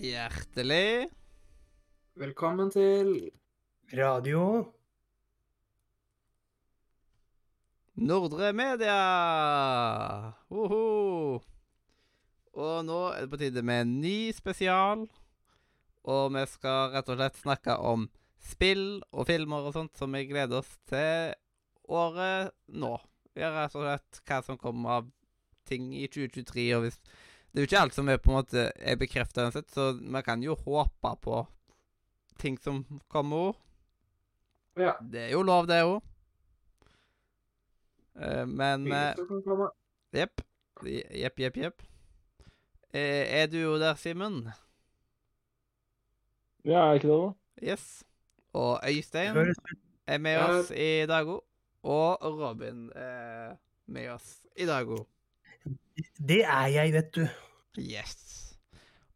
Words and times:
Hjertelig 0.00 1.10
Velkommen 2.16 2.70
til 2.72 3.10
Radio 3.92 4.62
Nordre 8.00 8.54
Media! 8.56 8.96
Woho! 10.48 11.42
Og 12.56 12.80
nå 12.88 12.98
er 13.10 13.26
det 13.26 13.32
på 13.34 13.42
tide 13.42 13.60
med 13.60 13.84
en 13.84 13.94
ny 14.00 14.16
spesial. 14.32 15.04
Og 16.08 16.32
vi 16.32 16.48
skal 16.48 16.94
rett 16.96 17.12
og 17.12 17.20
slett 17.20 17.44
snakke 17.44 17.76
om 17.76 18.08
spill 18.40 19.02
og 19.12 19.28
filmer 19.28 19.68
og 19.68 19.76
sånt 19.76 20.00
som 20.00 20.16
vi 20.16 20.24
gleder 20.32 20.62
oss 20.62 20.78
til 20.88 21.34
året 21.92 22.56
nå. 22.72 22.96
Vi 23.36 23.44
har 23.44 23.52
rett 23.66 23.76
og 23.76 23.84
slett 23.84 24.24
hva 24.24 24.40
som 24.48 24.64
kommer 24.64 25.02
av 25.02 25.12
ting 25.68 25.92
i 25.92 26.08
2023. 26.08 26.70
og 26.78 26.88
hvis 26.88 27.02
Det 27.50 27.58
er 27.58 27.64
jo 27.64 27.68
ikke 27.68 27.80
alt 27.82 27.96
som 27.96 28.08
er 28.08 28.20
på 28.22 28.30
en 28.30 28.38
måte 28.38 28.68
er 28.78 28.98
bekrefta 29.00 29.48
uansett, 29.48 29.66
så 29.74 29.90
vi 29.98 30.22
kan 30.22 30.42
jo 30.42 30.54
håpe 30.54 31.14
på 31.24 31.40
ting 32.38 32.58
som 32.62 32.84
kommer. 33.10 33.56
Ja. 34.78 34.94
Det 35.02 35.26
er 35.26 35.32
jo 35.34 35.42
lov, 35.42 35.66
det 35.66 35.82
òg. 35.82 35.98
men 38.46 38.86
mye 38.86 39.02
eh, 39.10 39.42
kan. 39.44 39.66
Jepp. 40.14 40.42
Jepp, 40.86 41.40
jepp, 41.40 41.56
jepp. 41.56 41.82
Eh, 42.92 43.26
er 43.42 43.46
du 43.46 43.58
jo 43.58 43.78
der, 43.78 43.94
Simen? 43.94 44.44
Ja, 46.64 46.90
er 46.90 47.00
ikke 47.00 47.08
det, 47.08 47.18
da? 47.18 47.72
Yes. 47.72 48.04
Og 48.52 48.80
Øystein 48.86 49.54
er 50.06 50.18
med 50.18 50.38
oss 50.38 50.70
i 50.70 51.06
dag 51.06 51.26
òg. 51.26 51.42
Og 51.82 52.24
Robin 52.40 52.90
er 52.94 53.56
med 53.86 54.10
oss 54.10 54.40
i 54.56 54.66
dag 54.66 54.86
òg. 54.86 55.06
Det 56.18 56.42
er 56.44 56.66
jeg, 56.72 56.92
vet 56.94 57.10
du. 57.16 57.24
Yes. 57.80 58.16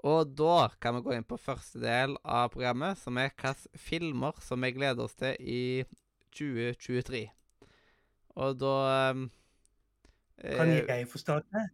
Og 0.04 0.34
da 0.36 0.68
kan 0.82 0.98
vi 0.98 1.04
gå 1.06 1.14
inn 1.16 1.24
på 1.24 1.40
første 1.40 1.80
del 1.80 2.18
av 2.24 2.50
programmet, 2.52 2.98
som 3.00 3.16
er 3.16 3.30
hvilke 3.30 3.80
filmer 3.80 4.36
som 4.44 4.60
vi 4.60 4.74
gleder 4.76 5.06
oss 5.06 5.16
til 5.16 5.38
i 5.40 5.84
2023. 6.36 7.24
Og 8.34 8.58
da 8.58 8.74
um, 9.14 9.24
Kan 10.42 10.74
eh, 10.74 10.82
jeg 10.82 11.08
få 11.08 11.22
starte? 11.22 11.68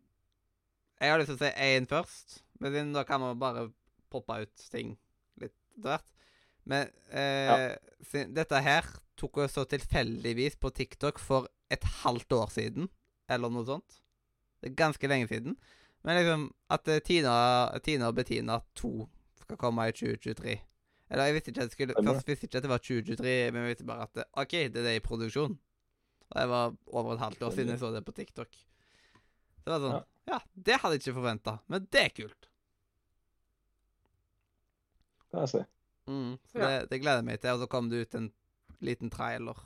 Jeg 1.00 1.10
har 1.10 1.18
lyst 1.18 1.32
til 1.32 1.40
å 1.40 1.42
si 1.42 1.50
én 1.64 1.88
først, 1.90 2.40
men 2.60 2.92
da 2.94 3.02
kan 3.08 3.22
man 3.22 3.38
bare 3.40 3.70
poppe 4.12 4.42
ut 4.44 4.66
ting 4.70 4.92
litt 5.40 5.54
etter 5.54 5.88
hvert. 5.88 6.08
Men 6.68 6.90
eh, 7.08 7.72
ja. 7.72 8.24
dette 8.36 8.60
her 8.62 8.86
tok 9.18 9.40
jeg 9.42 9.52
så 9.52 9.64
tilfeldigvis 9.68 10.58
på 10.60 10.70
TikTok 10.76 11.18
for 11.18 11.48
et 11.72 11.84
halvt 12.02 12.36
år 12.36 12.52
siden, 12.52 12.90
eller 13.30 13.52
noe 13.52 13.66
sånt. 13.66 13.99
Det 14.60 14.70
er 14.70 14.74
ganske 14.76 15.08
lenge 15.08 15.28
siden. 15.28 15.56
Men 16.04 16.16
liksom 16.16 16.46
at 16.70 16.88
eh, 16.88 17.00
Tina, 17.04 17.32
Tina 17.84 18.08
og 18.08 18.14
Bettina 18.16 18.60
2 18.80 19.08
skal 19.42 19.56
komme 19.60 19.88
i 19.88 19.92
2023. 19.92 20.60
Eller 21.10 21.24
jeg 21.26 21.34
visste 21.34 21.50
ikke 21.50 21.64
at 21.64 21.70
det 21.70 21.74
skulle 21.74 21.94
Først 22.06 22.28
visste 22.28 22.46
ikke 22.46 22.60
at 22.60 22.62
det 22.66 22.70
var 22.70 22.78
2023, 22.78 23.34
men 23.52 23.62
jeg 23.64 23.72
visste 23.74 23.88
bare 23.88 24.06
at 24.06 24.22
OK, 24.38 24.52
det 24.52 24.76
er 24.76 24.86
det 24.86 24.94
i 24.96 25.02
produksjon. 25.04 25.56
Og 26.30 26.36
det 26.38 26.48
var 26.48 26.74
over 26.86 27.14
et 27.14 27.24
halvt 27.24 27.42
år 27.42 27.50
siden 27.56 27.72
jeg 27.74 27.80
så 27.82 27.90
det 27.90 28.04
på 28.06 28.12
TikTok. 28.14 28.52
Det 29.64 29.72
var 29.72 29.82
sånn 29.82 29.96
Ja. 29.98 30.04
Ja, 30.30 30.36
det 30.54 30.76
hadde 30.78 30.94
jeg 30.94 31.00
ikke 31.02 31.16
forventa, 31.16 31.56
men 31.66 31.88
det 31.90 32.00
er 32.04 32.12
kult. 32.14 32.46
Det 35.32 35.40
er. 35.42 35.64
Mm, 36.06 36.36
så 36.52 36.58
Ja. 36.58 36.68
det, 36.68 36.90
det 36.90 37.00
gleder 37.00 37.16
jeg 37.18 37.24
meg 37.24 37.40
til. 37.40 37.50
Og 37.50 37.60
så 37.64 37.66
kom 37.66 37.88
det 37.90 38.02
ut 38.06 38.14
en 38.14 38.32
liten 38.80 39.10
trailer 39.10 39.58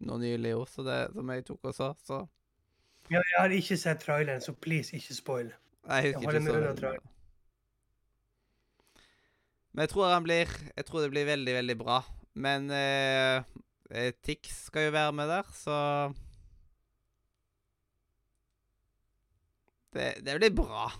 nå 0.00 0.16
nylig 0.18 0.54
òg, 0.56 0.68
som 0.68 1.30
jeg 1.30 1.44
tok 1.46 1.64
og 1.64 1.74
så. 1.74 1.94
Så 2.02 2.28
Ja, 3.10 3.18
jeg 3.18 3.38
har 3.38 3.48
ikke 3.54 3.76
sett 3.76 4.04
traileren, 4.04 4.40
så 4.40 4.52
please, 4.52 4.96
ikke 4.96 5.14
spoil. 5.14 5.50
jeg 5.88 6.04
Jeg 6.04 6.14
husker 6.14 6.32
jeg 6.32 6.42
ikke 6.42 6.76
så. 6.78 6.92
Men 9.72 9.80
jeg 9.80 9.88
tror 9.88 10.22
blir 10.22 10.46
Jeg 10.76 10.84
tror 10.86 11.00
det 11.00 11.10
blir 11.10 11.24
veldig, 11.24 11.54
veldig 11.54 11.78
bra. 11.78 12.00
Men 12.34 12.70
eh, 12.70 13.42
eh, 13.90 14.12
Tix 14.22 14.66
skal 14.66 14.84
jo 14.84 14.90
være 14.90 15.12
med 15.12 15.28
der, 15.28 15.42
så 15.54 16.12
det, 19.92 20.24
det 20.26 20.36
blir 20.38 20.54
bra. 20.54 20.90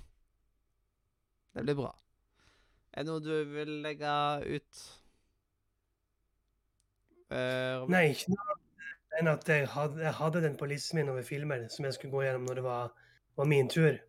Det 1.55 1.63
blir 1.63 1.75
bra. 1.75 1.93
Er 2.93 3.03
det 3.03 3.13
noe 3.13 3.23
du 3.23 3.45
vil 3.55 3.77
legge 3.85 4.15
ut? 4.51 4.83
Eh, 7.31 7.87
Nei, 7.87 8.09
ikke 8.11 8.35
noe 8.35 8.60
enn 9.21 9.31
at 9.31 9.49
jeg 9.49 9.69
hadde, 9.75 10.01
jeg 10.03 10.17
hadde 10.19 10.43
den 10.45 10.57
på 10.59 10.69
listen 10.71 11.01
min 11.01 11.13
over 11.13 11.27
filmer 11.27 11.67
som 11.73 11.87
jeg 11.87 11.97
skulle 11.97 12.15
gå 12.15 12.25
gjennom 12.25 12.49
når 12.49 12.61
det 12.61 12.65
var, 12.67 12.91
var 13.37 13.49
min 13.51 13.69
tur. 13.71 14.01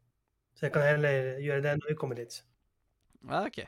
Så 0.55 0.67
jeg 0.67 0.73
kan 0.75 0.87
heller 0.87 1.37
gjøre 1.43 1.63
det 1.67 1.75
når 1.79 1.91
vi 1.91 1.99
kommer 1.99 2.19
dit. 2.19 2.41
Ja, 3.27 3.43
OK. 3.45 3.61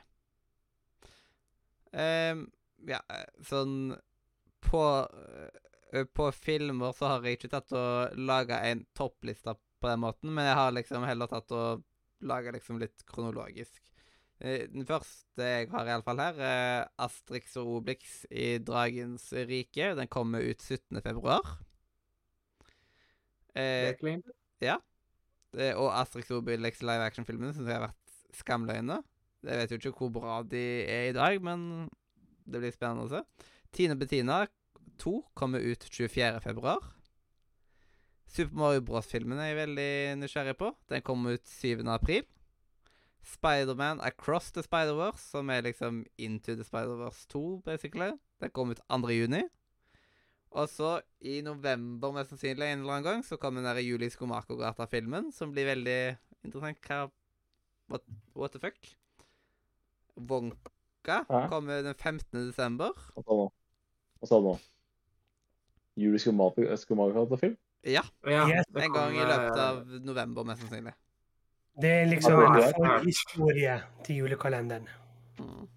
Um, 1.94 2.48
ja, 2.90 3.00
sånn 3.46 3.94
på, 4.64 4.84
eh, 5.94 6.06
på 6.10 6.32
filmer 6.34 6.96
så 6.98 7.12
har 7.12 7.28
jeg 7.28 7.38
ikke 7.38 7.52
tatt 7.54 7.76
og 7.78 8.18
laga 8.18 8.64
en 8.66 8.86
toppliste 8.98 9.54
på 9.54 9.92
den 9.92 10.02
måten, 10.02 10.32
men 10.34 10.48
jeg 10.48 10.58
har 10.58 10.74
liksom 10.74 11.06
heller 11.06 11.30
tatt 11.30 11.52
og 11.54 11.84
laga 12.24 12.54
liksom 12.56 12.80
litt 12.82 13.04
kronologisk. 13.10 13.93
Eh, 14.44 14.66
Den 14.68 14.86
første 14.86 15.46
jeg 15.48 15.70
har 15.72 15.88
iallfall 15.88 16.20
her, 16.20 16.40
er 16.44 16.88
Astrix 17.00 17.56
og 17.62 17.70
Obelix 17.78 18.26
i 18.30 18.58
Dragens 18.60 19.30
rike. 19.48 19.94
Den 19.96 20.10
kommer 20.12 20.44
ut 20.44 20.62
17. 20.62 21.00
februar. 21.06 21.42
Eh, 23.56 23.94
clean. 24.00 24.24
Eh, 24.62 25.76
Og 25.78 25.92
Asterix 25.94 26.32
og 26.32 26.42
Obelix 26.42 26.82
live 26.82 27.06
action-filmene 27.06 27.54
syns 27.54 27.70
jeg 27.70 27.78
har 27.78 27.88
vært 27.88 28.18
skamløgne. 28.40 29.00
Jeg 29.44 29.60
vet 29.60 29.72
jo 29.72 29.92
ikke 29.92 30.00
hvor 30.00 30.14
bra 30.16 30.42
de 30.48 30.64
er 30.90 31.10
i 31.12 31.16
dag, 31.16 31.40
men 31.44 31.90
det 32.48 32.62
blir 32.64 32.74
spennende 32.74 33.06
å 33.06 33.12
se. 33.12 33.22
Tine 33.76 33.96
Bettina 34.00 34.44
2 35.02 35.14
kommer 35.38 35.62
ut 35.64 35.84
24. 35.84 36.40
februar. 36.44 36.80
Super 38.34 38.56
Mario 38.58 38.82
Bros.-filmen 38.82 39.38
er 39.38 39.52
jeg 39.52 39.60
veldig 39.60 39.92
nysgjerrig 40.24 40.56
på. 40.58 40.72
Den 40.90 41.04
kommer 41.06 41.36
ut 41.38 41.46
7. 41.46 41.84
Spiderman 43.24 44.02
Across 44.04 44.52
the 44.52 44.64
Spider-Verse, 44.64 45.24
som 45.32 45.50
er 45.50 45.62
liksom 45.62 46.06
Into 46.18 46.56
the 46.56 46.64
Spider-Verse 46.64 47.28
2, 47.32 47.62
basically. 47.66 48.12
Den 48.42 48.52
kom 48.52 48.72
ut 48.74 48.82
2. 48.90 49.10
juni. 49.16 49.44
Og 50.54 50.70
så 50.70 51.00
i 51.22 51.40
november, 51.42 52.12
mest 52.14 52.30
sannsynlig 52.30 52.68
en 52.68 52.84
eller 52.84 52.94
annen 53.00 53.08
gang, 53.08 53.24
så 53.26 53.40
kommer 53.42 53.64
den 53.64 53.72
der 53.72 53.82
Julie 53.82 54.12
Skomakergata-filmen, 54.14 55.32
som 55.34 55.52
blir 55.52 55.66
veldig 55.72 56.18
interessant. 56.44 56.78
Hva 56.86 57.08
what, 57.90 58.06
what 58.36 58.54
the 58.54 58.60
fuck? 58.62 58.78
Wonka 60.16 61.24
Hæ? 61.30 61.48
kommer 61.50 61.82
den 61.82 61.96
15. 61.96 62.48
desember. 62.52 62.94
Hva 63.16 64.28
sa 64.30 64.38
du 64.38 64.52
nå? 64.52 64.58
Julie 65.98 66.20
Skomaker-film? 66.22 67.58
Ja, 67.84 68.04
Ja, 68.24 68.46
en 68.80 68.94
gang 68.94 69.18
i 69.18 69.26
løpet 69.26 69.60
av 69.60 69.82
november, 70.06 70.46
mest 70.48 70.62
sannsynlig. 70.62 70.94
Det 71.82 71.90
er 71.90 72.06
liksom 72.06 72.38
en 72.38 72.54
det 72.54 72.66
er 72.68 72.74
forhistorie 72.78 73.78
til 74.06 74.16
julekalenderen. 74.22 74.90
Mm. 75.40 75.68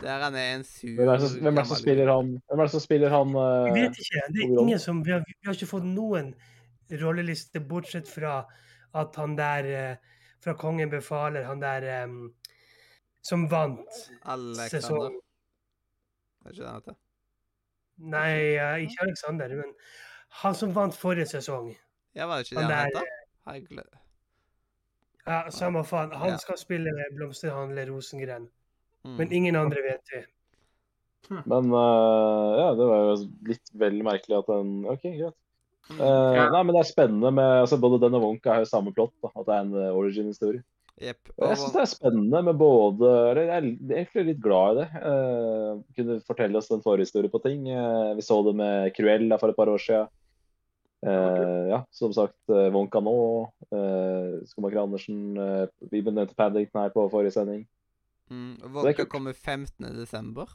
Der 0.00 0.24
han 0.24 0.34
er 0.34 0.54
en 0.54 0.64
sur 0.64 0.92
Hvem 0.96 1.08
er 1.08 1.18
det 1.18 1.30
som, 1.30 1.46
er 1.46 1.62
det 1.62 1.78
spiller 1.78 2.10
han 2.12 2.32
Hvem 2.48 2.60
er 2.60 2.62
det 2.62 2.70
som 2.70 2.80
spiller 2.80 3.08
han 3.08 3.30
Vi 3.32 3.70
eh, 3.70 3.74
vet 3.78 4.00
ikke. 4.02 4.22
Det 4.34 4.42
er 4.44 4.60
ingen 4.60 4.78
som, 4.78 5.00
vi, 5.06 5.10
har, 5.10 5.24
vi 5.26 5.48
har 5.48 5.56
ikke 5.56 5.70
fått 5.70 5.86
noen 5.88 6.34
rolleliste, 7.00 7.60
bortsett 7.60 8.08
fra 8.08 8.42
at 8.94 9.16
han 9.16 9.34
der 9.36 9.70
uh, 9.72 9.96
fra 10.44 10.54
Kongen 10.54 10.90
befaler, 10.90 11.42
han 11.48 11.60
der 11.60 12.04
um, 12.04 12.34
som 13.22 13.48
vant 13.50 13.98
Alexander. 14.22 14.68
sesong 14.70 15.16
Er 16.44 16.52
ikke 16.52 16.62
det 16.62 16.68
han 16.68 16.78
heter? 16.78 16.98
Nei, 18.14 18.30
uh, 18.54 18.76
ikke 18.84 19.08
Alexander, 19.08 19.56
men 19.58 19.74
han 20.44 20.54
som 20.54 20.74
vant 20.76 20.94
forrige 20.94 21.26
sesong. 21.26 21.72
Ja, 22.14 22.28
var 22.30 22.38
det 22.38 22.46
ikke 22.46 22.60
det 22.60 22.62
Han 22.62 22.72
han 22.72 22.94
der 22.94 23.64
heter? 23.64 24.05
Ja, 25.26 25.50
Samme 25.50 25.82
faen. 25.84 26.12
Han 26.14 26.34
Ja. 26.36 26.38
skal 26.38 26.58
spille 26.60 26.92
blomsterhandler 27.16 27.86
Rosengren. 27.90 28.48
Mm. 29.04 29.16
Men 29.16 29.32
ingen 29.32 29.56
andre 29.56 29.82
vet 29.82 30.12
det. 30.12 30.24
Men 31.44 31.72
uh, 31.74 32.52
ja, 32.58 32.68
det 32.78 32.86
var 32.86 33.02
jo 33.02 33.16
litt 33.48 33.72
vel 33.74 33.98
merkelig 34.06 34.38
at 34.38 34.46
den 34.52 34.86
OK, 34.86 35.02
greit. 35.02 35.34
Eh, 35.90 36.34
Ja. 36.34 36.48
Nei, 36.50 36.62
men 36.62 36.74
det 36.74 36.80
er 36.80 36.88
spennende 36.88 37.30
med 37.30 37.60
altså 37.62 37.76
Både 37.78 38.00
den 38.02 38.14
og 38.18 38.24
Wonka 38.24 38.50
har 38.56 38.64
jo 38.64 38.70
samme 38.70 38.90
plott, 38.94 39.12
da, 39.22 39.30
at 39.36 39.46
det 39.46 39.54
er 39.54 39.60
en 39.60 39.74
eh, 39.78 39.94
origin-historie. 39.94 40.62
Yep. 40.96 41.30
Og 41.36 41.44
jeg 41.50 41.58
syns 41.60 41.74
det 41.74 41.80
er 41.82 41.90
spennende 41.90 42.40
med 42.46 42.56
både 42.56 43.10
Jeg 43.36 43.50
er 43.52 43.66
egentlig 43.98 44.24
litt 44.30 44.40
glad 44.42 44.78
i 44.78 44.80
det. 44.80 44.86
Uh, 45.04 45.82
kunne 45.98 46.20
fortelle 46.24 46.56
oss 46.58 46.70
en 46.72 46.82
forhistorie 46.82 47.30
på 47.30 47.42
ting. 47.44 47.66
Uh, 47.68 48.14
vi 48.16 48.24
så 48.24 48.38
det 48.46 48.54
med 48.56 48.94
Cruella 48.96 49.38
for 49.38 49.52
et 49.52 49.58
par 49.58 49.68
år 49.68 49.82
siden. 49.82 50.08
Eh, 51.02 51.68
ja, 51.70 51.86
som 51.90 52.12
sagt, 52.12 52.38
eh, 52.48 52.70
Wonka 52.72 53.00
nå. 53.00 53.52
Uh, 53.72 54.42
Skomaker 54.48 54.82
Andersen. 54.82 55.36
Uh, 55.36 55.68
vi 55.90 56.02
benevnte 56.02 56.34
Paddington 56.34 56.82
her 56.82 56.94
på 56.94 57.08
forrige 57.12 57.34
sending. 57.36 57.66
Mm, 58.30 58.56
Wonka 58.74 59.04
kommer 59.04 59.32
15. 59.32 59.92
desember. 59.96 60.50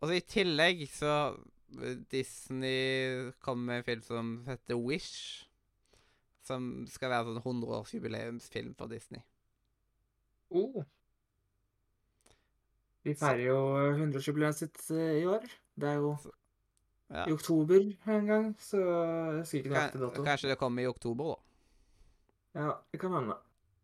Og 0.00 0.08
så 0.08 0.16
i 0.16 0.24
tillegg 0.24 0.86
så 0.88 1.36
Disney 2.10 3.30
kom 3.44 3.66
med 3.68 3.80
en 3.80 3.86
film 3.86 4.02
som 4.02 4.32
heter 4.48 4.80
Wish. 4.80 5.46
Som 6.42 6.86
skal 6.90 7.12
være 7.12 7.30
sånn 7.30 7.44
100-årsjubileumsfilm 7.44 8.74
for 8.78 8.90
Disney. 8.90 9.22
Oh, 10.50 10.82
Vi 13.06 13.14
feirer 13.16 13.44
jo 13.46 13.60
100-årsjubileet 13.94 14.58
sitt 14.58 14.80
i 14.90 15.22
år. 15.28 15.46
Det 15.78 15.88
er 15.88 16.00
jo 16.02 16.16
Ja. 17.10 17.24
i 17.26 17.34
oktober 17.34 17.86
en 18.14 18.26
gang, 18.26 18.50
så 18.62 18.80
jeg 18.80 19.38
husker 19.40 19.58
ikke 19.58 19.72
nøyaktig 19.72 20.00
dato. 20.00 20.24
kanskje 20.26 20.50
det 20.52 20.58
kommer 20.60 20.84
i 20.84 20.90
oktober, 20.90 21.32
da. 21.32 22.60
Ja, 22.60 22.74
det 22.92 23.00
kan 23.02 23.14
hende. 23.16 23.36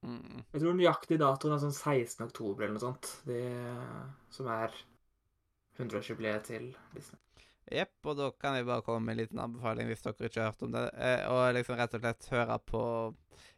Mm. 0.07 0.43
Jeg 0.53 0.63
tror 0.63 0.77
nøyaktig 0.79 1.19
datoen 1.19 1.57
er 1.57 1.63
sånn 1.65 1.75
16. 1.75 2.27
oktober 2.29 2.67
eller 2.67 2.77
noe 2.77 2.85
sånt. 2.85 3.11
Det 3.27 3.43
som 4.35 4.51
er 4.55 4.75
100-årsjubileet 5.77 6.47
til 6.47 6.69
Disney. 6.95 7.19
Jepp, 7.67 7.97
og 8.07 8.15
da 8.21 8.29
kan 8.39 8.55
jeg 8.55 8.67
bare 8.69 8.85
komme 8.87 9.03
med 9.03 9.17
en 9.17 9.21
liten 9.25 9.43
anbefaling 9.43 9.89
hvis 9.91 10.05
dere 10.05 10.29
ikke 10.29 10.43
har 10.45 10.53
hørt 10.53 10.63
om 10.63 10.75
det. 10.77 10.85
Eh, 10.95 11.25
og 11.27 11.49
liksom 11.57 11.79
rett 11.81 11.97
og 11.99 12.05
slett 12.05 12.29
høre 12.31 12.59
på 12.63 12.83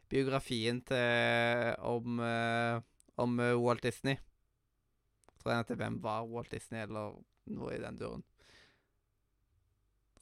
biografien 0.09 0.81
til 0.89 1.75
om, 1.85 2.17
eh, 2.25 2.81
om 3.21 3.39
eh, 3.45 3.53
Walt 3.61 3.85
Disney. 3.85 4.17
Tror 5.39 5.53
jeg 5.53 5.61
heter 5.61 5.75
'Hvem 5.75 6.01
var 6.01 6.25
Walt 6.25 6.51
Disney?' 6.51 6.81
eller 6.81 7.21
noe 7.45 7.75
i 7.75 7.79
den 7.79 7.97
duren. 7.97 8.23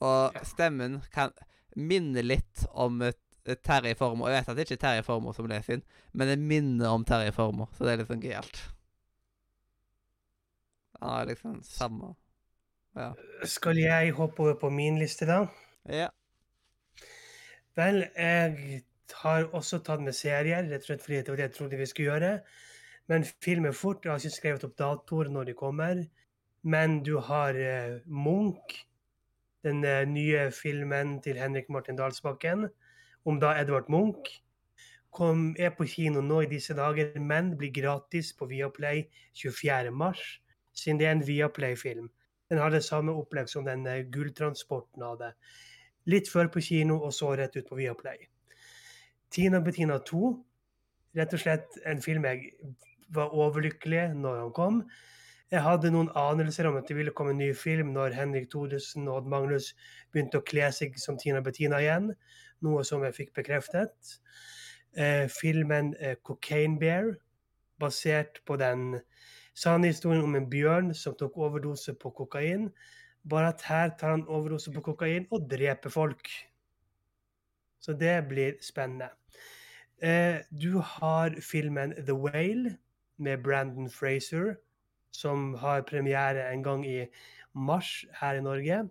Og 0.01 0.33
Ja. 0.35 0.43
stemmen 0.43 1.01
kan 1.13 1.31
minne 1.75 2.21
litt 2.21 2.65
om 2.73 2.99
Terje 3.63 3.95
Formoe. 3.95 4.29
Jeg 4.29 4.41
vet 4.43 4.49
at 4.49 4.55
det 4.57 4.65
ikke 4.67 4.77
er 4.77 4.83
Terje 4.87 5.03
Formoe 5.07 5.33
som 5.33 5.47
leser 5.47 5.73
inn, 5.77 5.83
men 6.13 6.27
det 6.27 6.39
minner 6.39 6.89
om 6.93 7.05
Terje 7.05 7.31
Formoe, 7.33 7.67
så 7.73 7.85
det 7.85 7.93
er 7.93 7.97
litt 7.97 8.07
sånn 8.11 8.21
gøyalt. 8.21 8.61
Har 11.01 11.25
liksom 11.29 11.61
samme 11.63 12.15
Ja. 12.97 13.11
Skal 13.45 13.77
jeg 13.77 14.13
hoppe 14.17 14.39
over 14.41 14.55
på 14.57 14.69
min 14.73 14.97
liste, 14.97 15.25
da? 15.29 15.43
ja. 15.85 16.09
Vel, 17.77 18.07
jeg 18.17 18.81
har 19.21 19.43
også 19.53 19.77
tatt 19.85 20.01
med 20.01 20.15
serier, 20.17 20.63
rett 20.65 20.81
og 20.81 20.87
slett 20.87 21.03
fordi 21.05 21.19
det 21.21 21.29
var 21.29 21.37
det 21.37 21.45
jeg 21.45 21.53
trodde 21.59 21.77
vi 21.77 21.85
skulle 21.85 22.09
gjøre. 22.09 22.31
Men 23.07 23.23
film 23.23 23.67
er 23.69 23.75
fort. 23.77 24.01
Jeg 24.03 24.11
har 24.11 24.17
ikke 24.17 24.33
skrevet 24.33 24.63
opp 24.65 24.73
datoer 24.81 25.29
når 25.29 25.45
de 25.45 25.53
kommer. 25.53 26.01
Men 26.63 27.03
du 27.05 27.19
har 27.19 27.53
eh, 27.53 27.99
Munch, 28.09 28.86
den 29.67 29.83
eh, 29.85 30.05
nye 30.07 30.47
filmen 30.55 31.17
til 31.23 31.39
Henrik 31.39 31.69
Martin 31.69 31.97
Dalsbakken 31.99 32.67
om 33.27 33.39
da 33.43 33.53
Edvard 33.59 33.89
Munch. 33.91 34.39
Kom, 35.11 35.55
er 35.59 35.73
på 35.75 35.87
kino 35.89 36.21
nå 36.21 36.43
i 36.45 36.51
disse 36.51 36.75
dager, 36.77 37.15
men 37.19 37.55
blir 37.57 37.73
gratis 37.73 38.33
på 38.37 38.47
Viaplay 38.47 39.07
24.3, 39.35 40.13
siden 40.77 40.99
det 40.99 41.07
er 41.07 41.15
en 41.15 41.25
Viaplay-film. 41.27 42.09
Den 42.49 42.61
har 42.61 42.71
det 42.71 42.83
samme 42.85 43.15
opplegg 43.17 43.49
som 43.51 43.65
den 43.67 43.87
eh, 43.87 44.05
gulltransporten 44.13 45.03
hadde. 45.03 45.33
Litt 46.07 46.29
før 46.31 46.51
på 46.53 46.63
kino, 46.63 47.01
og 47.03 47.15
så 47.15 47.33
rett 47.35 47.57
ut 47.57 47.67
på 47.67 47.79
Viaplay. 47.79 48.29
Tina 49.33 49.59
Bettina 49.59 49.99
2. 49.99 50.31
Rett 51.17 51.33
og 51.33 51.41
slett 51.41 51.79
en 51.89 51.99
film 52.03 52.27
jeg 52.29 52.53
var 53.11 53.33
overlykkelig 53.35 54.13
når 54.15 54.43
han 54.45 54.53
kom. 54.55 54.81
Jeg 55.47 55.63
hadde 55.63 55.93
noen 55.93 56.09
anelser 56.19 56.67
om 56.67 56.75
at 56.75 56.89
det 56.89 56.97
ville 56.97 57.13
komme 57.15 57.31
en 57.31 57.39
ny 57.39 57.53
film 57.55 57.93
når 57.95 58.15
Henrik 58.17 58.49
Thodesen 58.51 59.05
og 59.07 59.21
Odd 59.21 59.29
Magnus 59.31 59.69
begynte 60.11 60.41
å 60.41 60.43
kle 60.43 60.67
seg 60.75 60.97
som 60.99 61.15
Tina 61.19 61.39
Bettina 61.43 61.79
igjen, 61.79 62.09
noe 62.65 62.83
som 62.87 63.05
jeg 63.07 63.15
fikk 63.15 63.31
bekreftet. 63.37 64.17
Eh, 64.97 65.29
filmen 65.31 65.93
eh, 66.01 66.17
'Cocaine 66.19 66.75
Bear', 66.81 67.15
basert 67.79 68.41
på 68.45 68.57
den 68.59 68.99
sanne 69.55 69.87
historien 69.93 70.25
om 70.25 70.35
en 70.35 70.49
bjørn 70.49 70.91
som 70.93 71.15
tok 71.15 71.37
overdose 71.37 71.95
på 71.95 72.11
kokain. 72.11 72.67
Bare 73.23 73.53
at 73.53 73.63
her 73.69 73.95
tar 73.99 74.17
han 74.17 74.27
overdose 74.27 74.73
på 74.73 74.83
kokain 74.83 75.27
og 75.31 75.47
dreper 75.47 75.93
folk. 75.93 76.27
Så 77.79 77.93
det 77.93 78.27
blir 78.27 78.59
spennende. 78.61 79.13
Eh, 80.03 80.43
du 80.51 80.79
har 80.79 81.39
filmen 81.41 81.95
The 82.05 82.13
Whale 82.13 82.77
med 83.17 83.43
Brandon 83.43 83.89
Fraser, 83.89 84.57
som 85.11 85.53
har 85.53 85.81
premiere 85.81 86.51
en 86.53 86.63
gang 86.63 86.85
i 86.85 87.05
mars 87.53 88.05
her 88.21 88.37
i 88.37 88.41
Norge. 88.41 88.83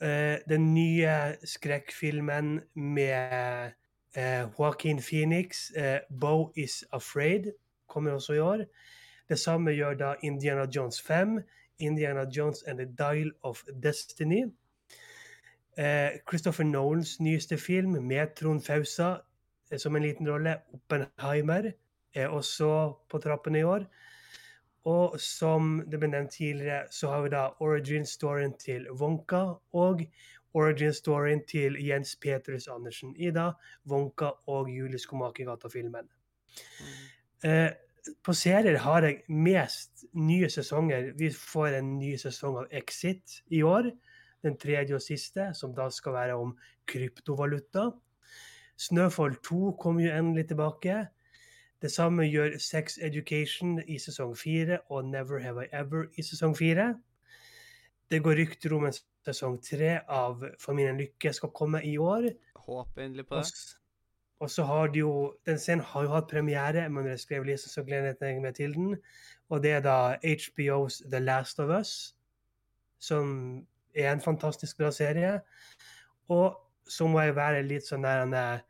Eh, 0.00 0.38
den 0.48 0.74
nye 0.74 1.36
skrekkfilmen 1.44 2.60
med 2.74 3.72
eh, 4.16 4.46
Joaquin 4.58 4.98
Phoenix, 4.98 5.70
eh, 5.76 6.00
'Bo 6.10 6.52
is 6.56 6.84
Afraid', 6.92 7.52
kommer 7.88 8.10
også 8.10 8.32
i 8.32 8.38
år. 8.38 8.64
Det 9.28 9.38
samme 9.38 9.70
gjør 9.70 9.94
da 9.94 10.14
Indiana 10.22 10.66
Jones 10.76 11.02
5, 11.02 11.40
Indiana 11.78 12.24
Jones 12.36 12.62
and 12.62 12.78
the 12.78 12.86
Dial 12.98 13.32
of 13.42 13.62
Destiny. 13.82 14.52
Christopher 16.28 16.64
Nolans 16.64 17.20
nyeste 17.20 17.58
film 17.58 17.90
med 17.90 18.26
Trond 18.36 18.62
Fausa 18.62 19.14
som 19.78 19.96
en 19.96 20.02
liten 20.02 20.28
rolle, 20.28 20.56
'Oppenheimer', 20.68 21.72
er 22.14 22.28
også 22.28 22.92
på 23.10 23.18
trappene 23.18 23.58
i 23.58 23.62
år. 23.62 23.84
Og 24.88 25.20
som 25.20 25.82
det 25.90 25.98
ble 26.00 26.08
nevnt 26.08 26.32
tidligere, 26.38 26.86
så 26.90 27.10
har 27.12 27.22
vi 27.22 27.32
da 27.34 27.42
origin-storyen 27.60 28.54
til 28.58 28.86
Wonka 28.96 29.42
og 29.76 30.06
origin-storyen 30.56 31.44
til 31.48 31.76
Jens 31.84 32.16
Petrus 32.16 32.68
Andersen 32.68 33.12
i 33.16 33.30
da 33.30 33.50
Wonka 33.90 34.32
og 34.48 34.70
Julie 34.72 34.98
Skomakergata-filmen. 34.98 36.08
Eh, 37.44 37.70
på 38.24 38.32
serier 38.32 38.78
har 38.80 39.04
jeg 39.04 39.20
mest 39.28 40.06
nye 40.16 40.48
sesonger. 40.50 41.12
Vi 41.18 41.30
får 41.30 41.76
en 41.78 41.98
ny 41.98 42.14
sesong 42.20 42.62
av 42.62 42.72
Exit 42.72 43.42
i 43.52 43.62
år. 43.62 43.90
Den 44.40 44.56
tredje 44.56 44.96
og 44.96 45.04
siste, 45.04 45.50
som 45.54 45.74
da 45.76 45.90
skal 45.92 46.16
være 46.16 46.36
om 46.40 46.54
kryptovaluta. 46.88 47.90
Snøfall 48.80 49.36
2 49.44 49.74
kommer 49.80 50.06
jo 50.06 50.14
endelig 50.16 50.46
tilbake. 50.48 51.02
Det 51.80 51.88
samme 51.90 52.26
gjør 52.28 52.58
Sex 52.60 52.98
Education 53.00 53.78
i 53.88 53.96
sesong 53.98 54.34
fire 54.36 54.78
og 54.92 55.04
Never 55.08 55.40
Have 55.40 55.64
I 55.64 55.70
Ever 55.72 56.10
i 56.18 56.22
sesong 56.22 56.56
fire. 56.56 56.94
Det 58.10 58.22
går 58.22 58.36
rykter 58.42 58.74
om 58.76 58.84
en 58.84 58.96
sesong 59.24 59.56
tre 59.64 59.94
av 60.08 60.44
Familien 60.60 60.98
Lykke 61.00 61.32
skal 61.32 61.52
komme 61.56 61.80
i 61.86 61.94
år. 61.96 62.28
Håper 62.66 63.06
endelig 63.06 63.26
på 63.26 63.40
det. 63.40 63.76
og 64.40 64.50
så 64.50 64.64
har 64.64 64.86
de 64.86 64.98
jo 64.98 65.34
Den 65.46 65.58
scenen 65.58 65.84
har 65.84 66.02
jo 66.02 66.12
hatt 66.12 66.28
premiere, 66.28 66.88
men 66.88 67.04
når 67.04 67.10
jeg 67.10 67.20
skrev 67.20 67.44
listen, 67.44 67.70
så 67.70 67.84
gleder 67.84 68.14
jeg 68.20 68.42
meg 68.42 68.54
til 68.54 68.74
den. 68.74 68.96
Og 69.48 69.62
det 69.62 69.72
er 69.72 69.80
da 69.80 70.16
HBOs 70.24 71.02
The 71.10 71.18
Last 71.20 71.60
of 71.60 71.70
Us, 71.80 72.14
som 72.98 73.66
er 73.94 74.12
en 74.12 74.20
fantastisk 74.20 74.78
bra 74.78 74.90
serie. 74.90 75.40
Og 76.28 76.56
så 76.88 77.06
må 77.06 77.20
jeg 77.20 77.36
være 77.36 77.62
litt 77.62 77.86
sånn 77.86 78.02
der 78.02 78.36
er, 78.36 78.62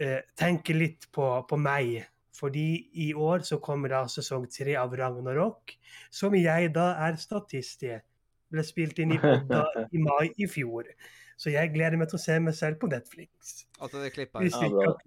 eh, 0.00 0.20
Tenke 0.36 0.72
litt 0.72 1.12
på, 1.12 1.46
på 1.48 1.56
meg. 1.56 2.13
Fordi 2.34 2.66
i 2.98 3.12
år 3.14 3.44
så 3.46 3.60
kommer 3.62 3.92
da 3.92 4.04
sesong 4.10 4.48
tre 4.50 4.74
av 4.80 4.94
Ragnarok, 4.98 5.76
som 6.10 6.34
jeg 6.34 6.72
da 6.74 6.88
er 7.06 7.14
statist 7.22 7.84
i. 7.86 7.92
Ble 8.50 8.64
spilt 8.66 8.98
inn 9.02 9.14
i 9.14 9.18
Odda 9.34 9.60
i 9.94 10.00
mai 10.02 10.32
i 10.42 10.48
fjor. 10.50 10.88
Så 11.38 11.50
jeg 11.50 11.72
gleder 11.74 11.98
meg 11.98 12.06
til 12.10 12.18
å 12.18 12.22
se 12.22 12.34
meg 12.42 12.54
selv 12.54 12.78
på 12.78 12.86
Netflix. 12.90 13.64
Altså, 13.82 13.98
det 14.02 14.12
klipper 14.14 14.44
Hvis. 14.44 14.54
Ja. 14.58 14.94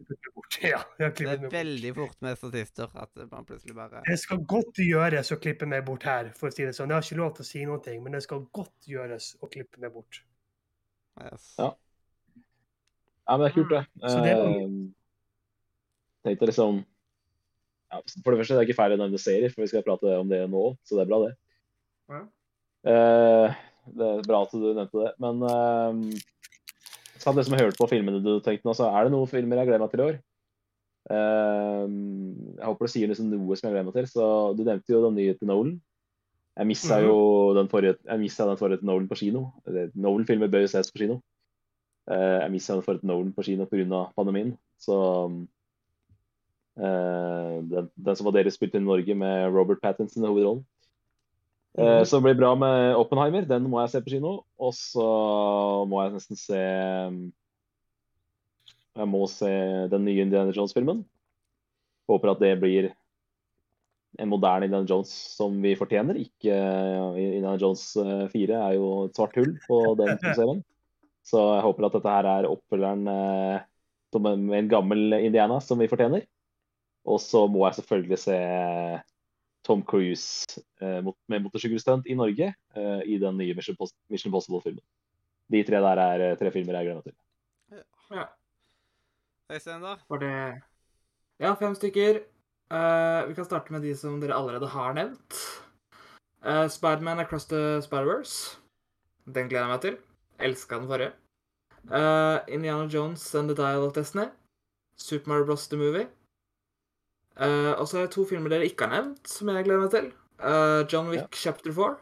Ja, 0.63 0.79
jeg 0.97 1.11
Det 1.19 1.27
er 1.27 1.41
veldig 1.51 1.89
fort 1.93 2.21
med 2.23 2.37
statister 2.39 2.87
at 2.97 3.11
man 3.29 3.45
plutselig 3.45 3.75
bare 3.75 3.99
Det 4.07 4.15
skal 4.17 4.39
godt 4.47 4.79
gjøres 4.81 5.29
å 5.35 5.37
klippe 5.43 5.67
meg 5.69 5.83
bort 5.85 6.05
her, 6.07 6.31
for 6.39 6.47
å 6.49 6.55
si 6.55 6.63
det 6.65 6.71
sånn. 6.73 6.89
Jeg 6.89 6.97
har 6.97 7.05
ikke 7.05 7.19
lov 7.19 7.33
til 7.37 7.43
å 7.43 7.47
si 7.49 7.63
noen 7.67 7.83
ting, 7.85 7.99
men 8.03 8.15
det 8.15 8.23
skal 8.25 8.45
godt 8.55 8.87
gjøres 8.89 9.27
å 9.43 9.49
klippe 9.51 9.83
meg 9.83 9.91
bort. 9.93 10.21
yes. 11.21 11.49
Ja. 11.59 11.67
Ja, 13.27 13.35
men 13.37 13.43
det 13.43 13.49
er 13.51 13.55
kult, 13.57 13.73
det. 13.75 13.83
Så 14.07 14.23
det 14.23 14.35
var- 14.39 14.55
Eh, 14.55 14.71
tenkte 16.29 16.47
liksom 16.49 16.79
ja, 17.93 18.01
For 18.23 18.33
det 18.33 18.41
første, 18.41 18.55
det 18.55 18.63
er 18.63 18.67
ikke 18.67 18.79
feil 18.81 18.95
å 18.95 18.99
nevne 19.01 19.21
serier, 19.21 19.53
for 19.53 19.63
vi 19.63 19.71
skal 19.71 19.85
prate 19.85 20.17
om 20.19 20.31
det 20.31 20.41
nå, 20.51 20.63
så 20.83 20.97
det 20.97 21.05
er 21.05 21.11
bra, 21.11 21.19
det. 21.25 21.33
Ja. 22.11 22.23
Uh, 22.87 23.61
det 23.97 24.07
er 24.07 24.25
bra 24.27 24.41
at 24.45 24.55
du 24.55 24.65
nevnte 24.67 25.03
det. 25.03 25.11
Men 25.23 25.43
uh, 25.43 26.25
så 27.17 27.33
det 27.35 27.47
som 27.47 27.55
jeg 27.55 27.65
hørte 27.65 27.79
på 27.79 27.89
filmene 27.91 28.23
du 28.23 28.37
tenkte 28.43 28.67
nå, 28.67 28.75
så 28.77 28.91
er 28.91 29.07
det 29.07 29.13
noen 29.15 29.29
filmer 29.29 29.61
jeg 29.61 29.69
gleder 29.69 29.83
meg 29.83 29.93
til 29.93 30.03
i 30.03 30.07
år. 30.07 30.19
Uh, 31.07 31.85
jeg 32.57 32.67
håper 32.67 32.87
du 32.87 32.91
sier 32.91 33.11
liksom 33.11 33.31
noe 33.31 33.57
som 33.57 33.69
jeg 33.69 33.75
gleder 33.75 33.87
meg 33.89 33.97
til. 33.97 34.09
Så 34.11 34.27
Du 34.57 34.63
nevnte 34.63 34.93
jo 34.93 35.03
den 35.07 35.17
nye 35.19 35.37
til 35.37 35.49
Nolan. 35.49 35.77
Jeg 36.57 36.69
missa 36.71 36.97
jo 37.03 37.17
den 37.53 37.67
forrige, 37.69 37.99
den 38.01 38.29
forrige 38.57 38.79
til 38.81 38.89
Nolan 38.89 39.09
på 39.09 39.19
kino. 39.19 39.43
Nolan-filmer 39.93 40.49
bør 40.49 40.65
jo 40.65 40.71
ses 40.71 40.89
på 40.91 41.03
kino. 41.03 41.19
Uh, 42.09 42.39
jeg 42.41 42.53
mista 42.53 42.77
den 42.77 42.85
forrige 42.85 43.03
til 43.03 43.11
Nolan 43.11 43.33
på 43.35 43.45
kino 43.45 43.67
pga. 43.69 44.05
pandemien. 44.15 44.55
Så 44.79 44.95
eh, 44.95 45.35
den, 46.77 47.87
den 47.89 48.17
som 48.17 48.27
var 48.27 48.35
deres 48.35 48.53
spilt 48.57 48.75
inn 48.77 48.83
i 48.85 48.89
Norge 48.89 49.15
med 49.17 49.47
Robert 49.49 49.81
Pattinson 49.81 50.25
i 50.25 50.29
hovedrollen. 50.29 50.65
Eh, 51.77 52.03
så 52.03 52.17
det 52.17 52.25
blir 52.25 52.39
bra 52.39 52.53
med 52.57 52.95
Oppenheimer. 52.97 53.45
Den 53.45 53.67
må 53.69 53.81
jeg 53.83 53.93
se 53.93 54.01
på 54.01 54.15
kino. 54.15 54.39
Og 54.57 54.73
så 54.73 55.07
må 55.89 56.01
jeg 56.03 56.15
nesten 56.15 56.39
se 56.39 56.61
Jeg 58.97 59.09
må 59.09 59.27
se 59.29 59.51
den 59.91 60.07
nye 60.07 60.23
Indiana 60.25 60.53
Jones-filmen. 60.55 61.03
Håper 62.09 62.33
at 62.33 62.41
det 62.41 62.55
blir 62.61 62.89
en 64.17 64.31
moderne 64.31 64.65
Indiana 64.65 64.89
Jones 64.89 65.11
som 65.11 65.59
vi 65.61 65.75
fortjener. 65.77 66.17
Ikke 66.17 66.55
Indiana 67.19 67.59
Jones 67.61 67.91
eh, 68.01 68.25
4 68.33 68.57
er 68.57 68.79
jo 68.79 68.89
et 69.05 69.19
svart 69.19 69.37
hull 69.37 69.53
på 69.67 69.83
den 70.01 70.17
serien. 70.37 70.63
Så 71.27 71.43
jeg 71.43 71.65
håper 71.67 71.85
at 71.85 71.99
dette 71.99 72.15
her 72.15 72.31
er 72.31 72.49
oppfølgeren 72.49 73.05
eh, 73.11 73.67
med 74.17 74.57
en 74.57 74.71
gammel 74.71 75.13
Indiana 75.19 75.59
som 75.61 75.77
vi 75.77 75.91
fortjener. 75.91 76.25
Og 77.07 77.21
så 77.23 77.45
må 77.47 77.63
jeg 77.67 77.79
selvfølgelig 77.79 78.19
se 78.19 78.37
Tom 79.67 79.83
Cruise 79.83 80.61
eh, 80.81 81.03
med 81.03 81.43
motorsykkelstunt 81.43 82.07
i 82.07 82.15
Norge 82.15 82.51
eh, 82.51 83.01
i 83.05 83.17
den 83.19 83.37
nye 83.39 83.55
Mission, 83.55 83.77
Mission 84.11 84.31
Impossible-filmen. 84.31 84.83
De 85.51 85.63
tre 85.63 85.79
der 85.83 86.01
er 86.03 86.23
eh, 86.31 86.37
tre 86.39 86.51
filmer 86.51 86.79
jeg 86.79 86.87
gleder 86.87 87.01
meg 87.01 87.07
til. 87.07 87.15
Ja. 88.15 88.27
Øystein, 89.51 89.83
da? 89.83 89.95
Var 90.09 90.23
det 90.23 90.33
Ja, 91.39 91.53
fem 91.53 91.75
stykker. 91.75 92.23
Uh, 92.67 93.29
vi 93.29 93.35
kan 93.37 93.45
starte 93.45 93.71
med 93.71 93.81
de 93.81 93.93
som 93.95 94.19
dere 94.19 94.35
allerede 94.35 94.67
har 94.67 94.93
nevnt. 94.93 95.35
Uh, 96.43 96.67
Spiderman 96.67 97.19
Across 97.19 97.45
the 97.45 97.79
Spider-Wars. 97.81 98.57
Den 99.25 99.47
gleder 99.47 99.67
jeg 99.67 99.71
meg 99.71 99.81
til. 99.81 99.97
Elska 100.39 100.79
den 100.79 100.87
forrige. 100.87 101.13
Uh, 101.87 102.43
Indiana 102.47 102.87
Jones 102.91 103.35
and 103.35 103.47
the 103.47 103.55
Dial 103.55 103.87
of 103.87 103.93
Destiny. 103.93 104.27
Super 104.97 105.29
Mario 105.29 105.45
Bros. 105.45 105.67
The 105.67 105.77
Movie. 105.77 106.07
Eh, 107.37 107.73
og 107.77 107.85
så 107.87 107.99
er 107.99 108.07
det 108.07 108.15
to 108.15 108.25
filmer 108.25 108.49
dere 108.49 108.65
ikke 108.65 108.87
har 108.87 108.95
nevnt, 108.95 109.27
som 109.29 109.49
jeg 109.53 109.65
gleder 109.67 109.83
meg 109.85 109.93
til. 109.93 110.11
Eh, 110.41 110.81
John 110.91 111.09
Wick 111.13 111.37
Chapter 111.37 111.73
4. 111.73 111.95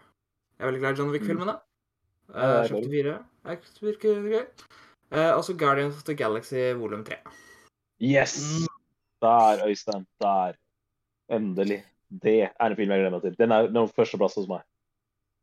Jeg 0.55 0.63
er 0.63 0.69
veldig 0.71 0.83
glad 0.83 0.95
i 0.95 1.01
John 1.01 1.11
Wick-filmene. 1.11 1.55
Ja, 2.31 2.51
er 2.63 2.67
Chapter 2.69 2.91
4 2.91 3.15
jeg 3.45 3.59
virker 3.81 4.21
gøy. 4.21 4.45
Eh, 5.11 5.31
og 5.35 5.43
så 5.43 5.53
Guardians 5.57 5.95
of 5.95 6.03
the 6.03 6.15
Galaxy 6.15 6.73
volum 6.79 7.03
3. 7.05 7.15
Yes! 8.01 8.65
Der, 9.21 9.67
Øystein. 9.67 10.07
Der. 10.21 10.53
Endelig. 11.29 11.83
Det 12.23 12.41
er 12.41 12.65
en 12.65 12.75
film 12.75 12.91
jeg 12.91 12.99
gleder 12.99 13.09
meg 13.09 13.21
til. 13.21 13.37
Den 13.37 13.51
er 13.51 13.67
den 13.67 13.75
er 13.75 13.85
på 13.87 14.01
førsteplass 14.01 14.35
hos 14.35 14.47
meg. 14.47 14.61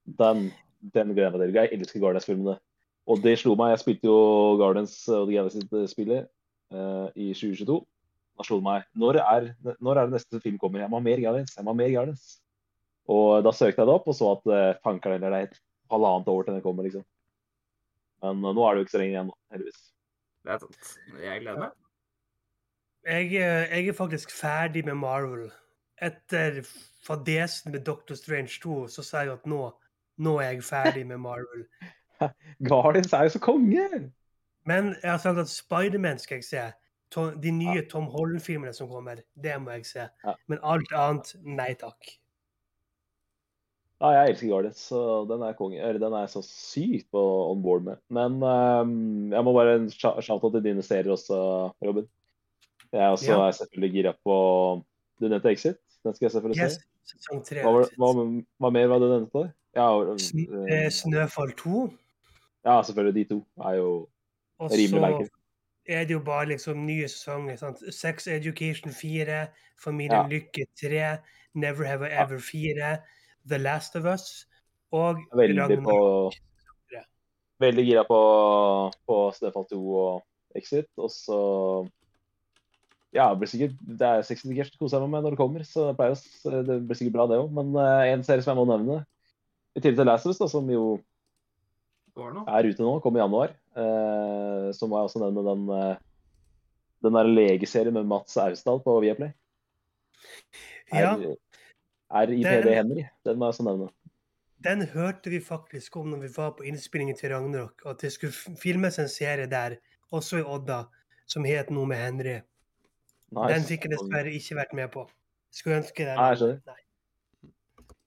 Den, 0.07 0.51
den 0.95 1.15
gleder 1.15 1.31
jeg 1.31 1.39
meg 1.39 1.47
til. 1.47 1.55
Jeg 1.55 1.69
elsker 1.73 2.01
Guardians-filmene. 2.01 2.59
Og 3.07 3.23
det 3.23 3.39
slo 3.39 3.55
meg. 3.55 3.71
Jeg 3.71 3.79
spilte 3.79 4.07
jo 4.07 4.19
Guardians 4.59 5.09
of 5.09 5.27
the 5.29 5.37
Galaxy-spillet 5.37 6.27
uh, 6.75 7.09
i 7.15 7.33
2022. 7.35 7.81
Da 8.39 8.47
slo 8.47 8.61
det 8.61 8.67
meg 8.67 8.87
når 8.99 9.19
er, 9.21 9.51
når 9.85 9.99
er 9.99 10.09
det 10.09 10.17
neste 10.17 10.41
film 10.41 10.57
kommer? 10.61 10.81
Jeg 10.83 10.93
må 10.93 11.01
ha 11.01 11.05
mer 11.05 11.21
Guardians. 11.21 11.57
Jeg 11.57 11.67
må 11.67 11.75
ha 11.75 11.81
mer 11.83 11.93
Guardians. 11.93 12.29
Og 13.13 13.43
da 13.45 13.53
søkte 13.55 13.83
jeg 13.83 13.91
det 13.91 13.97
opp 13.99 14.09
og 14.09 14.17
så 14.17 14.31
at 14.37 14.49
uh, 14.49 14.81
fankeren 14.85 15.19
eller 15.19 15.35
det 15.35 15.41
er 15.41 15.51
et 15.51 15.61
halvannet 15.93 16.31
år 16.33 16.47
til 16.47 16.57
den 16.57 16.65
kommer, 16.65 16.87
liksom. 16.87 17.05
Men 18.23 18.45
eh, 18.45 18.55
nå 18.55 18.65
er 18.65 18.75
det 18.75 18.81
jo 18.81 18.87
ikke 18.87 18.95
så 18.95 19.01
lenge 19.03 19.17
igjen, 19.17 19.33
heldigvis. 19.53 19.81
Det 20.43 20.55
er 20.55 20.61
sant. 20.63 20.93
Jeg 21.23 21.43
gleder 21.43 21.61
meg. 21.61 21.73
Jeg, 23.03 23.27
eh, 23.35 23.75
jeg 23.75 23.89
er 23.91 23.99
faktisk 23.99 24.35
ferdig 24.35 24.85
med 24.87 24.95
Marvel. 25.03 25.49
Etter 26.03 26.63
fadesen 27.07 27.75
med 27.75 27.85
Doctor 27.87 28.15
Strange 28.19 28.61
2, 28.63 28.87
så 28.95 29.05
sa 29.07 29.25
jeg 29.27 29.35
at 29.35 29.47
nå, 29.51 29.65
nå 30.23 30.37
er 30.39 30.53
jeg 30.55 30.65
ferdig 30.67 31.03
med 31.07 31.19
Marvel. 31.23 31.67
Guardians 32.71 33.13
er 33.13 33.27
jo 33.27 33.37
så 33.37 33.43
konge! 33.43 33.89
Men 34.67 34.95
jeg 35.03 35.11
har 35.11 35.19
sagt 35.19 35.43
at 35.43 35.51
Spiderman 35.51 36.23
skal 36.23 36.39
jeg 36.39 36.47
se. 36.47 36.67
To- 37.13 37.35
De 37.37 37.51
nye 37.53 37.83
Tom 37.91 38.07
Holland-filmene 38.09 38.73
som 38.75 38.89
kommer, 38.89 39.21
det 39.37 39.57
må 39.61 39.71
jeg 39.77 39.85
se. 39.87 40.07
Ja. 40.25 40.35
Men 40.49 40.59
alt 40.65 40.93
annet, 40.97 41.35
nei 41.45 41.75
takk. 41.81 42.15
Ja, 44.03 44.09
jeg 44.17 44.33
elsker 44.33 44.49
Guardians, 44.51 44.81
så 44.91 45.01
den 45.31 45.43
er 45.47 45.53
konge. 45.55 45.79
Eller 45.79 46.01
den 46.03 46.15
er 46.19 46.27
så 46.31 46.41
sykt 46.43 47.15
on 47.15 47.61
board 47.63 47.85
med. 47.87 48.01
Men 48.11 48.41
um, 48.43 48.95
jeg 49.31 49.45
må 49.47 49.53
bare 49.55 49.77
en 49.79 49.87
shout- 49.95 50.19
shout-out 50.27 50.57
til 50.57 50.65
dine 50.65 50.83
serier 50.83 51.13
også, 51.15 51.39
Robin. 51.87 52.09
Jeg 52.93 53.13
også 53.15 53.31
Ja. 53.31 53.47
er 53.47 53.53
selvfølgelig 53.53 53.93
gira 53.95 54.13
på 54.27 54.83
Du 55.21 55.29
nevnte 55.29 55.53
Exit. 55.53 55.77
Den 56.05 56.15
skal 56.15 56.27
jeg 56.27 56.33
selvfølgelig 56.33 56.65
Yes, 56.65 56.73
se. 56.73 57.15
sesong 57.15 57.45
tre. 57.47 57.63
Hva, 57.63 57.71
var, 57.77 57.87
hva, 57.97 58.43
hva 58.59 58.71
mer 58.75 58.89
var 58.91 58.99
det 58.99 59.09
du 59.09 59.15
nevnte? 59.21 59.53
Ja, 59.77 59.87
eh, 60.03 60.85
eh, 60.85 60.91
Snøfall 60.91 61.53
2. 61.57 61.93
ja, 62.67 62.83
selvfølgelig. 62.83 63.15
De 63.15 63.25
to 63.35 63.39
er 63.65 63.75
jo 63.79 64.09
også, 64.59 64.75
rimelig 64.77 65.01
merkelige. 65.01 65.31
merkelig. 65.31 65.31
Er 65.89 66.05
det 66.07 66.15
jo 66.15 66.21
bare 66.21 66.47
liksom 66.53 66.87
nye 66.87 67.09
sesonger. 67.09 67.57
sant? 67.57 67.83
Sex 67.95 68.27
Education 68.27 68.93
4, 68.93 69.47
Familien 69.85 70.23
Ja. 70.23 70.29
Lykke 70.29 70.67
3, 70.81 71.19
Never 71.55 71.85
Have 71.85 72.07
I 72.07 72.13
Ever 72.23 72.39
4, 72.39 72.99
The 73.49 73.59
Last 73.59 73.97
of 73.97 74.05
Us 74.05 74.47
og 74.93 75.17
Veldig 75.35 75.61
Ragnarok. 75.61 75.85
på 75.85 76.33
Veldig 77.63 77.85
gira 77.87 78.03
på, 78.03 78.21
på 79.07 79.17
Stefan 79.37 79.67
2 79.71 79.81
og 79.95 80.23
Exit. 80.59 80.89
Og 80.99 81.11
så 81.11 81.39
Ja, 83.13 83.29
det 83.31 83.43
blir 83.43 83.49
sikkert 83.49 83.77
Det 83.85 84.07
er 84.09 84.23
Sex 84.23 84.45
Education 84.45 84.79
koser 84.81 84.99
jeg 84.99 85.05
meg 85.05 85.11
med 85.13 85.23
når 85.23 85.35
det 85.35 85.39
kommer, 85.39 85.65
så 85.69 85.91
det, 85.91 85.97
pleier, 85.99 86.17
å 86.17 86.63
det 86.67 86.79
blir 86.89 86.99
sikkert 86.99 87.17
bra, 87.19 87.27
det 87.31 87.39
òg. 87.39 87.51
Men 87.53 87.75
eh, 87.77 88.13
en 88.13 88.25
serie 88.25 88.43
som 88.43 88.57
jeg 88.57 88.61
må 88.61 88.67
nevne, 88.73 89.03
i 89.77 89.81
tillegg 89.81 90.01
til 90.01 90.09
Last 90.09 90.27
of 90.27 90.33
Us, 90.33 90.41
da, 90.41 90.49
som 90.49 90.71
jo 90.73 90.99
er 92.17 92.69
ute 92.69 92.83
nå, 92.85 92.99
kommer 93.05 93.21
i 93.21 93.23
januar, 93.23 93.55
så 93.75 94.87
må 94.89 94.99
jeg 94.99 95.09
også 95.09 95.23
nevne 95.23 95.45
den 95.47 95.69
eh, 95.77 96.01
den 97.03 97.17
der 97.19 97.31
legeserien 97.31 97.95
med 97.95 98.07
Mats 98.07 98.37
Austdal 98.37 98.79
på 98.85 98.99
Viaplay. 99.01 99.33
Ja, 100.93 101.17
er 102.13 102.31
i 102.31 102.43
PD 102.45 102.75
Henry. 102.77 103.05
Den 103.25 103.39
må 103.39 103.49
jeg 103.49 103.57
også 103.57 103.67
nevne. 103.67 103.89
den 104.63 104.85
hørte 104.87 105.31
vi 105.31 105.41
faktisk 105.41 105.97
om 105.97 106.07
når 106.07 106.21
vi 106.23 106.29
var 106.37 106.53
på 106.59 106.63
innspillingen 106.63 107.17
til 107.17 107.35
Ragnarok, 107.35 107.83
at 107.87 108.01
det 108.01 108.13
skulle 108.13 108.57
filmes 108.63 108.99
en 108.99 109.09
serie 109.09 109.51
der, 109.51 109.75
også 110.13 110.39
i 110.39 110.43
Odda, 110.47 110.85
som 111.27 111.45
het 111.45 111.71
noe 111.71 111.87
med 111.87 111.97
Henry. 111.97 112.37
Nice. 113.33 113.55
Den 113.55 113.67
fikk 113.67 113.89
jeg 113.89 113.97
dessverre 113.97 114.31
ikke 114.31 114.57
vært 114.61 114.77
med 114.77 114.89
på. 114.93 115.09
Skulle 115.51 115.81
ønske 115.81 116.05
det. 116.05 116.15
Nei, 116.15 116.29
jeg 116.29 116.39
skjønner. 116.43 116.61
nei. 116.67 116.81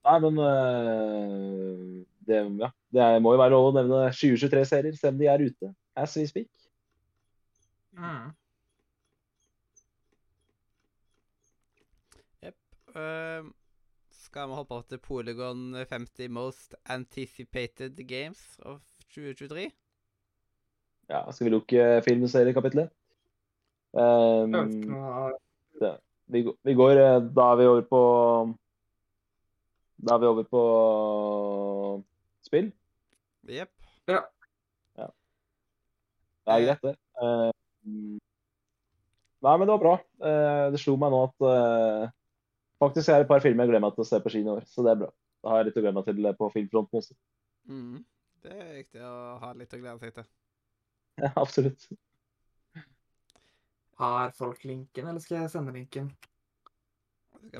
Nei, 0.05 0.17
men 0.21 0.37
øh, 0.37 2.05
det, 2.27 2.39
ja, 2.61 2.69
det 2.93 3.01
er, 3.01 3.19
må 3.25 3.33
jo 3.33 3.39
være 3.41 3.53
lov 3.55 3.71
å 3.71 3.75
nevne 3.79 4.01
2023-serier, 4.13 4.93
selv 4.99 5.15
om 5.15 5.21
de 5.23 5.29
er 5.31 5.45
ute. 5.47 5.71
As 5.97 6.13
we 6.19 6.25
speak. 6.29 6.49
Mm. 7.95 8.33
Ehm, 12.95 13.49
skal 14.15 14.47
vi 14.47 14.55
hoppe 14.55 14.77
opp 14.77 14.87
til 14.91 14.99
Polygon 15.03 15.73
50 15.89 16.29
Most 16.31 16.75
Anticipated 16.91 17.97
Games 18.07 18.43
of 18.63 18.79
2023? 19.11 19.65
Ja, 21.11 21.23
skal 21.31 21.45
vi 21.49 21.51
lukke 21.53 21.87
filmseriekapitlet? 22.05 22.91
Um, 23.95 24.53
Jeg 24.55 24.63
vet 24.63 24.73
ikke 24.75 25.91
vi, 26.27 26.41
går- 26.43 26.55
vi 26.65 26.73
går 26.75 26.97
eh, 26.99 27.19
Da 27.35 27.43
er 27.51 27.55
vi 27.59 27.65
over 27.69 27.83
på 27.87 27.99
Da 30.05 30.15
er 30.15 30.21
vi 30.21 30.29
over 30.29 30.45
på 30.49 30.61
spill. 32.45 32.69
Jepp. 33.49 33.73
Det 36.45 36.53
er 36.53 36.65
greit, 36.65 36.83
det. 36.85 36.93
Uh, 37.17 37.49
nei, 39.41 39.55
men 39.57 39.65
det 39.65 39.73
var 39.73 39.81
bra. 39.81 39.95
Uh, 40.21 40.65
det 40.73 40.81
slo 40.81 40.93
meg 41.01 41.13
nå 41.13 41.21
at 41.25 41.45
uh, 41.49 42.03
faktisk 42.83 43.09
er 43.09 43.23
det 43.23 43.25
et 43.25 43.31
par 43.31 43.41
filmer 43.41 43.65
jeg 43.65 43.73
gleder 43.73 43.85
meg 43.87 43.95
til 43.95 44.05
å 44.05 44.09
se 44.09 44.19
på 44.21 44.33
kino 44.33 44.53
i 44.53 44.59
år, 44.59 44.67
så 44.69 44.85
det 44.85 44.93
er 44.93 44.99
bra. 45.01 45.09
Da 45.41 45.53
har 45.53 45.61
jeg 45.61 45.69
litt 45.69 45.79
å 45.79 45.85
glede 45.85 45.97
meg 45.97 46.07
til 46.09 46.29
eh, 46.29 46.37
på 46.37 46.49
filmfronten 46.53 47.01
også. 47.01 47.17
Mm. 47.69 47.97
Det 48.45 48.53
er 48.53 48.71
viktig 48.77 49.01
å 49.05 49.13
ha 49.41 49.51
litt 49.57 49.73
å 49.73 49.81
glede 49.81 49.97
seg 50.03 50.13
til. 50.19 50.29
Ja, 51.21 51.31
absolutt. 51.39 51.87
Har 54.01 54.33
folk 54.37 54.65
linken, 54.67 55.07
eller 55.07 55.23
skal 55.23 55.39
jeg 55.39 55.53
sende 55.53 55.73
linken? 55.73 56.09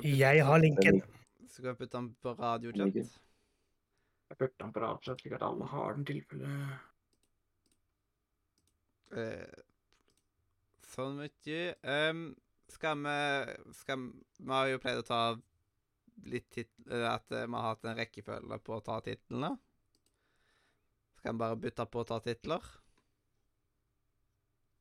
Jeg 0.04 0.44
har 0.46 0.60
linken. 0.60 1.00
Skal 1.46 1.70
jeg 1.70 1.78
putte 1.78 1.96
den 1.96 2.10
på 2.22 2.32
radiochat? 2.38 2.94
Jeg 4.26 4.38
putter 4.40 4.64
den 4.64 4.72
på 4.74 4.82
radiochat, 4.82 5.20
slik 5.22 5.36
at 5.38 5.44
alle 5.46 5.68
har 5.72 5.96
den 5.98 6.06
tilfelle 6.08 6.52
Eh, 9.16 9.60
sånn 10.82 11.20
mye. 11.20 11.58
Um, 11.86 12.24
skal 12.68 12.98
vi 13.04 13.12
skal, 13.78 14.00
vi- 14.02 14.24
Vi 14.42 14.50
har 14.50 14.66
jo 14.72 14.78
pleid 14.82 14.98
å 14.98 15.06
ta 15.06 15.20
litt 16.24 16.48
titler 16.50 17.04
At 17.12 17.30
eh, 17.30 17.46
vi 17.46 17.52
har 17.54 17.62
hatt 17.68 17.84
en 17.84 17.96
rekkefølge 17.96 18.58
på 18.64 18.74
å 18.76 18.82
ta 18.84 19.00
titlene. 19.00 19.52
Skal 21.20 21.32
vi 21.32 21.38
bare 21.38 21.56
bytte 21.56 21.86
på 21.86 22.02
å 22.02 22.06
ta 22.08 22.18
titler? 22.20 22.66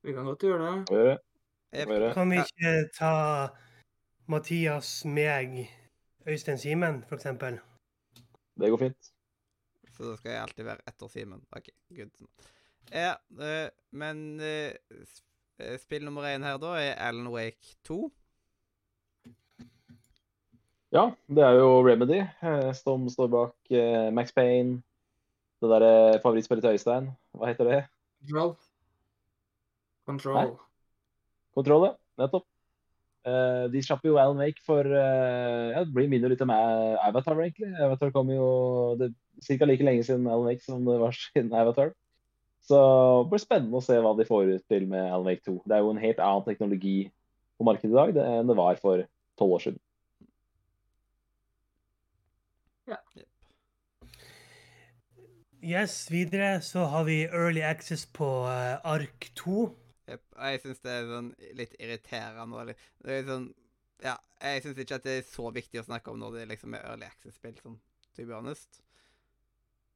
Vi 0.01 0.13
kan 0.13 0.25
godt 0.25 0.41
gjøre 0.43 0.85
det? 0.89 2.13
Kan 2.13 2.29
vi 2.29 2.37
ikke 2.41 2.73
ta 2.97 3.13
Mathias, 4.27 5.03
meg, 5.05 5.69
Øystein 6.27 6.57
Simen, 6.57 7.03
eksempel? 7.13 7.59
Det 8.57 8.69
går 8.69 8.77
fint. 8.77 9.11
Så 9.93 10.03
da 10.09 10.15
skal 10.17 10.31
jeg 10.31 10.41
alltid 10.41 10.65
være 10.65 10.87
etter 10.89 11.07
Simen. 11.07 11.43
OK, 11.55 11.69
good. 11.93 12.27
Ja, 12.91 13.13
eh, 13.41 13.69
men 13.91 14.39
eh, 14.41 14.73
eh, 15.59 15.77
spill 15.79 16.05
nummer 16.05 16.25
én 16.25 16.43
her, 16.43 16.57
da, 16.57 16.73
er 16.81 16.97
Alan 16.97 17.27
Wake 17.33 17.77
2. 17.85 17.99
Ja, 20.95 21.11
det 21.27 21.43
er 21.43 21.59
jo 21.59 21.69
Remedy 21.85 22.23
eh, 22.23 22.73
som 22.73 23.05
står 23.09 23.27
bak 23.27 23.77
Max 24.13 24.33
Payne. 24.33 24.81
Det 25.61 25.69
derre 25.69 26.19
favorittspillet 26.23 26.63
til 26.65 26.71
Øystein. 26.77 27.11
Hva 27.37 27.51
heter 27.51 27.69
det? 27.69 27.79
Control. 28.25 28.55
Control. 30.05 30.57
Control, 31.53 31.85
ja. 31.85 31.95
Nettopp. 32.17 32.49
Eh, 33.25 33.65
de 33.73 33.81
slapp 33.81 34.03
jo 34.05 34.19
Alan 34.21 34.37
Wake 34.37 34.61
for 34.61 34.85
uh, 34.85 35.71
ja, 35.73 35.81
Det 35.81 35.93
blir 35.95 36.09
minner 36.11 36.29
litt 36.29 36.43
om 36.45 36.51
Avatar, 36.53 37.39
egentlig. 37.41 37.71
Avatar 37.81 38.11
kom 38.13 38.29
jo 38.29 38.49
det 38.99 39.11
ca. 39.47 39.65
like 39.65 39.85
lenge 39.85 40.03
siden 40.05 40.27
Alan 40.29 40.45
Wake 40.45 40.61
som 40.61 40.85
det 40.85 40.99
var 41.01 41.15
siden 41.21 41.53
Avatar. 41.53 41.95
Så 42.65 42.77
det 43.23 43.31
blir 43.33 43.41
spennende 43.41 43.77
å 43.77 43.85
se 43.85 43.97
hva 44.01 44.13
de 44.17 44.25
får 44.29 44.51
ut 44.55 44.67
til 44.69 44.85
med 44.89 45.09
Alan 45.09 45.25
Wake 45.25 45.45
2. 45.45 45.57
Det 45.65 45.77
er 45.77 45.81
jo 45.85 45.93
en 45.93 46.01
helt 46.01 46.21
annen 46.21 46.45
teknologi 46.45 46.97
på 47.57 47.65
markedet 47.65 47.93
i 47.93 47.97
dag 47.97 48.13
det- 48.13 48.29
enn 48.29 48.49
det 48.49 48.57
var 48.57 48.77
for 48.81 49.05
tolv 49.39 49.57
år 49.57 49.65
siden. 49.65 49.81
Yes, 55.65 56.11
videre 56.11 56.59
så 56.61 56.83
har 56.85 57.07
vi 57.07 57.23
Early 57.25 57.63
Access 57.65 58.05
på 58.05 58.27
uh, 58.45 58.77
Ark 58.85 59.31
2. 59.33 59.71
Og 60.07 60.19
jeg 60.45 60.61
syns 60.61 60.81
det 60.83 60.91
er 60.91 61.07
sånn 61.09 61.31
litt 61.57 61.75
irriterende. 61.79 62.55
og 62.59 62.67
litt- 62.67 62.77
Det 63.03 63.11
er 63.11 63.23
sånn 63.29 63.53
Ja, 64.03 64.17
jeg 64.41 64.63
syns 64.63 64.77
ikke 64.77 64.95
at 64.95 65.03
det 65.03 65.13
er 65.19 65.21
så 65.29 65.51
viktig 65.53 65.79
å 65.79 65.85
snakke 65.87 66.11
om 66.11 66.19
når 66.19 66.33
det 66.39 66.47
liksom 66.49 66.73
er 66.75 66.83
early 66.85 67.05
access-spill, 67.05 67.55
sånn, 67.63 67.79
to 68.15 68.25
be 68.25 68.33
honest. 68.33 68.81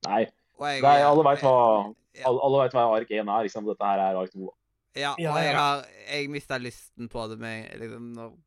Nei, 0.05 0.23
Og 0.57 0.65
jeg, 0.67 0.81
Nei, 0.81 1.01
alle 1.03 1.23
vet 1.23 1.39
hva, 1.43 1.95
Ja. 2.15 2.25
alle, 2.27 2.39
alle 2.41 2.63
vet 2.63 2.73
hva 2.73 2.95
Ark 2.97 3.09
1 3.11 3.27
er. 3.29 3.43
Liksom. 3.43 3.65
Dette 3.65 3.85
her 3.85 3.99
er 3.99 4.15
Ark 4.15 4.31
2. 4.31 4.49
Ja, 4.95 5.11
og 5.11 5.19
jeg 5.19 5.53
har 5.55 5.85
Jeg 6.09 6.29
mista 6.29 6.57
lysten 6.57 7.07
på 7.09 7.29
det 7.29 7.37
med 7.39 7.79
liksom 7.79 8.13
når 8.15 8.37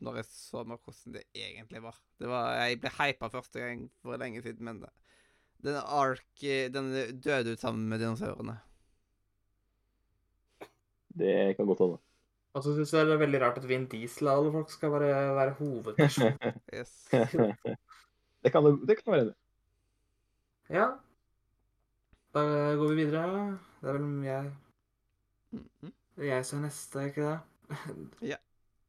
Når 0.00 0.14
jeg 0.16 0.24
så 0.26 0.64
meg 0.66 0.78
hvordan 0.84 1.12
det 1.12 1.24
egentlig 1.34 1.82
var. 1.82 1.96
Det 2.20 2.28
var 2.28 2.54
Jeg 2.68 2.80
ble 2.80 2.90
hypa 2.90 3.28
første 3.30 3.58
gang 3.58 3.90
for 4.02 4.16
lenge 4.16 4.42
siden, 4.42 4.60
men 4.60 4.80
det- 4.80 4.90
denne 5.62 5.82
ark 5.84 6.42
eh, 6.44 6.68
Den 6.68 7.20
døde 7.20 7.52
ut 7.52 7.58
sammen 7.60 7.88
med 7.88 7.98
dinosaurene. 8.00 8.60
Det 11.18 11.56
kan 11.56 11.66
godt 11.66 11.82
hende. 11.84 11.98
Og 12.56 12.64
så 12.64 12.72
syns 12.74 12.92
jeg 12.94 13.06
det 13.06 13.14
er 13.14 13.20
veldig 13.20 13.40
rart 13.42 13.58
at 13.60 13.68
Vin 13.68 13.84
Diesel 13.90 14.28
og 14.30 14.38
alle 14.38 14.52
folk 14.52 14.70
skal 14.72 14.94
bare 14.94 15.10
være 15.36 15.58
hovedperson. 15.58 16.38
Yes. 16.74 16.94
det 18.42 18.52
kan 18.52 18.64
det, 18.64 18.72
det 18.88 18.96
kan 19.02 19.12
være 19.12 19.26
enig. 19.26 19.34
i. 19.34 20.74
Ja. 20.78 20.88
Da 22.34 22.40
går 22.76 22.88
vi 22.88 23.04
videre. 23.04 23.58
Det 23.80 23.88
er 23.88 23.98
vel 23.98 24.24
jeg 24.24 24.50
Mhm. 25.50 25.92
Det 26.16 26.28
er 26.28 26.34
jeg 26.34 26.46
som 26.46 26.58
er 26.58 26.62
neste, 26.62 27.04
ikke 27.06 27.22
det? 27.22 27.38
Ja. 28.22 28.36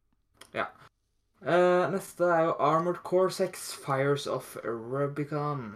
ja. 0.59 0.65
Uh, 1.41 1.93
neste 1.93 2.23
er 2.23 2.41
jo 2.49 2.55
Armored 2.59 2.95
Core 2.95 3.31
6 3.31 3.75
Fires 3.85 4.27
of 4.27 4.57
Rubicon. 4.65 5.75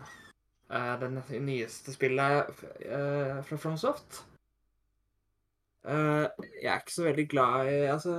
Uh, 0.70 1.00
det 1.00 1.42
nyeste 1.42 1.94
spillet 1.94 2.50
uh, 2.50 3.44
fra 3.46 3.56
FromSoft. 3.56 4.26
Eh, 5.84 6.46
jeg 6.64 6.70
er 6.72 6.80
ikke 6.80 6.94
så 6.96 7.04
veldig 7.04 7.24
glad 7.28 7.68
i 7.68 7.80
Altså, 7.92 8.14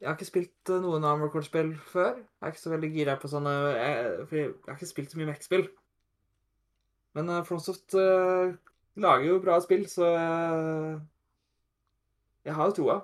jeg 0.00 0.08
har 0.08 0.16
ikke 0.18 0.28
spilt 0.28 0.72
eh, 0.74 0.80
noen 0.84 1.04
Armored 1.08 1.32
Core-spill 1.32 1.70
før. 1.88 2.18
Jeg 2.18 2.44
er 2.44 2.52
ikke 2.52 2.60
så 2.60 2.74
veldig 2.74 2.90
gira 2.92 3.14
på 3.20 3.30
sånne 3.32 3.54
jeg, 3.78 4.26
For 4.28 4.36
jeg 4.36 4.50
har 4.66 4.76
ikke 4.76 4.90
spilt 4.90 5.12
så 5.14 5.20
mye 5.20 5.30
Mech-spill. 5.30 5.64
Men 7.16 7.32
uh, 7.32 7.40
FromSoft 7.44 7.96
uh, 7.96 8.52
lager 8.96 9.26
jo 9.26 9.40
bra 9.40 9.58
spill, 9.60 9.82
så 9.88 10.06
uh, 10.16 11.00
jeg 12.44 12.56
har 12.56 12.70
jo 12.70 12.76
troa. 12.78 12.94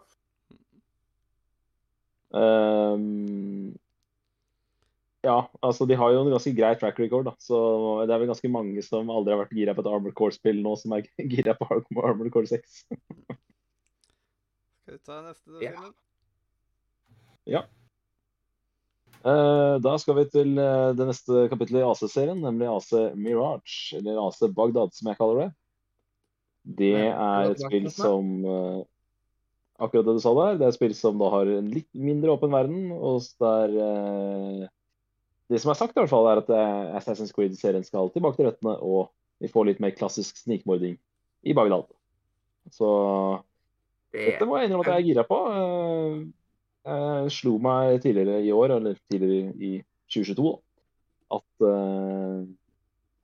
Um, 2.33 3.75
ja, 5.25 5.43
altså 5.61 5.85
de 5.89 5.97
har 5.97 6.13
jo 6.13 6.23
en 6.23 6.33
ganske 6.33 6.55
grei 6.57 6.73
track 6.81 7.01
record, 7.01 7.29
da. 7.29 7.37
Så 7.41 7.59
det 8.09 8.17
er 8.17 8.23
vel 8.23 8.33
ganske 8.33 8.53
mange 8.53 8.85
som 8.85 9.13
aldri 9.13 9.37
har 9.37 9.45
vært 9.45 9.57
gira 9.61 9.77
på 9.77 9.85
et 9.85 9.93
Armored 9.93 10.17
Core-spill 10.17 10.65
nå, 10.65 10.77
som 10.81 10.97
er 10.97 11.09
gira 11.33 11.57
på 11.57 11.69
Armored 11.73 12.33
Core 12.33 12.49
6. 12.57 12.81
Skal 14.89 14.97
vi 14.97 15.05
ta 15.05 15.21
neste, 15.21 15.51
da, 15.53 15.61
Ja. 15.61 15.89
ja. 17.45 17.63
Uh, 19.19 19.77
da 19.85 19.99
skal 20.01 20.17
vi 20.17 20.23
til 20.33 20.55
uh, 20.57 20.95
det 20.97 21.05
neste 21.11 21.43
kapittelet 21.53 21.83
i 21.83 21.89
AC-serien, 21.91 22.39
nemlig 22.41 22.71
AC 22.73 22.95
Mirage, 23.13 23.99
eller 23.99 24.17
AC 24.23 24.39
Bagdad, 24.57 24.95
som 24.97 25.11
jeg 25.11 25.19
kaller 25.19 25.43
det. 25.43 25.49
Det 26.79 26.95
er 27.11 27.51
et 27.51 27.61
spill 27.61 27.91
som 27.93 28.31
uh, 28.49 28.81
Akkurat 29.79 30.09
det 30.09 30.17
du 30.17 30.23
sa 30.25 30.33
der. 30.41 30.57
Det 30.57 30.65
er 30.65 30.73
et 30.73 30.79
spill 30.79 30.95
som 30.97 31.21
da 31.21 31.29
har 31.37 31.53
en 31.53 31.69
litt 31.71 31.91
mindre 31.93 32.33
åpen 32.33 32.51
verden, 32.51 32.89
og 32.97 33.29
der 33.39 33.77
eh, 33.85 34.65
Det 35.53 35.61
som 35.63 35.71
er 35.71 35.79
sagt, 35.79 35.95
i 35.95 36.01
hvert 36.01 36.11
fall, 36.11 36.27
er 36.27 36.41
at 36.41 36.49
eh, 36.51 36.97
Assassin's 36.99 37.31
Creed-serien 37.37 37.85
skal 37.87 38.11
tilbake 38.11 38.41
til 38.41 38.49
røttene, 38.49 38.75
og 38.83 39.13
vi 39.39 39.53
får 39.53 39.69
litt 39.69 39.85
mer 39.85 39.95
klassisk 39.95 40.41
snikmording 40.41 40.97
i 41.47 41.55
Bagdad. 41.55 41.87
Så 42.75 42.89
Det 44.13 44.25
dette 44.33 44.47
må 44.49 44.59
jeg 44.59 44.69
innrømme 44.69 44.87
at 44.87 44.95
jeg 44.95 45.03
er 45.03 45.09
gira 45.11 45.25
på. 45.29 45.39
Eh, 45.49 46.19
Jeg 46.89 47.33
slo 47.35 47.59
meg 47.61 47.99
tidligere 48.01 48.39
i 48.47 48.53
år, 48.55 48.77
eller 48.79 48.97
tidligere 49.13 49.53
i 49.61 49.73
2022, 50.09 50.53
at 51.37 51.67
eh, 51.69 52.47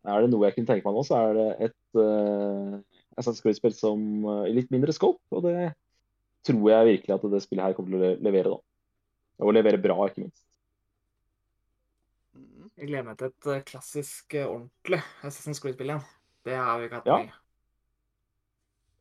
er 0.04 0.20
det 0.20 0.28
noe 0.32 0.44
jeg 0.44 0.56
kunne 0.58 0.68
tenke 0.68 0.84
meg 0.84 0.98
nå, 0.98 1.04
så 1.06 1.16
er 1.16 1.38
det 1.38 1.46
et 1.70 1.96
uh, 1.96 2.74
Assassin's 3.16 3.40
Creed-spill 3.40 3.72
som 3.76 4.02
eh, 4.28 4.50
i 4.50 4.56
litt 4.58 4.72
mindre 4.74 4.92
scope. 4.92 5.22
Og 5.32 5.46
det 5.46 5.70
tror 6.44 6.66
jeg 6.68 6.90
virkelig 6.90 7.14
at 7.14 7.24
det 7.32 7.40
spillet 7.44 7.64
her 7.64 7.76
kommer 7.78 7.94
til 7.94 8.04
å 8.04 8.10
levere, 8.26 8.52
da. 8.52 8.58
Og 9.44 9.54
levere 9.56 9.80
bra, 9.80 9.96
ikke 10.10 10.26
minst. 10.26 10.44
Jeg 12.74 12.90
gleder 12.90 13.06
meg 13.06 13.16
til 13.20 13.30
et 13.30 13.48
eh, 13.54 13.64
klassisk, 13.70 14.26
eh, 14.34 14.44
ordentlig 14.50 15.00
Assassin's 15.24 15.62
Creed-spill 15.62 15.94
igjen. 15.94 16.04
Det 16.44 16.58
har 16.58 16.80
vi 16.82 16.90
ikke 16.90 17.00
hatt 17.00 17.08
Ja. 17.08 17.18
lenge. 17.22 17.40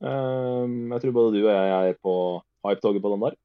Eh, 0.03 0.65
jeg 0.93 1.01
tror 1.03 1.15
både 1.15 1.33
du 1.37 1.41
og 1.45 1.53
jeg 1.53 1.89
er 1.93 1.97
på 2.03 2.13
hype-toget 2.67 3.01
på 3.03 3.11
den 3.13 3.23
der. 3.27 3.37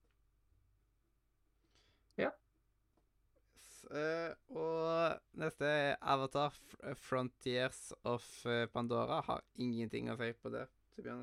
S- 3.59 3.87
eh, 3.94 4.33
og 4.53 5.18
neste 5.38 5.68
Avatar 6.03 6.53
Frontiers 6.99 7.92
of 8.05 8.27
eh, 8.47 8.66
Pandora. 8.73 9.21
Har 9.27 9.40
ingenting 9.57 10.11
å 10.12 10.16
si 10.18 10.33
på 10.35 10.51
det, 10.53 10.66
to 10.97 11.05
be. 11.07 11.14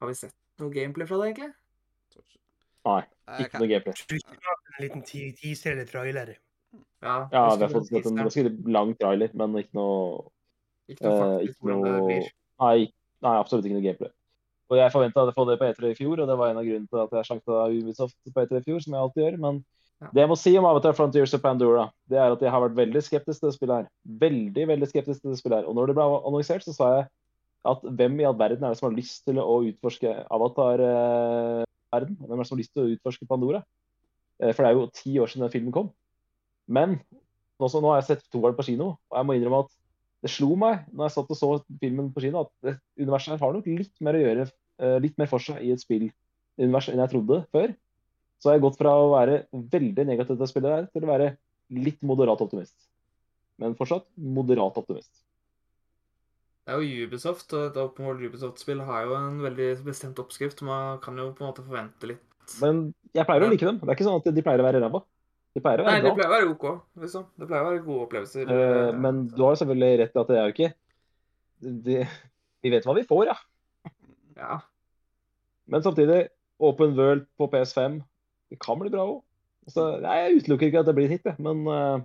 Har 0.00 0.10
vi 0.10 0.16
sett 0.18 0.34
noe 0.60 0.70
gameplay 0.74 1.08
fra 1.08 1.18
det, 1.22 1.30
egentlig? 1.32 1.52
Tror 2.12 2.24
ikke. 2.26 2.40
Nei, 2.84 3.00
ikke 3.46 3.62
noe 3.62 3.70
gameplay. 3.72 4.20
En 4.74 4.82
liten 4.84 5.04
teaser 5.08 5.72
eller 5.72 5.88
trailer. 5.88 6.34
Ja, 7.04 7.16
Ja, 7.32 7.42
vi 7.56 7.62
har 7.64 7.70
fått 7.72 7.88
sett 7.88 8.06
en 8.10 8.18
ganske 8.20 8.44
lang 8.74 8.94
trailer, 8.98 9.30
men 9.38 9.56
ikke 9.62 9.78
noe 9.78 10.30
Ikke 10.90 11.04
noe 11.06 11.14
Eh, 11.14 11.20
faktisk 11.38 11.60
hvordan 11.64 11.84
det 11.84 11.92
blir. 12.08 12.30
nei, 12.60 12.92
nei, 13.24 13.34
absolutt 13.40 13.66
ikke 13.66 13.78
noe 13.78 13.84
gameplay. 13.84 14.12
Og 14.72 14.78
jeg 14.80 14.92
forventa 14.94 15.24
å 15.28 15.32
få 15.36 15.44
det 15.48 15.58
på 15.60 15.66
E3 15.68 15.90
i 15.92 15.96
fjor, 15.98 16.20
og 16.22 16.28
det 16.28 16.36
var 16.40 16.50
en 16.50 16.60
av 16.60 16.64
grunnene 16.66 16.88
til 16.88 17.00
at 17.02 17.12
jeg 17.18 17.28
slakta 17.28 17.64
Ubisoft 17.74 18.16
på 18.32 18.44
E3 18.44 18.60
i 18.60 18.64
fjor, 18.64 18.84
som 18.84 18.94
jeg 18.96 19.02
alltid 19.06 19.24
gjør. 19.24 19.40
Men 19.46 19.64
Ja. 20.02 20.08
det 20.12 20.20
jeg 20.24 20.28
må 20.28 20.36
si 20.36 20.52
om 20.58 20.64
Avatar 20.66 20.92
Frontiers 20.92 21.32
og 21.36 21.40
Pandora, 21.40 21.84
det 22.10 22.18
er 22.18 22.32
at 22.32 22.40
jeg 22.40 22.50
har 22.50 22.60
vært 22.60 22.74
veldig 22.76 23.02
skeptisk 23.02 23.40
til 23.40 23.48
det 23.48 23.54
spillet 23.54 23.76
her. 23.76 23.86
Veldig, 24.04 24.64
veldig 24.68 24.88
skeptisk 24.90 25.22
til 25.22 25.30
det 25.30 25.38
spillet 25.38 25.60
her. 25.62 25.68
Og 25.68 25.74
når 25.76 25.86
det 25.86 25.94
ble 25.94 26.06
annonsert, 26.26 26.64
så 26.66 26.74
sa 26.74 26.88
jeg 26.96 27.06
at 27.64 27.80
hvem 27.84 28.18
i 28.20 28.24
all 28.24 28.36
verden 28.36 28.64
er 28.64 28.74
det 28.74 28.78
som 28.78 28.90
har 28.90 28.96
lyst 28.98 29.24
til 29.24 29.38
å 29.38 29.62
utforske 29.70 30.10
Avatar-verden? 30.34 32.16
Hvem 32.18 32.32
er 32.34 32.42
det 32.42 32.48
som 32.48 32.56
har 32.56 32.62
lyst 32.62 32.74
til 32.74 32.82
å 32.84 32.90
utforske 32.96 33.28
Pandora? 33.28 33.62
Eh, 34.40 34.52
For 34.52 34.64
det 34.64 34.70
er 34.70 34.76
jo 34.78 34.90
ti 34.92 35.14
år 35.20 35.30
siden 35.30 35.46
den 35.46 35.54
filmen 35.54 35.72
kom. 35.72 35.92
Men 36.66 36.98
nå, 37.60 37.68
nå 37.68 37.88
har 37.92 38.00
jeg 38.00 38.08
sett 38.10 38.30
toeren 38.32 38.56
på 38.56 38.66
kino, 38.66 38.96
og 39.10 39.18
jeg 39.18 39.26
må 39.28 39.36
innrømme 39.36 39.64
at 39.64 39.72
det 40.24 40.32
slo 40.32 40.54
meg 40.56 40.86
når 40.90 41.08
jeg 41.08 41.14
satt 41.18 41.32
og 41.34 41.38
så 41.38 41.48
filmen 41.82 42.10
på 42.14 42.24
kino, 42.24 42.46
at 42.46 42.78
universet 42.96 43.34
her 43.34 43.42
har 43.42 43.56
nok 43.56 43.66
litt 43.68 44.04
mer 44.04 44.16
å 44.16 44.22
gjøre, 44.22 44.46
eh, 44.80 44.96
litt 45.04 45.18
mer 45.20 45.28
for 45.28 45.44
seg 45.44 45.60
i 45.60 45.72
et 45.74 45.82
spillunivers 45.82 46.88
enn 46.88 47.02
jeg 47.02 47.12
trodde 47.12 47.42
før. 47.52 47.74
Så 48.40 48.48
har 48.48 48.56
jeg 48.56 48.64
gått 48.64 48.80
fra 48.80 48.94
å 49.00 49.12
være 49.12 49.42
veldig 49.52 50.06
negativ 50.08 50.38
til 50.38 50.46
å 50.46 50.48
spillet 50.48 50.72
der, 50.72 50.88
til 50.92 51.04
å 51.04 51.12
være 51.12 51.28
litt 51.76 52.00
moderat 52.04 52.40
optimist. 52.44 52.74
Men 53.60 53.76
fortsatt 53.78 54.08
moderat 54.16 54.80
optimist. 54.80 55.12
Det 56.64 56.72
er 56.72 56.80
jo 56.80 57.06
Ubisoft, 57.06 57.52
og 57.52 57.66
et 57.68 57.80
Open 57.80 58.06
World 58.08 58.24
Ubisoft-spill 58.24 58.80
har 58.88 59.04
jo 59.04 59.16
en 59.18 59.42
veldig 59.44 59.68
bestemt 59.84 60.20
oppskrift. 60.22 60.62
Man 60.64 60.96
kan 61.04 61.18
jo 61.20 61.28
på 61.36 61.44
en 61.44 61.50
måte 61.50 61.64
forvente 61.66 62.08
litt 62.08 62.56
Men 62.60 62.86
jeg 63.12 63.28
pleier 63.28 63.44
å 63.44 63.50
like 63.52 63.68
dem. 63.68 63.82
Det 63.82 63.90
er 63.90 63.98
ikke 63.98 64.06
sånn 64.08 64.20
at 64.20 64.32
de 64.32 64.44
pleier 64.44 64.64
å 64.64 64.66
være 64.66 64.80
ræva. 64.80 65.04
De 65.54 65.62
pleier 65.62 65.84
å 65.84 65.86
Nei, 65.86 65.98
bra. 66.02 66.10
det 66.10 66.18
pleier 66.18 66.30
å 66.30 66.34
være 66.34 66.50
OK, 66.50 66.64
liksom. 67.04 67.26
Det 67.38 67.46
pleier 67.46 67.62
å 67.62 67.68
være 67.68 67.82
gode 67.84 68.06
opplevelser. 68.08 68.48
Eh, 68.50 68.78
eh, 68.88 68.96
Men 69.04 69.26
du 69.30 69.36
har 69.44 69.54
jo 69.54 69.60
selvfølgelig 69.60 69.98
rett 70.00 70.16
i 70.16 70.22
at 70.22 70.30
det 70.32 70.38
er 70.38 70.48
jo 70.48 70.54
ikke 70.54 70.70
de, 71.84 71.98
Vi 72.64 72.72
vet 72.72 72.88
hva 72.88 72.96
vi 72.96 73.04
får, 73.06 73.28
ja. 73.30 73.36
Ja. 74.34 74.56
Men 75.70 75.84
samtidig, 75.84 76.24
Open 76.58 76.96
World 76.98 77.28
på 77.38 77.46
PS5, 77.52 78.00
det 78.50 78.58
kan 78.62 78.80
bli 78.80 78.90
bra 78.90 79.06
òg. 79.12 79.22
Altså, 79.68 79.84
jeg 80.02 80.40
utelukker 80.40 80.68
ikke 80.68 80.82
at 80.82 80.90
det 80.90 80.96
blir 80.96 81.06
en 81.06 81.14
hit, 81.14 81.28
jeg. 81.30 81.38
Men, 81.40 81.62
uh, 81.70 82.02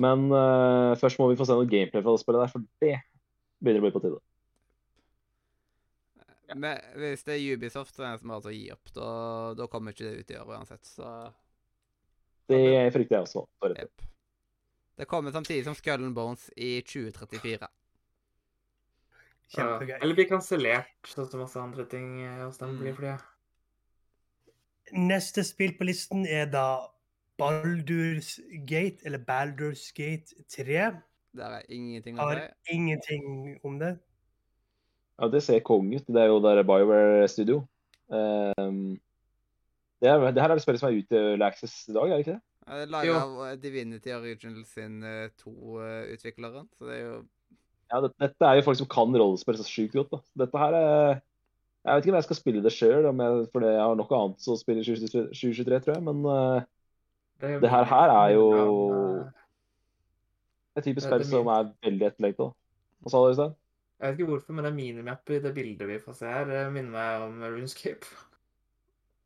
men 0.00 0.28
uh, 0.30 0.94
først 1.00 1.18
må 1.20 1.28
vi 1.32 1.36
få 1.36 1.48
se 1.48 1.56
noe 1.58 1.68
gameplay 1.68 2.04
fra 2.04 2.14
det 2.14 2.22
spillet 2.22 2.46
der, 2.46 2.52
for 2.54 2.64
det 2.80 2.94
begynner 3.58 3.82
å 3.82 3.86
bli 3.88 3.92
på 3.96 4.04
tide. 4.06 4.22
Men 6.54 6.78
hvis 7.00 7.26
det 7.26 7.34
er 7.34 7.58
Ubisoft 7.58 7.96
som 7.96 8.06
er 8.06 8.20
som 8.20 8.32
har 8.32 8.44
til 8.44 8.52
å 8.52 8.54
gi 8.54 8.66
opp, 8.72 8.92
da, 8.94 9.08
da 9.58 9.68
kommer 9.72 9.94
ikke 9.94 10.06
det 10.06 10.22
ut 10.22 10.32
i 10.32 10.38
år 10.38 10.54
uansett, 10.54 10.86
så 10.86 11.10
Det 12.48 12.92
frykter 12.92 13.16
jeg 13.16 13.26
også. 13.26 13.46
For 13.58 13.74
Jepp. 13.78 14.02
Det 14.98 15.06
kommer 15.10 15.32
samtidig 15.34 15.64
som 15.64 15.74
Skull 15.74 16.04
and 16.04 16.14
Bones 16.14 16.50
i 16.56 16.80
2034. 16.86 17.66
Kjempegøy. 19.54 19.96
Eller 20.02 20.14
blir 20.18 20.28
kansellert, 20.30 20.90
sånn 21.08 21.28
som 21.30 21.40
masse 21.44 21.60
andre 21.60 21.84
ting 21.90 22.22
eh, 22.24 22.44
hos 22.44 22.58
dem 22.58 22.74
Mm. 22.74 22.78
blir 22.82 22.94
for 22.94 23.02
det. 23.08 23.16
Neste 24.92 25.44
spill 25.44 25.72
på 25.78 25.84
listen 25.88 26.26
er 26.26 26.46
da 26.52 26.86
Baldur's 27.40 28.36
Gate, 28.66 29.02
eller 29.04 29.18
Baldur's 29.18 29.88
Gate 29.96 30.34
3. 30.48 31.00
Der 31.34 31.50
er 31.58 31.62
ingenting 31.68 32.18
om 32.20 32.28
det. 32.30 32.38
Har 32.38 32.50
ingenting 32.70 33.58
om 33.64 33.78
det. 33.78 33.98
Ja, 35.18 35.28
det 35.28 35.42
ser 35.42 35.60
konge 35.60 35.96
ut. 35.96 36.06
Det 36.06 36.16
er 36.22 36.26
jo 36.30 36.40
der 36.42 36.62
BioWare 36.62 37.28
Studio. 37.28 37.66
Ehm, 38.12 39.00
det, 40.04 40.10
er, 40.12 40.24
det 40.36 40.42
her 40.44 40.52
er 40.52 40.58
det 40.58 40.64
spillet 40.64 40.82
som 40.82 40.90
er 40.92 40.98
ute 41.00 41.20
i 41.34 41.42
Access 41.46 41.78
i 41.88 41.94
dag, 41.96 42.04
er 42.10 42.18
det 42.18 42.24
ikke 42.26 42.34
det? 42.36 42.42
Uh, 42.68 42.82
Laga 42.88 43.06
Jo. 43.08 43.14
av 43.20 43.32
eh, 43.48 43.54
Divinity 43.60 44.12
Original 44.16 44.64
sin 44.68 44.98
uh, 45.04 45.28
to 45.40 45.52
utviklere. 46.14 46.62
så 46.78 46.86
det 46.88 46.98
er 46.98 47.04
jo 47.06 47.16
Ja, 47.92 48.00
det, 48.00 48.10
dette 48.20 48.48
er 48.48 48.58
jo 48.58 48.64
folk 48.66 48.78
som 48.80 48.88
kan 48.90 49.12
rollespill 49.20 49.58
så 49.60 49.66
sjukt 49.68 49.92
godt. 49.96 50.10
da. 50.14 50.20
Dette 50.44 50.58
her 50.62 50.76
er 50.78 51.20
Jeg 51.84 51.92
vet 51.98 52.06
ikke 52.06 52.12
om 52.14 52.16
jeg 52.16 52.24
skal 52.24 52.36
spille 52.38 52.62
det 52.64 52.72
sjøl, 52.72 53.04
for 53.52 53.60
jeg 53.66 53.76
har 53.84 53.94
noe 54.00 54.16
annet 54.20 54.40
som 54.40 54.56
spiller 54.56 54.80
i 54.80 54.86
2023, 54.88 55.26
2023, 55.36 55.80
tror 55.84 55.98
jeg. 55.98 56.04
Men 56.06 56.24
eh, 56.32 57.58
Det 57.60 57.68
her- 57.70 57.84
her 57.90 58.08
er 58.14 58.30
jo- 58.32 59.28
et 60.76 60.84
typisk 60.84 61.04
Det- 61.10 61.20
spill 61.20 61.24
som 61.28 61.46
er 61.52 61.68
veldig 61.84 62.06
etterlengta. 62.08 62.46
Hva 63.04 63.10
sa 63.12 63.18
du, 63.20 63.28
Øystein? 63.34 63.54
Jeg 64.00 64.10
vet 64.10 64.20
ikke 64.20 64.30
hvorfor, 64.32 64.52
men 64.56 64.64
det 64.64 64.70
er 64.72 64.76
minimap 64.76 65.30
i 65.30 65.38
det 65.44 65.54
bildet 65.54 65.86
vi 65.88 65.98
får 66.00 66.14
se 66.16 66.26
her, 66.26 66.44
det 66.48 66.72
minner 66.72 66.90
meg 66.90 67.22
om 67.28 67.42
Runescape. 67.44 68.06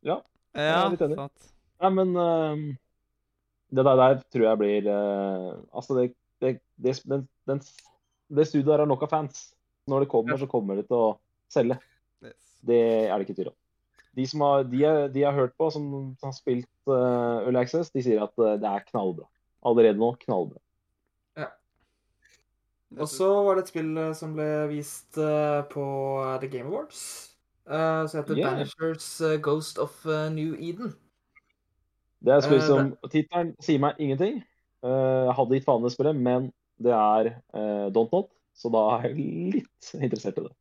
Ja, 0.04 0.18
er 0.64 0.90
litt 0.92 1.04
enig. 1.06 1.16
sant. 1.18 1.50
Nei, 1.78 1.90
men 1.94 2.16
uh, 2.18 2.56
det 3.70 3.84
der, 3.86 4.00
der 4.00 4.18
tror 4.32 4.44
jeg 4.48 4.58
blir 4.58 4.88
uh, 4.90 5.52
Altså, 5.70 5.94
det, 5.98 6.08
det, 6.42 6.52
det, 6.76 6.96
den, 7.06 7.28
den, 7.46 7.62
det 8.28 8.46
studioet 8.48 8.72
der 8.72 8.82
har 8.84 8.90
nok 8.90 9.04
av 9.06 9.12
fans. 9.12 9.48
Når 9.88 10.04
det 10.04 10.10
kommer, 10.12 10.34
Ja. 10.34 10.42
så 10.42 10.50
kommer 10.50 10.76
det 10.76 10.88
til 10.88 10.98
å 10.98 11.08
selge. 11.48 11.78
Yes. 12.24 12.36
Det 12.66 12.80
er 13.06 13.14
det 13.14 13.28
ikke 13.28 13.38
tvil 13.38 13.52
om. 13.52 13.58
De 14.18 14.24
som 14.26 14.42
har, 14.42 14.64
de 14.66 14.82
de 15.14 15.22
har 15.22 15.36
hørt 15.36 15.54
på, 15.56 15.70
som 15.70 16.16
har 16.24 16.32
spilt 16.34 16.68
uh, 16.90 17.44
Early 17.44 17.60
Access, 17.62 17.92
de 17.94 18.02
sier 18.02 18.20
at 18.24 18.34
uh, 18.42 18.56
det 18.58 18.66
er 18.68 18.88
knallbra. 18.90 19.28
Allerede 19.64 20.00
nå 20.00 20.14
knallbra. 20.24 20.58
Og 22.96 23.04
så 23.04 23.26
var 23.44 23.58
det 23.58 23.66
et 23.66 23.68
spill 23.68 23.90
som 24.16 24.30
ble 24.32 24.46
vist 24.70 25.12
på 25.12 25.82
The 26.40 26.48
Game 26.48 26.70
Awards. 26.70 27.27
Eh, 27.68 28.06
som 28.08 28.20
heter 28.20 28.38
Yeah. 28.38 28.54
Banishers 28.56 29.20
uh, 29.20 29.36
Ghost 29.42 29.78
of 29.78 29.94
uh, 30.06 30.28
New 30.32 30.54
Eden. 30.56 30.94
Det 32.24 32.34
er 32.34 32.40
spill 32.42 32.62
som 32.64 32.94
Tittelen 33.12 33.52
sier 33.62 33.82
meg 33.82 33.98
ingenting. 34.02 34.40
Eh, 34.86 35.24
jeg 35.26 35.34
hadde 35.38 35.58
gitt 35.58 35.66
faen 35.66 35.82
i 35.82 35.86
det 35.86 35.94
spillet, 35.94 36.18
men 36.28 36.48
det 36.82 36.94
er 36.94 37.30
uh, 37.54 37.86
Don't 37.94 38.12
Not, 38.14 38.30
så 38.54 38.70
da 38.74 38.82
er 38.94 39.08
jeg 39.08 39.28
litt 39.56 39.90
interessert 39.98 40.38
i 40.38 40.46
det. 40.46 40.54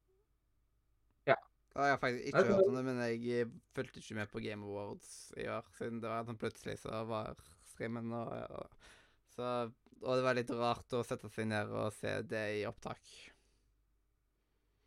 Ja. 1.30 1.38
jeg 1.78 1.94
har 1.94 2.00
faktisk 2.02 2.30
ikke 2.32 2.46
hørt 2.50 2.64
om 2.66 2.78
det, 2.80 2.86
men 2.88 3.02
jeg 3.06 3.50
fulgte 3.78 4.02
ikke 4.02 4.18
med 4.18 4.32
på 4.34 4.42
Game 4.46 4.66
Awards 4.66 5.12
i 5.38 5.50
år, 5.54 5.66
siden 5.78 6.02
det 6.02 6.14
var 6.14 6.26
sånn 6.26 6.40
plutselig 6.42 6.80
så 6.82 7.04
var 7.10 7.38
streamen 7.74 8.14
og, 8.18 8.34
og 8.34 8.94
Så 9.38 9.50
Og 9.98 10.14
det 10.14 10.26
var 10.26 10.38
litt 10.38 10.52
rart 10.54 10.94
å 10.94 11.02
sette 11.06 11.30
seg 11.34 11.48
ned 11.50 11.72
og 11.74 11.90
se 11.94 12.20
det 12.30 12.44
i 12.60 12.66
opptak. 12.70 13.02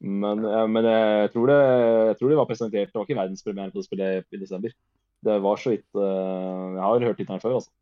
Men, 0.01 0.45
eh, 0.49 0.67
men 0.73 0.89
jeg, 0.89 1.33
tror 1.35 1.51
det, 1.51 1.59
jeg 2.09 2.17
tror 2.19 2.33
det 2.33 2.39
var 2.39 2.49
presentert 2.49 2.89
Det 2.89 2.97
var 2.97 3.05
ikke 3.05 3.19
verdenspremieren 3.19 3.73
på 3.73 3.83
det 3.83 3.89
spillet 3.89 4.33
i 4.33 4.41
desember. 4.41 4.73
Det 5.21 5.37
var 5.45 5.61
så 5.61 5.75
vidt 5.75 5.87
eh, 6.01 6.67
Jeg 6.77 6.85
har 6.87 7.07
hørt 7.07 7.21
tittelen 7.21 7.43
før, 7.43 7.59
altså. 7.61 7.73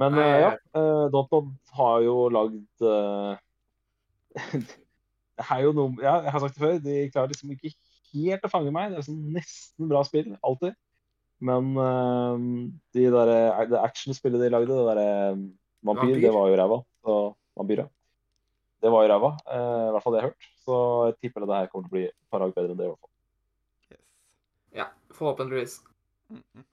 Men 0.00 0.16
eh, 0.18 0.38
ja, 0.40 0.52
uh, 0.78 1.04
Dontnod 1.12 1.50
har 1.76 1.98
jo 2.04 2.14
lagd 2.32 2.86
eh, 2.88 3.34
Det 5.34 5.44
er 5.50 5.60
jo 5.66 5.74
noe 5.76 5.98
Ja, 6.00 6.20
jeg 6.24 6.32
har 6.32 6.42
sagt 6.44 6.56
det 6.56 6.62
før, 6.62 6.78
de 6.82 6.96
klarer 7.12 7.32
liksom 7.34 7.52
ikke 7.54 7.74
helt 8.14 8.46
å 8.46 8.50
fange 8.50 8.72
meg. 8.74 8.92
Det 8.92 9.00
er 9.00 9.06
sånn 9.08 9.34
nesten 9.34 9.90
bra 9.90 10.04
spill, 10.06 10.32
alltid. 10.46 10.76
Men 11.44 11.74
eh, 11.82 12.44
de 12.96 13.06
der, 13.12 13.32
eh, 13.34 13.64
det 13.70 13.82
actionspillet 13.82 14.42
de 14.42 14.52
lagde, 14.54 14.70
det 14.70 14.86
derre 14.90 15.08
Vampyr, 15.84 16.14
Vampyr? 16.14 16.22
det 16.22 16.32
var 16.34 16.48
jo 16.48 16.58
ræva. 16.60 16.80
Så 17.04 17.18
Vampyr, 17.58 17.84
ja. 17.84 17.88
Det 18.84 18.90
var 18.92 19.06
jo 19.06 19.08
ræva, 19.08 19.30
eh, 19.48 19.82
i 19.88 19.92
hvert 19.94 20.04
fall 20.04 20.12
det 20.12 20.18
jeg 20.18 20.26
har 20.26 20.32
hørt. 20.34 20.46
Så 20.60 20.78
jeg 21.08 21.14
tipper 21.24 21.44
at 21.44 21.48
det 21.48 21.58
her 21.58 21.68
kommer 21.72 21.86
til 21.86 21.92
å 21.92 21.96
bli 21.96 22.06
et 22.10 22.16
par 22.28 22.42
bedre 22.44 22.68
enn 22.68 22.80
det, 22.80 22.84
i 22.84 22.90
hvert 22.90 23.00
fall. 23.00 23.12
Yes. 23.94 24.00
Ja, 24.76 24.86
forhåpentligvis. 25.16 25.76
Mm 26.28 26.42
-hmm. 26.42 26.64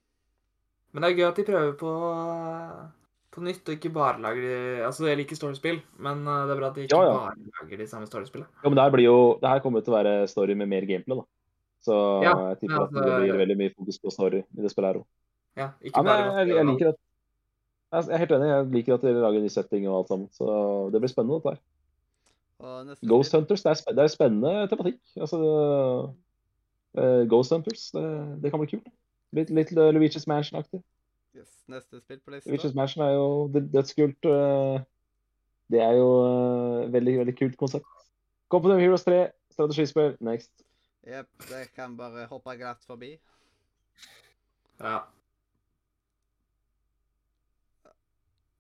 Men 0.92 1.04
det 1.04 1.10
er 1.12 1.16
gøy 1.16 1.28
at 1.28 1.38
de 1.40 1.44
prøver 1.48 1.72
på, 1.80 1.92
på 3.32 3.42
nytt, 3.42 3.70
og 3.70 3.74
ikke 3.74 3.94
bare 3.96 4.22
lager 4.22 4.42
de 4.42 4.84
Altså, 4.84 5.08
jeg 5.08 5.18
liker 5.18 5.36
storyspill, 5.36 5.82
men 5.98 6.28
eh, 6.28 6.48
det 6.48 6.52
er 6.52 6.60
bra 6.60 6.68
at 6.68 6.76
de 6.76 6.82
ikke 6.82 6.98
Ja, 6.98 7.04
ja. 7.04 7.14
bare 7.14 7.36
lager 7.62 7.78
de 7.78 7.88
samme 7.88 8.08
storyspillene. 8.08 8.50
Ja, 8.64 8.70
men 8.70 8.76
det 8.78 8.84
her 8.84 8.92
blir 8.92 9.06
jo 9.06 9.38
Det 9.42 9.50
her 9.50 9.60
kommer 9.60 9.80
til 9.80 9.94
å 9.94 9.98
være 9.98 10.28
story 10.28 10.54
med 10.54 10.68
mer 10.68 10.82
gameplay, 10.82 11.18
da. 11.18 11.24
Så 11.82 11.94
Ja, 12.24 12.36
jeg 12.50 12.60
tipper 12.60 12.76
men 12.76 12.84
at 12.84 12.92
det 12.94 13.22
blir 13.22 13.38
veldig 13.38 13.58
mye 13.58 13.74
fokus 13.78 14.00
på 14.00 14.12
story 14.12 14.44
i 14.44 14.62
det 14.62 14.72
spillet 14.72 14.92
her 14.92 15.00
òg. 15.00 15.08
Ja, 15.56 15.70
ikke 15.82 15.96
Ja, 15.98 16.04
men 16.04 16.12
bare 16.12 16.40
jeg, 16.40 16.48
jeg, 16.48 16.58
jeg 16.58 16.66
liker 16.66 16.88
at 16.90 17.00
jeg 17.92 18.08
er 18.08 18.18
helt 18.18 18.32
enig. 18.32 18.48
Jeg 18.48 18.68
liker 18.72 18.94
at 18.94 19.02
dere 19.02 19.22
lager 19.22 19.42
ny 19.44 19.50
setting 19.52 19.88
og 19.90 19.98
alt 19.98 20.12
sammen. 20.12 20.28
Så 20.32 20.46
det 20.94 21.02
blir 21.02 21.12
spennende. 21.12 21.42
dette 21.42 21.56
her. 21.56 21.60
Ghost 23.10 23.34
Hunters, 23.36 23.64
det 23.66 23.72
er, 23.72 23.94
det 23.98 24.04
er 24.04 24.14
spennende 24.14 24.68
tematikk. 24.70 25.00
Altså, 25.18 25.38
uh, 26.98 27.24
Ghost 27.30 27.54
Hunters, 27.54 27.90
det, 27.96 28.06
det 28.44 28.52
kan 28.52 28.62
bli 28.62 28.72
kult. 28.76 28.90
Litt, 29.36 29.50
litt 29.50 29.72
uh, 29.78 29.90
Luigi's 29.96 30.28
Mansion-aktig. 30.30 30.82
Yes, 31.38 31.52
neste 31.72 32.02
spill 32.02 32.20
på 32.20 32.34
lista. 32.36 32.52
Luigi's 32.52 32.76
Mansion 32.78 33.06
er 33.06 33.14
jo 33.16 33.30
dødskult. 33.74 34.26
Uh, 34.26 34.82
Det 35.72 35.80
er 35.80 35.94
jo 35.96 36.08
uh, 36.20 36.94
veldig, 36.94 37.14
veldig 37.22 37.38
kult 37.38 37.58
konsept. 37.58 37.88
Company 38.52 38.74
of 38.76 38.82
Heroes 38.84 39.06
3, 39.08 39.30
strategispill, 39.56 40.18
next. 40.20 40.52
Jepp, 41.08 41.30
det 41.48 41.70
kan 41.76 41.96
bare 41.98 42.26
hoppe 42.28 42.58
glatt 42.60 42.84
forbi. 42.84 43.14
Ja. 44.82 44.98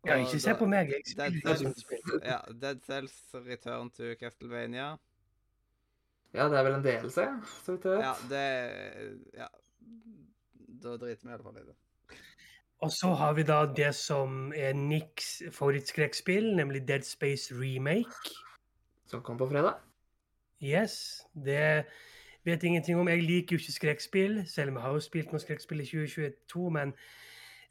Ja, 0.05 0.17
ikke 0.17 0.39
se 0.41 0.53
på 0.57 0.65
meg. 0.65 0.89
Jeg 0.89 1.03
Dead 1.17 1.35
spiller 1.37 1.57
Cells, 1.57 1.85
ja, 2.31 2.39
Dead 2.61 2.79
Cells 2.85 3.17
Return 3.33 3.91
to 3.93 4.13
Castlevania. 4.19 4.95
ja, 6.33 6.47
det 6.49 6.57
er 6.57 6.63
vel 6.63 6.79
en 6.79 6.85
delelse, 6.85 7.27
så 7.65 7.75
vidt 7.75 7.85
jeg 7.85 7.91
vet. 7.91 8.05
Ja, 8.05 8.13
det 8.29 9.43
Ja. 9.43 9.47
Da 10.81 10.95
driter 10.97 11.21
vi 11.21 11.29
i 11.29 11.35
hvert 11.35 11.43
fall 11.45 11.57
i 11.61 11.65
det. 11.67 11.75
Og 12.81 12.91
så 12.91 13.11
har 13.13 13.33
vi 13.37 13.43
da 13.45 13.59
det 13.77 13.91
som 13.95 14.53
er 14.55 14.73
Nicks 14.73 15.43
favorittskrekkspill, 15.51 16.55
nemlig 16.55 16.87
Dead 16.87 17.05
Space 17.05 17.53
Remake. 17.53 18.31
Som 19.05 19.21
kom 19.21 19.37
på 19.37 19.45
fredag. 19.49 19.73
Yes, 20.63 21.21
det 21.35 21.85
vet 22.43 22.63
jeg 22.63 22.63
ingenting 22.63 22.99
om. 22.99 23.07
Jeg 23.07 23.23
liker 23.23 23.55
jo 23.55 23.59
ikke 23.59 23.71
skrekkspill, 23.71 24.47
selv 24.47 24.69
om 24.69 24.75
jeg 24.75 24.81
har 24.81 24.91
jo 24.97 24.99
spilt 24.99 25.31
noen 25.31 25.43
skrekkspill 25.43 25.83
i 25.83 25.85
2022, 25.85 26.71
men 26.73 26.93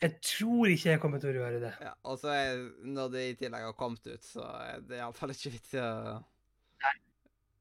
jeg 0.01 0.21
tror 0.25 0.71
ikke 0.73 0.91
jeg 0.91 1.01
kommer 1.03 1.21
til 1.23 1.31
å 1.33 1.41
gjøre 1.43 1.61
det. 1.63 1.73
Ja, 1.85 1.93
og 2.09 2.19
så 2.23 2.33
er, 2.33 2.61
når 2.87 3.11
det 3.15 3.25
i 3.29 3.35
tillegg 3.43 3.67
har 3.69 3.77
kommet 3.79 4.07
ut, 4.07 4.23
så 4.25 4.45
er 4.65 4.85
det 4.89 5.01
iallfall 5.01 5.35
ikke 5.35 5.53
vits 5.57 5.75
i 5.77 5.83
å 5.85 6.21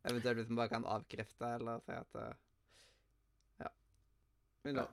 Eventuelt 0.09 0.39
hvis 0.39 0.47
man 0.47 0.61
bare 0.61 0.71
kan 0.71 0.85
avkrefte 0.87 1.47
eller 1.57 1.81
si 1.83 1.91
at 1.91 2.19
eh, 2.21 2.35
Ja. 3.65 3.71
Men 4.63 4.79
da, 4.79 4.85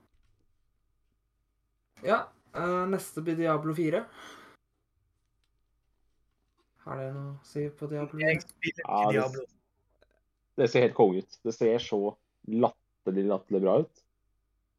Ja, 2.05 2.25
Uh, 2.57 2.87
neste 2.89 3.21
blir 3.21 3.37
Diablo 3.37 3.75
4. 3.77 3.99
Har 6.87 7.01
dere 7.03 7.13
noe 7.13 7.35
å 7.35 7.45
si 7.45 7.67
på 7.69 7.89
Diablo 7.91 8.17
4? 8.17 8.31
Jeg 8.31 8.73
Ja, 8.87 9.29
det- 9.29 9.45
Det 10.57 10.71
ser 10.71 10.81
helt 10.87 10.95
konge 10.95 11.19
ut. 11.19 11.39
Det 11.45 11.53
ser 11.53 11.77
så 11.79 12.17
latterlig, 12.49 13.27
latterlig 13.29 13.61
bra 13.61 13.75
ut. 13.83 14.03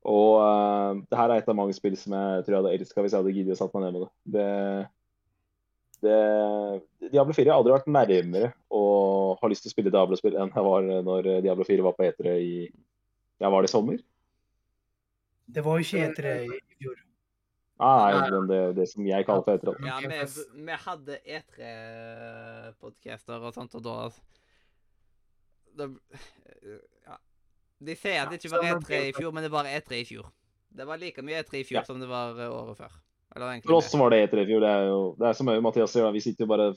Og 0.07 0.37
uh, 0.39 1.03
det 1.03 1.17
her 1.19 1.33
er 1.33 1.41
et 1.41 1.49
av 1.51 1.57
mange 1.57 1.75
spill 1.75 1.97
som 1.99 2.13
jeg 2.15 2.45
tror 2.45 2.55
jeg 2.55 2.61
hadde 2.61 2.75
elska 2.77 3.03
hvis 3.03 3.15
jeg 3.15 3.23
hadde 3.23 3.35
giddet 3.35 3.57
å 3.57 3.59
satt 3.59 3.73
meg 3.75 3.83
ned 3.83 3.97
med 3.97 4.05
det. 4.05 4.11
det. 4.37 4.51
Det 5.97 6.17
Diablo 7.09 7.33
4 7.33 7.49
har 7.49 7.57
aldri 7.57 7.73
vært 7.73 7.89
nærmere 7.89 8.51
å 8.69 8.83
ha 9.39 9.45
lyst 9.49 9.65
til 9.65 9.71
å 9.71 9.73
spille 9.73 9.93
Diablo-spill 9.93 10.37
enn 10.37 10.53
jeg 10.53 10.65
var 10.67 10.81
når 11.07 11.21
Diablo 11.41 11.65
4 11.65 11.85
var 11.87 11.95
på 11.97 12.05
E3 12.05 12.35
i 12.37 12.51
Ja, 13.41 13.49
var 13.49 13.65
det 13.65 13.71
i 13.71 13.73
sommer? 13.73 13.97
Det 15.47 15.61
var 15.65 15.73
jo 15.77 15.83
ikke 15.87 16.05
etere 16.05 16.33
i 16.45 16.47
fjor. 16.77 16.97
Ah, 17.77 18.09
nei, 18.13 18.29
men 18.33 18.47
det, 18.49 18.61
det 18.77 18.85
som 18.89 19.05
jeg 19.05 19.25
kaller 19.25 19.43
for 19.45 19.53
E3. 19.57 19.85
ja, 19.85 19.97
vi, 20.01 20.07
vi 20.67 20.73
hadde 20.85 21.13
E3-podcaster 21.37 23.39
og 23.41 23.53
sånt, 23.57 23.73
og 23.77 23.81
da 23.85 23.95
ja. 25.77 25.85
De 27.79 27.95
sier 27.95 28.23
at 28.23 28.31
det 28.33 28.39
ikke 28.41 28.55
var 28.55 28.65
E3 28.73 29.01
i 29.09 29.13
fjor, 29.13 29.33
men 29.35 29.45
det 29.45 29.51
var 29.53 29.69
E3 29.69 30.01
i 30.01 30.05
fjor. 30.07 30.29
Det 30.77 30.85
var 30.85 30.99
like 31.01 31.23
mye 31.25 31.43
E3 31.43 31.61
i 31.61 31.67
fjor 31.67 31.81
Ja. 31.81 31.85
som 31.85 31.99
det 32.01 32.09
var 32.09 32.39
eh, 32.39 32.51
året 32.51 32.77
før. 32.77 32.93
Eller 33.35 33.61
For 33.61 33.77
oss 33.77 33.91
som 33.91 34.01
var 34.01 34.13
det 34.13 34.23
E3 34.25 34.43
i 34.43 34.49
fjor. 34.49 34.61
Det 34.65 34.69
er 34.69 34.85
jo 34.87 35.01
det 35.19 35.27
er 35.29 35.37
som 35.37 35.51
Mathias 35.63 35.93
sier, 35.93 36.11
vi 36.13 36.23
sitter 36.23 36.45
jo 36.45 36.51
bare 36.51 36.71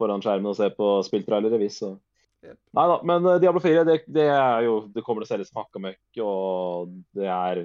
foran 0.00 0.22
skjermen 0.24 0.52
og 0.52 0.56
ser 0.58 0.72
på 0.76 0.90
spilltrailere, 1.06 1.60
vi, 1.60 1.68
så 1.72 1.96
Jep. 2.44 2.58
Nei 2.76 2.84
da, 2.90 2.96
men 3.08 3.26
eh, 3.26 3.40
Diablo 3.42 3.60
4 3.64 3.84
det, 3.88 3.96
det 4.12 4.26
er 4.28 4.66
jo 4.66 4.76
Det 4.92 5.02
kommer 5.04 5.24
til 5.24 5.30
å 5.30 5.32
selges 5.32 5.50
som 5.50 5.62
hakka 5.62 5.80
møkk, 5.82 6.20
og 6.22 6.92
det 7.16 7.28
er 7.32 7.62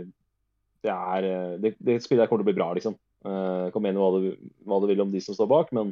Det 0.82 0.94
er 0.94 1.28
eh, 1.28 1.58
Det, 1.62 1.74
det 1.78 1.98
spillet 2.06 2.30
kommer 2.30 2.44
til 2.44 2.50
å 2.50 2.52
bli 2.52 2.60
bra, 2.60 2.72
liksom. 2.78 2.98
Uh, 3.22 3.68
kan 3.70 3.84
mene 3.86 4.02
hva 4.02 4.18
du, 4.18 4.32
hva 4.66 4.80
du 4.82 4.88
vil 4.90 5.04
om 5.04 5.12
de 5.14 5.20
som 5.22 5.36
står 5.38 5.46
bak, 5.52 5.70
men, 5.78 5.92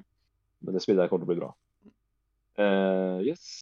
men 0.66 0.74
det 0.74 0.82
spillet 0.82 1.12
kommer 1.12 1.28
til 1.28 1.30
å 1.30 1.34
bli 1.36 1.42
bra. 1.44 1.50
Uh, 2.58 3.22
yes. 3.22 3.60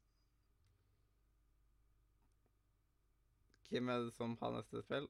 Hvem 3.72 3.90
er 3.92 4.06
det 4.06 4.14
som 4.16 4.36
har 4.40 4.54
neste 4.54 4.82
spill? 4.84 5.08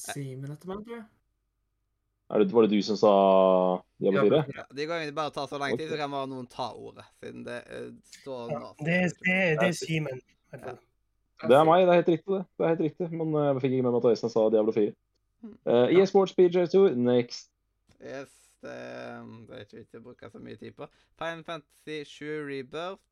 Simen 0.00 0.52
etter 0.52 0.70
meg, 0.70 0.84
tror 0.84 0.96
jeg. 0.98 1.06
Er 2.30 2.38
det, 2.38 2.52
var 2.54 2.62
det 2.62 2.76
du 2.78 2.82
som 2.86 2.98
sa 2.98 3.12
Diablo 3.98 4.22
4? 4.28 4.42
Ja, 4.54 4.64
det 4.76 4.86
gangene 4.86 5.10
det 5.10 5.16
bare 5.16 5.32
ta 5.34 5.48
så 5.50 5.58
lang 5.58 5.74
tid, 5.78 5.88
så 5.90 5.96
kan 5.98 6.12
bare 6.14 6.28
noen 6.30 6.46
ta 6.50 6.68
ordet, 6.78 7.08
siden 7.18 7.42
det 7.48 7.58
eh, 7.66 7.88
står 8.20 8.52
Ja, 8.52 8.60
nå. 8.62 8.70
det, 8.86 8.98
det, 9.24 9.38
det 9.58 9.66
er 9.66 9.74
Simen. 9.74 10.20
Det 10.52 11.56
er 11.56 11.64
meg, 11.66 11.86
det 11.88 11.94
er 11.94 11.98
helt 12.02 12.12
riktig, 12.12 12.36
det. 12.36 12.44
Det 12.54 12.64
er 12.64 12.74
helt 12.74 12.84
riktig, 12.86 13.08
Men 13.10 13.34
eh, 13.34 13.48
jeg 13.48 13.64
fikk 13.64 13.74
ikke 13.74 13.88
med 13.88 13.96
meg 13.96 14.04
at 14.04 14.10
Øystein 14.12 14.34
sa 14.36 14.46
Diablo 14.54 14.76
4. 14.76 14.94
Uh, 15.64 15.86
EA 15.88 16.06
Sports 16.06 16.36
PJ 16.36 16.66
2, 16.70 16.84
next. 17.00 17.50
Yes, 17.98 18.30
det, 18.62 18.78
det 19.48 19.56
er 19.56 19.64
ikke 19.64 19.80
vits 19.80 19.94
i 19.96 19.98
å 19.98 20.04
bruke 20.04 20.30
så 20.30 20.42
mye 20.44 20.60
tid 20.60 20.76
på. 20.76 20.86
Final 21.18 21.44
Fantasy 21.48 22.02
7 22.04 22.44
Rebirth. 22.46 23.02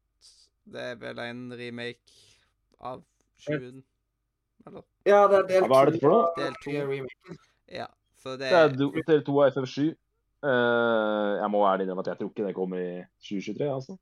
Det 0.68 0.90
er 0.92 0.98
vel 1.00 1.18
en 1.24 1.46
remake 1.57 2.28
av 2.81 3.05
7 3.45 3.53
Eller? 4.67 4.83
Ja, 5.07 5.23
det 5.31 5.38
er 5.38 5.47
del 5.49 5.62
to. 5.62 5.69
hva 5.71 5.81
er 5.81 5.91
dette 5.91 6.03
for 6.03 6.12
noe? 6.12 6.33
Del 6.37 6.59
to. 6.64 7.38
Ja. 7.73 7.87
Så 8.19 8.35
det 8.41 8.51
er 8.53 8.75
del 8.75 9.25
2 9.25 9.38
av 9.45 9.55
FF7. 9.55 9.95
Uh, 10.38 11.38
jeg 11.41 11.51
må 11.51 11.64
ærlig 11.67 11.87
innrømme 11.87 12.05
at 12.05 12.12
jeg 12.12 12.21
tror 12.21 12.31
ikke 12.31 12.47
det 12.47 12.55
kommer 12.55 12.83
i 12.83 12.93
2023, 13.27 13.71
altså. 13.75 13.97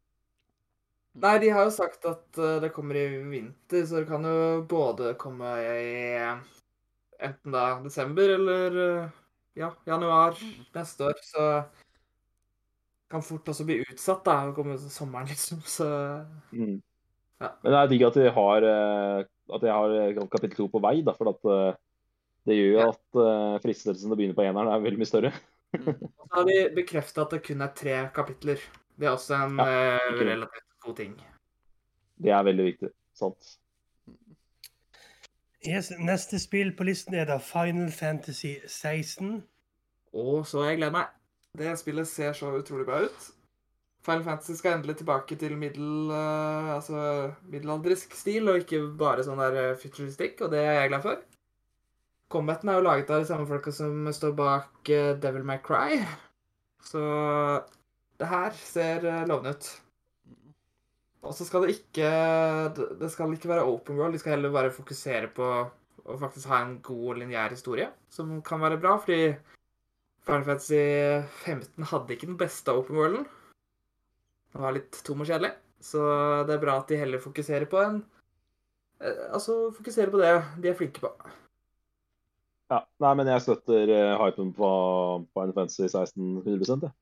Nei, 1.17 1.39
de 1.41 1.49
har 1.49 1.65
jo 1.65 1.73
sagt 1.73 2.05
at 2.05 2.39
eh, 2.39 2.59
det 2.61 2.75
kommer 2.77 2.99
i 3.01 3.07
vinter, 3.25 3.87
så 3.89 4.03
det 4.03 4.09
kan 4.11 4.25
jo 4.29 4.65
både 4.69 5.15
komme 5.17 5.49
i 5.65 5.95
eh, 6.19 6.43
enten 7.25 7.55
da 7.55 7.63
desember 7.81 8.35
eller 8.35 8.77
eh, 8.83 9.15
ja, 9.57 9.71
januar 9.89 10.37
neste 10.77 11.09
år. 11.09 11.23
Så 11.25 11.47
kan 13.09 13.25
fort 13.25 13.49
også 13.49 13.65
bli 13.65 13.79
utsatt, 13.87 14.27
da. 14.27 14.35
og 14.51 14.59
Komme 14.59 14.77
sommeren, 14.83 15.31
liksom. 15.33 15.65
Så 15.65 15.89
Mm. 16.53 16.83
Ja. 17.43 17.51
Men 17.63 17.73
det 17.73 17.81
er 17.81 17.91
digg 17.91 18.05
at 18.07 18.17
de 18.17 18.31
har 18.33 18.65
eh, 18.65 19.27
at 19.57 19.67
jeg 19.67 19.73
har 19.73 19.95
eh, 20.01 20.23
kapittel 20.33 20.65
2 20.65 20.69
på 20.73 20.81
vei, 20.83 20.95
da, 21.07 21.15
for 21.17 21.31
at 21.33 21.51
eh, 21.53 21.77
det 22.47 22.57
gjør 22.57 22.73
jo 22.73 22.79
Ja. 22.79 22.89
at 22.93 23.19
uh, 23.19 23.59
fristelsen 23.59 24.07
til 24.07 24.15
å 24.15 24.19
begynne 24.19 24.37
på 24.39 24.45
eneren 24.47 24.71
er 24.71 24.83
veldig 24.85 25.01
mye 25.01 25.09
større. 25.11 25.33
Og 25.75 25.97
så 25.99 26.29
har 26.37 26.45
de 26.47 26.59
bekrefta 26.77 27.25
at 27.25 27.33
det 27.35 27.41
kun 27.43 27.65
er 27.65 27.73
tre 27.75 27.97
kapitler. 28.15 28.63
Det 28.95 29.09
er 29.09 29.17
også 29.17 29.35
en 29.35 29.59
Ja, 29.59 29.97
uh, 29.99 30.21
relativt 30.21 30.69
god 30.87 30.97
ting. 31.01 31.17
Det 32.23 32.31
er 32.31 32.47
veldig 32.47 32.69
viktig. 32.69 32.93
Sant. 33.19 33.57
Yes, 35.67 35.91
neste 35.99 36.39
spill 36.39 36.71
på 36.79 36.87
listen 36.87 37.19
er 37.19 37.27
da 37.27 37.41
Final 37.43 37.91
Fantasy 37.91 38.55
16. 38.63 39.43
Å, 40.15 40.45
så 40.47 40.69
jeg 40.69 40.79
gleder 40.79 40.95
meg. 40.95 41.11
Det 41.59 41.75
spillet 41.81 42.07
ser 42.07 42.37
så 42.39 42.55
utrolig 42.55 42.87
bra 42.87 43.03
ut. 43.09 43.31
Final 44.07 44.23
Fantasy 44.23 44.55
skal 44.55 44.77
endelig 44.77 45.01
tilbake 45.01 45.35
til 45.39 45.57
middel, 45.59 46.11
uh, 46.15 46.77
altså 46.77 46.99
middelaldrisk 47.51 48.13
stil, 48.15 48.47
og 48.49 48.61
ikke 48.63 48.85
bare 48.99 49.25
sånn 49.27 49.41
der 49.43 49.57
eh, 49.63 49.79
futuristikk, 49.81 50.45
og 50.47 50.53
det 50.53 50.61
er 50.63 50.77
jeg 50.79 50.93
glad 50.93 51.03
for. 51.03 51.25
Combaten 52.31 52.71
er 52.71 52.79
jo 52.79 52.85
laget 52.87 53.11
av 53.11 53.23
de 53.23 53.27
samme 53.27 53.49
folka 53.51 53.73
som 53.75 54.07
står 54.15 54.37
bak 54.39 54.93
uh, 54.95 55.17
Devil 55.23 55.47
May 55.49 55.59
Cry. 55.65 55.99
Så 56.87 57.03
det 58.21 58.29
her 58.31 58.55
ser 58.61 59.09
uh, 59.11 59.25
lovende 59.27 59.57
ut. 59.57 59.71
Og 61.27 61.35
så 61.35 61.43
skal 61.43 61.65
det 61.65 61.73
ikke 61.75 62.11
Det 63.01 63.09
skal 63.11 63.33
ikke 63.35 63.51
være 63.51 63.67
open 63.67 63.99
world, 63.99 64.15
de 64.15 64.21
skal 64.23 64.37
heller 64.37 64.55
bare 64.55 64.71
fokusere 64.71 65.33
på 65.35 65.49
å 66.07 66.19
faktisk 66.21 66.47
ha 66.53 66.61
en 66.63 66.77
god 66.87 67.19
lineær 67.19 67.51
historie, 67.51 67.89
som 68.15 68.31
kan 68.47 68.63
være 68.63 68.79
bra, 68.79 68.95
fordi 69.03 69.35
Final 70.27 70.47
Fantasy 70.47 70.79
15 71.43 71.91
hadde 71.91 72.15
ikke 72.15 72.31
den 72.31 72.39
beste 72.39 72.71
open 72.71 73.01
worlden. 73.01 73.27
Den 74.57 74.65
var 74.65 74.73
litt 74.73 74.97
tom 75.05 75.21
og 75.21 75.29
kjedelig. 75.29 75.53
Så 75.85 76.01
det 76.49 76.55
er 76.55 76.61
bra 76.63 76.79
at 76.81 76.89
de 76.89 76.97
heller 76.97 77.21
fokuserer 77.21 77.69
på 77.69 77.77
en 77.83 77.99
eh, 79.05 79.27
Altså 79.37 79.67
fokuserer 79.77 80.09
på 80.09 80.21
det 80.23 80.31
de 80.65 80.71
er 80.71 80.79
flinke 80.79 81.03
på. 81.03 81.11
Ja, 82.73 82.81
nei, 83.05 83.11
men 83.21 83.29
jeg 83.31 83.45
støtter 83.45 83.93
uh, 83.93 84.17
hypen 84.25 84.49
på 84.57 84.69
Final 85.37 85.53
Fantasy 85.55 85.85
16 85.85 86.41
100 86.41 86.81
jeg. 86.89 86.95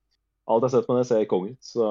Alt 0.45 0.67
jeg 0.67 0.67
har 0.67 0.73
sett 0.75 0.88
på 0.88 0.97
det, 0.99 1.07
ser 1.09 1.23
konge 1.31 1.55
ut. 1.55 1.62
Så 1.64 1.87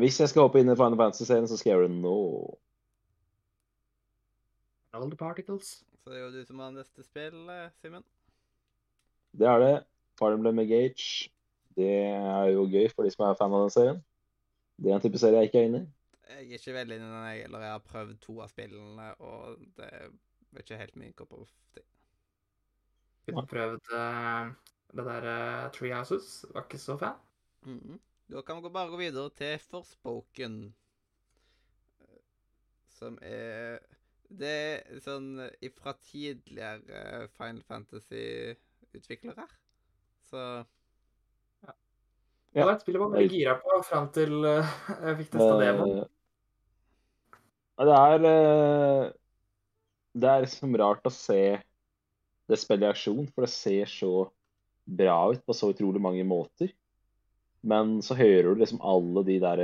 hvis 0.00 0.18
jeg 0.18 0.32
skal 0.32 0.48
hoppe 0.48 0.58
inn 0.58 0.72
i 0.72 0.78
Final 0.80 0.98
Fantasy-serien, 0.98 1.46
så 1.46 1.58
skal 1.60 1.70
jeg 1.70 1.76
gjøre 1.76 1.90
det 1.92 2.00
nå. 2.00 2.16
All 4.96 5.06
the 5.12 5.20
particles. 5.20 5.82
Så 6.02 6.10
det 6.10 6.18
er 6.18 6.24
jo 6.24 6.32
du 6.34 6.48
som 6.48 6.64
har 6.64 6.72
neste 6.74 7.04
spill, 7.04 7.44
eh, 7.52 7.68
Simen. 7.84 8.02
Det 9.38 9.46
er 9.46 9.62
det. 9.62 9.74
Fire 10.18 10.40
Emblem 10.40 10.64
Engage. 10.64 11.28
Det 11.76 11.92
er 12.08 12.50
jo 12.56 12.66
gøy 12.66 12.88
for 12.90 13.04
de 13.06 13.12
som 13.12 13.28
er 13.28 13.38
fan 13.38 13.54
av 13.54 13.68
den 13.68 13.76
serien. 13.76 14.02
Det 14.82 14.90
er 14.90 14.96
en 14.98 15.04
type 15.04 15.18
serie 15.22 15.38
jeg 15.42 15.50
ikke 15.50 15.60
er 15.62 15.68
inne 15.70 15.80
i. 15.82 15.88
Jeg 16.32 16.48
er 16.48 16.58
ikke 16.58 16.74
veldig 16.74 16.96
inne 16.96 17.06
i 17.06 17.12
den, 17.12 17.24
jeg, 17.28 17.42
eller 17.46 17.64
jeg 17.66 17.74
har 17.74 17.82
prøvd 17.86 18.14
to 18.24 18.34
av 18.42 18.48
spillene, 18.50 19.08
og 19.22 19.58
det 19.76 19.88
er 19.92 20.62
ikke 20.64 20.78
helt 20.80 20.96
min 20.98 21.12
kopp 21.18 21.32
of 21.36 21.50
Vi 21.76 23.32
Kunne 23.32 23.46
prøvd 23.46 23.92
uh, 23.94 24.48
det 24.96 25.04
der 25.06 25.26
uh, 25.28 25.70
Tree 25.76 25.92
Houses. 25.94 26.44
Var 26.54 26.64
ikke 26.66 26.78
så 26.82 26.96
fan. 26.98 27.20
Mhm. 27.62 28.00
Da 28.32 28.40
kan 28.42 28.62
vi 28.64 28.70
bare 28.72 28.88
gå 28.90 28.96
videre 28.96 29.30
til 29.36 29.58
Forspoken. 29.58 30.74
eh, 32.00 32.20
Som 32.88 33.18
er 33.22 33.78
Det 34.32 34.48
er 34.48 35.00
sånn 35.04 35.36
ifra 35.60 35.92
tidligere 36.00 37.28
Final 37.36 37.62
Fantasy-utviklere. 37.68 39.44
Så 40.24 40.64
Det 42.52 42.66
var 42.66 42.74
et 42.74 42.84
spill 42.84 42.98
jeg 42.98 43.02
var 43.02 43.12
veldig 43.14 43.32
gira 43.32 43.56
på 43.62 43.80
fram 43.86 44.08
til 44.12 44.44
eh, 44.44 44.72
jeg 45.06 45.18
fikk 45.22 45.30
testa. 45.32 45.70
Eh, 45.72 46.02
det 47.88 47.98
er 47.98 48.26
eh, 48.28 49.04
Det 50.12 50.28
er 50.28 50.44
liksom 50.44 50.76
rart 50.80 51.08
å 51.08 51.14
se 51.14 51.42
det 52.50 52.58
spillet 52.60 52.84
i 52.84 52.90
aksjon, 52.90 53.26
for 53.32 53.46
det 53.46 53.52
ser 53.54 53.88
så 53.88 54.12
bra 54.84 55.16
ut 55.32 55.40
på 55.46 55.56
så 55.56 55.70
utrolig 55.72 56.02
mange 56.04 56.24
måter. 56.28 56.72
Men 57.64 58.00
så 58.04 58.18
hører 58.18 58.50
du 58.50 58.60
liksom 58.60 58.82
alle 58.84 59.22
de 59.24 59.38
der 59.40 59.62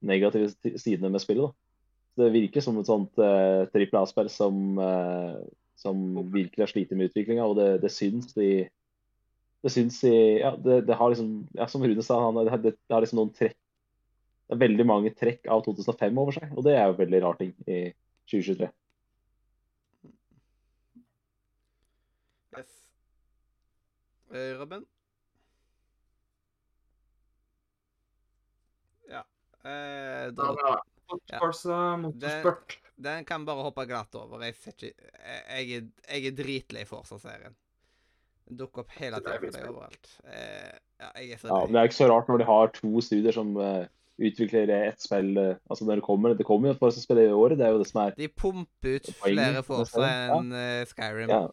negative 0.00 0.78
sidene 0.80 1.10
med 1.12 1.20
spillet. 1.20 1.50
da. 1.50 2.24
Det 2.24 2.32
virker 2.32 2.64
som 2.64 2.78
et 2.80 2.88
sånt 2.88 3.20
uh, 3.20 3.66
trippel 3.74 4.00
A-spill 4.00 4.30
som, 4.32 4.78
uh, 4.78 5.42
som 5.76 6.00
virkelig 6.32 6.64
har 6.64 6.70
slitt 6.72 6.94
med 6.94 7.10
utviklinga, 7.10 7.44
og 7.44 7.58
det, 7.58 7.68
det 7.82 7.92
syns 7.92 8.32
i 8.40 8.64
det 9.60 9.72
syns 9.74 9.98
i 10.08 10.14
Ja, 10.40 10.54
det, 10.56 10.82
det 10.88 10.96
har 10.96 11.10
liksom 11.12 11.32
ja, 11.52 11.66
Som 11.68 11.82
Rune 11.84 12.02
sa, 12.02 12.16
han, 12.24 12.38
det, 12.46 12.60
det, 12.64 12.72
det 12.88 12.94
har 12.94 13.04
liksom 13.04 13.20
noen 13.20 13.34
trekk 13.36 13.58
det 14.50 14.56
er 14.56 14.64
veldig 14.64 14.82
mange 14.82 15.10
trekk 15.14 15.44
av 15.46 15.60
2005 15.62 16.16
over 16.18 16.34
seg, 16.34 16.48
og 16.58 16.64
det 16.66 16.72
er 16.74 16.88
jo 16.90 16.96
veldig 16.98 17.18
rar 17.22 17.36
ting 17.38 17.52
i 17.70 17.76
2023. 18.32 18.66
yes. 22.58 22.72
Eh, 24.34 24.50
Robin? 24.58 24.82
Ja. 29.06 29.22
Eh, 29.62 30.32
Da, 30.34 30.50
da, 30.58 30.74
Motorsport. 32.02 32.80
den 32.96 33.24
kan 33.24 33.46
bare 33.46 33.62
hoppe 33.70 33.86
glatt 33.86 34.14
over. 34.18 34.42
Jeg 34.42 34.58
ikke 34.58 34.90
Jeg, 34.90 35.46
jeg, 35.46 35.78
er, 35.78 35.88
jeg 36.10 36.26
er 36.26 36.36
dritlei 36.42 36.84
Forsa-serien. 36.90 37.54
Dukker 38.50 38.84
opp 38.84 38.98
hele 38.98 39.20
tiden 39.22 39.46
for 39.46 39.56
deg 39.56 39.70
overalt. 39.70 40.12
Eh, 40.26 40.74
ja, 41.00 41.08
jeg 41.20 41.36
er 41.36 41.40
så 41.40 41.48
Ja, 41.50 41.62
men 41.64 41.76
Det 41.76 41.80
er 41.80 41.88
ikke 41.90 41.98
så 42.00 42.10
rart 42.10 42.28
når 42.30 42.42
de 42.42 42.50
har 42.50 42.74
to 42.76 43.04
studier 43.04 43.36
som 43.36 43.54
uh, 43.56 43.86
utvikler 44.20 44.72
ett 44.74 45.00
spill 45.00 45.30
uh, 45.38 45.54
altså 45.70 45.86
når 45.86 46.02
Det 46.02 46.06
kommer 46.06 46.34
det 46.36 46.46
kommer 46.48 46.70
jo 46.70 46.76
et 46.76 46.96
som 46.96 47.04
spiller 47.04 47.30
i 47.30 47.36
året, 47.36 47.58
det 47.60 47.66
er 47.66 47.72
jo 47.76 47.80
det 47.80 47.88
som 47.88 48.02
er 48.04 48.18
De 48.18 48.28
pumper 48.28 48.98
ut 48.98 49.10
flere 49.22 49.64
for 49.66 49.88
seg 49.88 50.36
enn 50.36 50.52
uh, 50.52 50.84
Skyrim. 50.90 51.32
Ja. 51.32 51.46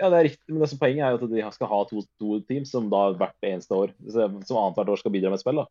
Ja, 0.00 0.08
det 0.08 0.16
er 0.16 0.26
riktig, 0.30 0.48
men 0.48 0.62
det 0.62 0.70
som 0.70 0.80
poenget 0.80 1.04
er 1.04 1.12
jo 1.12 1.18
at 1.20 1.32
de 1.32 1.42
skal 1.52 1.68
ha 1.68 1.78
to, 1.90 2.02
to 2.20 2.38
team 2.48 2.64
som 2.64 2.86
da 2.92 3.10
hvert 3.20 3.44
eneste 3.44 3.76
år, 3.76 3.90
som 4.08 4.56
annethvert 4.56 4.94
år 4.94 5.00
skal 5.02 5.12
bidra 5.12 5.28
med 5.28 5.36
et 5.36 5.42
spill. 5.42 5.60
da. 5.60 5.66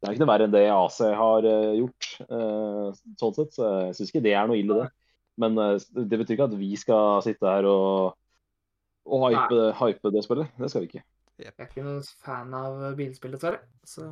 Det 0.00 0.08
er 0.08 0.16
ikke 0.16 0.24
noe 0.24 0.30
verre 0.30 0.46
enn 0.48 0.54
det 0.54 0.62
AC 0.72 0.98
har 1.20 1.48
uh, 1.48 1.72
gjort, 1.80 2.10
Uh, 2.30 2.94
sånn 3.18 3.34
sett. 3.34 3.54
Så 3.56 3.68
jeg 3.88 3.94
syns 3.98 4.10
ikke 4.12 4.22
det 4.24 4.34
er 4.38 4.48
noe 4.48 4.58
ille, 4.60 4.76
det. 4.84 4.88
Men 5.42 5.58
uh, 5.58 5.74
det 5.96 6.18
betyr 6.20 6.36
ikke 6.36 6.46
at 6.46 6.56
vi 6.60 6.70
skal 6.78 7.22
sitte 7.26 7.48
her 7.50 7.66
og, 7.68 8.14
og 9.06 9.26
hype, 9.30 9.58
hype 9.80 10.10
det 10.14 10.24
spillet. 10.24 10.48
Det 10.58 10.70
skal 10.70 10.80
vi 10.84 10.88
ikke. 10.92 11.02
Jeg 11.38 11.52
er 11.58 11.66
ikke 11.66 11.82
noen 11.84 12.02
fan 12.24 12.54
av 12.54 12.96
bilspill, 12.96 13.32
dessverre. 13.36 13.60
Så 13.84 14.06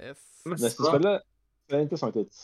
Yes. 0.00 0.20
Neste 0.48 0.64
Neste 0.64 0.86
spillet 0.88 1.22
ser 1.68 1.82
interessant 1.84 2.16
ut. 2.16 2.38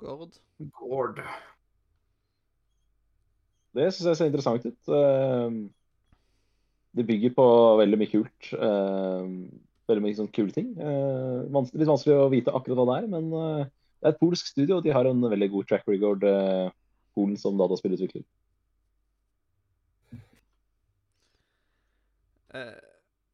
Gord. 0.00 0.36
Gord. 0.76 1.20
Det 3.76 3.86
syns 3.94 4.08
jeg 4.10 4.18
ser 4.20 4.28
interessant 4.30 4.66
ut. 4.66 4.92
Eh, 4.96 5.58
Det 6.98 7.06
bygger 7.06 7.30
på 7.36 7.44
veldig 7.78 7.98
mye 8.00 8.10
kult. 8.10 8.52
eh, 8.52 9.26
Veldig 9.90 10.02
mye 10.04 10.14
sånn 10.18 10.32
kule 10.32 10.52
ting. 10.54 10.72
Eh, 10.78 11.46
vans- 11.50 11.72
Litt 11.74 11.88
vanskelig 11.88 12.16
å 12.18 12.30
vite 12.30 12.52
akkurat 12.54 12.76
hva 12.78 12.86
det 12.90 12.96
er, 13.04 13.08
men 13.08 13.32
eh, 13.32 13.66
det 14.00 14.08
er 14.08 14.14
et 14.14 14.20
polsk 14.20 14.46
studio, 14.48 14.78
og 14.78 14.84
de 14.84 14.92
har 14.96 15.04
en 15.04 15.20
veldig 15.20 15.50
god 15.52 15.64
track 15.68 15.88
record, 15.88 16.24
eh, 16.24 16.70
Polen 17.14 17.36
som 17.36 17.58
dataspillutvikler. 17.58 18.22
Eh, 22.54 22.80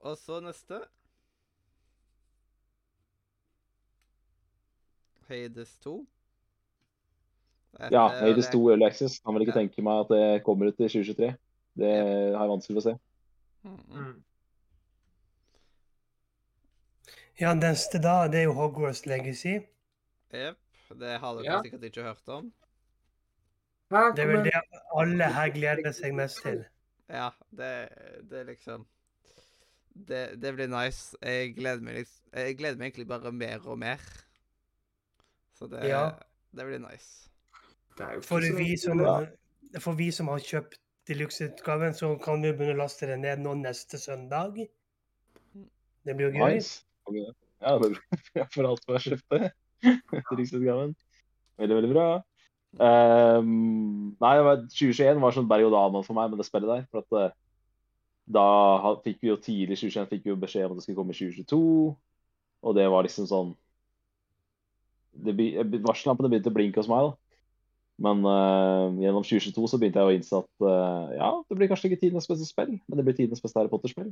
og 0.00 0.16
så 0.18 0.40
neste. 0.40 0.80
Hades 5.28 5.78
2. 5.84 6.06
Etter, 7.76 7.92
Ja, 7.92 8.08
Hades 8.08 8.48
2 8.52 8.70
Early 8.70 8.86
Access. 8.86 9.18
Kan 9.20 9.34
vel 9.34 9.42
ikke 9.46 9.56
Ja. 9.56 9.60
tenke 9.60 9.82
meg 9.82 10.00
at 10.00 10.08
det 10.08 10.44
kommer 10.44 10.66
ut 10.68 10.80
i 10.80 10.88
2023. 10.88 11.36
Det 11.76 11.92
har 12.34 12.46
jeg 12.46 12.50
vanskelig 12.50 12.76
for 12.76 12.80
å 12.80 12.88
se. 12.88 12.98
Mm. 13.64 14.22
Ja, 17.40 17.54
neste 17.54 18.00
da, 18.00 18.28
det 18.28 18.40
er 18.40 18.44
jo 18.44 18.52
Hogwarts 18.54 19.04
Legacy. 19.06 19.66
Jep. 20.32 20.58
Det 21.00 21.18
har 21.20 21.34
dere 21.34 21.44
Ja. 21.44 21.60
sikkert 21.62 21.84
ikke 21.84 22.02
hørt 22.02 22.28
om. 22.28 22.52
Det 23.90 24.18
er 24.18 24.26
vel 24.26 24.44
det 24.44 24.52
alle 24.94 25.24
her 25.30 25.48
gleder 25.54 25.92
seg 25.94 26.14
mest 26.14 26.42
til. 26.42 26.64
Ja, 27.08 27.30
det, 27.54 27.88
det 28.30 28.40
er 28.40 28.44
liksom 28.48 28.86
det, 30.08 30.40
det 30.42 30.54
blir 30.54 30.66
nice. 30.68 31.16
Jeg 31.22 31.54
gleder 31.56 31.80
meg 31.82 32.06
Jeg 32.34 32.56
gleder 32.58 32.76
meg 32.78 32.90
egentlig 32.92 33.06
bare 33.08 33.32
mer 33.32 33.62
og 33.66 33.78
mer. 33.78 34.00
Så 35.54 35.66
det, 35.70 35.84
Ja. 35.88 36.10
det 36.52 36.66
blir 36.66 36.78
nice. 36.82 37.28
Det 37.96 38.04
er 38.06 38.20
For 38.20 38.40
vi 38.40 38.76
som, 38.76 38.98
for 39.80 39.92
vi 39.96 40.10
som 40.12 40.28
har 40.28 40.38
kjøpt 40.38 40.78
deluxe-utgaven, 41.08 41.94
så 41.94 42.16
kan 42.22 42.42
vi 42.42 42.50
begynne 42.52 42.74
å 42.74 42.82
laste 42.82 43.06
den 43.06 43.20
ned 43.22 43.38
nå 43.38 43.54
neste 43.54 43.98
søndag. 43.98 44.58
Det 46.04 46.16
blir 46.16 46.30
jo 46.32 46.42
gøy. 46.44 46.54
Nice. 46.54 46.82
Ja, 47.62 47.78
det 47.78 47.94
blir 47.94 48.48
for 48.54 48.68
alt 48.68 48.84
vi 48.86 48.92
har 48.92 48.98
kjøpt. 49.00 49.22
skjeftet. 49.30 49.52
Riksoppgaven. 49.84 50.94
Veldig, 51.60 51.76
veldig 51.80 51.92
bra. 51.92 52.06
Um, 52.76 54.16
nei, 54.20 54.32
2021 54.68 55.20
var 55.22 55.36
sånn 55.36 55.48
berg-og-dal-bane 55.48 56.04
for 56.04 56.18
meg 56.18 56.32
med 56.32 56.40
det 56.40 56.48
spillet 56.48 56.72
der. 56.72 56.88
For 56.92 57.04
at 57.04 57.20
eh, 57.20 57.36
da 58.36 58.46
fikk 59.04 59.22
vi 59.22 59.30
jo 59.30 59.38
tidlig 59.40 59.78
i 59.78 59.80
2021 59.86 60.10
fikk 60.10 60.26
vi 60.26 60.34
jo 60.34 60.40
beskjed 60.42 60.66
om 60.66 60.74
at 60.74 60.80
det 60.80 60.86
skulle 60.86 60.98
komme 60.98 61.14
i 61.14 61.18
2022. 61.18 61.60
Og 62.66 62.76
det 62.76 62.88
var 62.92 63.06
liksom 63.06 63.28
sånn 63.30 63.54
eh, 65.24 65.62
Varsellampene 65.86 66.32
begynte 66.32 66.52
å 66.52 66.56
blinke 66.56 66.82
hos 66.82 66.90
meg, 66.92 67.08
da. 67.08 67.22
Men 67.96 68.20
uh, 68.28 68.92
gjennom 69.00 69.24
2022 69.24 69.70
så 69.72 69.78
begynte 69.80 70.02
jeg 70.02 70.08
å 70.10 70.16
innse 70.18 70.40
at 70.42 70.64
uh, 70.66 71.14
ja, 71.16 71.30
det 71.48 71.56
blir 71.56 71.70
kanskje 71.70 71.88
ikke 71.88 72.02
tidenes 72.02 72.28
beste 72.28 72.44
spill, 72.44 72.74
men 72.76 73.00
det 73.00 73.06
blir 73.06 73.16
tidenes 73.16 73.40
beste 73.40 73.56
Harry 73.56 73.72
Potter-spill. 73.72 74.10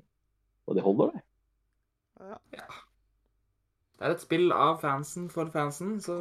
Og 0.64 0.78
det 0.78 0.84
holder, 0.86 1.12
det. 1.12 1.20
Det 3.94 4.06
er 4.06 4.14
et 4.16 4.24
spill 4.24 4.52
av 4.52 4.80
fansen 4.82 5.28
for 5.30 5.50
fansen, 5.54 5.98
så 6.02 6.16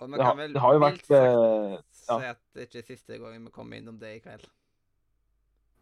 Og 0.00 0.10
har- 0.10 0.18
kan 0.18 0.36
vel 0.38 0.52
det 0.52 0.60
har 0.60 0.72
jo 0.74 0.80
vært, 0.82 1.04
uh, 1.10 1.78
ja. 2.08 2.18
si 2.18 2.26
at 2.26 2.40
det 2.54 2.66
ikke 2.68 2.78
er 2.82 2.88
siste 2.88 3.18
gangen 3.18 3.44
vi 3.44 3.50
kommer 3.54 3.78
innom 3.78 3.98
det 4.00 4.16
i 4.16 4.20
kveld. 4.20 4.48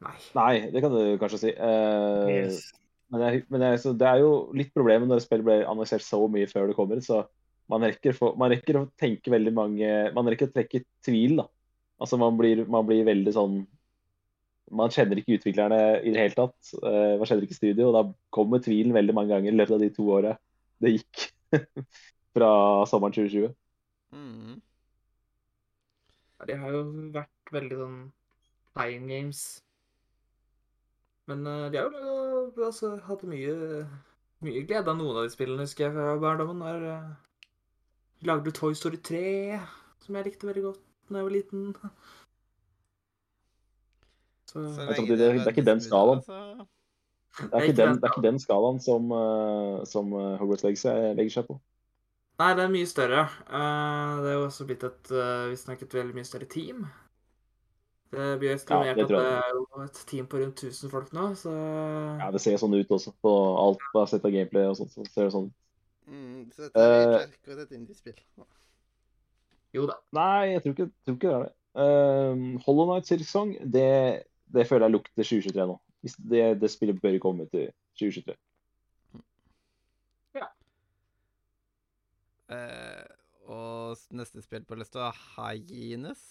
Nei. 0.00 0.16
Nei, 0.34 0.70
det 0.72 0.82
kan 0.82 0.92
du 0.92 1.18
kanskje 1.20 1.38
si. 1.38 1.52
Uh, 1.56 2.28
Yes. 2.28 2.72
Men, 3.10 3.20
jeg, 3.26 3.44
men 3.50 3.60
jeg, 3.60 3.80
så 3.82 3.92
det 3.98 4.06
er 4.06 4.20
jo 4.22 4.52
litt 4.54 4.70
problemet 4.72 5.08
når 5.08 5.18
spillet 5.24 5.42
spill 5.42 5.46
blir 5.48 5.64
annonsert 5.66 6.04
så 6.06 6.20
mye 6.30 6.46
før 6.46 6.68
det 6.70 6.76
kommer. 6.78 7.00
Så 7.02 7.24
man 7.70 7.82
rekker, 7.82 8.14
for, 8.14 8.36
man 8.38 8.52
rekker 8.52 8.78
å 8.78 8.84
tenke 8.98 9.32
veldig 9.32 9.52
mange 9.54 9.88
Man 10.14 10.26
rekker 10.30 10.48
å 10.50 10.54
trekke 10.54 10.84
tvil, 11.06 11.36
da. 11.40 11.48
Altså 12.00 12.18
man 12.18 12.38
blir, 12.38 12.62
man 12.70 12.86
blir 12.86 13.02
veldig 13.04 13.34
sånn 13.34 13.66
Man 14.70 14.90
kjenner 14.94 15.18
ikke 15.18 15.40
utviklerne 15.40 15.80
i 16.06 16.12
det 16.14 16.22
hele 16.22 16.38
tatt. 16.38 16.72
Uh, 16.78 17.18
man 17.18 17.26
kjenner 17.26 17.42
ikke 17.48 17.58
studio, 17.58 17.88
og 17.90 17.96
da 17.98 18.04
kommer 18.30 18.62
tvilen 18.62 18.94
veldig 18.94 19.16
mange 19.16 19.34
ganger 19.34 19.50
i 19.50 19.58
løpet 19.58 19.74
av 19.74 19.82
de 19.82 19.90
to 19.96 20.06
åra 20.14 20.36
det 20.80 20.94
gikk 20.96 21.24
fra 22.34 22.50
sommeren 22.90 23.14
2020. 23.16 23.54
Mm. 24.12 24.60
Ja, 26.38 26.46
De 26.48 26.58
har 26.62 26.76
jo 26.76 26.84
vært 27.14 27.52
veldig 27.54 27.80
sånn 27.80 27.98
fine 28.78 29.10
games. 29.10 29.42
Men 31.30 31.46
uh, 31.46 31.66
de 31.70 31.78
har 31.78 31.90
jo 31.94 32.14
eh, 32.50 32.66
altså, 32.66 32.94
hatt 33.06 33.22
mye, 33.28 33.84
mye 34.42 34.62
glede 34.66 34.90
av 34.90 34.98
noen 34.98 35.20
av 35.20 35.28
de 35.28 35.34
spillene, 35.34 35.66
husker 35.66 35.86
jeg 35.86 35.94
fra 35.94 36.16
barndommen. 36.22 36.64
Der 36.64 36.80
uh, 36.88 37.10
lagde 38.26 38.54
Toy 38.56 38.74
Story 38.74 38.98
3, 39.10 39.60
som 40.02 40.16
jeg 40.18 40.30
likte 40.30 40.48
veldig 40.50 40.64
godt 40.70 40.82
da 41.10 41.20
jeg 41.20 41.26
var 41.26 41.34
liten. 41.34 41.62
Så, 44.50 44.64
Så 44.74 44.82
det 45.06 45.22
er 45.22 45.46
ikke 45.46 45.62
den 45.62 45.80
skalaen. 45.82 46.18
altså. 46.18 46.66
Det 47.38 47.50
er 47.54 47.66
ikke 47.68 47.78
den, 47.78 47.98
det 48.00 48.08
er 48.08 48.14
ikke 48.14 48.26
den 48.26 48.40
skalaen 48.42 48.80
som, 48.82 49.12
uh, 49.14 49.84
som 49.88 50.10
uh, 50.12 50.34
Hogwarts 50.40 50.66
Legacy 50.66 50.90
legger 51.18 51.36
seg 51.38 51.46
på. 51.50 51.60
Nei, 52.40 52.54
det 52.56 52.64
er 52.64 52.72
mye 52.72 52.88
større. 52.88 53.22
Eh, 53.52 54.12
det 54.24 54.30
er 54.30 54.36
jo 54.38 54.44
også 54.46 54.64
blitt 54.68 54.84
et 54.86 55.10
uh, 55.12 55.50
visstnok 55.50 55.82
et 55.84 55.96
veldig 55.98 56.16
mye 56.16 56.28
større 56.28 56.48
team. 56.48 56.86
Det 58.10 58.28
blir 58.40 58.54
estimert 58.56 58.88
ja, 58.88 58.94
at 59.04 59.10
det 59.12 59.18
er 59.20 59.50
jo 59.54 59.82
et 59.84 59.98
team 60.08 60.26
på 60.26 60.40
rundt 60.40 60.62
1000 60.64 60.90
folk 60.90 61.12
nå, 61.14 61.28
så 61.38 61.52
Ja, 61.52 62.30
det 62.34 62.40
ser 62.42 62.56
sånn 62.58 62.74
ut 62.74 62.94
også. 62.96 63.12
På 63.22 63.34
alt 63.60 63.84
jeg 63.84 63.98
har 63.98 64.08
sett 64.10 64.24
av 64.24 64.32
gameplay 64.34 64.70
og 64.70 64.78
sånt. 64.80 64.94
Så 64.96 65.04
ser 65.12 65.28
det 65.28 65.34
sånn 65.36 65.50
ut. 65.50 65.58
Mm, 66.10 66.40
så 66.54 66.64
dette 66.64 66.86
er 66.86 66.96
Eh, 66.96 67.12
ikke 67.28 67.36
akkurat 67.36 67.62
et 67.66 67.76
indiespill. 67.76 68.16
jo 69.76 69.86
da. 69.86 70.00
Nei, 70.16 70.54
jeg 70.54 70.62
tror 70.64 70.74
ikke, 70.74 70.88
tror 71.04 71.18
ikke 71.18 71.28
det 71.28 71.36
er 71.36 71.44
det. 71.44 71.54
Uh, 71.70 72.58
Hollow 72.64 72.88
Knight 72.88 73.06
Silk 73.06 73.60
det, 73.62 74.24
det 74.50 74.66
føler 74.66 74.88
jeg 74.88 74.96
lukter 74.96 75.22
2023 75.22 75.68
nå. 75.70 75.76
Hvis 76.00 76.14
Det, 76.16 76.60
det 76.60 76.70
spillet 76.70 77.00
bør 77.02 77.18
komme 77.20 77.46
til 77.52 77.70
2023. 78.00 78.36
Eh, 82.50 83.04
og 83.50 83.96
neste 84.18 84.42
spill 84.42 84.64
på 84.66 84.74
lista 84.78 85.04
er 85.10 85.18
Hyenes. 85.36 86.22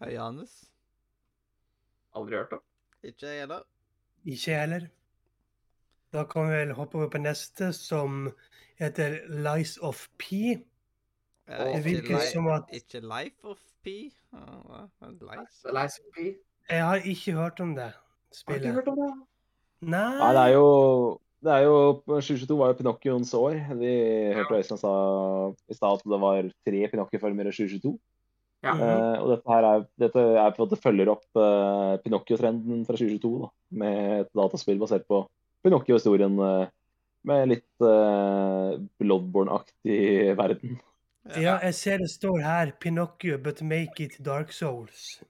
Hyenes. 0.00 0.54
Aldri 2.16 2.38
hørt 2.38 2.52
om. 2.56 2.62
Ikke 3.04 3.26
jeg 3.28 3.42
heller. 3.44 3.62
Ikke 4.24 4.50
jeg 4.50 4.60
heller. 4.60 4.86
Da 6.12 6.24
kan 6.24 6.48
vi 6.48 6.54
vel 6.62 6.72
hoppe 6.78 6.96
over 6.98 7.10
på 7.12 7.20
neste, 7.20 7.72
som 7.76 8.30
heter 8.80 9.18
Lies 9.28 9.76
of 9.84 10.06
P. 10.18 10.32
Eh, 10.32 10.64
Det 11.48 11.68
ikke, 11.76 11.84
virker 11.84 12.16
li 12.18 12.30
som 12.32 12.46
at- 12.48 12.72
ikke 12.72 13.00
Life 13.04 13.44
of 13.44 13.60
P? 13.84 13.88
Hva? 14.32 14.88
Lies? 15.02 15.64
Lies 15.64 15.98
of 16.00 16.12
P. 16.16 16.18
Jeg 16.68 16.84
har 16.84 17.08
ikke 17.08 17.32
hørt 17.38 17.60
om 17.64 17.74
det 17.76 17.92
spillet. 18.34 18.66
Har 18.66 18.68
ikke 18.68 18.76
hørt 18.80 18.92
om 18.92 19.00
det. 19.00 19.14
Nei. 19.88 20.12
Nei, 20.18 20.30
det 20.36 20.44
er 20.44 20.54
jo 20.56 20.68
det 21.38 21.54
er 21.54 21.64
jo, 21.68 21.74
2022 22.10 22.54
var 22.58 22.72
jo 22.72 22.76
Pinocchions 22.80 23.30
år. 23.38 23.60
Vi 23.78 23.90
hørte 24.34 24.58
Øystein 24.58 24.80
sa 24.80 24.92
i 25.70 25.76
stad 25.76 26.00
at 26.00 26.08
det 26.10 26.18
var 26.18 26.48
tre 26.66 26.80
Pinocchio-filmer 26.90 27.46
i 27.46 27.52
2022. 27.54 27.92
Ja. 28.66 28.72
Eh, 28.74 29.20
og 29.22 29.28
dette 29.30 29.52
her 29.54 29.66
er, 29.68 29.84
dette 30.02 30.24
er 30.42 30.56
på 30.56 30.66
at 30.66 30.72
det 30.72 30.80
følger 30.82 31.12
opp 31.12 31.38
eh, 31.38 31.94
Pinocchio-trenden 32.02 32.82
fra 32.88 32.98
2022 32.98 33.30
da, 33.44 33.52
med 33.84 34.00
et 34.24 34.32
dataspill 34.34 34.82
basert 34.82 35.06
på 35.06 35.22
Pinocchio-historien 35.62 36.34
eh, 36.42 36.66
med 37.30 37.52
litt 37.52 37.86
eh, 37.86 38.74
Bloodborne-aktig 38.98 40.34
verden. 40.38 40.80
Ja, 41.36 41.58
jeg 41.62 41.74
ser 41.76 42.02
det 42.02 42.10
står 42.10 42.40
her 42.42 42.72
'Pinocchio, 42.80 43.38
but 43.38 43.62
make 43.62 44.02
it 44.02 44.18
Dark 44.24 44.50
Souls'. 44.50 45.20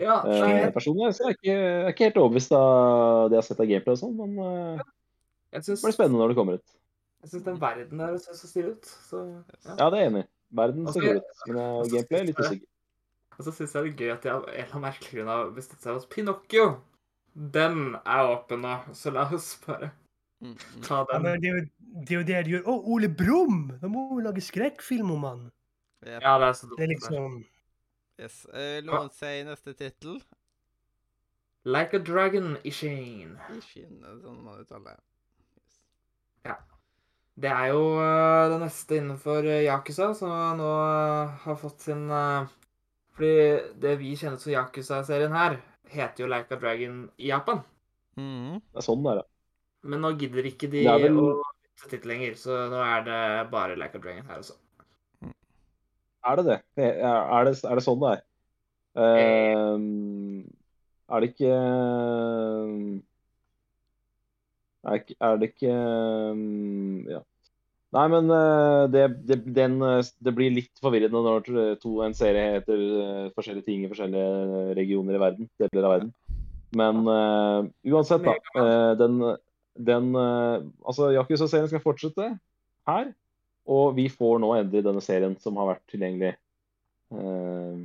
Ja, 0.00 0.20
Eh, 0.26 0.68
personlig 0.74 1.14
så 1.16 1.24
er 1.26 1.32
jeg 1.32 1.38
ikke, 1.38 1.52
jeg 1.52 1.82
er 1.82 1.92
ikke 1.94 2.08
helt 2.10 2.20
overbevist 2.20 2.54
av 2.56 3.30
det 3.30 3.36
jeg 3.36 3.42
har 3.42 3.48
sett 3.48 3.60
av 3.62 3.70
gameplay 3.70 3.96
og 3.96 4.00
sånn, 4.02 4.16
men 4.20 4.38
eh, 4.44 4.86
jeg 5.56 5.66
det 5.66 5.76
blir 5.82 5.96
spennende 5.96 6.20
når 6.20 6.32
det 6.32 6.38
kommer 6.38 6.58
ut. 6.60 6.74
jeg 7.24 7.32
syns 7.32 7.44
den 7.46 7.60
verden 7.60 8.02
der 8.02 8.16
ser 8.22 8.38
så 8.38 8.50
stilig 8.50 8.74
ut. 8.76 8.90
Så, 9.08 9.22
ja. 9.66 9.76
Ja, 9.78 9.90
det 9.90 9.98
er 9.98 10.02
jeg 10.04 10.12
enig 10.12 10.24
i. 10.24 10.28
Verden 10.56 10.90
ser 10.92 11.06
kul 11.06 11.20
ut, 11.20 11.44
men 11.48 11.60
eh, 11.62 11.92
gameplay 11.94 12.20
er 12.20 12.28
litt 12.30 12.42
usikker. 12.42 12.68
Og 13.36 13.44
så 13.44 13.52
syns 13.52 13.74
jeg 13.74 13.84
det 13.84 13.92
er 13.92 14.02
gøy 14.02 14.12
at 14.14 14.22
de 14.24 14.32
av 14.32 14.44
en 14.44 14.52
eller 14.54 14.70
annen 14.70 14.86
merkelig 14.86 15.16
grunn 15.16 15.32
har 15.32 15.50
bestemt 15.56 15.82
seg 15.84 15.96
hos 15.98 16.06
Pinocchio. 16.12 16.66
Den 17.56 17.80
er 18.00 18.30
åpen 18.32 18.62
nå, 18.64 18.76
så 18.96 19.12
la 19.12 19.26
oss 19.28 19.50
bare 19.66 19.90
ta 20.86 21.02
den. 21.10 21.26
Ja, 21.26 21.34
det 21.36 21.50
er 21.50 21.58
jo 21.58 21.64
det, 21.66 22.08
er 22.08 22.16
jo 22.16 22.24
det 22.28 22.38
de 22.46 22.54
gjør. 22.54 22.64
Å, 22.68 22.76
Ole 22.94 23.10
Brumm! 23.12 23.60
Da 23.82 23.90
må 23.92 24.06
vi 24.14 24.24
lage 24.24 24.44
skrekkfilm 24.44 25.12
om 25.18 25.28
han. 25.28 25.44
Ja, 26.06 26.36
det 26.40 26.48
er 26.48 26.56
så 26.56 26.68
dumt. 26.70 26.78
Det 26.78 26.86
er 26.86 26.92
liksom 26.94 27.36
Yes. 28.18 28.46
Eh, 28.54 28.80
noen 28.86 29.10
si 29.12 29.42
neste 29.44 29.74
tittel? 29.76 30.20
Like 31.66 31.96
a 31.96 31.98
dragon. 32.00 32.56
Ishin, 32.64 33.36
er 33.50 33.58
det 33.58 34.22
sånn 34.22 34.38
man 34.44 34.62
uttaler 34.62 34.94
det. 34.96 35.02
Yes. 36.46 36.62
Det 37.36 37.50
er 37.52 37.66
jo 37.74 37.80
øh, 38.00 38.46
det 38.54 38.60
neste 38.62 38.96
innenfor 38.96 39.44
Yakuza, 39.66 40.06
som 40.16 40.30
nå 40.56 40.68
har 41.42 41.58
fått 41.60 41.82
sin 41.84 42.06
Fordi 42.08 43.32
det 43.82 43.92
vi 44.00 44.14
kjenner 44.16 44.40
som 44.40 44.52
Yakuza-serien 44.54 45.32
her, 45.36 45.58
heter 45.92 46.24
jo 46.24 46.30
Like 46.32 46.52
a 46.56 46.60
Dragon 46.60 47.02
i 47.18 47.28
Japan. 47.28 47.60
Mhm. 48.16 48.62
Det 48.72 48.80
er 48.80 48.86
sånn 48.86 49.02
det 49.04 49.12
er, 49.12 49.20
ja. 49.20 49.26
Men 49.86 50.00
nå 50.02 50.10
gidder 50.18 50.48
ikke 50.48 50.70
de 50.72 50.82
Det 50.88 50.96
vel- 51.04 51.20
å 51.20 51.26
bytte 51.42 51.90
tittel 51.92 52.10
lenger, 52.14 52.34
så 52.40 52.56
nå 52.72 52.80
er 52.80 53.04
det 53.04 53.50
bare 53.52 53.76
Like 53.76 53.96
a 53.96 54.00
Dragon 54.00 54.24
her 54.26 54.40
også. 54.40 54.56
Er 56.26 56.40
det 56.40 56.46
det? 56.46 56.58
Er 56.82 57.46
det, 57.46 57.54
er 57.62 57.78
det 57.78 57.84
sånn 57.84 58.00
det 58.02 58.14
er? 58.16 58.22
Uh, 58.96 59.76
er 61.06 61.22
det 61.22 61.28
ikke 61.34 61.54
er, 64.86 65.38
det 65.40 65.50
ikke 65.52 65.72
ehm, 65.72 67.06
Ja. 67.10 67.22
Nei, 67.96 68.06
men 68.12 68.28
eh, 68.34 68.84
det, 68.92 69.02
det, 69.24 69.36
den, 69.56 69.76
eh, 69.80 70.08
det 70.20 70.32
blir 70.36 70.50
litt 70.52 70.82
forvirrende 70.82 71.22
når 71.22 71.46
to, 71.80 71.92
en 72.04 72.16
serie 72.18 72.56
heter 72.58 72.80
eh, 72.82 73.28
forskjellige 73.32 73.64
ting 73.64 73.84
i 73.86 73.88
forskjellige 73.88 74.74
regioner 74.76 75.16
i 75.16 75.20
verden. 75.22 75.48
Deler 75.62 75.86
av 75.86 75.94
verden. 75.94 76.10
Men 76.76 77.06
uh, 77.06 77.68
uansett, 77.88 78.26
da. 78.26 78.34
eh, 78.58 78.90
den, 79.00 79.20
den 79.78 80.10
eh, 80.18 80.66
Altså, 80.84 81.12
Yakuza-serien 81.14 81.70
skal 81.70 81.84
fortsette 81.84 82.28
her. 82.90 83.12
Og 83.66 83.94
vi 83.96 84.06
får 84.12 84.38
nå 84.42 84.52
endelig 84.60 84.84
denne 84.86 85.02
serien 85.02 85.34
som 85.42 85.56
har 85.58 85.72
vært 85.74 85.84
tilgjengelig 85.90 86.34
eh, 87.10 87.80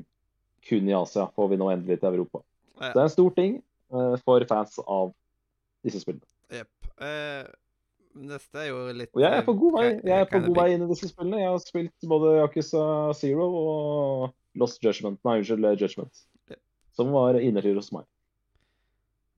kun 0.68 0.90
i 0.92 0.94
Asia, 0.94 1.26
får 1.36 1.50
vi 1.54 1.58
nå 1.62 1.72
endelig 1.74 2.00
til 2.04 2.12
Europa. 2.14 2.44
Ja. 2.82 2.92
Det 2.94 3.00
er 3.02 3.08
en 3.08 3.14
stor 3.16 3.32
ting 3.38 3.56
eh, 3.94 4.16
for 4.26 4.46
fans 4.50 4.78
av 4.86 5.10
disse 5.86 6.04
spillene. 6.04 6.28
Jepp. 6.54 6.94
Eh, 7.02 7.50
Neste 8.12 8.60
er 8.60 8.66
jo 8.68 8.80
litt 8.92 9.14
Og 9.16 9.22
jeg 9.24 9.32
er 9.40 9.46
på 9.48 9.54
god 9.56 9.72
vei. 9.78 9.84
eh, 9.94 10.00
Jeg 10.10 10.26
er 10.26 10.26
på 10.28 10.40
god 10.44 10.58
vei 10.58 10.66
inn 10.74 10.82
i 10.84 10.88
disse 10.90 11.08
spillene. 11.08 11.38
Jeg 11.40 11.48
har 11.54 11.62
spilt 11.64 12.08
både 12.12 12.34
Yakuza 12.42 12.82
Zero 13.16 13.46
og 13.56 14.34
Lost 14.60 14.84
Judgment. 14.84 15.22
Nei, 15.24 15.38
unnskyld, 15.40 15.64
eh, 15.70 15.78
Judgment. 15.80 16.26
Yep. 16.52 16.60
Som 17.00 17.14
var 17.16 17.40
innertier 17.40 17.80
hos 17.80 17.88
meg. 17.96 18.04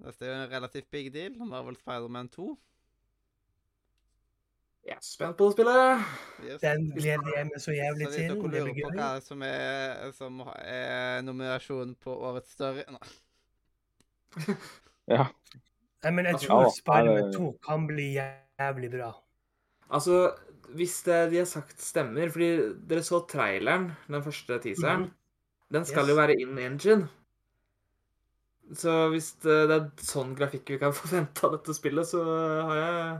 Neste 0.04 0.26
er 0.26 0.32
jo 0.34 0.40
en 0.42 0.50
relativt 0.56 0.90
big 0.92 1.12
deal. 1.14 1.36
Marvel 1.46 1.78
Spider-Man 1.78 2.32
2. 2.34 2.48
Jeg 4.84 4.98
er 4.98 5.04
spent 5.06 5.38
på 5.40 5.46
det 5.48 5.54
spillet. 5.56 6.02
Yes. 6.44 6.58
Den 6.62 6.90
gleder 6.92 7.30
jeg 7.38 7.46
meg 7.48 7.62
så 7.64 7.72
jævlig 7.72 8.04
Så 8.04 8.10
hvis 8.12 8.18
til. 8.20 8.34
dere 8.34 8.52
Det 8.52 8.64
lurer 8.66 8.74
på 8.84 8.90
hva 8.98 9.10
som 9.24 9.44
er, 9.48 10.12
som 10.18 10.42
er 10.60 11.22
nominasjonen 11.24 11.94
på 12.04 12.16
årets 12.28 12.52
story 12.58 12.84
Nei. 12.92 13.14
Ja. 15.14 15.26
Nei, 16.04 16.12
men 16.16 16.28
jeg 16.28 16.40
tror 16.46 16.66
da. 16.66 16.70
Spiderman 16.76 17.32
2 17.36 17.48
kan 17.64 17.88
bli 17.88 18.10
jævlig 18.18 18.90
bra. 18.94 19.10
Altså, 19.94 20.20
hvis 20.76 20.98
det 21.08 21.18
de 21.32 21.42
har 21.42 21.48
sagt 21.48 21.80
stemmer 21.84 22.32
Fordi 22.32 22.48
dere 22.90 23.04
så 23.04 23.20
traileren, 23.30 23.90
den 24.08 24.24
første 24.24 24.60
teaseren. 24.64 25.08
Mhm. 25.10 25.12
Den 25.74 25.86
skal 25.90 26.04
Yes. 26.04 26.10
jo 26.10 26.16
være 26.20 26.36
in 26.42 26.58
engine. 26.60 27.08
Så 28.74 29.10
hvis 29.12 29.32
det, 29.44 29.56
det 29.70 29.76
er 29.80 29.90
sånn 30.08 30.36
grafikk 30.38 30.70
vi 30.76 30.78
kan 30.82 30.94
forvente 31.02 31.44
av 31.48 31.56
dette 31.58 31.74
spillet, 31.76 32.08
så 32.08 32.22
har 32.68 32.76
jeg 32.80 33.00
eh, 33.00 33.20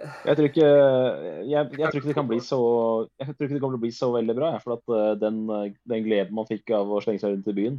Jeg 0.00 0.36
tror 0.36 0.46
ikke 0.48 0.66
jeg, 1.48 1.68
jeg 1.76 1.86
tror 1.86 1.98
ikke 1.98 2.08
det 2.08 2.16
kan 2.16 2.28
bli 2.28 2.40
så 2.44 2.58
Jeg 3.20 3.34
tror 3.34 3.46
ikke 3.46 3.56
det 3.56 3.62
kommer 3.62 3.76
til 3.76 3.80
å 3.80 3.84
bli 3.84 3.92
så 3.94 4.10
veldig 4.14 4.36
bra. 4.36 4.50
For 4.62 4.76
at 4.78 4.92
eh, 4.96 5.14
den, 5.20 5.40
den 5.92 6.04
gleden 6.06 6.36
man 6.36 6.48
fikk 6.48 6.72
av 6.76 6.88
å 6.88 7.00
slenge 7.04 7.22
seg 7.22 7.34
rundt 7.34 7.50
i 7.52 7.56
byen, 7.56 7.78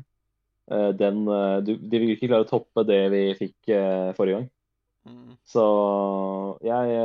eh, 0.72 0.90
den 0.98 1.24
eh, 1.26 1.58
du, 1.66 1.76
De 1.82 2.02
vil 2.04 2.14
ikke 2.16 2.30
klare 2.30 2.46
å 2.46 2.52
toppe 2.52 2.86
det 2.90 3.02
vi 3.14 3.24
fikk 3.40 3.74
forrige 4.18 4.40
gang. 4.40 4.50
Mm. 5.10 5.32
Så 5.50 5.64
jeg, 6.62 6.98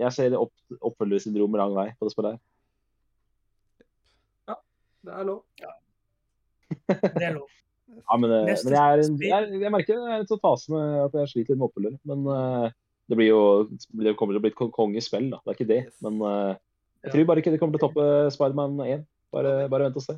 jeg 0.00 0.14
ser 0.16 0.34
opp, 0.40 0.54
oppfølgersyndrom 0.90 1.54
lang 1.60 1.76
vei 1.76 1.92
på 1.94 2.08
det 2.08 2.14
spillet 2.14 2.34
her. 2.34 2.44
Det 5.06 5.14
er 5.14 5.24
lov. 5.28 5.38
Det 7.14 7.22
er 7.24 7.36
lov. 7.36 7.46
Ja, 7.98 8.16
men, 8.20 8.30
men 8.30 8.50
jeg, 8.50 8.74
er 8.76 9.00
en, 9.00 9.14
jeg, 9.22 9.46
jeg 9.62 9.70
merker 9.72 9.96
det 9.96 10.10
er 10.10 10.20
en 10.20 10.28
sånn 10.28 10.40
fase 10.42 10.72
med 10.74 10.98
at 11.06 11.14
jeg 11.16 11.30
sliter 11.30 11.54
litt 11.54 11.60
med 11.60 11.68
oppfølger. 11.68 11.94
Men 12.10 12.26
det 13.08 13.16
blir 13.16 13.30
jo 13.30 13.42
det 13.96 14.14
kommer 14.18 14.36
til 14.36 14.40
å 14.40 14.44
bli 14.44 14.52
et 14.52 14.74
kongespill, 14.74 15.30
da. 15.32 15.40
Det 15.44 15.52
er 15.52 15.56
ikke 15.56 15.68
det. 15.68 15.82
Men 16.04 16.18
eh, 16.28 16.56
jeg 17.06 17.14
tror 17.14 17.28
bare 17.30 17.42
ikke 17.42 17.52
det 17.54 17.60
kommer 17.62 17.78
til 17.78 17.84
å 17.84 17.88
toppe 17.88 18.08
Spiderman 18.34 18.80
1. 18.84 19.06
Bare, 19.32 19.52
bare 19.72 19.88
vent 19.88 20.00
og 20.00 20.04
se. 20.04 20.16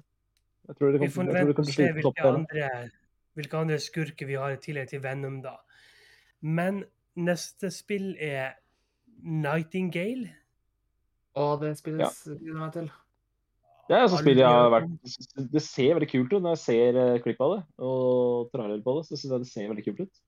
Jeg 0.71 0.79
tror 0.79 0.95
det 0.95 1.03
Vi 1.03 1.11
kommer, 1.11 1.15
får 1.15 1.23
jeg 1.23 1.31
tror 1.31 1.37
vente 1.37 1.47
det 1.47 1.53
og 1.53 1.59
kommer 1.59 1.71
til 1.71 1.73
å 1.73 1.77
se 1.77 1.77
slite 1.77 1.99
hvilke 1.99 2.31
andre, 2.31 2.71
hvilke 3.39 3.61
andre 3.61 3.79
skurker 3.83 4.31
vi 4.31 4.39
har 4.39 4.55
i 4.55 4.63
tillegg 4.63 4.91
til 4.91 5.03
Venom, 5.05 5.39
da. 5.45 5.57
Men 6.41 6.83
neste 7.19 7.71
spill 7.75 8.13
er 8.23 8.57
Nightingale. 9.21 10.31
Å, 11.39 11.55
det 11.61 11.77
spilles 11.79 12.25
gleder 12.27 12.51
ja. 12.51 12.59
meg 12.59 12.75
til. 12.75 12.91
Det 13.91 13.97
er 13.99 14.05
et 14.05 14.13
sånt 14.13 14.23
spill 14.23 14.39
jeg 14.39 14.47
har 14.55 14.69
vært 14.71 15.49
Det 15.51 15.61
ser 15.65 15.97
veldig 15.99 16.09
kult 16.13 16.35
ut 16.37 16.43
når 16.45 16.53
jeg 16.55 16.63
ser 16.63 16.99
eh, 17.01 17.21
klipp 17.25 17.41
av 17.43 17.57
det 17.57 17.63
og 17.83 18.51
trailer 18.55 18.83
på 18.85 18.95
det. 18.97 19.07
Så 19.09 19.19
synes 19.19 19.33
jeg 19.35 19.45
det 19.45 19.51
ser 19.51 19.71
veldig 19.71 19.87
kult 19.89 20.03
ut. 20.07 20.21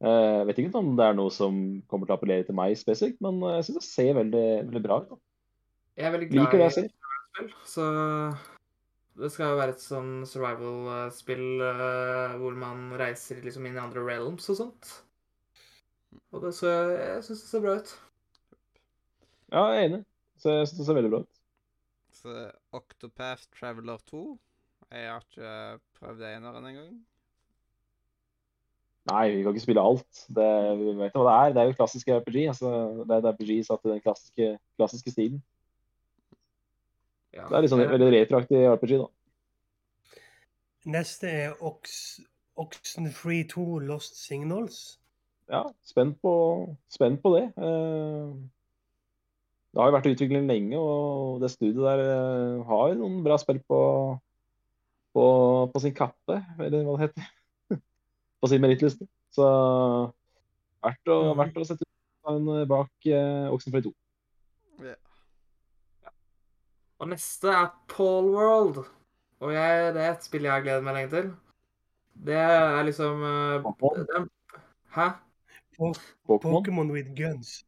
Eh, 0.00 0.36
Jeg 0.40 0.46
vet 0.48 0.58
ikke 0.62 0.80
om 0.80 0.94
det 0.96 1.04
er 1.10 1.16
noe 1.18 1.32
som 1.34 1.56
kommer 1.90 2.08
til 2.08 2.14
å 2.14 2.18
appellere 2.18 2.46
til 2.48 2.56
meg 2.56 2.76
spesifikt, 2.80 3.20
men 3.24 3.42
eh, 3.44 3.58
jeg 3.58 3.68
syns 3.68 3.80
det 3.80 3.88
ser 3.88 4.14
veldig, 4.20 4.46
veldig 4.70 4.82
bra 4.86 5.00
ut. 5.02 5.10
da. 5.12 5.20
Jeg 6.00 6.08
er 6.08 6.14
veldig 6.16 6.28
glad 6.30 6.40
Liker 6.46 6.58
det 6.62 6.66
jeg 6.68 6.72
i 6.72 6.76
ser. 6.78 6.88
spill, 7.34 7.50
så 7.68 7.86
det 9.20 9.28
skal 9.34 9.50
jo 9.52 9.58
være 9.60 9.74
et 9.74 9.82
sånn 9.84 10.12
survival-spill 10.30 11.44
eh, 11.66 12.36
hvor 12.40 12.56
man 12.56 12.86
reiser 13.00 13.42
liksom 13.44 13.66
inn 13.68 13.76
i 13.76 13.82
andre 13.82 14.04
realms 14.06 14.48
og 14.54 14.56
sånt. 14.62 14.92
Og 16.32 16.46
det, 16.46 16.54
så 16.56 16.70
jeg, 16.70 16.94
jeg 17.04 17.26
syns 17.26 17.42
det 17.44 17.50
ser 17.50 17.64
bra 17.66 17.74
ut. 17.82 17.92
Ja, 19.50 19.66
jeg 19.74 19.82
er 19.82 19.88
enig. 19.90 20.00
Så 20.40 20.54
jeg 20.54 20.70
syns 20.70 20.78
det 20.80 20.86
ser 20.88 20.96
veldig 20.96 21.12
bra 21.12 21.20
ut. 21.26 21.40
Så 22.20 22.34
Octopath 22.76 23.44
Traveler 23.52 24.00
2. 24.10 24.24
Jeg 24.90 25.06
har 25.10 25.22
ikke 25.26 25.52
prøvd 26.00 26.24
eneren 26.30 26.66
engang. 26.70 26.94
Nei, 29.10 29.24
vi 29.34 29.42
kan 29.42 29.54
ikke 29.54 29.64
spille 29.64 29.82
alt. 29.82 30.24
Det, 30.30 30.48
vi 30.78 30.92
vet 31.00 31.16
hva 31.16 31.24
det 31.26 31.36
er. 31.36 31.54
Det 31.54 31.62
er 31.62 31.70
jo 31.70 31.78
klassisk 31.78 32.10
RPG. 32.14 32.36
altså 32.52 32.70
Det 33.08 33.16
er 33.16 33.32
RPG 33.32 33.54
satt 33.66 33.86
i 33.86 33.92
den 33.94 34.02
klassiske, 34.04 34.50
klassiske 34.78 35.14
stilen. 35.14 35.40
Ja. 37.34 37.46
Det 37.46 37.56
er 37.56 37.64
litt 37.64 37.72
sånn 37.72 37.82
veldig 37.90 38.10
retroaktig 38.14 38.62
RPG, 38.74 38.94
da. 39.02 39.08
Neste 40.90 41.28
er 41.28 41.58
Ox, 41.66 42.20
Oxenfree 42.58 43.44
2 43.50 43.66
Lost 43.90 44.16
Signals. 44.22 44.80
Ja, 45.50 45.64
spent 45.82 46.20
på, 46.22 46.32
spent 46.90 47.22
på 47.22 47.34
det. 47.36 47.44
Eh, 47.58 48.32
Det 49.70 49.78
har 49.78 49.86
jo 49.86 49.94
vært 49.94 50.06
i 50.08 50.14
utvikling 50.16 50.48
lenge, 50.50 50.78
og 50.78 51.42
det 51.42 51.52
studiet 51.52 51.78
der 51.78 52.00
har 52.02 52.64
har 52.66 52.94
noen 52.98 53.20
bra 53.22 53.36
spill 53.38 53.60
på, 53.70 53.82
på, 55.14 55.26
på 55.70 55.82
sin 55.82 55.94
kappe, 55.94 56.40
eller 56.58 56.82
hva 56.86 56.96
det 56.96 57.04
heter. 57.04 57.28
På 58.40 58.48
sin 58.48 58.60
merittliste. 58.62 59.06
Så 59.34 59.46
verdt 60.82 61.08
å, 61.12 61.18
Mhm. 61.30 61.38
verdt 61.38 61.56
å 61.60 61.64
sette 61.68 61.84
en 62.28 62.46
bak 62.68 62.90
eh, 63.06 63.48
Oxenfree 63.52 63.82
2. 63.82 63.92
Ja. 64.84 64.94
Og 67.00 67.08
neste 67.08 67.48
er 67.48 67.70
Paul 67.88 68.30
World. 68.34 68.82
Og 69.40 69.52
jeg, 69.54 69.94
det 69.94 70.02
er 70.04 70.12
et 70.12 70.24
spill 70.24 70.42
jeg 70.44 70.52
har 70.52 70.60
gledet 70.64 70.84
meg 70.84 70.94
lenge 70.98 71.10
til. 71.14 71.30
Det 72.26 72.36
er 72.36 72.82
liksom 72.84 73.22
eh, 73.24 73.70
er- 74.18 74.28
Hæ? 74.90 75.08
Pokémon. 75.78 76.90
With 76.92 77.14
guns. 77.16 77.64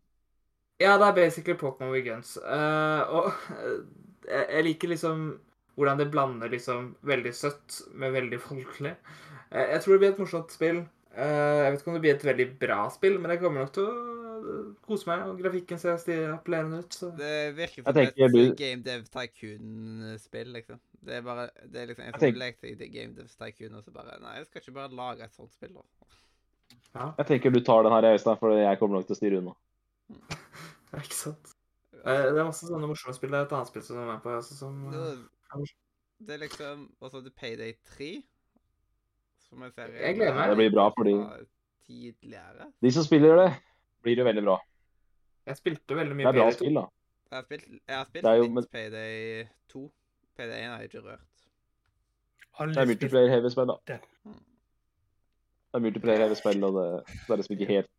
Ja, 0.80 0.98
det 0.98 1.06
er 1.06 1.14
basically 1.14 1.54
Pokémon 1.56 1.92
with 1.92 2.04
guns. 2.04 2.36
Uh, 2.36 3.00
og 3.08 3.30
eh, 3.56 3.78
jeg, 4.28 4.46
jeg 4.50 4.64
liker 4.64 4.88
liksom 4.88 5.40
hvordan 5.76 5.98
det 6.02 6.10
blander 6.12 6.50
liksom 6.52 6.94
veldig 7.08 7.32
søtt 7.34 7.82
med 7.94 8.12
veldig 8.12 8.38
folkelig. 8.44 8.96
Eh, 9.50 9.70
jeg 9.74 9.82
tror 9.84 9.94
det 9.94 10.00
blir 10.02 10.12
et 10.14 10.18
morsomt 10.22 10.52
spill. 10.54 10.82
Eh, 11.12 11.62
jeg 11.64 11.72
vet 11.72 11.80
ikke 11.82 11.92
om 11.92 11.96
det 11.98 12.02
blir 12.06 12.14
et 12.16 12.24
veldig 12.24 12.48
bra 12.60 12.80
spill, 12.92 13.18
men 13.20 13.30
jeg 13.34 13.40
kommer 13.42 13.64
nok 13.64 13.72
til 13.76 13.88
å 13.88 13.96
eh, 14.38 14.70
kose 14.86 15.08
meg. 15.10 15.24
Og 15.28 15.40
grafikken 15.42 15.80
ser 15.82 15.96
appellerende 16.32 16.82
ut. 16.84 16.92
Så. 16.96 17.10
Det 17.18 17.34
virker 17.56 17.82
Jeg 17.82 17.94
som 17.94 18.24
et 18.26 18.32
blir... 18.36 18.54
Game 18.58 18.82
Dev 18.86 19.04
Tycoon-spill, 19.12 20.52
liksom. 20.58 20.80
Det 21.02 21.16
er 21.18 21.22
bare 21.26 21.48
Det 21.66 21.80
er 21.82 21.86
liksom 21.90 22.04
en 22.04 22.12
Jeg 22.12 22.14
som 22.14 22.22
tenker- 22.26 22.38
lekte 22.44 22.70
i 22.70 22.88
Game 22.94 23.14
Dev 23.16 23.28
Tycoon, 23.32 23.74
og 23.78 23.84
så 23.84 23.90
bare 23.96 24.20
Nei, 24.22 24.36
jeg 24.38 24.46
skal 24.46 24.60
ikke 24.62 24.74
bare 24.76 24.94
lage 24.94 25.24
et 25.26 25.34
sånt 25.34 25.52
spill, 25.52 25.72
da. 25.74 25.82
Ja, 26.94 27.06
Jeg 27.18 27.26
tenker 27.26 27.50
du 27.52 27.60
tar 27.64 27.82
den 27.82 27.92
her, 27.92 28.12
Øystein, 28.12 28.38
for 28.38 28.52
jeg 28.56 28.78
kommer 28.78 28.98
nok 29.00 29.06
til 29.08 29.16
å 29.16 29.18
styre 29.18 29.40
unna. 29.40 29.54
er 30.92 31.00
ikke 31.06 31.16
sant. 31.16 31.54
Eh, 32.02 32.24
det 32.32 32.38
er 32.40 32.44
masse 32.48 32.66
sånne 32.66 32.88
morsomme 32.90 33.14
spill. 33.16 33.30
Det 33.32 33.38
er 33.40 33.46
et 33.46 33.52
annet 33.56 33.70
spill 33.70 33.84
som 33.86 34.00
er 34.02 34.08
med 34.10 34.22
på. 34.24 34.32
Altså, 34.36 34.56
som, 34.58 34.80
Det, 35.56 35.68
det 36.26 36.34
er 36.34 36.38
liksom 36.46 36.94
Og 37.00 37.10
så 37.10 37.16
er 37.18 37.22
det 37.22 37.34
Payday 37.34 37.72
3. 37.96 38.22
Som 39.48 39.62
jeg 39.62 39.72
ser 39.74 39.86
Jeg 40.00 40.14
gleder 40.16 40.34
meg. 40.34 40.48
Det 40.50 40.56
blir 40.56 40.70
bra 40.74 40.88
fordi 40.96 41.14
fra 41.18 41.38
Tidligere. 41.86 42.72
de 42.82 42.90
som 42.92 43.04
spiller 43.04 43.36
det, 43.36 43.48
blir 44.02 44.16
jo 44.16 44.24
veldig 44.24 44.42
bra. 44.46 44.58
jeg 45.46 45.56
spilte 45.56 45.96
veldig 45.98 46.16
mye 46.16 46.24
Det 46.24 46.28
er 46.28 46.32
bra 46.38 46.44
Payday 46.44 46.52
2. 46.52 46.58
spill, 46.58 46.74
da. 46.74 46.84
Jeg 47.32 47.36
har 47.38 47.44
spilt, 47.44 47.64
jeg 47.88 47.96
har 47.96 48.04
spilt 48.04 48.22
Det 48.24 48.30
er 48.30 48.36
jo- 48.36 48.42
litt 48.42 48.52
men- 48.54 48.66
Payday 48.72 49.48
2. 49.68 49.92
Payday 50.36 50.58
1 50.62 50.70
har 50.70 50.78
jeg 50.80 50.88
ikke 50.94 51.02
rørt. 51.08 51.20
Alle 52.58 52.74
Det 52.74 52.78
er 52.80 52.84
spill- 52.84 52.92
multiplayer-heavy 52.92 53.50
spill, 53.50 53.66
da. 53.66 53.76
det. 53.86 54.00
Det 54.24 55.74
er 55.74 55.78
multiplayer-heavy 55.80 56.34
spill, 56.36 56.64
og 56.64 56.72
det, 56.78 57.06
det 57.06 57.30
er 57.30 57.36
liksom 57.36 57.56
ikke 57.58 57.66
helt, 57.66 57.90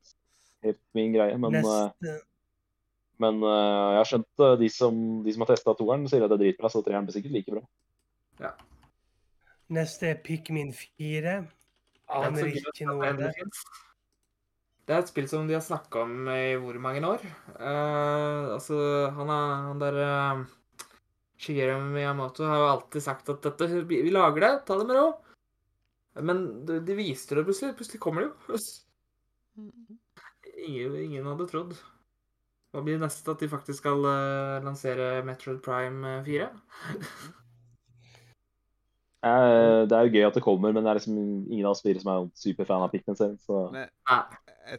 helt 0.63 0.79
min 0.93 1.13
greie. 1.13 1.37
Men, 1.37 1.55
eh, 1.55 1.61
Neste, 1.61 2.21
men 3.21 3.43
eh, 3.45 3.89
jeg 3.93 3.99
har 3.99 4.09
skjønt 4.09 4.43
eh, 4.45 4.55
de 4.61 4.69
som, 4.73 4.99
de 5.25 5.33
som 5.33 5.45
har 5.45 5.51
testa 5.53 5.75
toeren, 5.77 6.07
sier 6.09 6.25
at 6.25 6.31
det 6.31 6.39
er 6.39 6.43
dritbra, 6.47 6.71
så 6.71 6.81
treeren 6.85 7.07
blir 7.07 7.17
sikkert 7.17 7.35
like 7.35 7.53
bra. 7.53 8.53
neste 9.73 10.09
er 10.09 10.21
Pikmin 10.25 10.73
4. 10.73 10.89
Det 11.13 11.31
er 11.33 12.27
Aner 12.27 12.49
ikke 12.49 12.89
noe 12.89 13.13
om 13.13 13.21
det. 13.21 13.31
Det 14.83 14.91
er 14.91 14.99
et 14.99 15.11
spill 15.13 15.29
som 15.31 15.47
de 15.47 15.55
har 15.55 15.63
snakka 15.63 16.01
om 16.03 16.27
i 16.33 16.57
hvor 16.59 16.75
mange 16.83 17.05
år? 17.07 17.21
Uh, 17.55 18.57
altså, 18.57 18.75
han, 19.15 19.29
er, 19.31 19.53
han 19.69 19.79
der 19.79 19.99
uh, 20.03 20.41
Shigeru 21.39 21.77
Miyamoto 21.93 22.43
har 22.49 22.59
jo 22.59 22.67
alltid 22.73 23.05
sagt 23.05 23.31
at 23.31 23.47
dette, 23.47 23.69
vi, 23.87 24.01
vi 24.03 24.11
lager 24.11 24.43
det, 24.43 24.51
ta 24.67 24.75
det 24.81 24.89
med 24.89 24.99
ro. 24.99 25.05
Men 26.19 26.43
de, 26.67 26.81
de 26.83 26.97
viste 26.99 27.37
det 27.37 27.45
plutselig. 27.47 27.77
Plutselig 27.79 28.01
kommer 28.03 28.25
det 28.25 28.33
jo. 28.33 28.59
Ingen, 30.63 30.93
ingen 30.95 31.25
hadde 31.27 31.47
trodd. 31.49 31.73
Hva 32.73 32.81
blir 32.81 32.97
det 32.97 33.05
neste? 33.05 33.29
At 33.29 33.41
de 33.43 33.49
faktisk 33.51 33.83
skal 33.83 34.01
uh, 34.01 34.59
lansere 34.65 35.21
Metroid 35.27 35.61
Prime 35.65 36.19
eh, 36.19 36.27
4? 36.27 36.51
Eh, 39.23 39.81
det 39.87 39.95
er 39.95 40.03
jo 40.03 40.17
gøy 40.17 40.25
at 40.27 40.35
det 40.35 40.41
kommer, 40.43 40.73
men 40.75 40.83
det 40.83 40.89
er 40.91 40.97
liksom 40.97 41.13
ingen 41.15 41.63
av 41.63 41.77
oss 41.77 41.79
fire 41.79 42.01
som 42.01 42.09
er 42.11 42.25
superfan 42.35 42.81
av 42.83 42.89
Pikmin-serien. 42.91 43.37
Så, 43.39 43.69
Men 43.71 43.87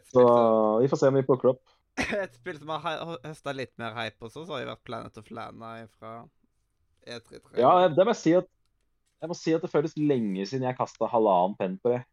så 0.05 0.21
som, 0.21 0.75
vi 0.83 0.89
får 0.91 1.01
se 1.01 1.09
om 1.09 1.17
vi 1.17 1.23
plukker 1.25 1.49
opp. 1.55 1.63
et 2.19 2.35
spill 2.37 2.59
som 2.59 2.75
har 2.75 3.15
høsta 3.23 3.55
litt 3.57 3.73
mer 3.81 3.95
hype 3.97 4.27
også, 4.27 4.43
så 4.43 4.53
har 4.53 4.61
jo 4.61 4.69
vært 4.69 4.83
Planet 4.85 5.17
of 5.17 5.31
Lana 5.33 5.71
fra 5.95 6.11
E 7.07 7.17
E33. 7.17 7.55
Ja, 7.57 7.87
det 7.89 8.05
må 8.05 8.13
jeg 8.13 8.21
si 8.21 8.35
at 8.37 8.51
jeg 9.23 9.31
må 9.31 9.37
si 9.39 9.55
at 9.57 9.63
det 9.65 9.71
føles 9.71 9.95
lenge 9.97 10.45
siden 10.45 10.67
jeg 10.67 10.77
kasta 10.77 11.09
halvannen 11.09 11.57
penn 11.57 11.79
på 11.81 11.95
det. 11.95 12.03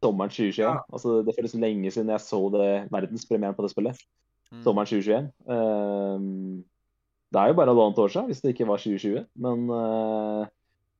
Sommeren 0.00 0.32
2021. 0.32 0.62
Ja. 0.64 0.78
Altså, 0.88 1.18
det 1.26 1.34
føles 1.36 1.58
lenge 1.60 1.92
siden 1.92 2.12
jeg 2.14 2.24
så 2.24 2.40
det 2.54 2.68
verdenspremieren 2.94 3.58
på 3.58 3.66
det 3.66 3.72
spillet. 3.74 4.00
Mm. 4.52 4.62
sommeren 4.62 4.86
2021. 4.86 5.30
Ehm, 5.48 6.64
det 7.32 7.40
er 7.40 7.48
jo 7.48 7.54
bare 7.56 7.72
halvannet 7.72 7.98
år 7.98 8.08
siden, 8.12 8.26
hvis 8.28 8.40
det 8.40 8.52
ikke 8.52 8.68
var 8.68 8.76
2020. 8.76 9.26
Men 9.34 9.70
eh, 9.72 10.46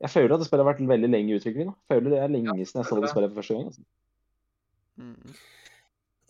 jeg 0.01 0.11
føler 0.11 0.35
at 0.35 0.41
det 0.41 0.47
spillet 0.49 0.65
har 0.65 0.73
vært 0.73 0.89
veldig 0.89 1.11
lenge 1.11 1.33
i 1.33 1.37
utvikling. 1.37 1.69
Da. 1.69 1.75
Jeg 1.91 1.99
føler 1.99 2.15
det 2.15 2.21
er 2.23 2.33
lenge 2.33 2.55
siden 2.67 2.81
jeg 2.81 2.89
så 2.89 3.01
det 3.01 3.11
spillet 3.13 3.31
for 3.31 3.41
første 3.43 3.55
gang. 3.55 3.67
Altså. 3.67 3.83
Mm. 4.97 5.35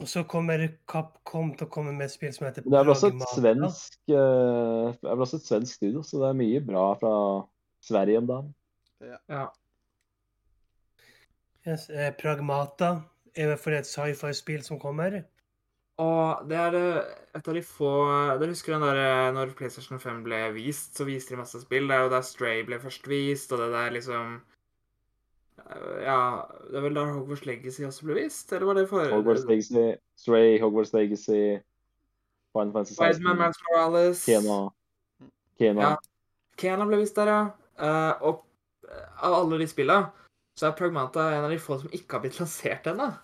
Og 0.03 0.09
så 0.09 0.23
kommer 0.27 0.67
Capcom 0.91 1.53
til 1.55 1.69
å 1.69 1.71
komme 1.71 1.93
med 1.95 2.09
et 2.09 2.15
spill 2.15 2.33
som 2.35 2.49
heter 2.49 2.65
Men 2.65 2.75
det 2.75 2.79
er 2.81 2.87
vel 2.89 2.95
også 2.97 3.11
et 3.13 3.25
svensk 3.37 3.99
det 4.11 5.11
vel 5.13 5.25
også 5.27 5.39
et 5.39 5.47
svensk 5.47 5.79
studio, 5.79 6.03
så 6.03 6.19
det 6.19 6.31
er 6.33 6.39
mye 6.41 6.63
bra 6.67 6.87
fra 6.99 7.13
Sverige 7.83 8.19
om 8.19 8.27
dagen. 8.27 8.49
Ja. 9.31 9.47
Yes, 11.63 11.87
eh, 11.91 12.11
Pragmata 12.19 12.97
er 13.39 13.55
for 13.57 13.79
et 13.79 13.87
sci-fi-spill 13.87 14.65
som 14.67 14.81
kommer. 14.83 15.23
Og 16.01 16.47
det 16.49 16.57
er 16.57 16.77
eh, 16.79 17.11
et 17.37 17.49
av 17.49 17.57
de 17.57 17.63
få 17.65 17.91
Dere 18.41 18.55
husker 18.55 18.75
den 18.75 18.85
der 18.87 19.01
eh, 19.03 19.33
når 19.37 19.53
PlayStation 19.59 20.01
5 20.01 20.23
ble 20.25 20.39
vist, 20.57 20.95
så 20.97 21.05
viste 21.05 21.35
de 21.35 21.43
masse 21.43 21.61
spill. 21.61 21.89
Det 21.89 21.97
er 21.97 22.07
jo 22.07 22.15
der 22.15 22.25
Stray 22.25 22.63
ble 22.69 22.79
først 22.81 23.09
vist, 23.11 23.53
og 23.53 23.61
det 23.61 23.69
der 23.75 23.93
liksom 23.99 24.39
eh, 25.67 25.99
Ja, 26.07 26.21
det 26.71 26.81
er 26.81 26.87
vel 26.87 26.97
der 26.97 27.13
Hogwarts 27.13 27.45
Legacy 27.49 27.85
også 27.89 28.09
ble 28.09 28.23
vist? 28.23 28.53
Eller 28.53 28.71
var 28.71 28.81
det 28.81 28.87
for 28.89 29.13
Hogwarts 29.13 29.45
Legacy, 29.49 29.99
Stray, 30.17 30.57
Hogwarts 30.63 30.95
Legacy, 30.97 31.61
Final 32.57 32.73
Fantasy 32.73 32.97
Spiderman 32.97 33.37
16, 33.37 33.39
Mans 33.45 33.63
Morales. 33.69 34.25
Kena, 34.25 34.59
Kena. 35.61 35.91
Ja. 35.91 35.95
Kena 36.57 36.89
ble 36.89 37.03
vist 37.05 37.21
der, 37.21 37.29
ja. 37.29 37.45
Og 38.25 38.43
av 39.23 39.35
alle 39.35 39.61
de 39.61 39.69
spilla, 39.69 40.03
så 40.57 40.69
er 40.69 40.77
Pragmata 40.77 41.31
en 41.33 41.47
av 41.47 41.53
de 41.53 41.61
få 41.61 41.79
som 41.81 41.93
ikke 41.97 42.17
har 42.17 42.25
blitt 42.25 42.41
lansert 42.41 42.89
ennå. 42.93 43.13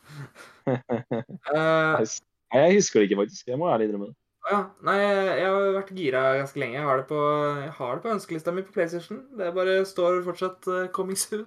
Eh, 0.68 2.02
Nei, 2.55 2.64
jeg 2.64 2.78
husker 2.78 3.01
det 3.01 3.09
ikke, 3.09 3.20
faktisk. 3.22 3.49
Jeg 3.51 3.61
må 3.61 3.68
ærlig 3.68 3.88
innrømme 3.88 4.11
det. 4.11 4.16
Ja, 4.49 4.59
nei, 4.86 4.96
jeg 4.96 5.44
har 5.44 5.74
vært 5.74 5.90
gira 5.92 6.22
ganske 6.38 6.61
lenge. 6.61 6.78
Jeg 6.78 6.88
har 6.88 7.01
det 7.03 7.07
på, 7.11 7.18
jeg 7.61 7.72
har 7.76 7.96
det 7.96 8.05
på 8.05 8.12
ønskelista 8.14 8.55
mi 8.55 8.64
på 8.64 8.72
PlayStation. 8.72 9.20
Det 9.36 9.51
bare 9.57 9.82
står 9.88 10.22
fortsatt 10.24 10.68
uh, 10.70 10.86
'coming 10.94 11.18
soon'. 11.20 11.44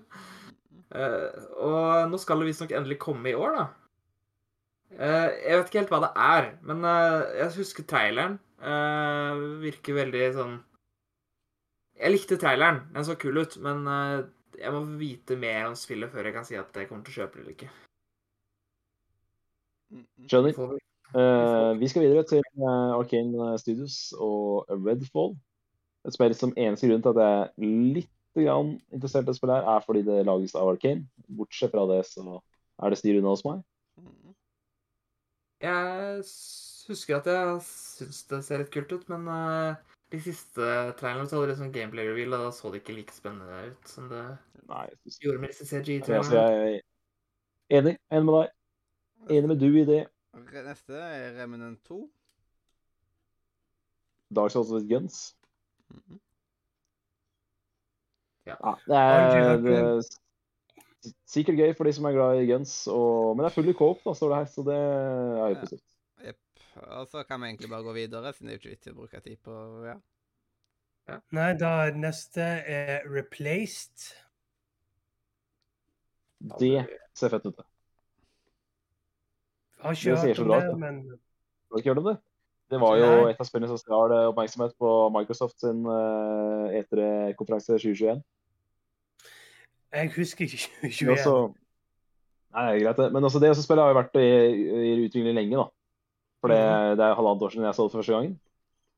Uh, 0.91 1.31
og 1.55 2.11
nå 2.11 2.19
skal 2.21 2.41
det 2.41 2.49
visstnok 2.51 2.73
endelig 2.75 2.99
komme 3.01 3.31
i 3.31 3.37
år, 3.37 3.55
da. 3.57 3.65
Uh, 4.91 5.29
jeg 5.31 5.57
vet 5.57 5.71
ikke 5.71 5.81
helt 5.81 5.93
hva 5.95 6.01
det 6.03 6.11
er, 6.19 6.49
men 6.67 6.85
uh, 6.85 7.23
jeg 7.39 7.55
husker 7.57 7.87
traileren. 7.89 8.37
Virker 8.61 9.95
veldig 9.97 10.25
sånn 10.35 10.51
Jeg 11.97 12.11
likte 12.11 12.37
traileren. 12.37 12.83
Den 12.93 13.07
så 13.07 13.15
kul 13.17 13.39
ut, 13.41 13.55
men 13.57 13.87
jeg 14.53 14.73
må 14.75 14.83
vite 14.99 15.33
mer 15.33 15.71
om 15.71 15.73
spillet 15.73 16.11
før 16.13 16.29
jeg 16.29 16.35
kan 16.35 16.45
si 16.45 16.59
at 16.59 16.77
jeg 16.77 16.89
kommer 16.89 17.07
til 17.07 17.15
å 17.15 17.17
kjøpe 17.23 17.39
det 17.39 17.41
eller 17.41 17.55
ikke. 17.55 17.71
Skjønner. 20.29 20.77
Får 21.11 21.75
vi- 21.79 21.83
Eh, 21.85 21.89
skal 21.89 22.01
videre 22.05 22.23
til 22.23 22.43
uh, 22.57 22.97
Arcane 22.99 23.57
Studios 23.59 24.13
og 24.19 24.65
Redfall. 24.69 25.35
Et 26.07 26.13
spill 26.13 26.33
som 26.35 26.53
eneste 26.57 26.87
grunn 26.89 27.01
til 27.03 27.09
at 27.09 27.21
jeg 27.21 27.41
er 27.41 27.93
litt 27.95 28.09
grann 28.35 28.79
interessert 28.93 29.27
i 29.27 29.31
å 29.31 29.35
spille 29.35 29.53
her, 29.59 29.67
er 29.75 29.83
fordi 29.85 30.01
det 30.07 30.25
lages 30.25 30.55
av 30.55 30.69
Arcane. 30.71 31.05
Bortsett 31.27 31.71
fra 31.71 31.83
det, 31.91 32.05
så 32.07 32.39
er 32.81 32.89
det 32.89 32.97
styr 32.97 33.19
unna 33.19 33.29
hos 33.35 33.43
meg. 33.45 33.59
Mm. 33.99 34.33
Jeg 35.61 36.23
husker 36.87 37.17
at 37.19 37.27
jeg 37.29 37.59
syns 37.67 38.23
det 38.31 38.39
ser 38.47 38.57
litt 38.63 38.71
kult 38.73 38.91
ut, 38.95 39.03
men 39.09 39.27
uh, 39.27 39.75
de 40.11 40.19
siste 40.23 40.69
trailerne 40.99 41.27
så 41.29 41.37
hadde 41.37 41.51
det 41.53 41.57
sånn 41.59 41.73
gameplay 41.75 42.07
reveal, 42.09 42.33
og 42.33 42.47
da 42.47 42.55
så 42.55 42.71
det 42.73 42.81
ikke 42.81 42.95
like 42.97 43.13
spennende 43.13 43.67
ut 43.69 43.87
som 43.91 44.07
det 44.09 44.23
Nei, 44.71 44.87
synes- 45.03 45.19
gjorde 45.21 45.39
med 45.43 45.49
disse 45.53 45.67
altså, 45.67 45.83
CG-trailerne. 45.83 46.31
jeg 46.33 46.81
er 47.69 47.77
enig. 47.81 47.97
Enig 48.11 48.25
med 48.25 48.33
deg. 48.39 48.49
Enig 49.37 49.47
med 49.53 49.59
du 49.61 49.69
i 49.77 49.85
det. 49.85 50.01
Neste 50.33 50.95
er 50.95 51.35
Remnant 51.41 51.81
2. 51.87 51.99
Dark 54.31 54.51
Souls 54.53 54.71
with 54.71 54.87
Guns. 54.87 55.35
Mm. 55.91 56.19
Ja, 58.47 58.55
det 58.87 58.97
er, 58.97 59.57
det 59.61 59.73
er 59.77 60.01
sikkert 61.29 61.59
gøy 61.59 61.73
for 61.77 61.87
de 61.87 61.93
som 61.93 62.07
er 62.09 62.15
glad 62.15 62.39
i 62.41 62.47
guns, 62.49 62.73
og, 62.89 63.35
men 63.35 63.43
det 63.43 63.51
er 63.51 63.55
full 63.57 63.69
i 63.69 63.75
coop, 63.77 64.01
da, 64.05 64.13
står 64.17 64.31
det 64.33 64.39
her, 64.39 64.49
så 64.53 64.63
det 64.67 64.77
er 64.77 65.35
jo 65.35 65.55
Ja. 65.55 65.59
positivt. 65.59 65.87
Og 66.81 67.07
så 67.11 67.23
kan 67.27 67.41
vi 67.41 67.49
egentlig 67.51 67.69
bare 67.69 67.83
gå 67.83 67.93
videre, 67.93 68.31
siden 68.33 68.47
det 68.47 68.53
er 68.53 68.57
jo 68.57 68.61
ikke 68.61 68.71
vits 68.71 68.87
i 68.87 68.91
å 68.93 68.95
bruke 68.95 69.19
tid 69.25 69.37
på 69.43 69.55
ja. 69.89 69.97
Nei, 71.35 71.49
da 71.59 71.71
neste 71.91 72.45
er 72.71 73.03
Replaced. 73.11 74.05
Det 76.61 76.85
ser 77.17 77.33
fett 77.33 77.45
ut. 77.49 77.57
det. 77.57 77.65
Har 79.81 79.97
ikke 79.97 80.13
det 80.13 80.35
hørt 80.37 80.43
om 80.43 80.51
det, 80.51 80.59
ut, 80.61 80.77
men 80.79 80.99
Har 81.09 81.77
du 81.77 81.81
ikke 81.81 81.93
hørt 81.93 82.03
om 82.03 82.09
det? 82.11 82.17
Det 82.71 82.79
var 82.79 82.99
jo 83.01 83.07
Nei. 83.09 83.31
et 83.33 83.41
av 83.41 83.47
spillene 83.47 83.67
som 83.67 83.79
stjal 83.79 84.13
eh, 84.15 84.27
oppmerksomhet 84.29 84.75
på 84.79 84.91
Microsoft 85.11 85.57
sin 85.59 85.81
uh, 85.83 86.71
E3-konferanse 86.71 87.75
2021. 87.81 88.21
jeg 89.91 90.13
husker 90.15 90.45
ikke 90.45 90.61
2021. 90.87 91.11
også, 91.17 91.33
nei, 92.55 92.63
det 92.63 92.77
er 92.77 92.85
greit, 92.85 93.01
det. 93.01 93.09
Men 93.17 93.27
også 93.27 93.41
det 93.43 93.51
spillet 93.59 93.83
har 93.83 93.91
jo 93.91 93.99
vært 93.99 94.15
i, 94.21 94.29
i 94.85 94.93
utvikling 95.09 95.35
lenge, 95.35 95.65
da. 95.65 95.67
For 96.41 96.53
det, 96.53 96.61
det 97.01 97.05
er 97.05 97.17
halvannet 97.19 97.43
år 97.45 97.53
siden 97.53 97.67
jeg 97.67 97.77
så 97.77 97.85
det 97.85 97.93
for 97.93 98.01
første 98.01 98.15
gangen. 98.15 98.39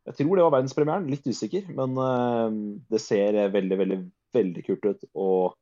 Jeg 0.03 0.19
tror 0.19 0.35
det 0.35 0.45
var 0.45 0.53
verdenspremieren, 0.59 1.09
litt 1.09 1.25
usikker, 1.25 1.73
men 1.73 1.97
uh, 1.97 2.77
det 2.93 3.01
ser 3.01 3.39
veldig, 3.55 3.79
veldig, 3.81 3.99
veldig 4.37 4.65
kult 4.67 4.89
ut. 4.91 5.09
Og 5.15 5.57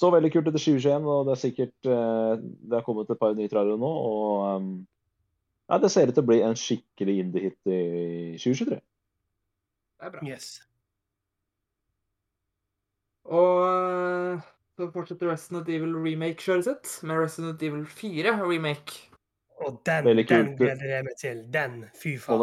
så 0.00 0.08
veldig 0.14 0.30
kult 0.32 0.48
etter 0.48 0.62
i 0.62 0.64
2021, 0.64 1.10
og 1.12 1.26
det 1.28 1.34
er 1.34 1.40
sikkert 1.42 1.88
eh, 1.92 2.32
Det 2.40 2.78
har 2.78 2.86
kommet 2.86 3.10
et 3.12 3.20
par 3.20 3.34
nye 3.36 3.50
trailere 3.52 3.80
nå, 3.80 3.90
og 3.90 4.46
eh, 4.46 4.70
ja, 5.70 5.78
det 5.78 5.90
ser 5.92 6.10
ut 6.10 6.16
til 6.16 6.24
å 6.24 6.30
bli 6.30 6.40
en 6.42 6.56
skikkelig 6.58 7.18
indie-hit 7.24 7.68
i 7.70 7.82
2023. 8.40 8.80
Det 10.00 10.08
er 10.08 10.14
bra. 10.16 10.22
Yes. 10.26 10.48
Og 13.30 13.60
eh, 13.68 14.48
så 14.80 14.88
fortsetter 14.94 15.30
Resident 15.30 15.68
Evil 15.70 15.94
remake-kjøret 15.94 16.66
sitt 16.66 16.96
med 17.06 17.20
Resident 17.20 17.62
Evil 17.62 17.84
4 17.86 18.34
remake. 18.40 19.06
Og 19.60 19.76
den, 19.86 20.08
den 20.08 20.56
gleder 20.56 20.88
jeg 20.96 21.04
meg 21.06 21.20
til. 21.20 21.44
Den, 21.52 21.84
fy 22.00 22.16
faen. 22.18 22.40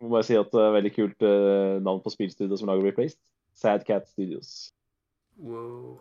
må 0.00 0.14
bare 0.14 0.26
si 0.26 0.38
at 0.38 0.54
det 0.54 0.62
er 0.62 0.76
veldig 0.78 0.94
kult 0.94 1.26
eh, 1.26 1.82
navn 1.82 2.00
på 2.04 2.14
spillstudioet 2.14 2.62
som 2.62 2.70
lager 2.70 2.86
Replaced. 2.86 3.20
Sad 3.58 3.84
Cat 3.84 4.08
Studios. 4.08 4.70
Wow. 5.36 5.98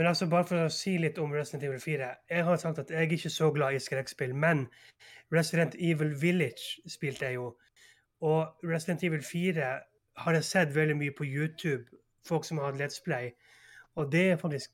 Men 0.00 0.08
altså, 0.08 0.24
bare 0.32 0.46
for 0.48 0.56
å 0.64 0.70
si 0.72 0.94
litt 0.96 1.18
om 1.20 1.28
Resident 1.36 1.66
Evil 1.68 1.76
4. 1.82 2.06
Jeg 2.32 2.44
har 2.46 2.56
sagt 2.56 2.78
at 2.80 2.88
jeg 2.88 2.96
er 3.04 3.10
ikke 3.12 3.28
så 3.28 3.50
glad 3.52 3.76
i 3.76 3.80
skrekkspill, 3.84 4.30
men 4.32 4.62
Resident 5.28 5.74
Evil 5.76 6.14
Village 6.22 6.80
spilte 6.88 7.26
jeg 7.26 7.34
jo. 7.34 7.50
Og 8.24 8.48
Resident 8.64 9.02
Evil 9.04 9.20
4 9.20 9.60
har 10.24 10.32
jeg 10.38 10.44
sett 10.48 10.72
veldig 10.72 10.96
mye 11.02 11.12
på 11.18 11.28
YouTube, 11.28 11.84
folk 12.24 12.48
som 12.48 12.56
har 12.62 12.70
hatt 12.70 12.80
Let's 12.80 12.96
Play. 13.04 13.36
Og 14.00 14.08
det 14.12 14.24
er 14.30 14.36
faktisk 14.40 14.70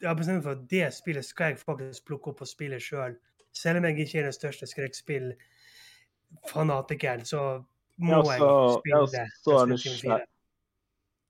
Jeg 0.00 0.08
har 0.08 0.16
bestemt 0.16 0.36
meg 0.40 0.46
for 0.46 0.56
at 0.56 0.64
det 0.70 0.88
spillet 0.96 1.24
skal 1.28 1.46
jeg 1.52 1.60
faktisk 1.60 2.04
plukke 2.08 2.28
opp 2.32 2.40
og 2.40 2.48
spille 2.48 2.80
sjøl. 2.80 3.12
Selv 3.52 3.76
om 3.82 3.84
jeg 3.84 4.00
ikke 4.06 4.18
er 4.22 4.26
den 4.30 4.38
største 4.38 4.64
skrekkspillfanatikeren, 4.72 7.20
så 7.28 7.60
må 8.00 8.12
Ja, 8.12 8.16
jeg 8.32 8.40
spille 8.40 8.80
spille 8.80 8.96
også, 9.02 9.22
så 9.44 9.50
er 9.60 9.64
det 9.66 9.72
Evil 9.76 9.84
skjær- 9.84 10.08
4. 10.08 10.16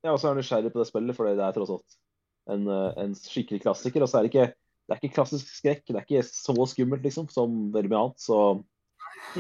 Jeg 0.05 0.09
er 0.09 0.15
også 0.15 0.35
nysgjerrig 0.39 0.71
på 0.73 0.79
det 0.79 0.87
spillet, 0.87 1.17
for 1.17 1.23
det 1.27 1.35
er 1.43 1.53
tross 1.59 1.71
alt 1.81 1.91
en, 2.53 2.69
eh, 2.69 2.93
en 3.05 3.17
skikkelig 3.19 3.63
klassiker. 3.65 4.05
Og 4.05 4.11
så 4.11 4.21
er 4.21 4.27
det 4.27 4.35
ikke 4.35 4.53
det 4.85 4.93
er 4.93 5.01
ikke 5.01 5.17
klassisk 5.17 5.49
skrekk. 5.49 5.87
Det 5.89 5.97
er 5.97 6.05
ikke 6.05 6.27
så 6.29 6.67
skummelt 6.69 7.05
liksom, 7.07 7.29
som 7.33 7.53
veldig 7.73 7.91
mye 7.91 8.01
annet. 8.03 8.21
Så 8.21 8.39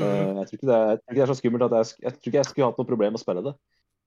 eh, 0.00 0.30
jeg, 0.40 0.46
tror 0.48 0.58
ikke 0.58 0.70
det 0.70 0.76
er, 0.78 0.90
jeg 0.90 1.00
tror 1.00 1.12
ikke 1.12 1.18
det 1.18 1.24
er 1.24 1.32
så 1.32 1.40
skummelt 1.40 1.66
at 1.66 1.74
jeg, 1.76 1.96
jeg 2.06 2.14
tror 2.14 2.30
ikke 2.30 2.40
jeg 2.40 2.50
skulle 2.50 2.68
hatt 2.70 2.80
noe 2.80 2.88
problem 2.88 3.12
med 3.14 3.20
å 3.20 3.24
spille 3.24 3.44
det. 3.44 3.54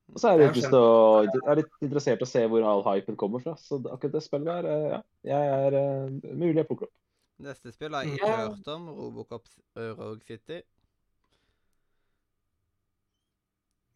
Og 0.08 0.22
så 0.24 0.32
er 0.32 0.42
jeg, 0.42 0.54
litt 0.56 0.78
å, 0.78 0.86
jeg 1.28 1.44
er 1.44 1.60
litt 1.60 1.84
interessert 1.84 2.24
i 2.24 2.26
å 2.26 2.30
se 2.32 2.46
hvor 2.48 2.66
all 2.66 2.86
hypen 2.88 3.20
kommer 3.20 3.44
fra. 3.44 3.54
Så 3.60 3.78
akkurat 3.84 4.16
det 4.16 4.24
spillet 4.26 4.50
der, 4.50 4.70
eh, 4.72 4.88
ja, 4.96 5.02
jeg 5.30 5.52
er 5.68 5.78
uh, 5.78 6.32
mulig 6.32 6.64
jeg 6.64 6.70
plukker 6.72 6.90
opp. 6.90 6.96
Neste 7.44 7.70
spill 7.70 7.94
har 7.94 8.08
jeg 8.08 8.18
ikke 8.18 8.34
hørt 8.34 8.70
om. 8.74 8.90
Robocop 8.98 9.52
Rogue 9.78 10.26
City. 10.26 10.64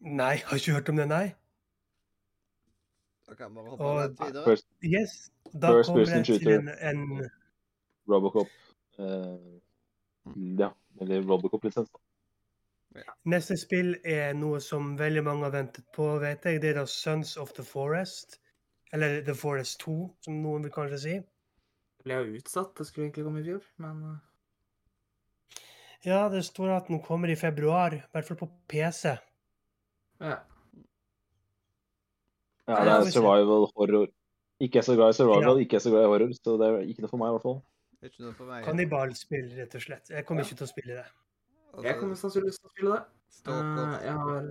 Nei, 0.02 0.36
har 0.46 0.60
ikke 0.60 0.76
hørt 0.76 0.90
om 0.92 0.98
det, 1.00 1.08
nei. 1.10 1.24
Da 3.32 3.36
kan 3.38 3.48
vi 3.50 3.56
bare 3.56 3.70
hoppe 3.72 3.84
Og- 3.88 3.98
rett 4.02 4.18
videre. 4.20 4.44
First 4.44 4.66
Yes, 4.84 5.12
da 5.52 5.70
First 5.72 5.88
kommer 5.88 6.04
person 6.04 6.18
jeg 6.18 6.26
shooter. 6.26 6.58
en, 6.58 6.68
en 6.68 7.30
Robocop. 8.10 8.48
Uh, 8.98 9.60
ja, 10.58 10.68
eller 11.00 11.22
Robocop-lisens. 11.24 11.88
da. 11.94 13.04
Neste 13.24 13.56
spill 13.56 13.94
er 14.04 14.34
noe 14.36 14.60
som 14.60 14.90
veldig 14.98 15.22
mange 15.24 15.46
har 15.48 15.54
ventet 15.54 15.86
på, 15.96 16.10
vet 16.20 16.44
jeg. 16.44 16.60
Det 16.60 16.70
er 16.74 16.80
da 16.82 16.84
Sons 16.86 17.36
of 17.40 17.54
the 17.56 17.64
Forest. 17.64 18.36
Eller 18.92 19.22
The 19.24 19.34
Forest 19.34 19.80
2, 19.86 19.94
som 20.20 20.42
noen 20.42 20.66
vil 20.66 20.74
kanskje 20.74 20.98
si. 21.00 21.14
Det 21.22 22.04
ble 22.04 22.18
jo 22.20 22.36
utsatt. 22.36 22.74
Det 22.76 22.86
skulle 22.86 23.06
egentlig 23.08 23.24
komme 23.24 23.40
i 23.40 23.46
fjor, 23.48 23.64
men 23.80 24.02
eh, 24.10 24.18
Ja, 26.04 26.28
det 26.28 26.44
står 26.44 26.76
at 26.76 26.88
den 26.92 27.00
kommer 27.00 27.30
i 27.32 27.36
februar, 27.38 27.94
i 27.94 28.02
hvert 28.12 28.28
fall 28.28 28.36
på 28.44 28.50
PC. 28.68 29.16
ja. 30.20 30.40
Ja, 32.68 32.84
Ja, 32.84 32.98
det 33.00 33.08
er 33.08 33.10
survival 33.10 33.66
horror. 33.76 34.06
Ikke 34.62 34.78
er 34.78 34.82
så 34.86 34.94
glad 34.94 35.10
i 35.10 35.16
survival, 35.18 35.56
Ja. 35.58 35.64
ikke 35.64 35.74
er 35.76 35.82
så 35.82 35.90
glad 35.90 36.04
i 36.04 36.10
horror, 36.12 36.32
så 36.38 36.56
det 36.60 36.68
er 36.68 36.78
ikke 36.86 37.02
noe 37.02 37.10
for 37.10 37.16
meg 37.18 37.28
i 37.28 37.34
hvert 37.34 37.42
fall. 37.42 37.62
Ikke 38.02 38.20
noe 38.22 38.34
for 38.34 38.44
meg. 38.46 38.64
Kannibalspill, 38.64 39.48
rett 39.58 39.74
og 39.74 39.80
slett. 39.82 40.08
Jeg 40.10 40.26
kommer 40.26 40.42
ikke 40.44 40.56
til 40.60 40.66
å 40.66 40.70
spille 40.70 40.94
det. 41.00 41.06
Og 41.74 41.84
Jeg 41.84 41.98
kommer 41.98 42.14
sannsynligvis 42.14 42.58
til 42.60 42.68
å 42.68 42.72
spille 42.74 42.92
det. 42.96 43.04
Stalker. 43.30 43.94
Eh, 43.94 44.02
Jeg 44.04 44.12
har 44.12 44.42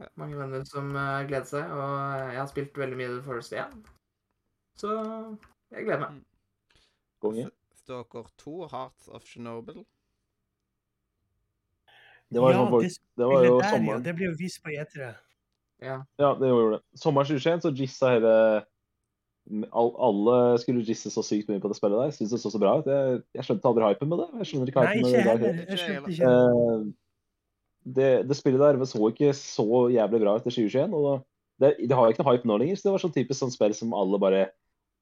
Ja. 0.00 0.06
mange 0.16 0.36
venner 0.38 0.64
som 0.64 0.96
eh, 0.96 1.26
gleder 1.28 1.44
seg, 1.44 1.64
og 1.70 2.30
jeg 2.32 2.38
har 2.38 2.46
spilt 2.46 2.72
veldig 2.74 2.96
mye 2.96 3.08
The 3.18 3.22
Forest 3.22 3.52
1. 3.52 3.84
Så 4.76 4.88
jeg 5.72 5.84
gleder 5.84 6.00
meg. 6.10 6.22
Konge. 7.20 7.50
Stalker 7.76 8.24
2, 8.38 8.68
Hearts 8.70 9.08
of 9.08 9.24
Chernobyl. 9.24 9.84
Det 12.32 12.40
var, 12.40 12.52
ja, 12.52 12.64
det 12.64 12.96
det 13.18 13.26
var 13.28 13.44
jo 13.44 13.60
der, 13.60 13.82
ja. 13.84 13.98
Det 13.98 14.14
blir 14.16 14.30
jo 14.30 14.36
vist 14.38 14.62
på 14.64 14.70
E3. 14.72 15.14
Ja. 15.82 15.96
Ja, 16.20 16.34
det 16.38 16.50
gjorde 16.50 16.76
det. 16.76 16.82
Sommeren 17.00 17.28
2021 17.28 17.64
så 17.64 17.72
gissa 17.76 18.12
hele 18.14 18.34
Alle 19.74 20.36
skulle 20.62 20.84
gisse 20.86 21.10
så 21.10 21.24
sykt 21.26 21.48
mye 21.50 21.62
på 21.62 21.70
det 21.72 21.76
spillet 21.78 21.98
der. 21.98 22.14
Syns 22.14 22.34
det 22.34 22.40
så 22.42 22.52
så 22.54 22.60
bra 22.62 22.76
ut. 22.78 22.86
Jeg, 22.86 23.22
jeg 23.34 23.48
skjønte 23.48 23.70
aldri 23.70 23.88
hypen 23.90 24.12
med 24.12 24.22
det. 24.22 24.28
Jeg 24.40 24.50
skjønner 24.50 24.70
ikke 24.70 24.84
Nei, 24.86 24.92
ikke 24.94 25.08
med 25.08 25.16
det 25.16 25.24
heller. 25.32 26.10
Ikke. 26.12 26.30
Eh, 26.30 26.84
det, 27.82 28.10
det 28.28 28.38
spillet 28.38 28.62
der 28.62 28.78
så 28.86 29.02
ikke 29.10 29.32
så 29.34 29.86
jævlig 29.90 30.22
bra 30.22 30.36
ut 30.38 30.46
i 30.46 30.54
2021. 30.54 30.94
Og 30.94 31.24
det, 31.62 31.74
det 31.88 31.98
har 31.98 32.10
ikke 32.10 32.24
noe 32.24 32.34
hype 32.34 32.48
nå 32.48 32.58
lenger, 32.62 32.78
så 32.78 32.88
det 32.88 32.94
var 32.94 33.04
sånn 33.04 33.14
typisk 33.14 33.42
sånn 33.42 33.54
spill 33.54 33.74
som 33.76 33.94
alle 33.96 34.20
bare 34.22 34.42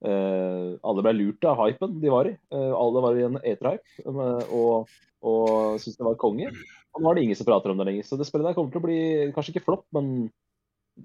uh, 0.05 0.77
Alle 0.81 1.05
ble 1.05 1.15
lurt 1.19 1.47
av 1.49 1.61
hypen 1.61 2.01
de 2.03 2.13
var 2.13 2.29
i. 2.31 2.35
Uh, 2.53 2.73
alle 2.77 3.05
var 3.05 3.17
i 3.21 3.25
en 3.29 3.41
eterhype 3.41 4.05
eh, 4.05 4.53
og, 4.57 4.91
og 5.21 5.81
syntes 5.81 6.01
det 6.01 6.09
var 6.09 6.21
konge. 6.21 6.51
Og 6.97 7.03
nå 7.03 7.11
er 7.11 7.19
det 7.19 7.27
ingen 7.29 7.39
som 7.39 7.49
prater 7.49 7.73
om 7.73 7.81
det 7.81 7.89
lenger. 7.89 8.09
Så 8.09 8.19
det 8.19 8.29
spillet 8.29 8.51
der 8.51 8.57
kommer 8.57 8.73
til 8.75 8.83
å 8.83 8.87
bli 8.87 9.01
kanskje 9.37 9.55
ikke 9.55 9.67
flopp, 9.69 9.87
men 9.97 10.31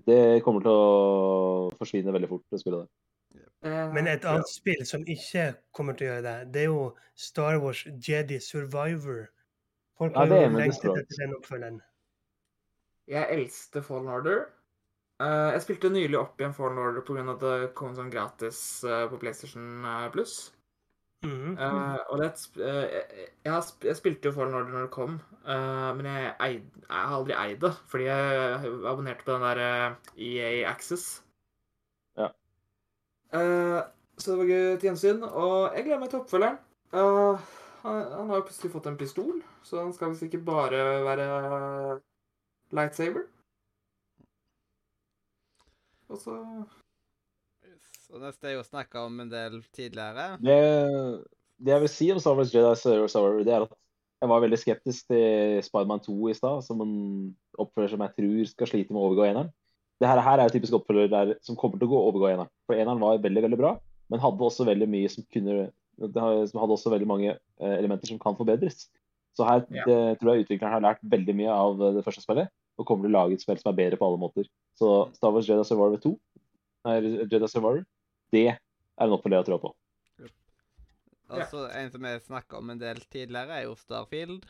det 0.08 0.44
kommer 0.46 0.64
til 0.66 0.72
å 0.72 1.72
forsvinne 1.80 2.14
veldig 2.16 2.30
fort, 2.30 2.46
det 2.52 2.62
spillet 2.62 2.84
der. 2.84 2.92
Eh, 3.66 3.94
Men 3.94 4.08
et 4.12 4.26
annet 4.30 4.50
spill 4.52 4.84
som 4.86 5.06
ikke 5.10 5.54
kommer 5.76 5.98
til 5.98 6.08
å 6.08 6.12
gjøre 6.14 6.26
det, 6.26 6.36
det 6.54 6.66
er 6.66 6.70
jo 6.70 6.84
Star 7.16 7.58
Wars 7.64 7.86
Jedi 7.86 8.40
Survivor. 8.44 9.26
Folk 9.98 10.18
har 10.20 10.30
med 10.30 10.60
lengtet 10.60 10.92
etter 10.92 11.22
den 11.24 11.38
oppfølgeren. 11.38 11.80
Jeg 13.08 13.30
eldste 13.32 13.82
Fallen 13.86 14.12
Order. 14.12 14.46
Uh, 15.22 15.54
jeg 15.56 15.64
spilte 15.64 15.90
nylig 15.94 16.18
opp 16.20 16.42
igjen 16.42 16.54
Fallen 16.58 16.82
Order 16.82 17.06
pga. 17.08 17.24
at 17.32 17.44
det 17.46 17.74
kom 17.78 17.94
sånn 17.96 18.12
gratis 18.12 18.60
uh, 18.84 19.06
på 19.08 19.20
PlayStation 19.22 19.86
eh, 19.88 20.10
Eh, 21.26 21.98
og 22.10 22.20
det, 22.22 22.30
eh, 22.62 22.86
jeg, 22.94 23.30
jeg, 23.46 23.64
sp- 23.66 23.86
jeg 23.90 23.98
spilte 23.98 24.30
jo 24.30 24.36
Fallen 24.36 24.54
Order 24.58 24.72
når 24.74 24.86
det 24.86 24.92
kom, 24.94 25.18
uh, 25.48 25.92
men 25.98 26.06
jeg, 26.06 26.32
eid, 26.46 26.64
jeg 26.86 27.02
har 27.10 27.16
aldri 27.18 27.36
eid 27.40 27.60
det, 27.64 27.72
fordi 27.92 28.08
jeg 28.10 28.72
abonnerte 28.86 29.26
på 29.26 29.32
den 29.34 29.46
der 29.48 29.96
EA 30.18 30.70
Access. 30.70 31.24
Ja. 32.18 32.30
Eh, 33.34 33.82
så 34.18 34.32
det 34.32 34.40
var 34.40 34.52
gøy 34.52 34.78
til 34.78 34.88
gjensyn, 34.90 35.24
og 35.28 35.76
jeg 35.76 35.84
gleder 35.88 36.00
meg 36.04 36.10
til 36.14 36.22
oppfølgeren. 36.22 36.60
Eh, 36.94 37.50
han, 37.86 38.02
han 38.14 38.30
har 38.30 38.40
jo 38.40 38.48
plutselig 38.48 38.72
fått 38.74 38.88
en 38.92 38.98
pistol, 38.98 39.42
så 39.66 39.82
han 39.84 39.94
skal 39.94 40.14
visst 40.14 40.24
ikke 40.28 40.46
bare 40.46 40.84
være 41.06 42.00
lightsaber. 42.72 43.26
Og 46.10 46.18
så. 46.22 46.38
Og 48.14 48.22
det 48.22 48.52
er 48.52 48.58
jo 48.58 48.66
snakka 48.66 49.06
om 49.08 49.20
en 49.24 49.32
del 49.32 49.60
tidligere. 49.76 50.36
Det, 50.44 50.60
det 51.58 51.74
jeg 51.74 51.84
vil 51.86 51.92
si 51.92 52.12
om 52.14 52.22
Star 52.22 52.38
Wars 52.38 52.54
Jedi 52.54 52.74
Survivor, 52.82 53.44
det 53.48 53.54
er 53.56 53.66
at 53.68 53.76
jeg 54.22 54.32
var 54.32 54.44
veldig 54.46 54.60
skeptisk 54.62 55.08
til 55.12 55.62
Spiderman 55.66 56.04
2 56.04 56.16
i 56.32 56.36
stad, 56.38 56.64
som 56.66 56.82
en 56.82 56.96
oppfølger 57.60 57.94
som 57.94 58.04
jeg 58.06 58.16
tror 58.18 58.52
skal 58.52 58.70
slite 58.72 58.94
med 58.94 59.02
å 59.02 59.08
overgå 59.10 59.26
eneren. 59.28 59.52
Det 60.02 60.08
her, 60.10 60.20
her 60.24 60.42
er 60.42 60.50
jo 60.50 60.56
typisk 60.56 60.76
oppfølger 60.80 61.12
der, 61.12 61.34
som 61.46 61.58
kommer 61.60 61.80
til 61.80 61.88
å 61.88 61.94
gå 61.94 62.04
overgå 62.10 62.30
eneren. 62.32 62.52
For 62.68 62.78
eneren 62.78 63.04
var 63.04 63.22
veldig, 63.24 63.44
veldig 63.48 63.60
bra, 63.60 63.76
men 64.12 64.24
hadde 64.24 64.48
også 64.48 64.68
veldig 64.68 64.88
mye 64.92 65.12
som 65.12 65.28
kunne 65.34 65.70
det 65.96 66.24
som 66.52 66.60
hadde 66.60 66.76
også 66.76 66.92
veldig 66.92 67.08
mange 67.08 67.30
eh, 67.32 67.76
elementer 67.78 68.10
som 68.10 68.20
kan 68.20 68.36
forbedres. 68.36 68.90
Så 69.36 69.48
her 69.48 69.66
Ja. 69.72 69.84
det, 69.88 70.20
tror 70.20 70.34
jeg 70.34 70.46
utvikleren 70.46 70.74
har 70.74 70.84
lært 70.84 71.04
veldig 71.04 71.36
mye 71.36 71.52
av 71.52 71.80
det 71.96 72.04
første 72.04 72.24
spillet, 72.24 72.52
og 72.78 72.88
kommer 72.88 73.08
til 73.08 73.16
å 73.16 73.20
lage 73.20 73.34
et 73.38 73.44
spill 73.44 73.60
som 73.60 73.72
er 73.72 73.78
bedre 73.80 74.00
på 74.00 74.08
alle 74.08 74.20
måter. 74.20 74.48
Så 74.80 75.10
Star 75.16 75.32
Wars 75.32 75.48
Jedi 75.48 75.64
Survivor 75.64 76.00
2, 76.04 76.12
nei, 76.88 76.96
Jedi 77.32 77.48
Survivor, 77.48 77.86
det 78.36 78.46
er 78.52 78.60
en 79.08 79.16
oppfølger 79.16 79.42
jeg 79.42 79.50
tror 79.50 79.64
på. 79.66 79.74
Og 81.34 81.42
så 81.50 81.64
en 81.74 81.88
som 81.90 82.04
jeg 82.06 82.22
snakka 82.22 82.60
om 82.60 82.70
en 82.70 82.80
del 82.82 83.00
tidligere, 83.10 83.56
er 83.58 83.64
jo 83.66 83.74
Starfield. 83.80 84.44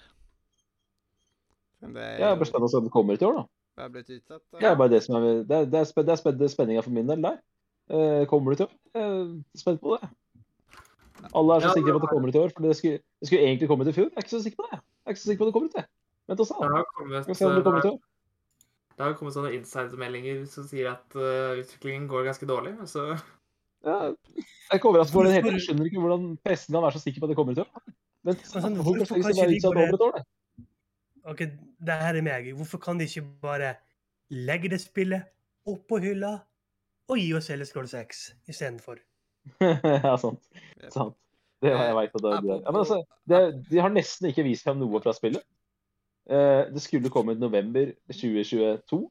Men 1.80 1.94
det 1.96 2.04
er 2.04 2.18
Ja, 2.20 2.26
det 2.26 2.34
jo 2.34 2.40
blir 2.42 2.50
spennende 2.50 2.72
å 2.74 2.80
om 2.82 2.88
det 2.90 2.92
kommer 2.96 3.20
til 3.20 3.30
år, 3.30 3.38
da. 3.40 3.46
det 3.78 3.86
er 3.86 3.94
blitt 3.94 4.10
utsatt. 4.18 4.42
da. 4.52 4.60
Det 4.60 4.68
er 4.70 4.76
bare 4.82 4.92
det 4.92 5.02
som 5.06 5.16
er, 5.20 5.28
det 5.48 5.56
er, 5.56 5.66
det 5.72 5.80
er, 5.80 5.88
spen- 5.88 6.06
det 6.08 6.14
er, 6.16 6.20
spen- 6.22 6.50
spenninga 6.52 6.84
for 6.84 6.96
min 6.96 7.08
del 7.10 7.22
der. 7.24 7.38
Eh, 7.96 8.26
kommer 8.32 8.52
det 8.52 8.58
til 8.60 8.68
år? 8.68 8.74
Jeg 8.96 9.04
er 9.06 9.62
spent 9.62 9.82
på 9.82 9.96
det. 9.96 10.10
Alle 11.36 11.56
er 11.56 11.64
så 11.64 11.70
Ja, 11.72 11.76
sikre 11.78 11.94
på 11.94 11.96
at 11.96 12.02
det 12.02 12.08
det 12.10 12.14
kommer 12.16 12.32
til 12.36 12.42
år, 12.42 12.52
for 12.56 12.66
det 12.68 12.76
skulle, 12.80 13.00
det 13.22 13.28
skulle 13.30 13.46
egentlig 13.46 13.70
kommet 13.72 13.88
i 13.88 13.96
fjor. 13.96 14.10
Jeg 14.12 14.18
er 14.20 14.26
ikke 14.26 14.36
så 14.36 14.44
sikker 14.44 14.60
på 14.64 14.68
det. 14.72 14.80
Jeg 14.82 15.06
er 15.06 15.16
ikke 15.16 15.24
så 15.24 15.30
sikker 15.32 15.42
på 15.42 15.48
at 15.48 15.52
det 15.54 15.58
kommer 15.58 15.72
til. 15.76 15.86
Vent 16.28 16.40
og 16.44 16.48
se. 16.50 16.56
det 16.60 16.76
har 16.76 16.86
kommet, 16.98 17.28
det 17.28 17.64
kommer 17.64 17.82
til 17.88 17.96
det 18.96 19.04
har 19.04 19.14
kommet 19.20 19.36
sånne 19.36 19.52
insidermeldinger 19.58 20.46
som 20.48 20.64
sier 20.70 20.88
at 20.94 21.16
uh, 21.20 21.60
utviklingen 21.60 22.06
går 22.08 22.24
ganske 22.30 22.48
dårlig. 22.48 22.72
Så 22.88 23.18
Ja, 23.86 23.96
jeg 24.10 24.46
er 24.72 24.80
ikke 24.80 24.90
overrasket 24.90 25.16
over 25.16 25.28
det 25.30 25.36
hele. 25.38 25.52
Jeg 25.54 25.66
skjønner 25.68 25.90
ikke 25.90 26.02
hvordan 26.02 26.30
pressen 26.46 26.74
kan 26.74 26.84
være 26.84 26.98
så 26.98 27.04
sikker 27.04 27.22
på 27.22 27.28
at 27.28 27.34
det 27.34 27.38
kommer 27.38 27.58
til 27.58 27.66
år. 27.66 27.94
Men 28.26 28.40
sånn, 28.42 28.80
hvorfor 28.82 29.12
kan 29.14 29.28
det 29.30 29.46
ikke 29.60 29.70
de 29.70 29.92
bare- 29.94 30.22
et? 30.22 30.32
Ok, 31.26 31.42
det 31.86 31.98
her 32.02 32.18
er 32.18 32.26
meg. 32.26 32.50
Hvorfor 32.58 32.82
kan 32.82 32.98
de 32.98 33.06
ikke 33.06 33.26
bare 33.42 33.76
legge 34.30 34.70
det 34.74 34.82
spillet 34.82 35.26
opp 35.66 35.88
på 35.90 36.00
hylla 36.02 36.40
og 37.10 37.18
gi 37.22 37.34
oss 37.38 37.52
hele 37.54 37.66
Scroll 37.66 37.88
6 37.90 38.26
istedenfor? 38.50 39.02
ja, 39.62 40.16
sant. 40.18 40.42
Sant. 40.90 41.16
Det 41.62 41.72
har 41.74 41.86
jeg 41.86 41.96
veit 41.98 42.16
at 42.18 42.22
det, 42.22 42.32
er. 42.32 42.48
Ja, 42.66 42.72
men 42.72 42.82
altså, 42.82 43.04
det, 43.30 43.42
De 43.70 43.82
har 43.82 43.94
nesten 43.94 44.30
ikke 44.30 44.46
vist 44.46 44.66
frem 44.66 44.82
noe 44.82 45.02
fra 45.02 45.14
spillet. 45.18 45.46
Uh, 46.26 46.66
det 46.74 46.82
skulle 46.82 47.10
komme 47.14 47.34
ut 47.34 47.42
november 47.42 47.94
2022. 48.10 49.06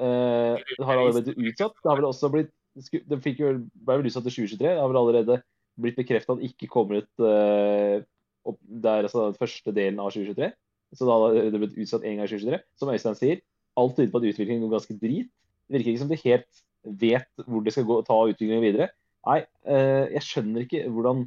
Uh, 0.00 0.58
det 0.58 0.86
har 0.86 0.98
allerede 0.98 1.22
blitt 1.30 1.52
utsatt. 1.52 1.78
Det 1.78 1.90
har 1.90 1.98
vel 1.98 2.10
også 2.10 2.30
blitt 2.34 2.50
Det 2.78 3.18
fikk 3.24 3.42
jo, 3.42 3.52
ble 3.74 3.98
vel 3.98 4.08
utsatt 4.08 4.26
til 4.26 4.44
2023. 4.44 4.62
Det 4.62 4.78
har 4.78 4.90
vel 4.90 5.00
allerede 5.00 5.40
blitt 5.80 5.98
bekreftet 5.98 6.32
at 6.34 6.40
det 6.40 6.50
ikke 6.52 6.70
kommer 6.70 7.00
ut 7.00 7.22
uh, 7.24 8.02
opp, 8.48 8.58
Det 8.60 8.90
er 8.90 9.08
altså 9.08 9.28
den 9.28 9.38
første 9.38 9.74
delen 9.74 10.00
av 10.02 10.12
2023. 10.14 10.50
Så 10.96 11.06
da 11.06 11.16
har 11.22 11.36
det 11.52 11.60
blitt 11.62 11.78
utsatt 11.78 12.04
en 12.06 12.18
gang 12.18 12.26
i 12.26 12.32
2023. 12.32 12.60
Som 12.78 12.92
Øystein 12.94 13.18
sier, 13.18 13.42
alt 13.78 13.96
tyder 13.96 14.10
på 14.12 14.22
at 14.22 14.28
utviklingen 14.32 14.64
går 14.66 14.74
ganske 14.76 14.98
drit. 14.98 15.30
Det 15.66 15.78
virker 15.78 15.92
ikke 15.92 16.02
som 16.02 16.10
de 16.10 16.22
helt 16.24 16.64
vet 17.00 17.44
hvor 17.46 17.64
de 17.64 17.74
skal 17.74 17.86
gå, 17.86 18.00
ta 18.06 18.18
utviklingen 18.26 18.64
videre. 18.64 18.90
Nei, 19.28 19.40
uh, 19.68 20.06
jeg 20.16 20.26
skjønner 20.26 20.66
ikke 20.66 20.84
hvordan 20.88 21.26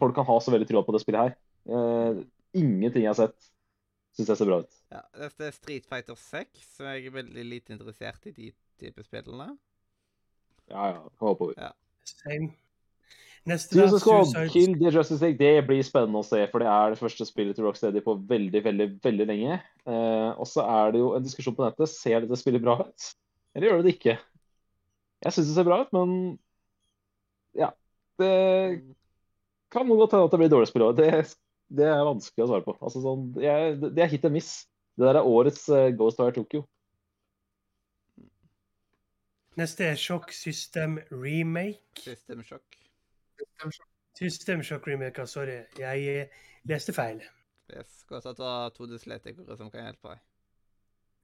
folk 0.00 0.14
kan 0.16 0.28
ha 0.28 0.38
så 0.40 0.54
veldig 0.54 0.68
trua 0.70 0.84
på 0.86 0.94
det 0.94 1.02
spillet 1.02 1.26
her. 1.26 1.34
Uh, 1.68 2.22
ingenting 2.56 3.04
jeg 3.04 3.12
har 3.12 3.18
sett, 3.18 3.50
syns 4.16 4.32
jeg 4.32 4.40
ser 4.40 4.48
bra 4.48 4.62
ut. 4.64 4.80
Ja, 4.92 5.02
Dette 5.24 5.48
er 5.48 5.54
Street 5.56 5.88
Fighter 5.88 6.18
6, 6.18 6.64
så 6.76 6.88
jeg 6.88 7.10
er 7.10 7.18
veldig 7.20 7.44
lite 7.48 7.76
interessert 7.76 8.26
i 8.28 8.34
de 8.36 8.50
type 8.80 9.04
spillene. 9.06 9.52
Ja, 10.72 10.88
ja, 10.94 11.06
kan 11.20 11.32
håpe 11.32 11.52
Ja. 11.56 11.70
Same. 12.08 12.52
Neste 13.44 13.74
Suicide 13.74 13.98
Squad, 13.98 14.28
Suicide 14.30 14.52
Kill 14.54 14.74
the 14.78 14.90
Justice 14.94 15.18
League, 15.24 15.38
det 15.38 15.66
blir 15.66 15.82
spennende 15.82 16.20
å 16.20 16.26
se, 16.26 16.44
for 16.52 16.62
det 16.62 16.68
er 16.70 16.92
det 16.92 17.00
første 17.00 17.26
spillet 17.26 17.56
til 17.58 17.66
Rocksteady 17.66 18.02
på 18.04 18.14
veldig, 18.28 18.60
veldig, 18.62 18.86
veldig 19.02 19.26
lenge. 19.26 19.56
Eh, 19.82 20.30
og 20.30 20.46
så 20.46 20.62
er 20.62 20.94
det 20.94 21.00
jo 21.02 21.08
en 21.16 21.24
diskusjon 21.24 21.56
på 21.58 21.64
nettet. 21.66 21.90
Ser 21.90 22.22
dette 22.22 22.38
spillet 22.38 22.62
bra 22.62 22.76
ut? 22.84 23.08
Eller 23.56 23.68
gjør 23.68 23.82
det 23.82 23.88
det 23.88 23.94
ikke? 23.96 24.14
Jeg 25.26 25.34
syns 25.34 25.50
det 25.50 25.56
ser 25.56 25.66
bra 25.66 25.80
ut, 25.82 25.90
men 25.96 26.14
ja. 27.58 27.72
Det 28.20 28.30
kan 29.74 29.90
godt 29.90 30.14
hende 30.14 30.28
at 30.28 30.34
det 30.36 30.40
blir 30.44 30.52
dårlig 30.52 30.70
spill 30.70 30.86
òg. 30.86 31.00
Det, 31.00 31.10
det 31.74 31.88
er 31.90 32.06
vanskelig 32.06 32.46
å 32.46 32.50
svare 32.52 32.66
på. 32.68 32.76
Altså, 32.78 33.02
sånn, 33.02 33.26
jeg, 33.42 33.74
det 33.82 33.90
det 33.96 34.06
er 34.06 34.12
hit 34.12 34.28
and 34.28 34.38
miss. 34.38 34.52
Det 34.94 35.08
der 35.08 35.18
er 35.18 35.26
årets 35.26 35.66
uh, 35.72 35.88
Ghost 35.98 36.22
Wire 36.22 36.36
Tokyo. 36.36 36.62
Neste 39.54 39.84
er 39.84 39.94
Shock 39.94 40.32
System 40.32 40.98
Remake. 41.10 42.00
System 42.00 42.42
Shock. 42.42 42.62
System 44.18 44.62
Shock 44.62 44.86
Remake, 44.86 45.20
ah, 45.20 45.26
sorry. 45.26 45.60
Jeg 45.78 46.20
eh, 46.20 46.26
leste 46.64 46.92
feil. 46.92 47.22
Yes. 47.76 48.04
Godt 48.08 48.26
at 48.26 48.36
du 48.36 48.42
har 48.42 48.68
to 48.68 48.86
dyslektikere 48.86 49.56
som 49.56 49.70
kan 49.70 49.80
hjelpe 49.84 50.08
deg. 50.08 50.18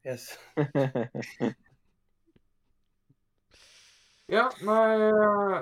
Yes. 0.06 0.38
ja, 4.36 4.44
nei 4.62 5.12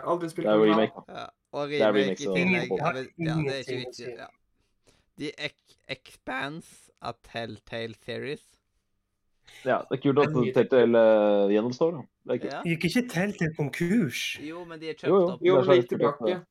Aldri 0.04 0.28
spilt 0.30 0.46
Det 0.46 0.52
er 0.52 0.58
remake. 0.62 0.92
Ja. 1.08 1.26
Og 1.52 1.68
remake 1.70 1.86
remake, 1.86 2.12
i 2.12 2.26
tillegg. 2.26 2.68
Ja, 2.78 2.92
det 2.98 3.08
er 3.54 3.58
ikke 3.58 3.76
viktig. 3.76 4.06
Ja. 4.18 4.26
The 5.18 5.30
Ex 5.46 5.54
Expanse 5.88 6.92
av 7.00 7.14
Telltale 7.30 7.94
Series. 8.04 8.44
Ja, 9.64 9.78
det 9.86 9.96
er 9.96 10.02
kult 10.02 10.18
at 10.18 10.34
Telltale 10.54 10.98
uh, 10.98 11.52
gjennomstår. 11.52 11.90
Da. 11.96 12.02
Det 12.26 12.44
er. 12.44 12.46
Ja. 12.50 12.62
Gikk 12.66 12.84
ikke 12.88 13.02
til 13.08 13.32
til 13.38 13.52
konkurs? 13.56 14.38
Jo, 14.42 14.64
men 14.64 14.80
de 14.80 14.88
er 14.90 14.94
Jo, 15.06 15.08
jo. 15.08 15.26
kjøpt 15.26 15.32
opp. 15.32 15.42
Jo, 15.46 15.54
Det 15.56 15.62
er 15.62 15.66
men 15.66 15.66
kult 15.66 15.78
at- 15.78 15.88
tilbake. 15.88 16.46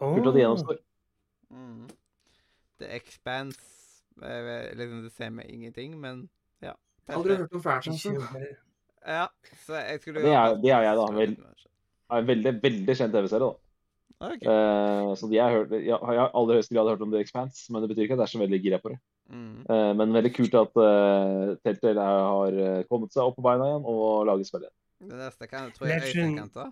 Kult 0.00 0.26
at 0.26 0.34
de 0.34 0.40
gjennomstår. 0.40 0.78
Mm. 1.50 1.88
The 2.80 2.88
Expanse 2.96 3.60
er 4.22 4.74
liksom 4.74 5.10
det 5.18 5.32
med 5.32 5.44
ingenting, 5.48 6.00
men 6.00 6.28
ja. 6.62 6.72
Aldri 7.08 7.36
hørt 7.36 7.52
om 7.52 7.58
Ikke 7.58 7.62
franchisen. 7.62 8.16
Ja, 9.06 9.26
så 9.66 9.74
jeg 9.74 10.00
skulle 10.00 10.22
Det 10.22 10.32
er- 10.32 10.54
det 10.62 10.70
er 10.70 10.82
jeg 10.82 10.96
da, 10.96 11.06
vel. 11.12 11.36
Det 11.36 11.44
er 12.10 12.16
en 12.18 12.26
veldig, 12.26 12.62
veldig 12.62 12.96
kjent 12.96 13.12
TV-serie. 13.12 13.40
da. 13.40 13.52
Okay. 14.22 14.46
Uh, 14.46 15.14
så 15.18 15.26
de 15.28 15.34
jeg, 15.34 15.42
har 15.44 15.50
hørt, 15.50 15.70
jeg, 15.70 15.84
jeg 15.86 15.98
har 15.98 16.14
i 16.14 16.30
aller 16.34 16.54
høyeste 16.54 16.74
grad 16.74 16.88
hørt 16.88 17.00
om 17.02 17.10
The 17.10 17.20
Expanse, 17.20 17.72
men 17.72 17.82
det 17.82 17.88
betyr 17.90 18.02
ikke 18.06 18.12
at 18.14 18.18
jeg 18.18 18.28
er 18.28 18.38
så 18.38 18.38
veldig 18.38 18.62
gira 18.62 18.78
på 18.78 18.88
det. 18.90 18.98
Mm. 19.32 19.62
Eh, 19.64 19.90
men 19.96 20.12
veldig 20.12 20.30
kult 20.36 20.54
at 20.60 20.74
uh, 20.76 21.54
Telltale 21.64 22.02
er- 22.04 22.26
har 22.28 22.56
eh, 22.66 22.82
kommet 22.90 23.14
seg 23.14 23.24
opp 23.24 23.38
på 23.38 23.44
beina 23.46 23.64
igjen 23.70 23.86
og 23.88 24.26
lager 24.28 24.44
spill 24.44 24.66
igjen. 24.66 24.76
Det 25.08 25.16
neste 25.22 25.48
kan, 25.48 25.70
tror 25.72 25.88
jeg 25.88 26.02
Øystein 26.02 26.36
kan 26.36 26.50
ta. 26.52 26.66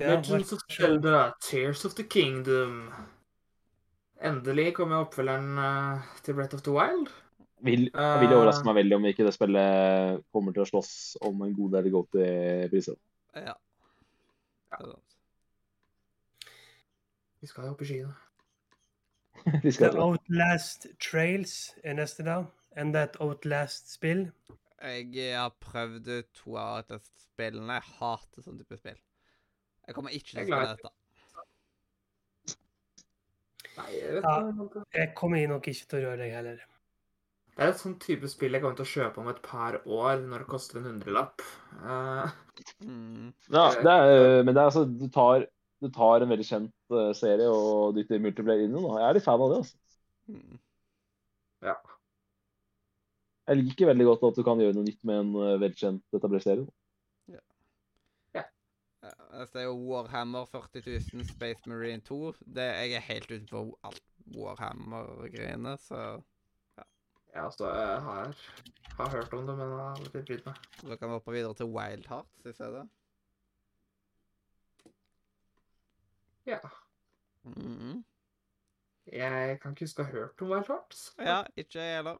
Legends 0.00 0.52
of. 0.52 0.60
Zelda, 0.72 1.32
Tears 1.44 1.84
of 1.88 1.94
the 1.96 2.04
Kingdom. 2.04 2.90
Endelig 4.20 4.74
kommer 4.76 5.02
oppfølgeren 5.06 5.56
uh, 5.58 6.04
til 6.24 6.36
Breath 6.36 6.54
of 6.54 6.62
the 6.68 6.72
Wild. 6.76 7.08
Vil, 7.64 7.90
jeg 7.90 7.96
Eh. 7.96 8.20
vil 8.22 8.32
overraske 8.36 8.64
meg 8.64 8.76
veldig 8.78 8.96
om 8.96 9.04
ikke 9.10 9.24
det 9.26 9.34
spillet 9.36 10.20
kommer 10.32 10.52
til 10.56 10.62
å 10.62 10.68
slåss 10.70 10.92
om 11.28 11.42
en 11.44 11.52
god 11.56 11.74
del 11.76 11.90
Goaty-priser. 11.92 12.96
Ja. 13.36 13.52
Er. 14.72 14.94
Vi 17.40 17.46
skal 17.48 17.64
jo 17.68 17.74
opp 17.74 17.82
i 17.84 17.88
skyene. 17.88 18.14
The 19.62 19.90
Outlast 19.96 20.86
Trails 21.02 21.74
er 21.84 21.96
neste, 21.98 22.24
da. 22.26 22.42
Enda 22.78 23.04
et 23.08 23.18
Outlast-spill. 23.22 24.28
Jeg 24.80 25.10
eh, 25.18 25.36
har 25.36 25.52
prøvd 25.60 26.08
to 26.36 26.56
av 26.60 26.84
disse 26.88 27.26
spillene. 27.26 27.78
Jeg 27.80 27.96
hater 27.98 28.46
sånn 28.46 28.60
type 28.60 28.78
spill. 28.80 28.98
Jeg 29.86 29.96
kommer 29.96 30.14
ikke 30.14 30.32
til 30.32 30.42
å 30.42 30.48
spille 30.48 30.72
dette. 30.74 30.96
Nei, 33.80 33.88
jeg 33.96 34.16
vet 34.18 34.26
Ja. 34.26 34.36
ikke. 34.66 34.84
Jeg 34.94 35.14
kommer 35.18 35.48
nok 35.48 35.68
ikke 35.72 35.88
til 35.88 35.98
å 35.98 36.04
røre 36.08 36.20
deg 36.24 36.34
heller. 36.36 36.66
Det 37.56 37.66
er 37.66 37.72
et 37.74 37.80
sånn 37.80 37.98
type 38.00 38.28
spill 38.30 38.54
jeg 38.56 38.62
kommer 38.62 38.76
til 38.78 38.86
å 38.86 38.92
kjøpe 38.94 39.20
om 39.20 39.28
et 39.28 39.40
par 39.44 39.80
år, 39.84 40.22
når 40.24 40.44
det 40.44 40.48
koster 40.48 40.78
en 40.78 40.86
hundrelapp. 40.88 41.42
Uh. 41.82 42.30
Mm. 42.80 43.32
Ja, 43.52 43.66
det 43.76 43.92
er, 43.92 44.42
men 44.44 44.54
det 44.54 44.60
er 44.60 44.68
altså 44.70 44.84
Du 44.84 45.08
tar, 45.12 45.46
du 45.80 45.88
tar 45.92 46.24
en 46.24 46.32
veldig 46.32 46.46
kjent 46.46 46.96
eh, 46.96 47.12
serie 47.16 47.48
og 47.48 47.94
dytter 47.96 48.20
multiplayer 48.22 48.66
inn 48.66 48.74
i 48.74 48.76
den. 48.76 48.90
Jeg 49.00 49.06
er 49.06 49.16
litt 49.16 49.26
fan 49.26 49.40
av 49.40 49.52
det. 49.52 49.62
altså. 49.62 49.76
Mm. 50.30 50.58
Jeg 53.50 53.58
liker 53.58 53.88
veldig 53.90 54.06
godt 54.06 54.28
at 54.28 54.36
du 54.38 54.44
kan 54.46 54.60
gjøre 54.62 54.76
noe 54.76 54.86
nytt 54.86 55.00
med 55.08 55.24
en 55.24 55.32
eh, 55.42 55.56
velkjent 55.62 56.18
etablert 56.18 56.46
serie. 56.46 56.68
Ja, 59.00 59.14
altså, 59.32 59.54
det 59.54 59.62
er 59.62 59.66
jo 59.70 59.78
Warhammer 59.88 60.44
40 60.52 60.84
000 61.16 61.24
Space 61.32 61.66
Marine 61.66 62.04
2. 62.06 62.20
Det, 62.44 62.66
jeg 62.68 62.98
er 62.98 63.06
helt 63.08 63.30
utenfor 63.32 63.72
alt 63.88 64.04
Warhammer-greiene, 64.36 65.74
så 65.80 66.20
ja, 66.76 66.84
altså, 67.46 67.72
jeg 67.72 68.00
har, 68.06 68.36
har 69.00 69.10
hørt 69.16 69.34
om 69.34 69.46
det, 69.46 69.56
men 69.56 69.74
har 69.78 69.96
aldri 69.96 70.22
brydd 70.28 70.46
meg. 70.46 70.62
da 70.82 70.96
kan 71.00 71.08
vi 71.08 71.16
hoppe 71.16 71.34
videre 71.34 71.56
til 71.58 71.72
Wild 71.72 72.06
Hearts 72.10 72.46
i 72.46 72.54
stedet. 72.54 72.86
Ja. 76.48 76.58
Mm. 77.44 78.04
Jeg 79.10 79.58
kan 79.60 79.72
ikke 79.74 79.86
huske 79.88 80.02
å 80.04 80.06
ha 80.08 80.12
hørt 80.12 80.42
om 80.44 80.50
Wild 80.52 80.68
Hearts. 80.68 81.04
Ja, 81.18 81.42
ikke 81.58 81.80
jeg 81.82 81.96
heller. 82.00 82.18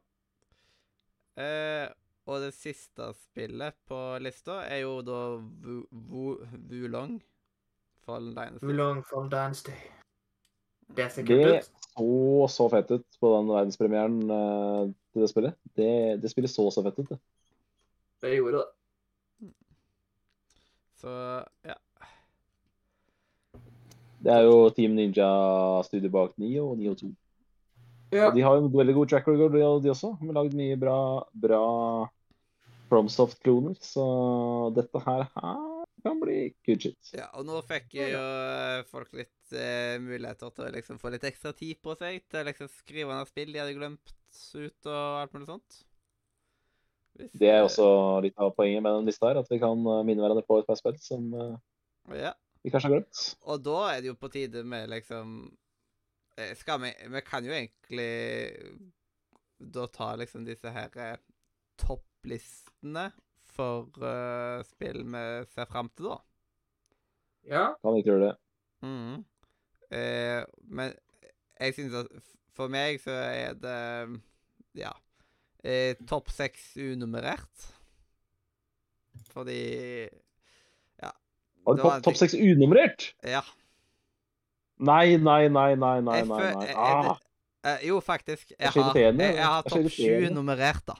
Uh, 1.39 1.87
og 2.29 2.41
det 2.43 2.51
siste 2.53 3.07
spillet 3.17 3.77
på 3.87 3.97
lista 4.21 4.59
er 4.67 4.83
jo 4.83 4.97
da 5.05 5.19
Wu- 5.39 5.87
Wu- 6.11 6.41
Wulong 6.69 7.15
Fallen 8.05 8.33
Dynasty. 8.35 8.65
Wulong 8.67 8.99
Fallen 9.07 9.29
Dynasty. 9.31 9.75
Det 10.91 11.07
ser 11.13 11.23
kult 11.23 11.47
ut. 11.47 11.69
så 11.95 12.47
så 12.51 12.65
fett 12.73 12.91
ut 12.91 13.19
på 13.21 13.29
den 13.37 13.47
verdenspremieren 13.53 14.17
uh, 14.27 14.91
til 15.13 15.23
det 15.23 15.29
spillet. 15.31 15.55
Det, 15.77 15.91
det 16.21 16.31
spillet 16.33 16.51
så 16.51 16.67
så 16.71 16.83
fett 16.83 16.99
ut. 16.99 17.13
det. 17.13 17.19
Det 18.21 18.35
gjorde 18.35 18.59
det. 18.59 19.51
Så 21.01 21.13
ja. 21.65 21.77
Det 24.21 24.31
er 24.33 24.45
jo 24.45 24.69
Team 24.75 24.95
Ninja-studio 24.97 26.11
bak 26.13 26.37
Nio 26.41 26.69
og 26.71 26.79
Nio 26.79 26.93
2. 26.99 27.09
Ja. 28.11 28.27
Og 28.27 28.35
de 28.35 28.43
har 28.43 28.57
jo 28.57 28.65
en 28.65 28.73
veldig 28.73 28.95
god 28.97 29.11
track 29.11 29.27
record, 29.31 29.55
de 29.55 29.91
også. 29.93 30.15
De 30.19 30.29
har 30.29 30.37
lagd 30.37 30.57
mye 30.59 30.77
bra, 30.79 30.97
bra 31.45 31.61
Fromsoft-kloner, 32.91 33.77
så 33.79 34.05
dette 34.75 34.99
her, 35.05 35.23
her 35.37 35.61
kan 36.03 36.19
bli 36.19 36.51
good 36.67 36.81
shit. 36.83 37.13
ja. 37.15 37.29
Og 37.37 37.45
nå 37.47 37.61
fikk 37.67 37.95
jo 37.95 38.07
eh, 38.19 38.81
folk 38.91 39.13
litt 39.15 39.53
eh, 39.55 39.95
muligheter 40.01 40.51
til 40.51 40.67
å 40.67 40.73
liksom 40.75 40.99
få 41.01 41.13
litt 41.13 41.27
ekstra 41.29 41.53
tid 41.57 41.79
på 41.83 41.95
seg 41.99 42.25
til 42.27 42.41
å 42.41 42.47
liksom 42.49 42.71
skrive 42.73 43.15
ned 43.15 43.29
spill 43.29 43.53
de 43.53 43.61
hadde 43.61 43.77
glemt 43.77 44.13
ut 44.55 44.91
og 44.91 45.21
alt 45.21 45.35
mulig 45.35 45.49
sånt. 45.49 45.81
Hvis, 47.19 47.33
Det 47.37 47.51
er 47.51 47.59
eh, 47.59 47.67
også 47.67 47.87
litt 48.25 48.37
av 48.39 48.53
poenget 48.57 48.83
med 48.83 48.97
den 48.99 49.09
lista 49.11 49.29
her, 49.29 49.41
at 49.41 49.51
vi 49.51 49.59
kan 49.61 49.77
eh, 49.77 50.03
minne 50.07 50.23
hverandre 50.23 50.45
på 50.47 50.59
et 50.61 50.67
par 50.67 50.79
spill 50.79 50.97
som 51.03 51.31
eh, 51.35 51.59
Ja. 52.25 52.35
Vi 52.61 52.71
kanskje 52.71 52.89
har 52.89 52.95
glemt. 52.95 53.21
Og 53.49 53.63
da 53.65 53.77
er 53.91 54.01
det 54.01 54.11
jo 54.11 54.19
på 54.21 54.29
tide 54.33 54.63
med 54.67 54.89
liksom 54.91 55.35
eh, 56.37 56.53
Skal 56.59 56.81
vi 56.83 56.91
Vi 57.15 57.21
kan 57.25 57.45
jo 57.45 57.53
egentlig 57.55 58.11
da 59.61 59.85
ta 59.93 60.13
liksom 60.17 60.45
disse 60.45 60.71
her 60.73 60.95
eh, 60.97 61.17
topplistene 61.81 63.11
for 63.51 63.89
uh, 64.01 64.61
spill 64.65 65.03
vi 65.03 65.23
ser 65.51 65.67
fram 65.69 65.89
til, 65.95 66.07
da. 66.07 66.17
ja. 67.51 67.65
Kan 67.81 67.97
ikke 67.99 68.13
gjøre 68.13 68.29
det. 68.29 68.35
Mm. 68.81 69.17
Eh, 69.91 70.43
men 70.71 70.93
jeg 71.59 71.75
syns 71.75 71.97
at 71.99 72.11
for 72.55 72.71
meg 72.71 73.01
så 73.03 73.11
er 73.11 73.57
det 73.59 74.21
Ja. 74.79 74.93
Eh, 75.63 75.99
Topp 76.07 76.31
seks 76.33 76.71
unummerert. 76.79 77.67
Fordi. 79.33 80.09
Har 81.65 81.77
du 81.77 81.83
topp 82.05 82.17
seks 82.17 82.33
unummerert? 82.37 83.11
Ja. 83.27 83.43
Nei, 84.81 85.17
nei, 85.17 85.47
nei, 85.47 85.75
nei, 85.75 85.97
nei. 86.01 86.21
Nei, 86.25 86.39
nei. 86.55 86.73
Ah, 86.73 87.17
Eh, 87.61 87.83
jo, 87.85 87.99
faktisk. 88.01 88.51
Jeg 88.57 88.71
har, 88.73 88.95
jeg, 88.97 89.43
har 89.45 89.65
topp 89.69 89.89
sju 89.93 90.29
nummerert, 90.33 90.81
da. 90.87 90.95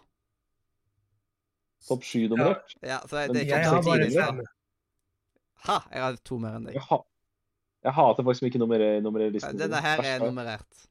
topp 1.88 2.03
sju 2.05 2.28
nummerert. 2.30 2.76
Ja, 2.86 2.99
så 3.09 3.24
det 3.34 3.47
er 3.47 3.47
ikke 3.47 3.72
topp 3.72 3.88
seks. 3.89 4.51
Ha! 5.66 5.80
Jeg 5.93 6.03
har 6.05 6.20
to 6.26 6.38
mer 6.41 6.59
enn 6.59 6.68
deg. 6.70 6.78
Jeg, 6.78 6.86
ha 6.89 7.01
jeg 7.82 7.95
hater 7.97 8.26
folk 8.28 8.38
som 8.38 8.47
ikke 8.49 8.62
nummerer, 8.62 9.01
nummerer 9.01 9.34
listen. 9.34 9.57
Denne 9.57 9.82
her 9.82 10.03
er 10.05 10.22
nummerert. 10.22 10.86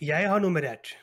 Jeg 0.00 0.28
har 0.32 0.40
nummerert. 0.40 0.94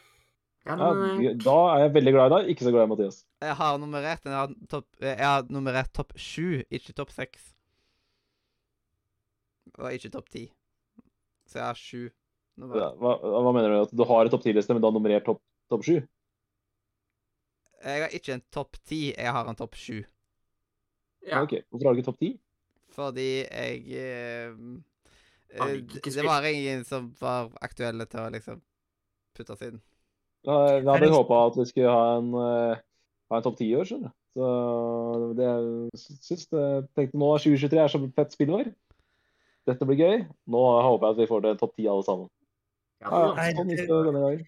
ja, 0.66 0.76
Ja, 0.76 1.34
da 1.46 1.58
er 1.76 1.84
jeg 1.86 1.94
veldig 2.00 2.14
glad 2.16 2.32
i 2.32 2.36
deg, 2.36 2.50
ikke 2.54 2.66
så 2.66 2.74
glad 2.74 2.88
i 2.88 2.92
Mathias. 2.96 3.22
Jeg 3.46 3.56
har 3.62 3.78
nummerert 3.82 4.26
jeg 4.26 4.34
har, 4.34 4.54
topp, 4.70 4.88
jeg 5.06 5.22
har 5.22 5.46
nummerert 5.54 5.94
topp 5.94 6.18
sju, 6.18 6.64
ikke 6.74 6.98
topp 6.98 7.14
seks. 7.14 7.54
Og 9.80 9.94
ikke 9.96 10.12
topp 10.12 10.30
ti. 10.34 10.46
Så 11.50 11.60
jeg 11.62 11.66
har 11.66 11.80
sju 11.80 12.10
Ja. 12.60 12.90
Hva, 13.00 13.14
hva 13.24 13.52
mener 13.56 13.72
du? 13.72 13.82
At 13.86 13.92
du 13.96 14.04
har 14.04 14.26
en 14.28 14.32
topp 14.34 14.44
10-liste, 14.44 14.74
men 14.76 14.82
du 14.84 14.88
har 14.90 14.96
nummerert 14.96 15.24
topp 15.26 15.40
top 15.72 15.86
sju? 15.88 16.02
Jeg 17.80 18.02
har 18.04 18.12
ikke 18.16 18.34
en 18.36 18.44
topp 18.52 18.76
ti, 18.84 19.14
jeg 19.16 19.32
har 19.32 19.48
en 19.48 19.56
topp 19.56 19.78
sju. 19.80 20.02
ja. 21.24 21.42
Ok, 21.44 21.54
Hvorfor 21.70 21.88
har 21.88 21.94
du 21.96 22.02
ikke 22.02 22.10
topp 22.12 22.20
ti? 22.20 22.34
Fordi 22.92 23.28
jeg 23.46 23.84
eh, 23.96 24.50
eh, 25.56 25.76
Det 26.04 26.26
var 26.26 26.44
ingen 26.50 26.84
som 26.84 27.14
var 27.22 27.52
aktuelle 27.62 28.06
til 28.10 28.20
å 28.26 28.32
liksom 28.34 28.60
puttes 29.38 29.62
inn. 29.62 29.80
Ja, 30.44 30.58
Er 30.76 30.84
hadde 30.84 31.06
det- 31.08 31.14
håpa 31.16 31.48
at 31.48 31.56
vi 31.60 31.66
skulle 31.70 31.92
ha 31.92 32.18
en, 32.18 32.34
uh, 32.34 32.76
ha 33.30 33.38
en 33.38 33.44
topp 33.44 33.58
ti 33.58 33.70
i 33.72 33.76
år, 33.76 33.86
skjønner 33.88 34.10
du. 34.10 34.16
Så 34.36 35.36
det 35.36 36.00
syns 36.00 36.48
jeg 36.52 36.88
tenkte 36.96 37.18
nå 37.18 37.32
2023 37.40 37.80
er 37.80 37.88
så 37.88 38.00
fett 38.16 38.32
spillår. 38.36 38.74
Dette 39.70 39.86
blir 39.88 40.00
gøy. 40.02 40.22
Nå 40.50 40.62
håper 40.86 41.08
jeg 41.08 41.16
at 41.16 41.22
vi 41.24 41.28
får 41.30 41.44
til 41.46 41.58
topp 41.62 41.76
ti 41.78 41.88
alle 41.92 42.06
sammen. 42.08 42.30
Ja, 43.04 43.20
Nei, 43.38 43.52
sånn 43.56 43.70
det- 43.70 43.78
det 43.86 44.00
denne 44.10 44.24
gangen. 44.26 44.48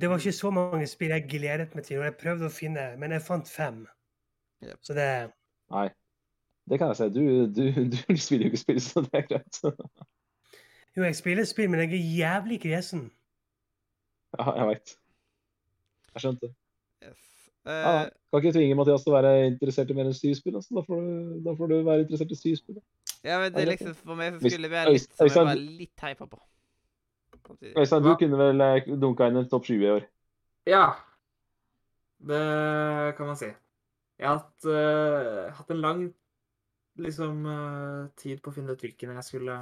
Det 0.00 0.08
var 0.10 0.18
ikke 0.18 0.32
så 0.34 0.50
mange 0.52 0.86
spill 0.90 1.12
jeg 1.14 1.28
gledet 1.30 1.74
meg 1.78 1.84
til, 1.86 2.00
og 2.00 2.04
jeg 2.08 2.16
prøvde 2.18 2.48
å 2.48 2.52
finne, 2.52 2.96
men 2.98 3.12
jeg 3.14 3.22
fant 3.22 3.48
fem. 3.48 3.84
Yep. 4.64 4.78
Så 4.82 4.94
det 4.98 5.06
Nei. 5.70 5.88
Det 6.68 6.78
kan 6.80 6.88
jeg 6.90 6.96
si. 6.98 7.08
Du, 7.14 7.46
du, 7.46 7.62
du 7.94 8.16
spiller 8.26 8.46
jo 8.48 8.50
ikke 8.50 8.58
spill, 8.64 8.80
så 8.82 9.00
det 9.06 9.14
er 9.14 9.26
greit. 9.30 9.60
Jo, 10.96 11.02
jeg 11.04 11.14
spiller 11.16 11.44
spill, 11.46 11.70
men 11.70 11.80
jeg 11.84 11.92
er 11.94 12.16
jævlig 12.18 12.58
kresen. 12.62 13.10
Ja, 14.38 14.52
jeg 14.58 14.66
veit. 14.72 14.96
Jeg 16.14 16.22
skjønte. 16.24 16.50
Yes. 17.04 17.22
Ja, 17.66 17.70
Eh, 17.70 18.02
ja. 18.02 18.10
kan 18.30 18.42
ikke 18.42 18.52
tvinge 18.54 18.76
Mathias 18.78 19.02
til 19.04 19.10
å 19.12 19.16
være 19.16 19.46
interessert 19.50 19.90
i 19.90 19.94
mer 19.98 20.06
enn 20.10 20.14
styrspill. 20.14 20.54
Altså. 20.58 20.74
Da, 20.74 20.82
får 20.86 21.00
du, 21.02 21.40
da 21.46 21.54
får 21.58 21.70
du 21.72 21.76
være 21.86 22.04
interessert 22.04 22.30
i 22.34 22.38
styrspill. 22.38 22.76
Ja, 23.24 23.38
men 23.40 23.52
det 23.54 23.62
er 23.62 23.70
liksom 23.72 23.94
For 23.98 24.18
meg 24.18 24.36
så 24.36 24.50
skulle 24.50 24.68
det 24.68 24.72
være 24.72 24.92
litt 24.92 25.08
Øystein- 25.08 25.32
som 25.32 25.40
jeg 25.40 25.46
var 25.48 25.62
litt 25.80 26.04
hypa 26.06 26.26
på. 26.26 26.40
Øystein, 27.76 28.02
du 28.02 28.16
kunne 28.18 28.38
vel 28.40 28.60
eh, 28.60 28.88
dunka 29.00 29.28
inn 29.30 29.40
en 29.40 29.48
topp 29.48 29.64
20 29.70 29.84
i 29.84 29.90
år? 29.90 30.06
Ja. 30.66 30.84
Det 32.26 33.16
kan 33.16 33.26
man 33.26 33.36
si. 33.36 33.50
Jeg 34.18 34.28
har 34.28 34.38
hatt, 34.38 34.64
uh, 34.64 35.52
hatt 35.52 35.70
en 35.70 35.80
lang 35.80 36.14
liksom, 36.96 37.44
uh, 37.44 38.08
tid 38.16 38.40
på 38.42 38.50
å 38.50 38.56
finne 38.56 38.72
ut 38.72 38.80
hvilken 38.80 39.12
jeg 39.12 39.26
skulle 39.26 39.56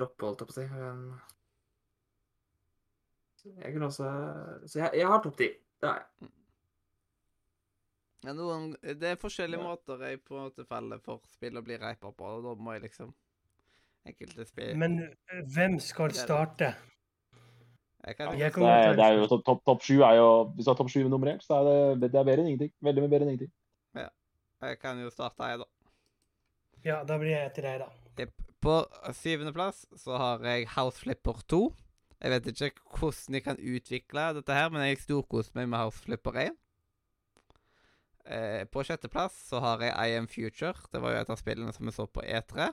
droppe, 0.00 0.24
holdt 0.24 0.40
jeg 0.40 0.48
på 0.48 0.54
å 0.54 0.58
si. 0.58 0.66
Men 0.72 1.20
jeg 3.60 3.72
kunne 3.74 3.88
også 3.88 4.08
Så 4.66 4.80
jeg, 4.80 4.90
jeg 5.00 5.06
har 5.06 5.22
topp 5.22 5.36
ti. 5.38 5.50
Det 5.80 5.88
har 5.88 6.00
jeg. 6.00 6.30
Ja, 8.20 8.34
noen, 8.36 8.74
det 8.84 9.14
er 9.14 9.20
forskjellige 9.20 9.64
måter 9.64 10.02
jeg 10.04 10.20
på 10.20 10.36
en 10.36 10.50
måte 10.50 10.66
faller 10.68 11.00
for 11.00 11.24
spill 11.32 11.56
og 11.56 11.64
blir 11.64 11.80
reipa 11.80 12.10
på, 12.12 12.32
og 12.36 12.44
da 12.44 12.54
må 12.60 12.76
jeg 12.76 12.84
liksom 12.90 13.14
Enkelte 14.08 14.46
spill 14.48 14.76
Men 14.80 14.98
eh, 15.04 15.40
hvem 15.54 15.78
skal 15.80 16.12
starte? 16.16 16.74
Jeg 18.00 18.16
kan 18.16 18.32
Jeg 18.38 18.52
Det 18.52 18.54
kan 18.54 18.96
det 18.96 19.06
er 19.06 19.18
jo 19.18 19.26
topp 19.28 19.44
top, 19.44 19.64
top 19.66 19.82
7 19.84 20.00
er 20.00 20.14
jo 20.20 20.28
Hvis 20.54 20.64
du 20.64 20.70
har 20.70 20.78
topp 20.78 20.92
7 20.92 21.08
nummerert, 21.08 21.44
så 21.44 21.60
er 21.60 21.68
det, 22.00 22.12
det 22.12 22.20
er 22.20 22.24
bedre 22.24 22.44
enn 22.44 22.52
ingenting. 22.52 22.72
Veldig 22.80 23.04
mye 23.04 23.12
bedre 23.12 23.26
enn 23.26 23.32
ingenting. 23.34 23.52
Ja. 23.96 24.08
Jeg 24.64 24.78
kan 24.80 25.00
jo 25.00 25.10
starte, 25.12 25.50
jeg, 25.52 25.60
da. 25.60 25.68
Ja, 26.84 27.02
da 27.04 27.18
blir 27.20 27.34
jeg 27.34 27.52
til 27.56 27.68
deg, 27.68 27.84
da. 27.84 27.90
Jepp. 28.20 28.32
På 28.60 28.74
syvendeplass 29.16 29.86
så 29.96 30.16
har 30.20 30.42
jeg 30.44 30.66
House 30.76 31.00
Flipper 31.00 31.40
2. 31.48 31.60
Jeg 32.20 32.32
vet 32.34 32.48
ikke 32.52 32.98
hvordan 32.98 33.36
de 33.36 33.40
kan 33.44 33.60
utvikle 33.60 34.24
dette 34.36 34.56
her, 34.56 34.72
men 34.72 34.84
jeg 34.84 35.00
storkoste 35.00 35.56
meg 35.56 35.68
med 35.72 35.80
House 35.80 36.00
Flipper 36.04 36.36
1. 36.42 36.58
Eh, 38.24 38.64
på 38.68 38.84
sjetteplass 38.84 39.36
så 39.48 39.60
har 39.64 39.82
jeg 39.84 39.94
I 39.94 40.16
Am 40.18 40.26
Future. 40.28 40.76
Det 40.92 41.00
var 41.02 41.14
jo 41.14 41.20
et 41.22 41.30
av 41.32 41.38
spillene 41.40 41.72
som 41.74 41.86
vi 41.88 41.94
så 41.94 42.06
på 42.06 42.22
E3. 42.22 42.70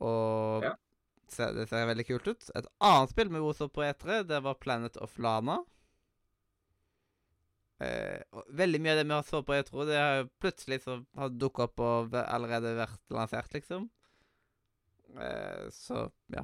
Og 0.00 0.62
Ja. 0.64 0.74
se, 1.28 1.50
det 1.52 1.68
ser 1.68 1.86
veldig 1.86 2.06
kult 2.06 2.28
ut. 2.28 2.50
Et 2.54 2.66
annet 2.80 3.10
spill 3.10 3.28
vi 3.28 3.42
så 3.54 3.68
på 3.68 3.82
E3, 3.82 4.22
det 4.26 4.42
var 4.42 4.54
Planet 4.54 4.96
of 4.96 5.18
Lana. 5.18 5.64
Eh, 7.80 8.22
veldig 8.50 8.80
mye 8.82 8.92
av 8.92 8.98
det 8.98 9.06
vi 9.06 9.14
har 9.14 9.22
så 9.22 9.42
på 9.46 9.54
E3, 9.54 9.84
det 9.86 9.98
har 9.98 10.16
jo 10.22 10.30
plutselig 10.42 10.80
så 10.82 10.96
har 11.14 11.28
dukka 11.30 11.68
opp 11.68 11.78
og 11.80 12.14
allerede 12.14 12.72
vært 12.74 13.00
lansert, 13.14 13.52
liksom. 13.54 13.88
Eh, 15.16 15.68
så 15.70 16.10
ja. 16.34 16.42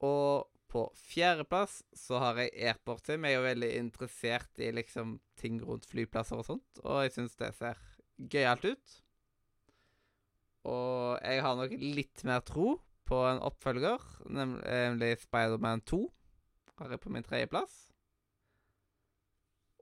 Og 0.00 0.46
på 0.76 0.84
fjerdeplass 1.00 1.78
så 1.96 2.18
har 2.20 2.42
jeg 2.42 2.52
Airport 2.68 3.08
Sim. 3.08 3.24
Jeg 3.24 3.32
er 3.32 3.40
jo 3.40 3.46
veldig 3.46 3.70
interessert 3.78 4.60
i 4.60 4.68
liksom 4.76 5.16
ting 5.40 5.56
rundt 5.64 5.88
flyplasser 5.88 6.42
og 6.42 6.44
sånt, 6.50 6.82
og 6.84 7.00
jeg 7.06 7.14
syns 7.14 7.36
det 7.40 7.52
ser 7.56 7.80
gøyalt 8.32 8.66
ut. 8.68 8.96
Og 10.68 11.16
jeg 11.22 11.42
har 11.46 11.56
nok 11.56 11.72
litt 11.80 12.24
mer 12.28 12.44
tro 12.44 12.74
på 13.06 13.22
en 13.30 13.40
oppfølger, 13.46 14.02
nem- 14.34 14.58
nemlig 14.60 15.14
Spiderman 15.22 15.84
2. 15.86 16.02
Har 16.76 16.92
jeg 16.92 17.00
på 17.00 17.12
min 17.14 17.24
tredjeplass. 17.24 17.76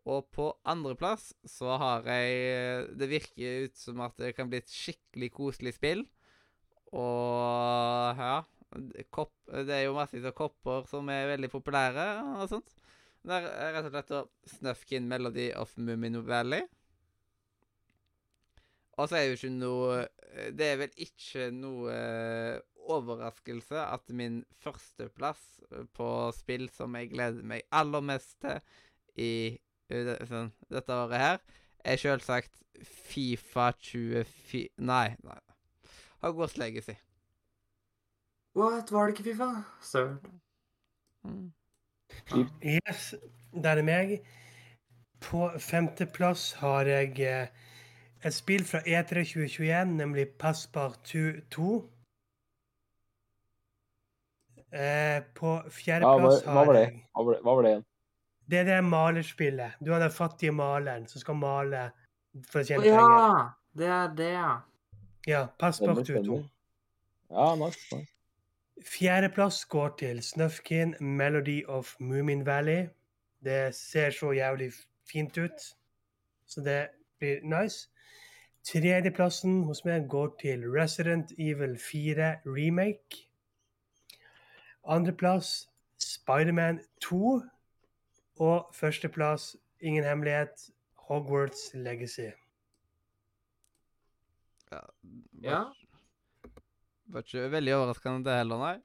Og 0.05 0.29
på 0.37 0.51
andreplass 0.69 1.31
så 1.49 1.79
har 1.81 2.05
jeg 2.05 2.91
Det 3.01 3.09
virker 3.09 3.65
ut 3.65 3.79
som 3.81 4.03
at 4.05 4.15
det 4.21 4.35
kan 4.37 4.51
bli 4.53 4.61
et 4.61 4.71
skikkelig 4.71 5.31
koselig 5.33 5.75
spill. 5.75 6.05
Og 6.93 8.21
ja 8.21 8.43
kopp, 9.15 9.33
Det 9.47 9.75
er 9.75 9.85
jo 9.87 9.97
massevis 9.97 10.29
av 10.29 10.37
kopper 10.39 10.89
som 10.91 11.09
er 11.13 11.31
veldig 11.35 11.51
populære 11.53 12.07
og 12.41 12.49
sånt. 12.53 12.75
Det 13.25 13.37
er 13.41 13.73
rett 13.73 13.89
og 13.89 13.95
slett 13.95 14.15
å 14.15 14.23
Snufkin 14.59 15.07
Melody 15.09 15.49
of 15.57 15.73
Mummin 15.81 16.21
Valley. 16.27 16.67
Og 18.99 19.09
så 19.09 19.19
er 19.19 19.25
jo 19.27 19.39
ikke 19.39 19.51
noe 19.51 20.05
Det 20.55 20.67
er 20.67 20.81
vel 20.83 20.99
ikke 21.03 21.49
noe 21.55 21.95
eh, 21.95 22.59
overraskelse 22.85 23.81
at 23.81 24.11
min 24.13 24.43
førsteplass 24.61 25.45
på 25.97 26.09
spill 26.37 26.67
som 26.75 26.95
jeg 26.99 27.13
gleder 27.15 27.47
meg 27.47 27.65
aller 27.73 28.05
mest 28.05 28.37
til 28.43 28.61
i 29.15 29.31
eh, 29.95 30.11
sånn, 30.27 30.51
dette 30.73 30.99
året 30.99 31.23
her, 31.23 31.39
er 31.87 32.01
selvsagt 32.03 32.63
Fifa 32.83 33.71
24 33.79 34.67
Nei, 34.83 35.15
nei. 35.23 35.41
Hogwarts 36.25 36.59
Legacy. 36.59 36.97
What? 38.55 38.93
Var 38.93 39.07
det 39.07 39.19
ikke 39.19 39.31
Fifa? 39.31 39.51
Søren. 39.81 40.19
Mm. 41.25 41.53
Yes, 42.63 43.15
det 43.53 43.67
er 43.67 43.83
meg. 43.83 44.19
På 45.21 45.49
femteplass 45.59 46.53
har 46.61 46.87
jeg 46.87 47.21
eh, 47.21 47.49
et 48.25 48.35
spill 48.35 48.65
fra 48.65 48.83
E 48.87 48.95
E3 49.01 49.25
2021, 49.25 49.97
nemlig 49.97 50.29
Passepartout 50.39 51.43
2. 51.51 51.73
Eh, 54.75 55.23
på 55.35 55.51
Ja, 55.55 55.69
fjerdeplass 55.71 56.45
ja, 56.45 56.51
har 56.51 56.75
jeg 56.75 57.05
Hva 57.15 57.25
var 57.25 57.35
det, 57.35 57.43
hva 57.43 57.53
var 57.55 57.63
det 57.63 57.71
igjen? 57.75 57.85
Det 58.51 58.59
er 58.59 58.65
det 58.65 58.81
malerspillet. 58.85 59.77
Du 59.81 59.93
har 59.93 60.03
den 60.03 60.11
fattige 60.11 60.53
maleren 60.53 61.07
som 61.09 61.21
skal 61.23 61.39
male 61.39 61.85
for 62.51 62.61
å 62.61 62.67
tjene 62.67 62.83
penger. 62.83 62.99
ja! 62.99 63.05
penger. 63.11 63.53
Det 63.75 63.87
er 63.91 64.11
det, 64.19 64.33
ja. 64.33 64.51
Ja, 65.27 65.47
Passepartout 65.59 66.27
2. 66.27 66.43
Ja, 67.31 67.55
nice. 67.59 67.89
nice. 67.91 68.14
Fjerdeplass 68.83 69.65
går 69.65 69.97
til 69.99 70.23
Snufkin, 70.23 70.95
Melody 71.01 71.65
of 71.67 71.95
Moomin 72.01 72.47
Valley. 72.47 72.87
Det 73.45 73.75
ser 73.75 74.11
så 74.11 74.33
jævlig 74.33 74.73
fint 75.13 75.39
ut, 75.39 75.77
så 76.47 76.61
det 76.61 76.89
blir 77.19 77.41
nice. 77.43 77.91
Tredjeplassen 78.65 79.63
hos 79.65 79.85
meg 79.85 80.09
går 80.09 80.37
til 80.41 80.65
Resident 80.71 81.33
Evil 81.39 81.79
4 81.79 82.37
Remake. 82.47 83.29
Andreplass 84.85 85.69
Spiderman 85.99 86.81
2. 87.01 87.43
Og 88.37 88.71
førsteplass, 88.75 89.57
ingen 89.81 90.05
hemmelighet, 90.05 90.71
Hogwarts 90.95 91.71
Legacy. 91.75 92.31
Ja. 95.43 95.63
Var, 97.07 97.13
Ja. 97.13 97.15
var 97.15 97.23
ikke 97.23 97.51
veldig 97.51 97.75
overraskende 97.77 98.25
det 98.25 98.39
heller, 98.39 98.59
nei. 98.59 98.77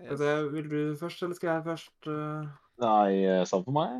Yes. 0.00 0.18
Det 0.18 0.52
Vil 0.52 0.70
du 0.70 0.96
først, 0.96 1.22
eller 1.22 1.34
skal 1.34 1.48
jeg 1.48 1.64
først? 1.64 2.06
Uh, 2.06 2.46
Nei, 2.80 3.24
eh, 3.24 3.44
samme 3.44 3.64
for 3.64 3.72
meg. 3.76 3.90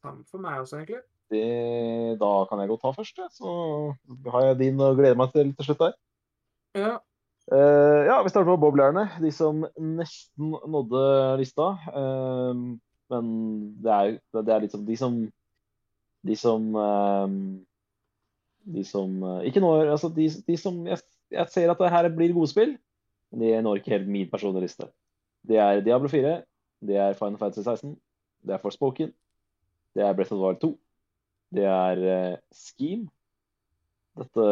Samme 0.00 0.24
for 0.30 0.40
meg 0.40 0.60
også, 0.60 0.78
egentlig. 0.80 1.02
Det, 1.30 2.18
da 2.18 2.30
kan 2.48 2.58
jeg 2.58 2.68
godt 2.68 2.80
ta 2.80 2.92
først, 2.96 3.20
så 3.36 3.50
har 4.32 4.46
jeg 4.46 4.58
din 4.58 4.80
å 4.80 4.94
glede 4.96 5.18
meg 5.20 5.32
til 5.34 5.52
til 5.54 5.68
slutt 5.68 5.82
der. 5.84 5.92
Ja. 6.74 6.94
Uh, 7.52 8.06
ja, 8.06 8.22
vi 8.22 8.30
starter 8.30 8.50
med 8.50 8.62
boblerne. 8.62 9.04
De 9.20 9.30
som 9.34 9.66
nesten 9.76 10.54
nådde 10.70 11.36
lista. 11.38 11.74
Uh, 11.92 12.78
men 13.10 13.26
det 13.82 13.92
er, 13.92 14.18
det 14.32 14.54
er 14.54 14.64
liksom 14.64 14.86
de 14.86 14.96
som 14.96 15.20
De 16.26 16.36
som 16.36 16.76
De 18.70 18.84
som 18.86 19.22
eh, 19.26 19.48
ikke 19.50 19.62
når 19.62 19.92
Altså, 19.94 20.10
de, 20.14 20.28
de 20.46 20.56
som 20.60 20.78
jeg, 20.86 20.98
jeg 21.30 21.52
ser 21.54 21.72
at 21.72 21.80
det 21.80 21.90
her 21.90 22.08
blir 22.14 22.34
gode 22.36 22.50
spill, 22.52 22.76
men 23.30 23.42
de 23.42 23.62
når 23.62 23.80
ikke 23.80 23.94
helt 23.94 24.10
min 24.10 24.30
personlige 24.30 24.66
liste. 24.66 24.88
Det 25.46 25.58
er 25.58 25.80
Diablo 25.84 26.08
4, 26.08 26.42
det 26.86 26.96
er 26.96 27.16
Final 27.18 27.38
Fantasy 27.38 27.64
16, 27.64 27.96
det 28.46 28.54
er 28.54 28.62
Forspoken, 28.62 29.12
det 29.94 30.04
er 30.04 30.14
Breath 30.14 30.32
of 30.32 30.38
the 30.38 30.44
Wild 30.44 30.60
2, 30.60 30.70
det 31.56 31.64
er 31.64 32.04
eh, 32.14 32.36
Scheme. 32.52 33.08
Dette 34.20 34.46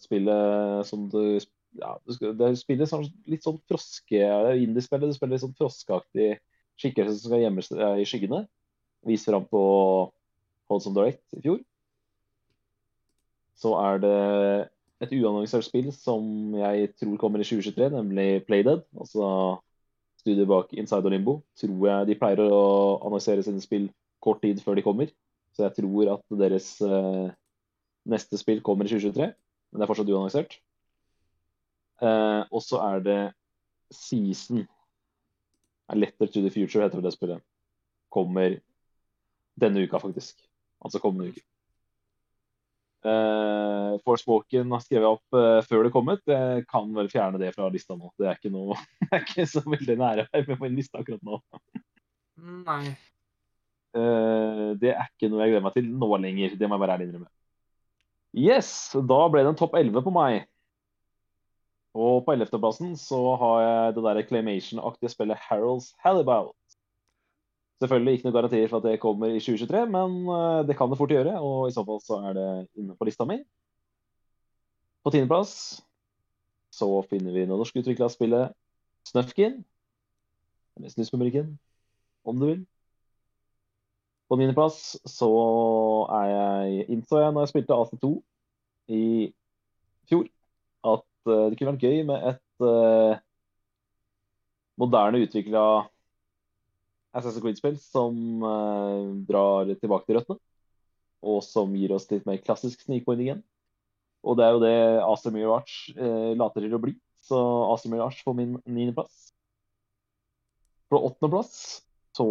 spillet 0.00 0.86
som 0.86 1.08
du 1.10 1.38
ja, 1.76 1.96
det 2.06 2.52
spiller 2.56 2.88
sånn, 2.88 3.06
litt 3.28 3.44
sånn 3.44 3.58
froske 3.68 4.20
Indiespillet. 4.62 5.10
Du 5.10 5.16
spiller 5.16 5.36
litt 5.36 5.44
sånn 5.44 5.56
froskeaktig 5.58 6.36
skikkelse 6.80 7.18
som 7.18 7.32
skal 7.32 7.42
gjemme 7.42 7.64
seg 7.64 8.00
i 8.00 8.06
skyggene. 8.08 8.44
Vist 9.06 9.28
fram 9.28 9.46
på 9.50 9.62
Holdsome 10.70 10.96
Direct 10.96 11.36
i 11.36 11.42
fjor. 11.44 11.60
Så 13.56 13.72
er 13.80 14.00
det 14.02 14.16
et 15.04 15.12
uannonsert 15.16 15.64
spill 15.66 15.88
som 15.92 16.54
jeg 16.56 16.90
tror 16.96 17.16
kommer 17.20 17.40
i 17.40 17.46
2023, 17.46 17.88
nemlig 17.94 18.44
Playdead. 18.48 18.84
Altså 18.96 19.28
studiet 20.20 20.48
bak 20.50 20.72
Inside 20.72 21.04
og 21.04 21.14
Limbo. 21.14 21.38
Tror 21.60 21.88
jeg 21.88 22.10
de 22.10 22.18
pleier 22.20 22.42
å 22.44 22.60
annonsere 23.06 23.44
sine 23.46 23.62
spill 23.64 23.88
kort 24.24 24.42
tid 24.44 24.60
før 24.64 24.78
de 24.78 24.84
kommer. 24.86 25.12
Så 25.56 25.64
jeg 25.64 25.76
tror 25.78 26.12
at 26.16 26.38
deres 26.40 26.68
eh, 26.84 27.26
neste 28.12 28.40
spill 28.40 28.62
kommer 28.64 28.88
i 28.88 28.92
2023. 28.92 29.32
Men 29.32 29.80
det 29.80 29.86
er 29.86 29.90
fortsatt 29.92 30.12
uannonsert. 30.12 30.58
Eh, 32.04 32.42
og 32.50 32.64
så 32.64 32.80
er 32.84 33.04
det 33.04 33.20
Season. 33.94 34.66
Letter 35.94 36.26
to 36.26 36.42
the 36.42 36.50
Future 36.50 36.82
heter 36.82 37.00
det 37.00 37.14
spillet. 37.14 37.44
Kommer 38.12 38.58
denne 39.56 39.84
uka, 39.86 40.00
faktisk. 40.02 40.40
Altså 40.84 41.00
kommende 41.00 41.30
uke. 41.30 41.46
Uh, 43.06 44.00
Forspoken 44.02 44.72
har 44.74 44.80
skrevet 44.82 45.06
opp 45.06 45.36
uh, 45.36 45.60
før 45.62 45.86
det 45.86 45.92
kom 45.94 46.08
ut. 46.10 46.22
Jeg 46.26 46.64
kan 46.70 46.88
vel 46.96 47.10
fjerne 47.12 47.38
det 47.38 47.52
fra 47.54 47.68
lista 47.70 47.94
nå. 47.94 48.10
Det 48.18 48.26
er 48.26 48.40
ikke, 48.40 48.50
noe, 48.54 48.74
det 49.04 49.12
er 49.12 49.22
ikke 49.22 49.46
så 49.50 49.62
veldig 49.62 49.98
nære 50.00 50.26
på 50.48 50.56
en 50.56 50.78
liste 50.78 50.98
akkurat 50.98 51.22
nå. 51.26 51.38
Nei. 52.66 52.96
Uh, 53.96 54.74
det 54.80 54.92
er 54.96 55.06
ikke 55.06 55.30
noe 55.30 55.44
jeg 55.44 55.54
gleder 55.54 55.66
meg 55.68 55.78
til 55.78 55.88
nå 56.02 56.10
lenger. 56.24 56.58
Det 56.58 56.66
må 56.66 56.76
jeg 56.76 56.84
bare 56.84 56.98
ærlig 56.98 57.08
innrømme. 57.10 57.30
Yes, 58.36 58.70
da 58.92 59.22
ble 59.32 59.46
det 59.46 59.54
en 59.54 59.62
topp 59.62 59.78
11 59.78 60.02
på 60.04 60.12
meg. 60.12 60.42
Og 61.96 62.26
på 62.26 62.34
11.-plassen 62.34 62.92
så 63.00 63.20
har 63.40 63.60
jeg 63.62 63.94
det 63.96 64.02
der 64.04 64.24
Claymation-aktige 64.28 65.14
spillet 65.14 65.46
Harold's 65.46 65.94
Halibut. 66.04 66.52
Selvfølgelig 67.76 68.16
ikke 68.16 68.28
noe 68.28 68.36
garantier 68.38 68.70
for 68.70 68.80
at 68.80 68.86
det 68.88 69.00
kommer 69.02 69.34
i 69.34 69.40
2023, 69.42 69.82
men 69.92 70.14
eh, 70.32 70.60
det 70.68 70.76
kan 70.78 70.88
det 70.88 70.98
fort 71.00 71.12
gjøre. 71.12 71.34
Og 71.44 71.68
i 71.68 71.74
så 71.74 71.84
fall 71.84 72.00
så 72.04 72.20
er 72.30 72.38
det 72.38 72.50
inne 72.80 72.96
på 72.96 73.08
lista 73.08 73.26
mi. 73.28 73.40
På 75.04 75.12
tiendeplass 75.12 75.52
så 76.72 76.88
finner 77.10 77.34
vi 77.34 77.44
det 77.44 77.52
norskutvikla 77.52 78.08
spillet 78.12 78.54
Snøfkin. 79.06 79.60
Eller 80.76 80.92
Snusmumrikken, 80.92 81.52
om 82.24 82.40
du 82.40 82.46
vil. 82.48 82.64
På 84.26 84.38
niendeplass 84.40 84.96
så 85.06 85.30
er 86.16 86.30
jeg, 86.32 86.88
innså 86.96 87.20
jeg 87.22 87.34
når 87.34 87.44
jeg 87.44 87.52
spilte 87.52 87.76
AC2 87.76 88.10
i 88.96 89.04
fjor, 90.10 90.26
at 90.86 91.30
eh, 91.30 91.44
det 91.50 91.58
kunne 91.58 91.74
vært 91.74 91.86
gøy 91.86 92.02
med 92.08 92.26
et 92.32 92.64
uh, 92.64 93.18
moderne 94.80 95.22
utvikla 95.24 95.62
Assassin's 97.16 97.42
Creed-spill 97.42 97.78
som 97.80 98.44
eh, 98.44 99.04
drar 99.28 99.72
tilbake 99.80 100.06
til 100.08 100.20
røttene. 100.20 100.40
Og 101.26 101.40
som 101.42 101.72
gir 101.74 101.94
oss 101.96 102.08
litt 102.10 102.26
mer 102.28 102.42
klassisk 102.44 102.84
snikpoeng 102.84 103.22
igjen. 103.24 103.42
Og 104.26 104.36
det 104.38 104.44
er 104.46 104.54
jo 104.54 104.62
det 104.62 104.76
Acer 105.06 105.34
Mirage 105.34 105.94
eh, 105.96 106.32
later 106.38 106.64
til 106.64 106.76
å 106.76 106.82
bli. 106.82 106.96
Så 107.24 107.38
Acer 107.72 107.92
Mirage 107.92 108.22
får 108.26 108.36
min 108.38 108.56
niendeplass. 108.64 109.30
På 110.90 111.00
åttendeplass 111.08 111.82
så 112.16 112.26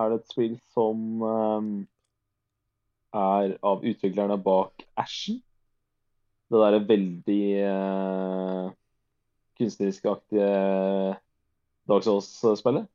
er 0.00 0.12
det 0.12 0.20
et 0.20 0.30
spill 0.32 0.58
som 0.74 1.24
eh, 1.26 1.70
er 3.20 3.56
av 3.66 3.86
utviklerne 3.86 4.38
bak 4.42 4.84
Ashen. 5.00 5.40
Det 6.50 6.58
derre 6.58 6.82
veldig 6.82 7.42
eh, 7.62 8.70
kunstneriskaktige 9.60 10.48
Dark 11.90 12.06
Souls-spillet. 12.06 12.88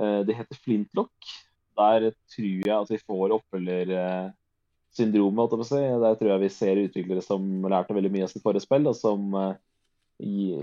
Eh, 0.00 0.20
det 0.26 0.38
heter 0.38 0.56
Flintlock. 0.64 1.12
Der 1.76 2.10
tror 2.34 2.66
jeg 2.66 2.76
at 2.76 2.90
vi 2.90 2.98
får 3.06 3.32
oppfølgersyndromet. 3.38 5.50
Der 5.50 6.14
tror 6.14 6.30
jeg 6.32 6.40
vi 6.40 6.48
ser 6.52 6.84
utviklere 6.84 7.22
som 7.24 7.64
lærte 7.70 7.94
veldig 7.96 8.12
mye 8.12 8.24
av 8.26 8.30
sitt 8.32 8.44
forrige 8.44 8.66
spill, 8.66 8.84
og 8.90 8.96
som 8.98 9.20
eh, 9.38 9.54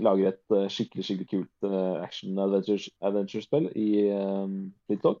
lager 0.06 0.26
et 0.30 0.46
eh, 0.56 0.70
skikkelig 0.70 1.04
skikkelig 1.06 1.28
kult 1.32 1.56
eh, 1.66 1.96
action-adventure-spill 2.04 3.66
i 3.74 3.88
Flintlock. 4.86 5.20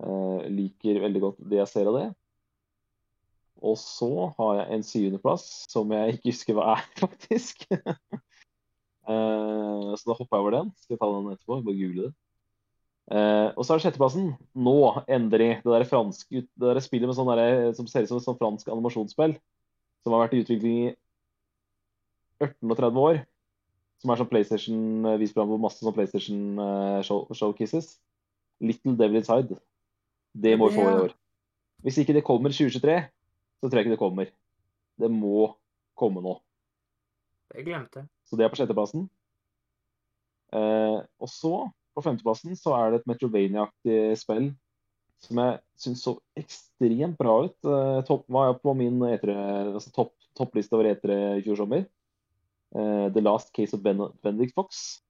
Liker 0.00 1.02
veldig 1.02 1.20
godt 1.20 1.38
det 1.50 1.58
jeg 1.58 1.68
ser 1.68 1.86
av 1.90 1.96
det. 1.98 2.08
Og 3.60 3.76
så 3.76 4.32
har 4.38 4.52
jeg 4.56 4.66
en 4.72 4.84
syvendeplass 4.86 5.44
som 5.68 5.90
jeg 5.92 6.14
ikke 6.14 6.30
husker 6.30 6.54
hva 6.56 6.64
er, 6.78 6.84
faktisk. 7.04 7.56
Så 9.04 10.04
da 10.06 10.16
hopper 10.16 10.36
jeg 10.38 10.40
over 10.40 10.52
den. 10.56 10.68
Skal 10.80 10.94
jeg 10.94 11.00
ta 11.02 11.08
den 11.12 11.32
etterpå? 11.34 11.54
Bare 11.66 11.76
google 11.76 12.02
det. 12.06 12.12
Eh, 13.10 13.48
og 13.58 13.64
så 13.64 13.74
er 13.74 13.80
det 13.80 13.84
sjetteplassen. 13.88 14.32
Nå, 14.54 14.76
endelig. 15.10 15.50
Det 15.64 15.72
der 15.72 15.86
fransk, 15.88 16.28
det 16.30 16.46
der 16.62 16.82
spillet 16.84 17.10
med 17.10 17.18
sånn 17.18 17.30
der, 17.32 17.72
som 17.78 17.88
ser 17.90 18.06
ut 18.06 18.12
som 18.12 18.20
et 18.20 18.26
sånn 18.28 18.38
fransk 18.38 18.70
animasjonsspill. 18.70 19.34
Som 20.04 20.14
har 20.14 20.24
vært 20.24 20.36
i 20.38 20.42
utvikling 20.44 20.76
i 20.84 20.90
18 22.40 22.70
og 22.70 22.78
30 22.78 23.02
år. 23.04 23.22
Som 24.00 24.12
er 24.12 24.20
sånn 24.20 24.30
PlayStation 24.30 25.08
eh, 25.10 25.18
viser 25.20 25.40
fram 25.40 25.50
på 25.50 25.60
masse 25.60 25.82
sånn 25.82 25.96
PlayStation 25.96 26.44
showkisses. 26.56 27.08
show, 27.08 27.26
showcases. 27.36 27.96
Little 28.60 28.94
Devil 28.96 29.22
Inside. 29.22 29.58
Det 30.32 30.54
må 30.58 30.68
vi 30.70 30.78
få 30.78 30.86
i 30.86 31.00
år. 31.06 31.16
Hvis 31.84 31.98
ikke 32.00 32.14
det 32.14 32.26
kommer 32.26 32.52
i 32.52 32.56
2023, 32.56 32.96
så 33.60 33.68
tror 33.68 33.80
jeg 33.80 33.86
ikke 33.86 33.96
det 33.96 34.02
kommer. 34.02 34.30
Det 35.00 35.10
må 35.10 35.50
komme 35.98 36.22
nå. 36.24 36.36
Jeg 37.56 37.66
glemte. 37.66 38.04
Så 38.28 38.38
det 38.38 38.46
er 38.46 38.52
på 38.52 38.60
sjetteplassen. 38.60 39.08
Uh, 40.54 41.02
og 41.22 41.30
så, 41.30 41.54
på 42.00 42.08
femteplassen, 42.08 42.56
så 42.58 42.74
er 42.78 42.90
det 42.90 43.00
et 43.00 43.08
Metrovania-aktig 43.10 44.00
spill 44.20 44.50
som 45.20 45.40
jeg 45.40 45.58
syns 45.80 46.02
så 46.04 46.14
ekstremt 46.38 47.18
bra 47.20 47.34
ut. 47.46 47.56
Eh, 47.68 48.00
topp, 48.08 48.24
var 48.32 48.54
på 48.62 48.74
min 48.76 49.00
etere, 49.10 49.36
altså 49.74 49.92
topp, 49.94 50.14
toppliste 50.38 50.76
over 50.76 50.88
etere 50.94 51.18
i 51.38 51.44
fjor 51.44 51.60
sommer. 51.60 51.84
Eh, 52.74 53.06
The 53.12 53.22
Last 53.24 53.52
Case 53.56 53.76
of 53.76 53.84
ben 53.84 54.00
Benedict 54.24 54.56
Fox. 54.56 55.00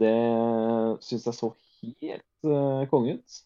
Det 0.00 0.16
syns 1.04 1.26
jeg 1.26 1.36
så 1.36 1.52
helt 1.82 2.48
eh, 2.48 2.88
konge 2.90 3.18
ut. 3.18 3.40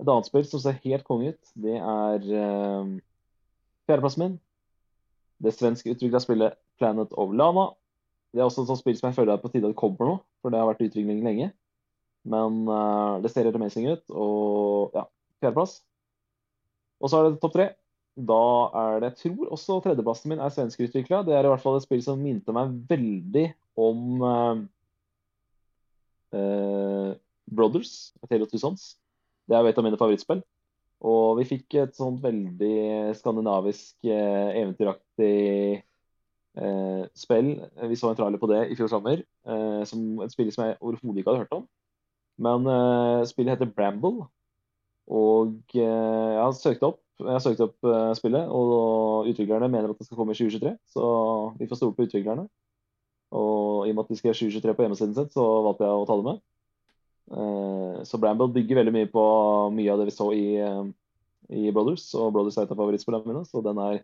Et 0.00 0.08
annet 0.08 0.28
spill 0.28 0.46
som 0.48 0.62
ser 0.62 0.80
helt 0.84 1.04
konge 1.08 1.34
ut, 1.34 1.52
det 1.60 1.76
er 1.76 2.30
eh, 2.42 2.94
fjerdeplassen 3.88 4.24
min. 4.24 4.38
Det 5.40 5.54
svenske 5.56 5.92
utvikla 5.94 6.20
spillet 6.20 6.56
Planet 6.80 7.12
of 7.20 7.32
Lana. 7.36 7.70
Det 8.32 8.40
er 8.40 8.46
også 8.46 8.64
et 8.64 8.70
sånt 8.70 8.80
spill 8.82 8.96
som 8.98 9.08
jeg 9.08 9.16
føler 9.16 9.34
er 9.34 9.42
på 9.42 9.50
tide 9.52 9.68
at 9.68 9.74
det 9.74 9.80
kommer 9.80 10.08
nå, 10.08 10.18
for 10.40 10.52
det 10.52 10.60
har 10.60 10.68
vært 10.68 10.84
i 10.84 10.90
utvikling 10.90 11.24
lenge. 11.24 11.50
Men 12.28 12.64
uh, 12.68 13.20
det 13.22 13.30
ser 13.32 13.48
helt 13.48 13.56
amazing 13.56 13.88
ut, 13.94 14.04
og 14.12 14.96
ja, 14.96 15.06
fjerdeplass. 15.40 15.78
Og 17.00 17.08
så 17.08 17.20
er 17.20 17.30
det 17.30 17.40
topp 17.40 17.56
tre. 17.56 17.70
Da 18.20 18.42
er 18.76 19.00
det, 19.00 19.12
jeg 19.12 19.32
tror 19.38 19.54
også 19.56 19.78
tredjeplassen 19.84 20.32
min 20.32 20.42
er 20.42 20.52
svenskutvikla. 20.52 21.22
Det 21.24 21.36
er 21.36 21.46
i 21.46 21.52
hvert 21.52 21.62
fall 21.62 21.78
et 21.78 21.86
spill 21.86 22.02
som 22.04 22.20
minte 22.20 22.52
meg 22.52 22.74
veldig 22.90 23.46
om 23.80 24.24
uh, 24.26 24.62
uh, 26.36 27.10
Brothers, 27.50 28.12
Sons. 28.60 28.90
Det 29.48 29.56
er 29.56 29.64
jo 29.64 29.72
et 29.72 29.78
av 29.80 29.86
mine 29.86 29.98
favorittspill. 30.00 30.42
Og 31.00 31.38
vi 31.38 31.46
fikk 31.48 31.78
et 31.80 31.96
sånt 31.96 32.20
veldig 32.20 33.16
skandinavisk, 33.16 33.94
eh, 34.04 34.50
eventyraktig 34.60 35.80
eh, 36.60 37.04
spill. 37.16 37.54
Vi 37.88 37.96
så 37.96 38.10
en 38.10 38.18
trailer 38.18 38.40
på 38.40 38.50
det 38.50 38.66
i 38.68 38.76
fjor 38.76 38.90
sommer, 38.92 39.22
eh, 39.48 39.82
som 39.88 40.20
et 40.20 40.34
spill 40.34 40.52
som 40.52 40.66
jeg 40.66 40.76
overhodet 40.80 41.22
ikke 41.22 41.32
hadde 41.32 41.44
hørt 41.46 41.56
om. 41.56 41.64
Men 42.40 42.66
uh, 42.66 43.26
spillet 43.28 43.58
heter 43.58 43.70
Bramble. 43.76 44.26
Og 45.10 45.56
uh, 45.76 45.80
jeg 45.80 46.40
har 46.40 46.56
søkt 46.56 46.84
opp, 46.86 47.00
har 47.26 47.42
søkt 47.44 47.60
opp 47.64 47.76
uh, 47.84 48.12
spillet, 48.16 48.48
og 48.48 49.28
utviklerne 49.28 49.68
mener 49.68 49.92
at 49.92 50.00
det 50.00 50.08
skal 50.08 50.20
komme 50.20 50.36
i 50.36 50.38
2023. 50.38 50.72
Så 50.94 51.10
vi 51.58 51.68
får 51.68 51.80
stole 51.80 51.96
på 51.96 52.08
utviklerne. 52.08 52.46
Og 53.36 53.86
i 53.86 53.92
og 53.92 53.98
med 53.98 54.06
at 54.06 54.14
de 54.14 54.18
skrev 54.18 54.34
2023 54.34 54.74
på 54.76 54.86
hjemmesiden 54.86 55.14
sin, 55.14 55.28
så 55.30 55.44
valgte 55.66 55.86
jeg 55.86 55.98
å 56.00 56.06
ta 56.08 56.16
det 56.18 56.26
med. 56.26 56.40
Så 58.10 58.18
Bramble 58.18 58.48
bygger 58.50 58.80
veldig 58.80 58.94
mye 58.96 59.10
på 59.12 59.22
mye 59.76 59.92
av 59.92 60.00
det 60.00 60.08
vi 60.08 60.14
så 60.16 60.26
i, 60.34 60.46
i 61.54 61.70
Brothers, 61.70 62.08
og 62.18 62.32
Brothers 62.34 62.58
er 62.58 62.66
et 62.66 62.72
av 62.74 62.80
favorittspillene 62.80 63.30
mine, 63.30 63.44
så 63.46 63.62
den 63.62 63.78
er, 63.84 64.00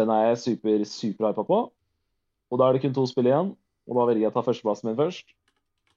den 0.00 0.10
er 0.10 0.24
jeg 0.32 0.40
super, 0.42 0.82
super 0.90 1.28
hypa 1.28 1.46
på. 1.46 1.60
Og 2.50 2.58
da 2.58 2.66
er 2.66 2.74
det 2.74 2.82
kun 2.82 2.96
to 2.96 3.06
spill 3.06 3.30
igjen, 3.30 3.54
og 3.86 4.00
da 4.00 4.08
velger 4.08 4.26
jeg 4.26 4.32
å 4.32 4.34
ta 4.34 4.42
førsteplassen 4.48 4.90
min 4.90 4.98
først. 4.98 5.30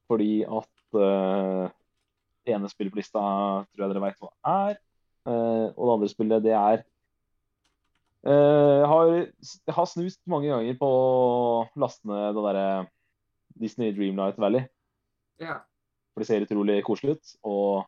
Fordi 0.06 0.44
at 0.46 0.70
eh, 1.02 1.70
det 2.46 2.56
ene 2.56 2.70
spillet 2.70 2.94
på 2.94 3.00
lista 3.00 3.22
tror 3.22 3.86
jeg 3.86 3.92
dere 3.92 4.04
vet 4.04 4.20
hva 4.22 4.32
er. 4.52 4.78
Uh, 5.26 5.74
og 5.74 5.88
det 5.88 5.94
andre 5.96 6.10
spillet, 6.12 6.44
det 6.46 6.52
er 6.54 6.84
eh, 8.30 8.76
jeg, 8.78 8.90
har, 8.92 9.14
jeg 9.42 9.74
har 9.74 9.88
snust 9.90 10.20
mange 10.30 10.52
ganger 10.52 10.78
på 10.78 10.90
å 10.90 11.64
laste 11.82 12.06
ned 12.06 12.38
det 12.38 12.44
derre 12.46 12.68
Disney 13.58 13.96
Dreamlight 13.96 14.38
Valley. 14.42 14.68
Ja. 15.42 15.64
For 16.14 16.22
det 16.22 16.30
ser 16.30 16.46
utrolig 16.46 16.84
koselig 16.86 17.18
ut. 17.18 17.32
Og 17.48 17.88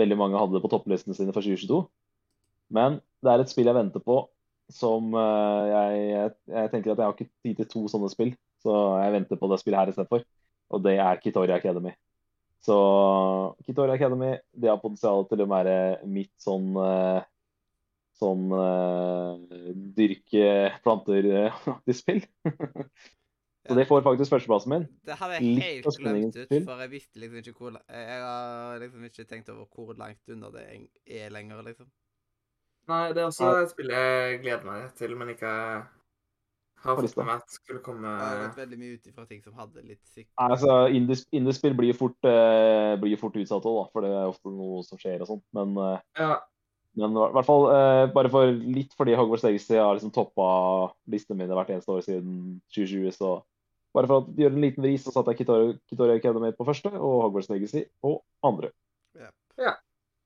veldig 0.00 0.16
mange 0.16 0.40
hadde 0.40 0.56
det 0.56 0.62
på 0.64 0.70
topplistene 0.72 1.16
sine 1.18 1.34
for 1.36 1.44
2022. 1.44 1.82
Men 2.72 3.02
det 3.20 3.34
er 3.34 3.42
et 3.42 3.52
spill 3.52 3.68
jeg 3.68 3.76
venter 3.76 4.00
på 4.00 4.22
som 4.72 5.12
jeg, 5.12 5.96
jeg, 6.08 6.30
jeg 6.48 6.70
tenker 6.72 6.94
at 6.94 7.02
jeg 7.02 7.04
har 7.04 7.12
ikke 7.18 7.28
tid 7.44 7.58
til 7.58 7.68
to 7.68 7.82
sånne 7.92 8.08
spill. 8.08 8.32
Så 8.64 8.78
jeg 9.02 9.12
venter 9.18 9.36
på 9.36 9.50
det 9.52 9.60
spillet 9.60 9.82
her 9.82 9.92
istedenfor. 9.92 10.24
Og 10.72 10.82
det 10.86 10.96
er 11.02 11.20
Kitoria 11.20 11.58
Academy. 11.60 11.92
Så 12.62 12.76
Kitoria 13.66 13.96
Academy 13.98 14.36
det 14.54 14.70
har 14.70 14.80
potensial 14.82 15.26
til 15.30 15.42
å 15.42 15.48
være 15.50 15.76
mitt 16.06 16.34
sånn 16.42 16.72
eh, 16.78 17.28
Sånn 18.22 18.52
eh, 18.54 19.62
dyrke 19.96 20.44
planter-aktig 20.84 21.96
spill. 21.98 22.20
Så 23.66 23.74
det 23.74 23.86
får 23.88 24.04
faktisk 24.04 24.30
førsteplassen 24.34 24.70
min. 24.70 24.84
Det 25.06 25.16
hadde 25.18 25.40
jeg 25.40 25.56
helt 25.58 25.98
glemt 25.98 26.38
ut, 26.38 26.52
for 26.52 26.82
jeg 26.84 26.92
visste 26.92 27.22
liksom 27.22 27.40
ikke 27.40 27.54
hvor 27.56 27.80
Jeg 27.80 28.20
har 28.22 28.78
liksom 28.82 29.08
ikke 29.08 29.26
tenkt 29.30 29.50
over 29.50 29.66
hvor 29.70 29.98
langt 29.98 30.34
unna 30.34 30.52
det 30.54 30.64
er 31.06 31.34
lenger, 31.34 31.64
liksom. 31.66 31.90
Nei, 32.90 33.02
det 33.14 33.22
er 33.22 33.28
også 33.32 33.50
et 33.60 33.70
spill 33.70 33.90
jeg 33.94 34.38
gleder 34.42 34.66
meg 34.66 34.88
til, 34.98 35.14
men 35.18 35.34
ikke 35.34 35.52
har 36.82 36.96
fått 36.98 37.16
med 37.16 37.26
meg 37.26 37.40
at 37.40 37.50
skulle 37.56 37.80
komme 37.84 38.10
Jeg 38.10 38.28
har 38.28 38.40
gått 38.48 38.58
veldig 38.62 38.78
mye 38.78 38.94
ut 38.96 39.06
ifra 39.10 39.26
ting 39.28 39.42
som 39.42 39.54
hadde 39.58 39.82
litt 39.86 40.02
sikt. 40.10 40.30
Nei, 40.38 40.48
altså, 40.50 40.76
indie- 40.90 41.26
Indiespill 41.32 41.74
blir 41.78 41.94
fort, 41.94 42.18
eh, 42.24 43.16
fort 43.20 43.36
utsatt 43.38 43.68
òg, 43.68 43.90
for 43.92 44.02
det 44.02 44.10
er 44.10 44.30
ofte 44.30 44.50
noe 44.50 44.82
som 44.86 44.98
skjer 44.98 45.20
og 45.22 45.28
sånt. 45.28 45.44
Men, 45.52 45.76
eh, 45.78 46.00
Ja. 46.18 46.40
men 46.96 47.10
i 47.16 47.32
hvert 47.32 47.46
fall 47.46 47.66
eh, 47.70 48.06
bare 48.12 48.28
for 48.28 48.46
litt 48.52 48.92
fordi 48.98 49.14
Hogwarts 49.16 49.44
Legacy 49.44 49.76
har 49.76 49.94
liksom 49.94 50.12
toppa 50.12 50.92
listene 51.08 51.38
mine 51.38 51.54
hvert 51.54 51.70
eneste 51.70 51.88
år 51.94 52.02
siden 52.02 52.60
2020, 52.74 53.10
så 53.12 53.42
bare 53.94 54.06
for 54.06 54.22
å 54.22 54.34
gjøre 54.34 54.54
en 54.54 54.60
liten 54.62 54.82
vri, 54.82 54.94
så 54.98 55.12
satte 55.12 55.32
jeg 55.34 55.44
Kitoria, 55.46 55.78
Kitoria 55.88 56.16
Academy 56.16 56.52
på 56.52 56.64
første 56.66 56.92
og 56.92 57.22
Hogwarts 57.26 57.50
Legacy 57.50 57.84
på 58.02 58.20
andre. 58.42 58.70
Ja. 59.58 59.74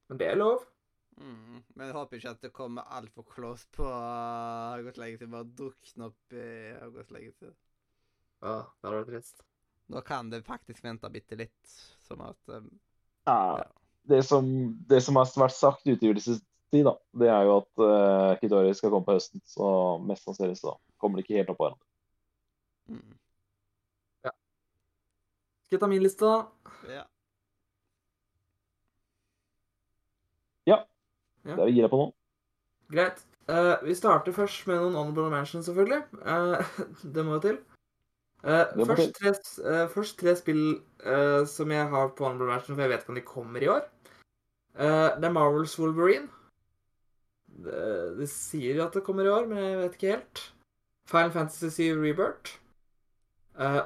Men 0.08 0.18
det 0.18 0.28
er 0.30 0.36
lov. 0.36 0.62
Mm. 1.18 1.45
Men 1.76 1.90
jeg 1.90 1.96
håper 1.98 2.16
ikke 2.18 2.32
at 2.32 2.44
det 2.44 2.52
kommer 2.56 2.88
altfor 2.96 3.26
close 3.28 3.66
på 3.76 3.84
Hogwarts 3.84 5.00
Legacy. 5.00 5.28
Bare 5.32 5.48
drukne 5.58 6.08
opp 6.08 6.36
i 6.36 6.46
Hogwarts 6.80 7.12
Legacy. 7.12 7.50
Ja, 8.40 8.54
det 8.64 8.88
hadde 8.88 9.00
vært 9.02 9.10
trist. 9.12 9.44
Nå 9.92 10.00
kan 10.06 10.30
det 10.32 10.42
faktisk 10.46 10.84
vente 10.84 11.10
bitte 11.12 11.38
litt, 11.38 11.74
som 12.02 12.24
at 12.24 12.38
um, 12.50 12.70
Ja, 13.28 13.66
det, 14.08 14.22
som, 14.26 14.48
det 14.88 15.02
som 15.04 15.20
har 15.20 15.28
vært 15.36 15.54
sagt 15.54 15.86
i 15.86 15.94
utgivelsestid, 15.94 16.82
da, 16.88 16.96
det 17.20 17.28
er 17.30 17.44
jo 17.46 17.58
at 17.60 17.84
uh, 17.84 18.32
Kitori 18.40 18.72
skal 18.74 18.94
komme 18.94 19.06
på 19.06 19.18
høsten. 19.18 19.44
Så 19.46 19.68
mest 20.08 20.26
sannsynlig 20.26 20.58
så 20.62 20.74
kommer 20.96 21.20
det 21.20 21.26
ikke 21.26 21.38
helt 21.42 21.52
opp 21.52 21.60
på 21.60 21.68
hverandre. 21.68 21.86
mm. 22.90 23.14
Skal 25.66 25.80
jeg 25.80 25.82
ta 25.82 25.86
min 25.90 26.02
liste, 26.04 26.22
da? 26.22 26.72
Ja. 26.86 27.02
Ja. 27.02 27.04
Ja. 31.46 31.54
Det 31.54 31.62
er 31.62 31.70
vi 31.70 31.76
gira 31.78 31.88
på 31.92 32.00
nå. 32.02 32.06
Greit. 32.92 33.22
Uh, 33.46 33.76
vi 33.86 33.94
starter 33.94 34.34
først 34.34 34.66
med 34.66 34.80
noen 34.82 34.96
honorable 34.98 35.30
mentions, 35.30 35.68
selvfølgelig. 35.68 36.02
Uh, 36.26 36.58
det 37.14 37.24
må 37.26 37.36
jo 37.38 37.42
til. 37.44 37.58
Uh, 38.46 38.64
må 38.78 38.86
først, 38.90 39.12
tre, 39.16 39.32
s- 39.34 39.58
eh, 39.62 39.84
først 39.90 40.18
tre 40.20 40.34
spill 40.38 40.64
som 41.50 41.70
jeg 41.72 41.86
har 41.90 42.10
på 42.18 42.26
honorable 42.26 42.50
mention, 42.52 42.74
for 42.76 42.82
jeg 42.84 42.90
vet 42.92 43.04
ikke 43.04 43.12
om 43.14 43.18
de 43.20 43.24
kommer 43.26 43.62
i 43.62 43.70
år. 43.70 43.84
Det 44.76 45.24
er 45.24 45.32
Marvels 45.32 45.78
Wolverine. 45.80 46.28
Det, 47.64 47.78
de 48.18 48.26
sier 48.28 48.82
at 48.84 48.92
det 48.98 49.02
kommer 49.06 49.24
i 49.24 49.30
år, 49.32 49.46
men 49.48 49.58
jeg 49.62 49.78
vet 49.80 49.94
ikke 49.96 50.10
helt. 50.12 50.42
Final 51.08 51.32
Fantasy 51.32 51.70
7 51.72 52.02
Rebirth. 52.02 52.56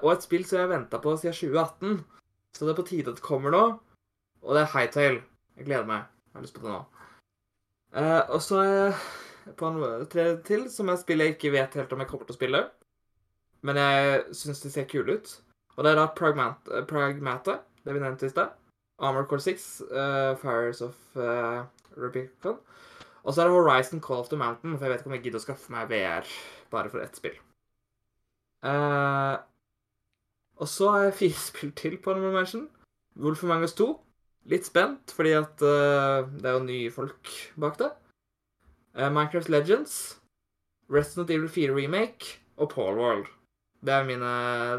Og 0.03 0.09
et 0.15 0.25
spill 0.27 0.45
som 0.49 0.59
jeg 0.59 0.67
har 0.67 0.73
venta 0.73 0.99
på 1.05 1.13
siden 1.21 1.37
2018. 1.37 2.01
Så 2.57 2.67
det 2.67 2.73
er 2.75 2.81
på 2.81 2.87
tide 2.89 3.13
at 3.13 3.21
det 3.21 3.27
kommer 3.29 3.55
nå. 3.55 3.63
Og 4.43 4.57
det 4.57 4.65
er 4.65 4.73
Hightail. 4.75 5.21
Jeg 5.61 5.69
gleder 5.69 5.87
meg. 5.87 6.09
Jeg 6.33 6.41
har 6.41 6.47
lyst 6.49 6.57
på 6.59 6.65
det 6.67 6.73
nå. 6.75 6.81
Eh, 7.97 8.23
og 8.31 8.43
så 8.43 8.63
jeg 8.63 9.55
på 9.59 9.67
en 9.67 10.07
tre 10.11 10.27
til, 10.47 10.69
som 10.71 10.89
er 10.89 11.01
spill 11.01 11.25
jeg 11.25 11.35
ikke 11.35 11.53
vet 11.55 11.75
helt 11.75 11.93
om 11.93 12.03
jeg 12.03 12.11
kommer 12.11 12.29
til 12.29 12.37
å 12.37 12.39
spille. 12.39 12.63
Men 13.67 13.81
jeg 13.81 14.23
syns 14.37 14.63
de 14.63 14.73
ser 14.73 14.89
kule 14.91 15.19
ut. 15.19 15.35
Og 15.77 15.85
det 15.85 15.93
er 15.93 16.01
da 16.01 16.09
Pragmat 16.17 16.71
eh, 16.71 16.87
Pragmata, 16.89 17.61
det 17.85 17.97
vi 17.97 18.03
nevnte 18.03 18.29
i 18.29 18.33
stad. 18.33 18.57
Armor 19.01 19.25
Core 19.25 19.41
6, 19.41 19.83
uh, 19.91 20.37
Fires 20.37 20.83
of 20.85 20.97
uh, 21.17 21.65
Rubicon. 21.97 22.59
Og 23.25 23.33
så 23.35 23.43
er 23.43 23.49
det 23.49 23.55
Horizon 23.57 24.01
Call 24.01 24.21
of 24.21 24.29
the 24.29 24.37
Mountain, 24.37 24.77
for 24.77 24.85
jeg 24.85 24.93
vet 24.93 25.01
ikke 25.01 25.09
om 25.09 25.15
jeg 25.17 25.23
gidder 25.25 25.41
å 25.41 25.45
skaffe 25.47 25.73
meg 25.73 25.89
VR 25.89 26.29
bare 26.73 26.93
for 26.93 27.01
ett 27.01 27.17
spill. 27.17 27.39
Uh, 28.61 29.41
og 30.61 30.69
så 30.69 30.91
har 30.93 31.07
jeg 31.07 31.17
fire 31.23 31.41
spill 31.49 31.73
til 31.73 31.97
på 31.97 32.13
Animal 32.13 32.37
Mansion. 32.37 32.69
Wolf 33.17 33.45
of 33.45 33.65
Us 33.65 33.75
2. 33.81 33.89
Litt 34.49 34.65
spent, 34.65 35.13
fordi 35.13 35.35
at 35.37 35.61
uh, 35.61 36.25
det 36.41 36.49
er 36.49 36.57
jo 36.57 36.65
nye 36.65 36.93
folk 36.93 37.29
bak 37.61 37.77
det. 37.81 37.91
Uh, 38.97 39.11
Minecraft 39.13 39.51
Legends. 39.53 40.21
Resident 40.91 41.31
Evil 41.31 41.49
4 41.49 41.75
Remake 41.77 42.41
og 42.57 42.71
Paul 42.71 42.99
World. 42.99 43.27
Det, 43.81 44.07
mine, 44.07 44.31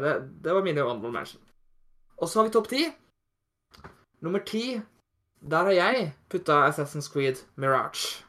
det, 0.02 0.12
det 0.44 0.54
var 0.54 0.62
mine 0.62 0.82
honorable 0.82 1.12
Mansion. 1.12 1.40
Og 2.16 2.28
så 2.28 2.38
har 2.38 2.46
vi 2.46 2.52
topp 2.52 2.68
ti. 2.68 2.82
Nummer 4.20 4.38
ti, 4.46 4.80
der 5.40 5.70
har 5.70 5.70
jeg 5.72 6.12
putta 6.30 6.66
Assassin's 6.68 7.08
Creed 7.12 7.40
Mirage. 7.56 8.24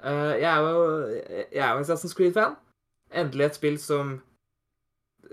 Uh, 0.00 0.34
jeg 0.40 0.48
er 0.48 0.60
jo 0.60 0.72
jo 1.52 1.84
Assassin's 1.84 2.16
Creed-fan. 2.16 2.56
Endelig 3.12 3.46
et 3.46 3.54
spill 3.54 3.78
som 3.78 4.16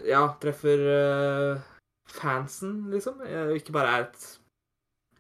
ja, 0.06 0.28
treffer 0.42 1.62
fansen, 2.08 2.92
liksom. 2.92 3.22
Ikke 3.56 3.72
bare 3.72 3.96
er 3.96 4.06
et 4.06 4.28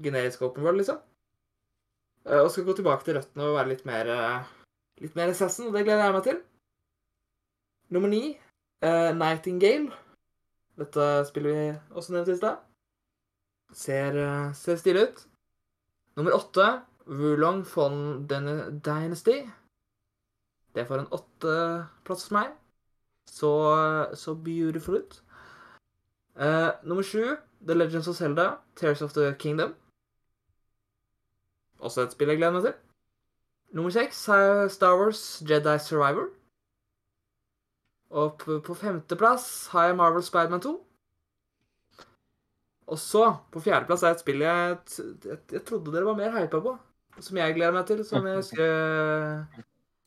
generisk 0.03 0.43
open 0.45 0.65
world, 0.65 0.81
liksom. 0.81 0.99
Eh, 2.27 2.41
og 2.41 2.51
skal 2.51 2.67
gå 2.67 2.75
tilbake 2.77 3.05
til 3.07 3.17
røttene 3.17 3.47
og 3.47 3.57
være 3.57 3.71
litt 3.71 3.85
mer 3.87 4.11
eh, 4.11 4.53
litt 5.03 5.15
mer 5.17 5.31
Assassin, 5.31 5.69
og 5.69 5.75
det 5.75 5.85
gleder 5.87 6.05
jeg 6.05 6.15
meg 6.15 6.25
til. 6.25 6.41
Nummer 7.93 8.11
ni, 8.11 8.23
uh, 8.83 9.13
Nightingale. 9.15 9.93
Dette 10.77 11.05
spiller 11.29 11.53
vi 11.53 11.95
også 11.95 12.13
nevnte 12.13 12.33
i 12.33 12.39
stad. 12.39 12.57
Ser, 13.73 14.17
uh, 14.17 14.49
ser 14.57 14.79
stille 14.81 15.05
ut. 15.07 15.21
Nummer 16.19 16.35
åtte, 16.35 16.67
Wulong 17.07 17.61
von 17.71 18.27
Den 18.27 18.81
Dynasty. 18.83 19.45
Det 20.75 20.87
får 20.87 21.05
en 21.05 21.13
åtteplass 21.15 22.27
hos 22.27 22.35
meg. 22.35 22.51
Så, 23.31 23.51
så 24.15 24.35
beautiful 24.35 24.99
ut. 24.99 25.21
Uh, 26.35 26.75
nummer 26.83 27.03
sju, 27.03 27.37
The 27.65 27.73
Legends 27.73 28.07
of 28.07 28.17
Zelda, 28.17 28.57
Tears 28.75 29.01
of 29.01 29.13
the 29.13 29.33
Kingdom. 29.39 29.75
Også 31.79 32.01
et 32.01 32.11
spill 32.15 32.29
jeg 32.33 32.39
gleder 32.39 32.55
meg 32.57 32.65
til. 32.67 32.73
Nummer 33.77 33.91
seks 33.93 34.25
har 34.31 34.41
jeg 34.41 34.71
Star 34.71 34.97
Wars 34.97 35.43
Jedi 35.49 35.77
Survivor. 35.83 36.29
Og 38.09 38.37
på, 38.39 38.73
femteplass 38.73 39.67
har 39.73 39.89
jeg 39.89 39.97
Marvel 39.99 40.23
Spiderman 40.23 40.61
2. 40.63 40.73
Og 42.87 42.99
så, 42.99 43.35
på 43.51 43.59
fjerdeplass, 43.59 44.03
er 44.03 44.15
et 44.15 44.21
spill 44.23 44.41
jeg, 44.41 44.77
jeg, 45.25 45.39
jeg 45.51 45.63
trodde 45.67 45.91
dere 45.91 46.07
var 46.07 46.15
mer 46.15 46.31
hypa 46.39 46.61
på. 46.63 46.77
Som 47.19 47.37
jeg 47.37 47.55
gleder 47.57 47.75
meg 47.75 47.87
til. 47.89 48.05
Som 48.07 48.27
jeg 48.27 48.39
husker 48.39 48.63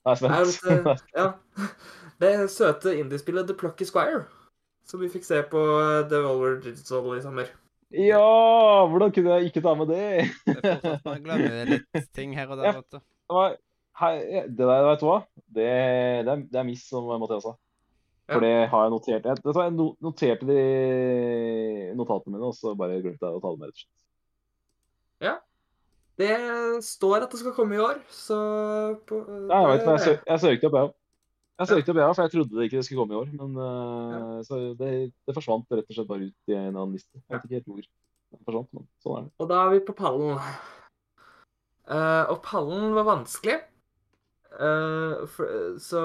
Jeg 0.06 0.16
er 0.32 0.40
er 0.40 0.44
spent. 0.48 0.86
eh, 0.86 0.96
ja. 1.16 1.32
Det 2.20 2.50
søte 2.52 2.98
indiespillet 2.98 3.46
The 3.48 3.56
Plucky 3.56 3.84
Squire. 3.84 4.24
Som 4.84 5.00
vi 5.00 5.08
fikk 5.12 5.24
se 5.24 5.42
på 5.50 5.60
Devolver 6.10 6.60
Digital 6.60 7.18
i 7.18 7.22
sommer. 7.22 7.52
Ja, 7.90 8.86
hvordan 8.90 9.12
kunne 9.12 9.34
jeg 9.38 9.50
ikke 9.50 9.62
ta 9.64 9.72
med 9.74 9.88
det? 9.90 10.02
Det 10.46 10.56
er 10.56 10.60
fortsatt, 10.62 11.04
Man 11.08 11.22
glemmer 11.24 11.70
litt 11.74 12.06
ting 12.14 12.34
her 12.38 12.46
og 12.52 12.58
der, 12.60 12.64
Ja. 12.70 12.72
vet 12.78 12.90
du. 12.90 13.00
Det, 14.00 14.44
det 14.56 14.66
der, 14.66 14.84
vet 14.86 15.00
du 15.02 15.06
hva? 15.10 15.18
Det, 15.36 15.66
det, 16.24 16.32
er, 16.32 16.44
det 16.50 16.58
er 16.60 16.64
miss, 16.68 16.84
som 16.88 17.04
Mathias 17.20 17.42
sa. 17.44 17.52
For 18.30 18.40
det 18.46 18.52
har 18.70 18.84
jeg 18.86 18.92
notert. 18.94 19.24
Jeg, 19.26 19.40
vet 19.42 19.42
du 19.42 19.60
jeg 19.60 19.72
noterte 20.06 20.46
det 20.46 20.60
i 20.60 21.94
notatene 21.98 22.36
mine, 22.36 22.46
og 22.46 22.54
så 22.54 22.76
bare 22.78 23.00
glemte 23.02 23.26
jeg 23.26 23.36
å 23.36 23.42
ta 23.42 23.50
det 23.50 23.58
med. 23.60 23.72
rett 23.72 23.74
og 23.74 23.82
slett. 23.82 25.46
Det 26.20 26.34
står 26.84 27.24
at 27.24 27.32
det 27.32 27.38
skal 27.40 27.54
komme 27.56 27.78
i 27.78 27.80
år, 27.80 27.96
så 28.12 28.36
på, 29.08 29.22
Nei, 29.48 29.60
jeg 29.62 29.70
vet, 29.70 29.84
for 29.86 29.96
jeg, 29.96 30.04
det- 30.04 30.28
jeg 30.28 30.40
søkte 30.42 30.66
opp, 30.68 30.74
jeg 30.76 30.88
òg. 30.90 30.94
Jeg 31.60 31.68
søkte 31.68 31.92
òg, 31.92 32.14
for 32.16 32.24
jeg 32.24 32.32
trodde 32.32 32.56
det 32.56 32.66
ikke 32.70 32.82
skulle 32.86 33.02
komme 33.02 33.12
i 33.12 33.18
år. 33.20 33.32
Men 33.36 33.56
eh, 33.60 34.36
så 34.48 34.58
det, 34.80 34.90
det 35.28 35.36
forsvant 35.36 35.74
rett 35.76 35.90
og 35.90 35.96
slett 35.96 36.08
bare 36.08 36.28
ut 36.30 36.52
i 36.52 36.56
en 36.56 36.70
annen 36.70 36.94
liste. 36.96 37.12
Jeg 37.20 37.34
vet 37.34 37.42
ikke 37.44 37.58
helt 37.58 37.66
hvor 37.68 37.80
det 37.82 38.44
forsvant, 38.46 38.70
men 38.76 38.86
sånn 39.04 39.16
er 39.18 39.26
det. 39.26 39.32
Og 39.42 39.50
da 39.50 39.58
er 39.60 39.72
vi 39.74 39.82
på 39.84 39.94
pallen. 39.98 40.38
Uh, 41.90 42.24
og 42.32 42.38
pallen 42.46 42.94
var 42.96 43.08
vanskelig. 43.10 43.58
Uh, 44.50 45.26
for, 45.30 45.50
så 45.78 46.00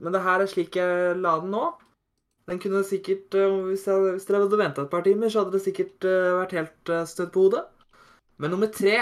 Men 0.00 0.14
det 0.14 0.22
her 0.24 0.44
er 0.44 0.48
slik 0.48 0.78
jeg 0.78 1.16
la 1.18 1.32
den 1.42 1.50
nå. 1.54 1.64
Den 2.50 2.60
kunne 2.62 2.82
sikkert 2.86 3.34
hvis, 3.34 3.88
jeg, 3.88 4.04
hvis 4.14 4.28
dere 4.28 4.44
hadde 4.44 4.58
venta 4.58 4.84
et 4.86 4.92
par 4.92 5.02
timer, 5.06 5.32
så 5.32 5.42
hadde 5.42 5.56
det 5.56 5.64
sikkert 5.64 6.06
vært 6.06 6.54
helt 6.54 6.92
uh, 6.94 7.02
støtt 7.10 7.32
på 7.34 7.48
hodet. 7.48 7.64
Men 8.38 8.54
nummer 8.54 8.70
tre, 8.70 8.94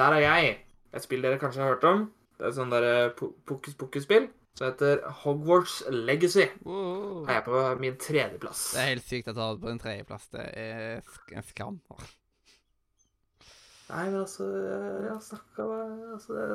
der 0.00 0.16
er 0.16 0.24
jeg. 0.24 0.56
Et 0.96 1.04
spill 1.04 1.28
dere 1.28 1.40
kanskje 1.42 1.60
har 1.60 1.74
hørt 1.74 1.86
om. 1.90 2.06
Det 2.38 2.48
er 2.48 2.54
et 2.54 2.56
sånt 2.56 2.72
der 2.72 3.12
pokus 3.18 3.76
pokus-spill 3.76 4.30
som 4.54 4.68
heter 4.68 5.00
Hogwarts 5.24 5.80
Legacy. 5.90 6.46
Wow. 6.62 7.24
Er 7.26 7.40
jeg 7.40 7.44
på 7.48 7.62
min 7.80 7.96
tredjeplass. 7.98 8.66
Det 8.74 8.82
er 8.82 8.92
helt 8.92 9.08
sykt 9.08 9.30
at 9.32 9.38
du 9.38 9.40
har 9.42 9.56
det 9.56 9.64
på 9.64 9.72
din 9.72 9.80
tredjeplass. 9.82 10.28
Det 10.34 10.44
er 10.54 11.00
en 11.34 11.48
skam. 11.48 11.80
Nei, 13.88 14.04
men 14.10 14.20
altså 14.22 14.46
Ja, 15.08 15.16
snakka 15.20 15.66
altså, 16.14 16.36
det, 16.38 16.46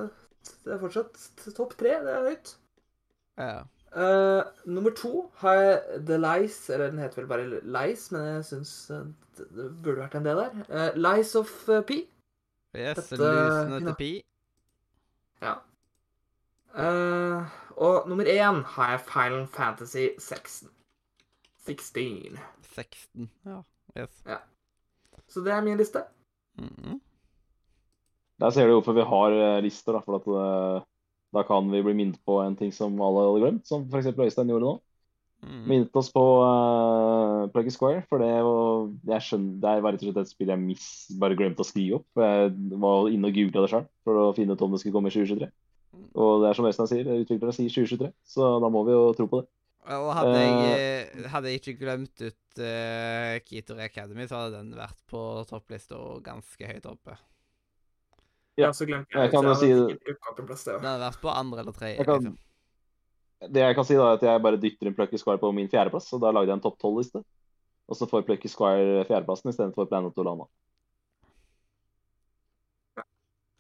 det 0.64 0.74
er 0.74 0.80
fortsatt 0.82 1.20
topp 1.58 1.76
tre. 1.80 1.98
Det 2.06 2.16
er 2.16 2.30
høyt. 2.30 2.56
Ja. 3.40 3.52
Uh, 3.90 4.44
nummer 4.70 4.94
to 4.96 5.26
har 5.42 5.56
jeg 5.58 6.02
The 6.06 6.18
Lies 6.22 6.58
Eller 6.70 6.92
den 6.92 7.00
heter 7.02 7.24
vel 7.24 7.30
bare 7.32 7.62
Lies, 7.64 8.04
men 8.14 8.22
jeg 8.28 8.44
syns 8.46 8.74
eh, 8.94 9.08
det 9.40 9.48
det 9.56 9.66
burde 9.82 10.04
vært 10.04 10.18
en 10.20 10.28
del 10.28 10.42
der. 10.44 10.60
Uh, 10.70 11.00
Lies 11.00 11.32
of 11.40 11.54
Pi. 11.90 12.04
Yes, 12.78 13.00
Dette- 13.10 13.18
lysene 13.18 13.80
ja. 13.80 13.86
til 13.88 13.96
pi. 13.98 14.12
Ja. 15.42 15.56
Eh, 16.78 17.56
og 17.80 18.10
nummer 18.12 18.28
én 18.28 18.64
har 18.76 18.92
jeg 18.94 19.06
Final 19.08 19.46
Fantasy 19.48 20.08
16. 20.20 20.70
16. 21.66 22.40
16. 22.76 23.30
Ja. 23.46 23.62
Yes. 23.98 24.24
Så 25.30 25.44
det 25.46 25.54
er 25.54 25.64
min 25.66 25.78
liste. 25.78 26.04
Mhm. 26.60 27.00
Der 28.40 28.54
ser 28.56 28.68
du 28.68 28.78
hvorfor 28.78 28.96
vi 28.96 29.04
har 29.04 29.36
eh, 29.36 29.62
lister, 29.64 29.94
da. 29.94 30.00
For 30.06 30.16
at 30.16 30.28
det, 30.28 30.84
da 31.36 31.44
kan 31.44 31.72
vi 31.72 31.82
bli 31.84 31.94
minnet 31.94 32.20
på 32.26 32.40
en 32.42 32.56
ting 32.56 32.72
som 32.74 32.96
alle 33.04 33.26
hadde 33.26 33.42
glemt, 33.44 33.68
som 33.68 33.84
f.eks. 33.90 34.14
Øystein 34.16 34.52
gjorde 34.52 34.66
nå. 34.66 34.78
Mm. 35.40 35.64
Minnet 35.68 35.96
oss 35.96 36.10
på 36.12 36.24
uh, 36.44 37.48
Pluggy 37.54 37.72
Square, 37.72 38.04
for 38.10 38.20
det 38.20 38.32
var, 38.44 38.90
jeg 39.14 39.26
skjønner, 39.28 39.54
det 39.64 39.84
var 39.84 39.94
rett 39.96 40.02
og 40.04 40.10
slett 40.10 40.22
et 40.26 40.32
spill 40.34 40.52
jeg 40.52 40.60
miss, 40.60 40.88
bare 41.20 41.38
glemte 41.40 41.64
å 41.64 41.68
skrive 41.68 42.02
opp. 42.02 42.08
Jeg 42.20 42.52
var 42.84 43.08
inne 43.12 43.32
og 43.32 43.38
googla 43.38 43.64
det 43.64 43.72
sjøl 43.72 43.86
for 44.08 44.20
å 44.20 44.26
finne 44.36 44.56
ut 44.56 44.66
om 44.66 44.76
det 44.76 44.82
skulle 44.82 44.98
komme 44.98 45.12
i 45.12 45.16
2023. 45.16 45.48
Og 46.14 46.44
det 46.44 46.50
er 46.50 46.58
som 46.58 46.68
Øystein 46.70 46.90
sier, 46.90 47.08
utviklere 47.24 47.56
sier 47.56 47.72
2023, 47.74 48.12
så 48.28 48.50
da 48.62 48.70
må 48.72 48.84
vi 48.88 48.94
jo 48.94 49.08
tro 49.18 49.26
på 49.30 49.42
det. 49.42 49.50
Og 49.90 50.12
hadde 50.14 50.36
jeg, 50.38 50.74
eh, 50.76 51.30
hadde 51.32 51.50
jeg 51.50 51.62
ikke 51.62 51.80
glemt 51.80 52.22
ut 52.22 52.60
uh, 52.62 53.40
Keeter 53.48 53.80
Academy, 53.82 54.28
så 54.30 54.44
hadde 54.44 54.60
den 54.60 54.76
vært 54.78 55.00
på 55.10 55.22
topplista 55.50 55.98
og 55.98 56.22
ganske 56.26 56.70
høyt 56.70 56.86
oppe. 56.90 57.16
Ja. 58.60 58.74
så 58.76 58.84
glemte 58.86 59.16
jeg, 59.16 59.24
Jeg 59.24 59.32
kan 59.32 59.48
jo 59.48 59.56
si 59.56 59.70
Den 59.72 60.84
hadde 60.84 61.00
vært 61.06 61.22
på 61.24 61.32
andre 61.32 61.64
eller 61.64 61.74
tredje. 61.74 62.04
Liksom. 62.04 62.38
Det 63.50 63.62
jeg 63.64 63.76
kan 63.78 63.88
si, 63.88 63.96
da, 63.96 64.10
er 64.12 64.18
at 64.20 64.26
jeg 64.28 64.44
bare 64.44 64.60
dytter 64.60 64.90
inn 64.90 64.96
Plucky 64.98 65.20
Square 65.22 65.40
på 65.40 65.54
min 65.56 65.70
fjerdeplass, 65.72 66.12
og 66.14 66.22
da 66.26 66.34
lagde 66.36 66.52
jeg 66.52 66.60
en 66.60 66.66
topp 66.66 66.76
tolv-liste. 66.82 67.24
Og 67.90 67.98
så 67.98 68.06
får 68.10 68.26
Plucky 68.28 68.52
Square 68.52 69.06
fjerdeplassen 69.08 69.54
istedenfor 69.54 69.88
Planet 69.90 70.20
Olana. 70.22 70.46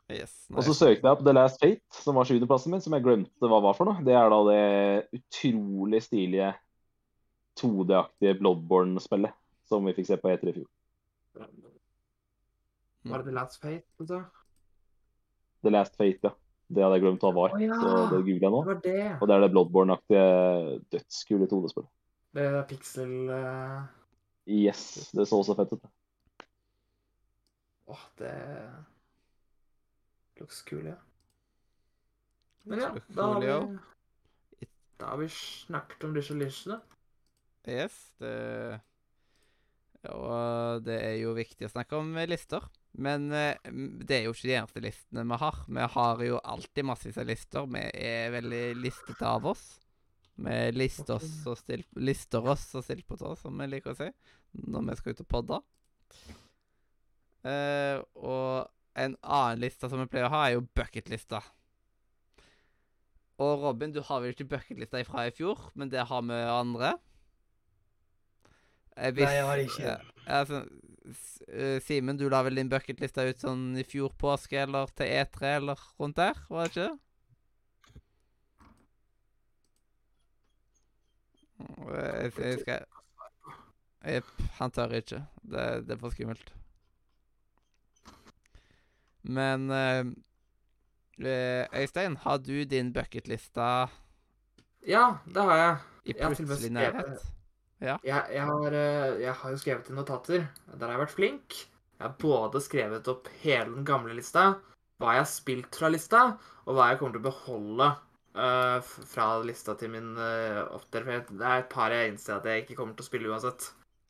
Yes, 0.10 0.31
Og 0.49 0.64
så 0.65 0.73
søkte 0.73 1.06
jeg 1.06 1.14
opp 1.14 1.19
The 1.22 1.34
Last 1.36 1.60
Fate, 1.61 1.84
som 1.94 2.18
var 2.18 2.26
sjuendeplassen 2.26 2.73
min, 2.73 2.81
som 2.81 2.95
jeg 2.95 3.06
glemte 3.06 3.49
hva 3.52 3.60
var 3.61 3.76
for 3.77 3.86
noe. 3.86 4.02
Det 4.06 4.15
er 4.18 4.31
da 4.34 4.40
det 4.48 5.19
utrolig 5.19 6.02
stilige 6.02 6.49
2D-aktige 7.60 8.40
Bloodborne-spillet 8.40 9.36
som 9.69 9.86
vi 9.86 9.94
fikk 9.94 10.10
se 10.10 10.18
på 10.18 10.31
E3 10.31 10.49
i 10.49 10.56
fjor. 10.57 10.68
Var 13.10 13.22
det 13.22 13.30
The 13.30 13.36
Last 13.38 13.61
Fate? 13.61 13.86
du? 14.02 14.18
The 15.61 15.76
Last 15.76 15.94
Fate, 15.99 16.31
ja. 16.31 16.34
Det 16.69 16.84
hadde 16.86 16.99
jeg 16.99 17.06
glemt 17.06 17.23
hva 17.26 17.31
var, 17.34 17.53
oh, 17.57 17.61
ja. 17.61 17.77
så 17.81 17.94
det 18.11 18.19
googler 18.27 18.45
jeg 18.45 18.53
nå. 18.53 18.60
Det 18.61 18.69
var 18.69 18.81
det. 18.84 19.06
Og 19.15 19.30
det 19.30 19.36
er 19.36 19.45
det 19.45 19.53
Bloodborne-aktige 19.53 20.26
dødskule 20.94 21.49
2D-spillet. 21.49 21.94
Det 22.38 22.49
er 22.49 22.61
pixel 22.69 23.15
Uh... 23.30 23.88
Yes, 24.49 25.11
det 25.14 25.27
så 25.30 25.44
så 25.45 25.53
fett 25.57 25.73
ut. 25.77 25.84
Åh, 27.90 28.06
det 28.18 28.34
looks 30.40 30.61
cool, 30.68 30.90
ja. 30.91 30.98
Men 32.70 32.84
ja, 32.84 32.90
da 33.16 33.32
har 33.34 33.41
vi 33.41 33.53
Da 34.99 35.14
har 35.14 35.18
vi 35.22 35.30
snakket 35.32 36.03
om 36.03 36.14
disse 36.18 36.36
lysene. 36.36 36.80
Yes, 37.68 37.95
det 38.20 38.80
Og 40.10 40.84
det 40.86 40.99
er 41.03 41.16
jo 41.20 41.34
viktig 41.36 41.68
å 41.68 41.72
snakke 41.72 41.99
om 41.99 42.14
lister. 42.28 42.64
Men 42.99 43.30
eh, 43.36 43.60
det 43.70 44.16
er 44.16 44.24
jo 44.26 44.34
ikke 44.34 44.48
de 44.48 44.56
eneste 44.57 44.84
listene 44.84 45.26
vi 45.28 45.40
har. 45.41 45.60
Vi 45.68 45.88
har 45.95 46.24
jo 46.26 46.40
alltid 46.40 46.88
massevis 46.88 47.20
av 47.20 47.28
lister. 47.30 47.68
Vi 47.70 47.84
er 47.99 48.34
veldig 48.34 48.64
listete 48.80 49.28
av 49.28 49.48
oss. 49.52 49.66
Vi 50.40 50.57
lister 50.72 51.18
oss 51.18 51.30
og, 51.48 51.57
still, 51.60 51.84
lister 51.99 52.45
oss 52.48 52.70
og 52.80 52.86
stiller 52.86 53.03
på 53.07 53.18
tå, 53.20 53.34
som 53.40 53.60
vi 53.60 53.68
liker 53.68 53.91
å 53.91 53.98
si, 53.99 54.07
når 54.72 54.86
vi 54.88 54.98
skal 54.99 55.16
ut 55.16 55.24
og 55.26 55.30
podde. 55.36 55.60
Uh, 57.40 57.98
og 58.20 58.78
en 58.95 59.16
annen 59.24 59.60
liste 59.61 59.90
som 59.90 59.99
vi 60.02 60.07
pleier 60.11 60.28
å 60.30 60.34
ha, 60.34 60.44
er 60.48 60.57
jo 60.57 60.66
bucketlista. 60.76 61.41
Og 63.40 63.61
Robin, 63.64 63.94
du 63.95 64.02
har 64.03 64.20
vel 64.24 64.34
ikke 64.34 64.49
bucketlista 64.52 64.99
fra 65.07 65.28
i 65.30 65.32
fjor, 65.36 65.70
men 65.80 65.90
det 65.91 66.03
har 66.10 66.22
vi 66.28 66.40
andre. 66.52 66.94
Eh, 68.98 69.14
Nei, 69.16 69.30
jeg 69.38 69.45
har 69.48 69.61
ikke. 69.64 69.94
eh, 69.94 70.34
altså, 70.40 70.64
eh, 71.48 71.78
Simen, 71.86 72.18
du 72.20 72.26
la 72.30 72.41
vel 72.44 72.60
din 72.60 72.70
bucketlista 72.72 73.24
ut 73.30 73.40
sånn 73.40 73.78
i 73.80 73.86
fjor 73.88 74.11
påske, 74.20 74.60
eller 74.66 74.91
til 74.99 75.07
E3, 75.07 75.53
eller 75.61 75.80
rundt 75.99 76.20
der? 76.20 76.41
Var 76.49 76.68
det 76.68 76.74
ikke? 76.76 76.90
Mm, 81.60 81.90
Jeg, 81.95 82.32
jeg 82.40 82.60
skal 82.64 82.86
Jepp, 84.10 84.28
han 84.60 84.72
tør 84.72 84.94
ikke. 84.95 85.18
Det, 85.44 85.64
det 85.88 85.95
er 85.95 85.99
for 85.99 86.14
skummelt. 86.16 86.53
Men 89.24 89.70
eh, 89.72 90.04
eh, 91.26 91.82
Øystein, 91.82 92.18
har 92.24 92.40
du 92.44 92.64
din 92.66 92.94
bucketlista 92.94 93.90
Ja, 94.88 95.20
det 95.26 95.44
har 95.44 95.58
jeg. 95.58 95.76
i 96.06 96.14
plutselig 96.14 96.72
nærhet? 96.72 97.28
Jeg, 97.80 98.00
jeg, 98.04 98.44
har, 98.44 98.76
eh, 98.76 99.22
jeg 99.24 99.34
har 99.34 99.52
jo 99.54 99.60
skrevet 99.60 99.90
i 99.90 99.96
notater. 99.96 100.48
Der 100.74 100.86
har 100.86 100.98
jeg 100.98 101.04
vært 101.06 101.16
flink. 101.16 101.60
Jeg 102.00 102.04
har 102.04 102.16
både 102.20 102.62
skrevet 102.64 103.08
opp 103.12 103.30
hele 103.44 103.72
den 103.72 103.88
gamle 103.88 104.16
lista, 104.16 104.54
hva 105.00 105.16
jeg 105.16 105.24
har 105.24 105.32
spilt 105.32 105.80
fra 105.80 105.90
lista, 105.91 106.22
og 106.66 106.76
hva 106.76 106.90
jeg 106.91 107.00
kommer 107.00 107.18
til 107.18 107.24
å 107.24 107.28
beholde 107.28 107.88
uh, 108.40 108.80
fra 108.84 109.26
lista 109.44 109.76
til 109.80 109.91
min 109.96 110.14
uh, 110.16 110.64
oppdatering. 110.76 111.26
Det 111.40 111.44
er 111.44 111.64
et 111.64 111.72
par 111.72 111.96
jeg 111.96 112.14
innser 112.14 112.38
at 112.38 112.48
jeg 112.48 112.64
ikke 112.64 112.78
kommer 112.80 112.96
til 112.96 113.04
å 113.04 113.10
spille 113.10 113.32
uansett. 113.32 113.68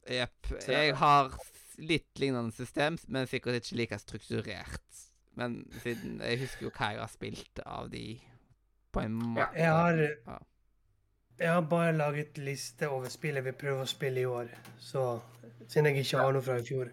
Jepp. 0.10 0.52
Jeg 0.69 0.94
har 1.02 1.34
litt 1.80 2.19
lignende 2.19 2.51
system, 2.56 2.97
men 3.07 3.27
sikkert 3.30 3.61
ikke 3.61 3.77
like 3.80 3.99
strukturert. 4.01 5.01
Men 5.39 5.61
siden 5.84 6.19
jeg 6.26 6.39
husker 6.43 6.68
jo 6.68 6.72
hva 6.76 6.91
jeg 6.93 6.99
har 7.03 7.11
spilt 7.14 7.61
av 7.65 7.89
de, 7.93 8.06
på 8.91 9.03
en 9.06 9.14
måte. 9.22 9.49
Jeg 9.56 9.72
har, 9.72 9.99
Ja. 10.27 10.38
jeg 11.39 11.51
har 11.53 11.61
bare 11.72 11.93
laget 11.95 12.38
liste 12.43 12.89
over 12.91 13.10
spill 13.14 13.39
jeg 13.39 13.45
vil 13.45 13.53
prøve 13.61 13.85
å 13.85 13.89
spille 13.89 14.23
i 14.23 14.27
år. 14.27 14.49
Så 14.80 15.03
siden 15.68 15.91
jeg 15.93 16.03
ikke 16.03 16.23
har 16.23 16.34
noe 16.35 16.43
fra 16.43 16.57
i 16.60 16.65
fjor. 16.68 16.89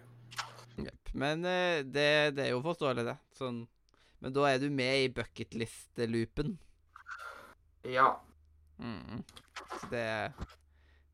Yep. 0.77 1.11
Men 1.17 1.43
eh, 1.45 1.81
det, 1.83 2.07
det 2.37 2.45
er 2.45 2.53
jo 2.53 2.61
forståelig, 2.63 3.03
det. 3.09 3.17
Sånn. 3.39 3.63
Men 4.21 4.33
da 4.33 4.45
er 4.49 4.61
du 4.61 4.69
med 4.73 5.03
i 5.03 5.09
bucketlist-loopen. 5.13 6.55
Ja. 7.87 8.13
Mm. 8.79 9.23
Så 9.81 9.89
det, 9.91 10.05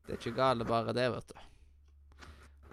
det 0.06 0.14
er 0.14 0.20
ikke 0.20 0.36
gale 0.36 0.64
bare 0.68 0.94
det, 0.96 1.08
vet 1.16 1.32
du. 1.34 1.42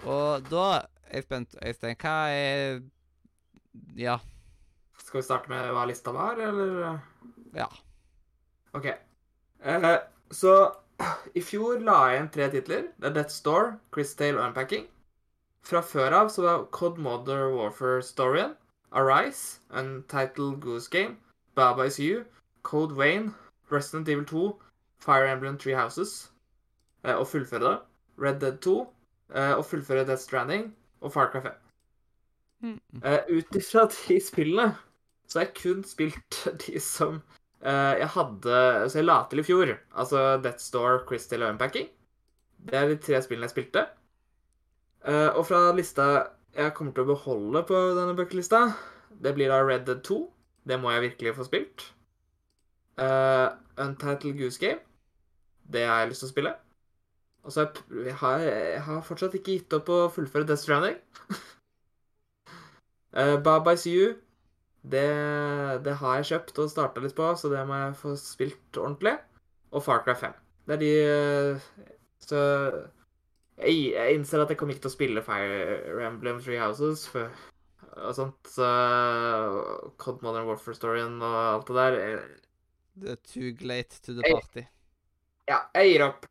Og 0.05 0.49
da 0.49 0.65
er 1.07 1.19
jeg 1.19 1.23
spent, 1.23 1.55
Øystein. 1.65 1.95
Hva 2.01 2.15
er 2.29 2.81
Ja. 3.95 4.17
Skal 4.99 5.19
vi 5.19 5.23
starte 5.23 5.49
med 5.49 5.71
hva 5.73 5.85
lista 5.85 6.11
var, 6.11 6.39
eller? 6.39 6.99
Ja. 7.55 7.67
OK. 8.73 8.85
Eh, 9.63 9.97
så 10.31 10.53
i 11.35 11.41
fjor 11.41 11.81
la 11.83 11.97
jeg 12.11 12.21
inn 12.21 12.29
tre 12.33 12.49
titler. 12.51 12.87
Det 12.99 13.09
er 13.09 13.13
Death 13.13 13.33
Store, 13.35 13.77
Tale 14.17 14.39
og 14.39 14.47
Unpacking. 14.47 14.87
Fra 15.63 15.81
før 15.81 16.13
av 16.17 16.29
så 16.29 16.41
var 16.41 16.65
Cod 16.71 16.97
Modern 16.97 17.53
Warfare 17.55 18.01
Storyen, 18.01 18.55
Arise, 18.91 19.59
Untitled 19.69 20.59
Goose 20.61 20.89
Game, 20.89 21.17
Baba 21.55 21.85
Is 21.85 21.99
You, 21.99 22.23
Code 22.63 22.95
Wayne, 22.95 23.33
Resident 23.71 24.09
Evil 24.09 24.25
2, 24.25 24.61
Fire 24.99 25.29
Emblem 25.31 25.57
Three 25.57 25.75
Houses, 25.75 26.31
eh, 27.03 27.15
og 27.15 27.27
fullføre 27.27 27.63
det. 27.63 27.77
Red 28.17 28.39
Dead 28.39 28.57
2, 28.57 28.87
eh, 29.35 29.53
og 29.55 29.65
fullføre 29.65 30.05
Death 30.07 30.23
Stranding, 30.25 30.69
og 31.01 31.13
Far 31.13 31.31
Cry 31.31 31.41
5. 31.45 31.59
Mm. 32.61 32.79
Uh, 33.01 33.37
Ut 33.37 33.55
ifra 33.57 33.87
de 33.95 34.19
spillene 34.21 34.67
så 35.25 35.39
har 35.39 35.47
jeg 35.47 35.55
kun 35.61 35.85
spilt 35.87 36.41
de 36.65 36.81
som 36.83 37.21
uh, 37.63 37.93
jeg 37.97 38.09
hadde 38.13 38.57
Så 38.91 38.99
jeg 38.99 39.07
la 39.07 39.21
til 39.29 39.41
i 39.41 39.47
fjor. 39.47 39.73
Altså 39.95 40.37
Death 40.43 40.59
Store, 40.59 40.99
Crystal 41.07 41.43
og 41.43 41.55
Unpacking. 41.55 41.87
Det 42.67 42.77
er 42.77 42.91
de 42.91 42.99
tre 43.01 43.21
spillene 43.23 43.47
jeg 43.47 43.55
spilte. 43.55 43.85
Uh, 45.07 45.31
og 45.39 45.45
fra 45.47 45.71
lista 45.73 46.07
jeg 46.53 46.75
kommer 46.75 46.93
til 46.93 47.05
å 47.05 47.13
beholde 47.13 47.63
på 47.63 47.77
denne 47.95 48.13
bøkelista, 48.17 48.73
det 49.23 49.31
blir 49.37 49.49
da 49.49 49.61
Red 49.63 49.85
Dead 49.87 50.01
2. 50.03 50.19
Det 50.67 50.77
må 50.81 50.91
jeg 50.91 51.05
virkelig 51.07 51.35
få 51.37 51.47
spilt. 51.47 51.85
Uh, 52.99 53.55
Untitled 53.79 54.35
Goose 54.37 54.59
Game. 54.59 54.83
Det 55.71 55.85
har 55.87 56.03
jeg 56.03 56.11
lyst 56.11 56.25
til 56.25 56.29
å 56.29 56.33
spille. 56.33 56.53
Og 57.41 57.53
så 57.53 57.63
har 57.63 57.71
jeg, 57.71 58.05
jeg, 58.05 58.17
har, 58.21 58.43
jeg 58.45 58.83
har 58.87 59.05
fortsatt 59.05 59.37
ikke 59.37 59.55
gitt 59.57 59.73
opp 59.77 59.89
å 59.89 60.03
fullføre 60.13 60.47
Death 60.49 60.65
Stranding. 60.65 60.99
Uh, 63.11 63.35
Baba 63.43 63.73
Is 63.75 63.83
You, 63.91 64.13
det, 64.87 65.03
det 65.83 65.97
har 65.99 66.21
jeg 66.21 66.29
kjøpt 66.29 66.61
og 66.63 66.69
starta 66.71 67.01
litt 67.03 67.15
på, 67.17 67.27
så 67.35 67.51
det 67.51 67.65
må 67.67 67.75
jeg 67.75 67.97
få 67.99 68.13
spilt 68.15 68.79
ordentlig. 68.79 69.17
Og 69.75 69.83
Far 69.83 70.01
Cry 70.05 70.15
5. 70.17 70.37
Det 70.67 70.75
er 70.75 70.81
de 70.81 70.91
eh, 71.03 71.67
Så 72.21 72.39
jeg, 73.61 73.75
jeg 73.93 74.15
innser 74.15 74.43
at 74.43 74.51
jeg 74.51 74.59
kommer 74.59 74.75
ikke 74.75 74.85
til 74.85 74.91
å 74.91 74.95
spille 74.95 75.23
Fire 75.25 76.05
Emblem 76.07 76.41
Three 76.41 76.59
Houses 76.59 77.05
for, 77.11 77.31
og 77.93 78.15
sånt. 78.17 78.39
Så 78.51 78.67
Cod 80.01 80.23
Modern 80.25 80.49
Warfare 80.49 80.77
Storyen 80.77 81.19
og 81.19 81.37
alt 81.41 81.71
det 81.71 81.77
der 81.77 81.99
eh, 82.01 82.25
Det 83.03 83.15
er 83.15 83.21
too 83.27 83.53
late 83.67 84.01
to 84.01 84.17
the 84.17 84.23
party. 84.25 84.63
party. 84.63 84.65
Ja, 85.51 85.61
jeg 85.77 85.93
gir 85.93 86.07
opp. 86.09 86.27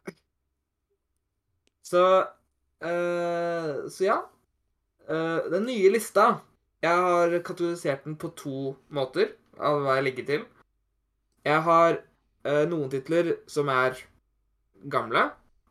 Så 1.91 2.05
uh, 2.85 3.89
Så 3.91 4.07
ja. 4.07 4.21
Uh, 5.11 5.51
den 5.51 5.67
nye 5.67 5.91
lista 5.91 6.41
Jeg 6.85 7.03
har 7.05 7.35
kategorisert 7.43 8.07
den 8.07 8.17
på 8.21 8.31
to 8.39 8.75
måter 8.95 9.35
av 9.61 9.83
hva 9.83 9.99
jeg 9.99 10.07
legger 10.07 10.27
til. 10.29 10.45
Jeg 11.45 11.61
har 11.67 11.99
uh, 11.99 12.65
noen 12.71 12.89
titler 12.93 13.35
som 13.51 13.69
er 13.69 13.99
gamle, 14.89 15.27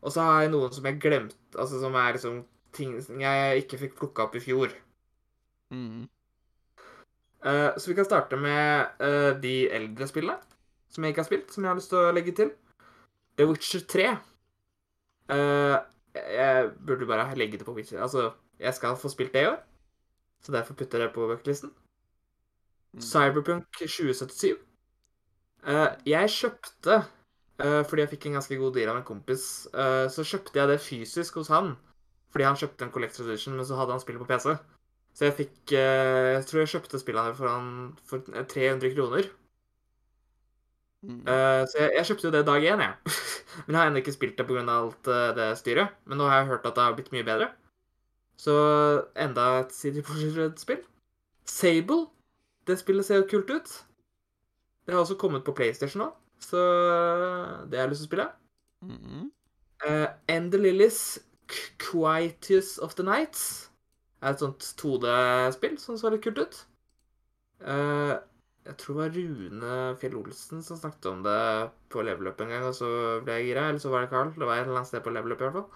og 0.05 0.13
så 0.13 0.27
har 0.27 0.43
jeg 0.43 0.51
noen 0.53 0.75
som 0.75 0.85
jeg 0.85 0.99
glemte 1.01 1.57
Altså 1.57 1.79
som 1.81 1.97
er 1.97 2.13
liksom 2.13 2.43
ting 2.77 2.93
jeg 3.23 3.63
ikke 3.63 3.79
fikk 3.81 3.95
plukka 3.97 4.27
opp 4.27 4.37
i 4.37 4.43
fjor. 4.43 4.75
Mm. 5.73 6.05
Så 7.41 7.89
vi 7.89 7.95
kan 7.97 8.05
starte 8.05 8.37
med 8.37 9.01
de 9.41 9.53
eldre 9.73 10.05
spillene 10.05 10.37
som 10.93 11.03
jeg 11.03 11.13
ikke 11.13 11.23
har 11.23 11.27
spilt, 11.29 11.53
som 11.53 11.63
jeg 11.63 11.71
har 11.71 11.79
lyst 11.79 11.89
til 11.89 12.01
å 12.01 12.13
legge 12.13 12.33
til. 12.37 12.51
The 13.39 13.47
Witcher 13.49 13.81
3. 13.89 14.07
Eh, 15.29 15.75
jeg 16.15 16.71
burde 16.87 17.07
bare 17.09 17.35
legge 17.37 17.57
det 17.57 17.65
på 17.67 17.73
Witcher. 17.73 18.01
Altså, 18.01 18.31
jeg 18.59 18.73
skal 18.73 18.97
få 18.97 19.09
spilt 19.09 19.33
det 19.33 19.43
i 19.43 19.51
år, 19.51 19.59
så 20.41 20.51
derfor 20.51 20.73
putter 20.73 20.99
jeg 20.99 21.07
det 21.07 21.15
på 21.15 21.27
bucketlisten. 21.27 21.71
Mm. 22.93 23.01
Cyberpunk 23.01 23.79
2077. 23.79 24.57
Uh, 25.67 25.91
jeg 26.07 26.29
kjøpte 26.31 26.95
uh, 27.59 27.83
Fordi 27.83 28.01
jeg 28.01 28.09
fikk 28.13 28.25
en 28.25 28.37
ganske 28.37 28.55
god 28.55 28.73
deal 28.73 28.89
av 28.89 29.01
en 29.01 29.05
kompis, 29.05 29.67
uh, 29.75 30.07
så 30.09 30.23
kjøpte 30.23 30.55
jeg 30.55 30.71
det 30.71 30.79
fysisk 30.81 31.35
hos 31.35 31.51
han. 31.53 31.73
Fordi 32.31 32.47
han 32.47 32.57
kjøpte 32.57 32.85
en 32.85 32.93
Collector 32.93 33.27
Edition, 33.27 33.57
men 33.57 33.65
så 33.65 33.77
hadde 33.77 33.93
han 33.95 34.01
spillet 34.01 34.21
på 34.23 34.29
PC. 34.29 34.55
Så 35.17 35.27
jeg 35.27 35.35
fikk 35.39 35.73
eh, 35.75 36.35
Jeg 36.37 36.45
tror 36.47 36.61
jeg 36.61 36.71
kjøpte 36.73 37.01
spillet 37.01 37.29
her 37.29 37.37
for, 37.37 37.51
han, 37.51 37.69
for 38.07 38.23
300 38.23 38.93
kroner. 38.93 39.29
Mm. 41.05 41.21
Eh, 41.23 41.63
så 41.71 41.79
jeg, 41.79 41.91
jeg 41.95 42.07
kjøpte 42.09 42.27
jo 42.27 42.33
det 42.35 42.45
dag 42.47 42.65
én, 42.73 42.83
jeg. 42.83 43.15
Men 43.65 43.75
jeg 43.75 43.79
har 43.79 43.89
ennå 43.89 44.01
ikke 44.03 44.15
spilt 44.15 44.37
det 44.37 44.45
pga. 44.49 44.63
alt 44.73 45.09
uh, 45.11 45.29
det 45.37 45.49
styret. 45.59 45.95
Men 46.05 46.19
nå 46.19 46.27
har 46.27 46.41
jeg 46.41 46.51
hørt 46.51 46.67
at 46.67 46.75
det 46.75 46.85
har 46.85 46.97
blitt 46.97 47.11
mye 47.15 47.27
bedre. 47.27 47.49
Så 48.39 48.55
enda 49.19 49.47
et 49.59 49.73
CD 49.75 50.01
Projekt 50.05 50.37
Red 50.37 50.59
spill 50.61 50.83
Sable. 51.45 52.07
Det 52.67 52.77
spillet 52.79 53.05
ser 53.05 53.21
jo 53.21 53.29
kult 53.29 53.49
ut. 53.49 53.71
Det 54.85 54.93
har 54.93 55.01
også 55.01 55.17
kommet 55.19 55.43
på 55.45 55.53
PlayStation 55.53 56.01
nå, 56.01 56.07
så 56.41 56.59
det 57.69 57.77
har 57.77 57.87
jeg 57.87 57.91
lyst 57.91 58.03
til 58.03 58.07
å 58.07 58.09
spille. 58.09 58.27
Mm. 58.85 59.25
Uh, 59.85 60.07
End 60.29 60.51
the 60.51 60.61
Lilies, 60.61 61.19
Quietus 61.77 62.77
of 62.77 62.95
the 62.95 63.03
Nights 63.03 63.69
er 64.21 64.33
et 64.33 64.41
sånt 64.41 64.65
2D-spill 64.79 65.77
som 65.79 65.97
så 65.97 66.11
litt 66.11 66.23
kult 66.25 66.41
ut. 66.43 66.57
Eh, 67.59 68.15
Jeg 68.67 68.75
tror 68.77 68.97
det 68.97 69.01
var 69.01 69.15
Rune 69.15 69.75
Fjell 70.01 70.17
Olsen 70.19 70.63
som 70.65 70.77
snakket 70.77 71.05
om 71.09 71.21
det 71.25 71.39
på 71.89 72.03
Level 72.05 72.27
Up 72.29 72.41
en 72.43 72.51
gang, 72.51 72.65
og 72.67 72.75
så 72.77 72.89
ble 73.23 73.39
jeg 73.39 73.49
gira. 73.49 73.69
Eller 73.69 73.81
så 73.81 73.91
var 73.93 74.03
det 74.03 74.11
Carl. 74.11 74.33
Det 74.35 74.45
var 74.45 74.59
et 74.59 74.67
eller 74.67 74.81
annet 74.81 74.91
sted 74.91 75.03
på 75.05 75.13
Level 75.15 75.33
Up, 75.33 75.41
i 75.41 75.47
hvert 75.47 75.57
fall. 75.57 75.69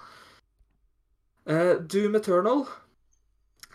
Uh, 1.50 1.76
Doom 1.82 2.16
Eternal. 2.20 2.66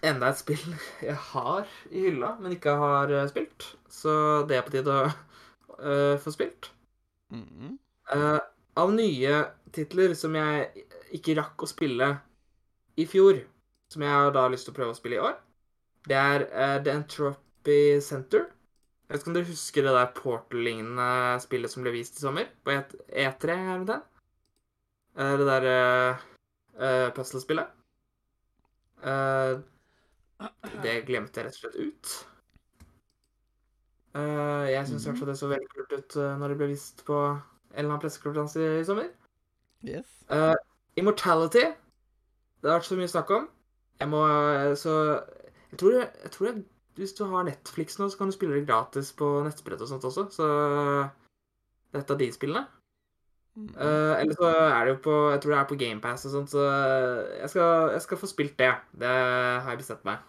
Enda 0.06 0.30
et 0.30 0.38
spill 0.38 0.62
jeg 1.08 1.16
har 1.32 1.66
i 1.90 2.04
hylla, 2.06 2.36
men 2.38 2.54
ikke 2.54 2.76
har 2.78 3.10
eh, 3.10 3.28
spilt. 3.30 3.72
Så 3.90 4.12
det 4.46 4.58
er 4.58 4.66
på 4.66 4.74
tide 4.76 4.94
å 4.94 5.08
uh, 5.08 6.14
få 6.22 6.30
spilt. 6.30 6.70
Eh, 7.34 8.38
av 8.78 8.92
nye 8.94 9.40
titler 9.74 10.14
som 10.16 10.36
jeg 10.38 10.84
ikke 11.18 11.34
rakk 11.40 11.64
å 11.64 11.68
spille 11.68 12.12
i 12.94 13.08
fjor, 13.10 13.42
som 13.90 14.04
jeg 14.06 14.14
har 14.14 14.30
da 14.36 14.46
lyst 14.52 14.68
til 14.68 14.76
å 14.76 14.78
prøve 14.78 14.94
å 14.94 15.00
spille 15.00 15.18
i 15.18 15.24
år, 15.24 15.34
det 16.08 16.16
er 16.16 16.46
The 16.86 16.94
Entropy 16.94 17.98
Center. 18.04 18.46
Jeg 19.08 19.14
vet 19.14 19.22
ikke 19.22 19.30
om 19.30 19.36
dere 19.38 19.48
husker 19.48 19.86
det 19.86 19.92
der 19.96 20.14
Portal-lignende 20.18 21.08
spillet 21.40 21.72
som 21.72 21.84
ble 21.84 21.94
vist 21.94 22.18
i 22.18 22.24
sommer? 22.26 22.50
På 22.60 22.74
E- 22.74 23.04
E3, 23.24 23.54
er 23.56 23.80
det 23.80 23.88
det? 23.88 23.98
Eh, 25.16 25.34
det 25.40 25.46
der 25.48 25.68
uh, 26.76 27.08
puzzle-spillet. 27.16 27.72
Uh, 29.00 29.64
det 30.84 30.98
glemte 31.08 31.40
jeg 31.40 31.48
rett 31.48 31.56
og 31.56 31.62
slett 31.62 31.80
ut. 31.80 32.12
Uh, 34.12 34.68
jeg 34.68 34.86
syns 34.90 35.08
mm. 35.08 35.24
det 35.28 35.38
så 35.40 35.48
veldig 35.54 35.68
kult 35.72 35.92
ut 35.96 36.16
uh, 36.20 36.34
når 36.38 36.52
det 36.52 36.60
ble 36.60 36.70
vist 36.74 37.04
på 37.06 37.16
en 37.28 37.40
eller 37.72 37.94
annen 37.94 38.02
pressekonferanse 38.02 38.60
i, 38.60 38.70
i 38.82 38.86
sommer. 38.86 39.08
Yes. 39.88 40.08
Uh, 40.28 40.52
Immortality. 41.00 41.64
Det 42.60 42.68
har 42.68 42.80
vært 42.80 42.90
så 42.90 42.98
mye 42.98 43.10
snakk 43.10 43.30
om. 43.30 43.48
Jeg 43.98 44.10
må 44.10 44.22
eh, 44.26 44.72
Så 44.78 44.94
jeg 45.70 45.78
tror, 45.78 45.92
jeg, 45.98 46.08
jeg 46.22 46.30
tror 46.34 46.46
jeg, 46.46 46.62
Hvis 46.98 47.14
du 47.14 47.24
har 47.30 47.46
Netflix 47.46 47.96
nå, 48.00 48.08
så 48.10 48.18
kan 48.18 48.30
du 48.30 48.34
spille 48.34 48.58
det 48.58 48.66
gratis 48.66 49.12
på 49.16 49.28
nettbrett 49.46 49.84
og 49.84 49.90
sånt 49.90 50.06
også. 50.08 50.26
Så 50.34 50.48
det 50.48 52.00
er 52.00 52.02
et 52.02 52.12
av 52.14 52.20
de 52.20 52.28
spillene. 52.34 52.66
Mm. 53.58 53.70
Uh, 53.74 54.14
eller 54.20 54.34
så 54.38 54.48
er 54.48 54.84
det 54.86 54.92
jo 54.92 54.98
på 55.02 55.14
Jeg 55.32 55.40
tror 55.42 55.52
det 55.52 55.58
er 55.58 55.68
på 55.70 55.78
GamePass 55.80 56.26
og 56.28 56.34
sånt, 56.34 56.52
så 56.52 56.66
jeg 57.40 57.48
skal, 57.50 57.90
jeg 57.96 58.02
skal 58.04 58.20
få 58.20 58.30
spilt 58.30 58.58
det. 58.60 58.72
Det 59.00 59.10
har 59.10 59.70
jeg 59.72 59.80
bestemt 59.80 60.04
meg. 60.06 60.22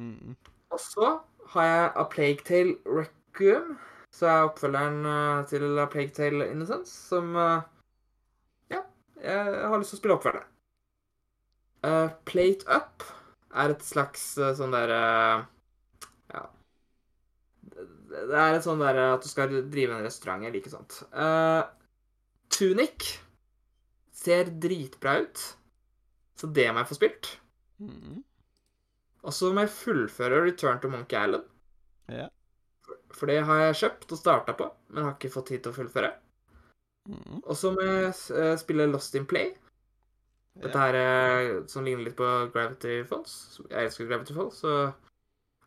Mm. 0.00 0.36
Og 0.72 0.80
så 0.80 1.10
har 1.52 1.68
jeg 1.68 1.90
A 1.96 2.04
Plague 2.10 2.44
Tale 2.48 2.76
Requiem. 2.86 3.76
Så 4.12 4.28
er 4.28 4.46
oppfølgeren 4.46 5.06
eh, 5.08 5.44
til 5.48 5.78
A 5.80 5.86
Plague 5.88 6.12
Tale 6.12 6.50
Innocence, 6.50 6.92
som 7.08 7.36
eh, 7.36 7.62
Ja, 8.72 8.82
jeg 9.22 9.68
har 9.68 9.78
lyst 9.80 9.94
til 9.94 10.00
å 10.00 10.02
spille 10.02 10.16
oppfølgeren. 10.18 10.48
Uh, 11.82 12.08
Plate 12.28 12.68
Up 12.70 13.04
er 13.58 13.72
et 13.72 13.84
slags 13.84 14.34
sånn 14.36 14.74
derre 14.74 15.00
Ja. 15.00 15.40
Det 18.12 18.38
er 18.38 18.56
et 18.56 18.64
sånn 18.64 18.82
derre 18.82 19.12
at 19.14 19.24
du 19.24 19.30
skal 19.30 19.52
drive 19.72 19.96
en 19.96 20.04
restaurant. 20.04 20.44
eller 20.44 20.58
ikke 20.60 20.72
sånt. 20.72 20.98
Uh, 21.16 21.64
Tunic 22.52 23.08
ser 24.22 24.52
dritbra 24.62 25.16
ut, 25.24 25.40
så 26.38 26.50
det 26.52 26.68
må 26.70 26.82
jeg 26.82 26.90
få 26.90 26.98
spilt. 26.98 27.30
Mm. 27.82 28.20
Og 29.22 29.34
så 29.34 29.52
må 29.54 29.64
jeg 29.64 29.74
fullføre 29.76 30.42
Return 30.44 30.80
to 30.82 30.90
Monkey 30.92 31.18
Island. 31.18 31.48
Ja. 32.10 32.28
For 33.14 33.30
det 33.30 33.42
har 33.46 33.66
jeg 33.66 33.78
kjøpt 33.82 34.14
og 34.14 34.20
starta 34.20 34.54
på, 34.58 34.68
men 34.90 35.06
har 35.06 35.16
ikke 35.16 35.32
fått 35.32 35.52
tid 35.52 35.62
til 35.64 35.72
å 35.72 35.78
fullføre. 35.78 36.12
Mm. 37.08 37.40
Og 37.42 37.54
så 37.58 37.72
må 37.74 37.84
jeg 37.86 38.10
eh, 38.10 38.54
spille 38.60 38.88
Lost 38.90 39.16
in 39.18 39.26
Play. 39.30 39.54
Dette 40.62 40.78
her 40.78 40.98
eh, 40.98 41.52
som 41.70 41.86
ligner 41.86 42.06
litt 42.06 42.18
på 42.18 42.28
Gravity 42.52 43.00
Falls. 43.08 43.60
Jeg 43.70 43.88
elsker 43.88 44.10
Gravity 44.10 44.36
Falls, 44.36 44.60
så 44.62 44.92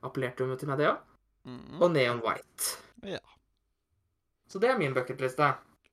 appellerte 0.06 0.46
jo 0.46 0.60
til 0.60 0.70
meg 0.70 0.82
det 0.84 0.92
òg. 0.92 1.15
Mhm. 1.46 1.82
Og 1.82 1.92
Neon 1.94 2.22
White. 2.26 2.78
Ja. 3.06 3.20
Så 4.50 4.60
det 4.60 4.70
er 4.72 4.78
min 4.80 4.94
bucketliste. 4.96 5.52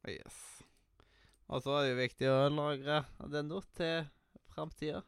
Yes. 0.09 0.39
Og 1.49 1.63
så 1.63 1.75
er 1.77 1.83
det 1.85 1.91
jo 1.93 1.99
viktig 2.01 2.29
å 2.33 2.39
lagre 2.55 3.03
addendo 3.21 3.61
til 3.77 4.07
framtida. 4.55 5.03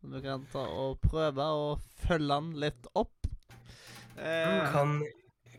Så 0.00 0.08
vi 0.14 0.20
kan 0.24 0.44
ta 0.52 0.62
og 0.64 1.00
prøve 1.02 1.42
å 1.42 1.64
følge 2.06 2.28
den 2.36 2.52
litt 2.62 2.86
opp. 2.94 3.26
Eh, 4.16 4.70
Kan, 4.72 5.02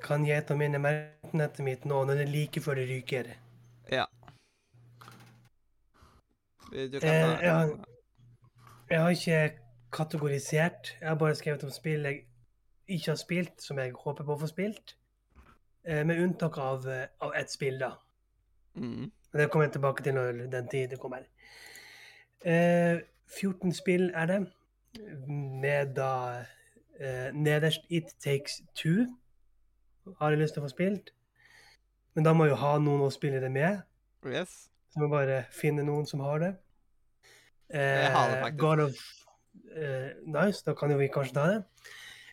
kan 0.02 0.26
jeg 0.26 0.46
ta 0.48 0.56
mine 0.56 0.80
merkenettet 0.80 1.60
mitt 1.66 1.84
nå 1.86 2.04
når 2.06 2.16
det 2.22 2.28
er 2.28 2.32
like 2.32 2.62
før 2.62 2.76
det 2.76 2.88
ryker? 2.90 3.36
ja. 3.92 4.06
Du 6.72 7.00
kan 7.00 7.10
Eh, 7.10 7.36
ta 7.36 7.42
jeg 7.42 7.52
har- 7.52 7.86
Jeg 8.90 9.00
har 9.00 9.10
ikke 9.12 9.58
kategorisert. 9.92 10.96
Jeg 11.00 11.08
har 11.08 11.16
bare 11.16 11.36
skrevet 11.36 11.64
om 11.64 11.70
spill 11.72 12.04
jeg 12.04 12.26
ikke 12.96 13.12
har 13.12 13.20
spilt, 13.20 13.62
som 13.62 13.80
jeg 13.80 13.94
håper 13.96 14.28
på 14.28 14.36
å 14.36 14.42
få 14.42 14.50
spilt. 14.52 14.96
Eh, 15.86 16.04
Med 16.06 16.22
unntak 16.24 16.58
av, 16.58 16.88
eh, 16.90 17.08
av 17.22 17.34
ett 17.36 17.52
spill, 17.52 17.80
da. 17.80 17.92
Mm. 18.76 19.12
Det 19.34 19.50
kommer 19.52 19.66
jeg 19.68 19.74
tilbake 19.78 20.04
til 20.04 20.14
når 20.14 20.50
den 20.52 20.68
tid 20.68 20.98
kommer. 21.00 21.24
Eh, 22.46 23.00
14 23.28 23.74
spill 23.74 24.12
er 24.14 24.26
det, 24.26 24.40
med 25.30 25.94
da 25.96 26.44
eh, 27.00 27.32
nederst 27.34 27.86
It 27.90 28.16
Takes 28.20 28.62
Two. 28.76 29.06
Har 30.20 30.32
jeg 30.32 30.40
lyst 30.42 30.54
til 30.58 30.64
å 30.64 30.66
få 30.66 30.74
spilt. 30.74 31.12
Men 32.16 32.26
da 32.28 32.34
må 32.34 32.46
jeg 32.46 32.56
jo 32.56 32.60
ha 32.64 32.74
noen 32.82 33.06
å 33.06 33.12
spille 33.14 33.40
det 33.40 33.52
med. 33.52 33.82
Yes. 34.28 34.68
Så 34.92 35.00
må 35.00 35.08
jeg 35.08 35.14
bare 35.16 35.44
finne 35.56 35.86
noen 35.88 36.06
som 36.10 36.20
har 36.26 36.40
det. 36.44 36.52
Eh, 37.72 37.80
Jeg 37.80 38.12
har 38.12 38.30
det 38.30 38.40
faktisk. 38.42 38.60
God 38.60 38.80
of 38.80 38.96
eh, 39.76 40.10
Nice, 40.28 40.64
da 40.66 40.74
kan 40.76 40.92
jo 40.92 40.98
vi 41.00 41.08
kanskje 41.08 41.34
ta 41.38 41.46
det. 41.54 41.62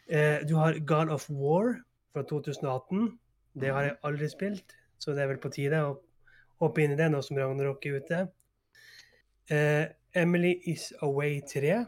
Eh, 0.08 0.48
du 0.48 0.56
har 0.56 0.78
God 0.86 1.08
of 1.08 1.30
War 1.30 1.74
fra 2.12 2.22
2018. 2.22 3.18
Det 3.60 3.68
har 3.72 3.82
jeg 3.82 3.90
Mhm. 3.92 3.98
aldri 4.04 4.28
spilt, 4.28 4.76
så 4.98 5.10
det 5.12 5.22
er 5.22 5.26
vel 5.26 5.38
på 5.38 5.48
tide 5.48 5.76
å 5.76 5.98
hoppe 6.60 6.82
inn 6.82 6.92
i 6.92 6.96
det 6.96 7.10
nå 7.10 7.20
som 7.22 7.36
Ragnarok 7.36 7.86
er 7.86 7.96
ute. 8.00 8.28
Eh, 9.50 9.86
Emily 10.14 10.60
is 10.66 10.92
Away 11.02 11.40
3. 11.40 11.86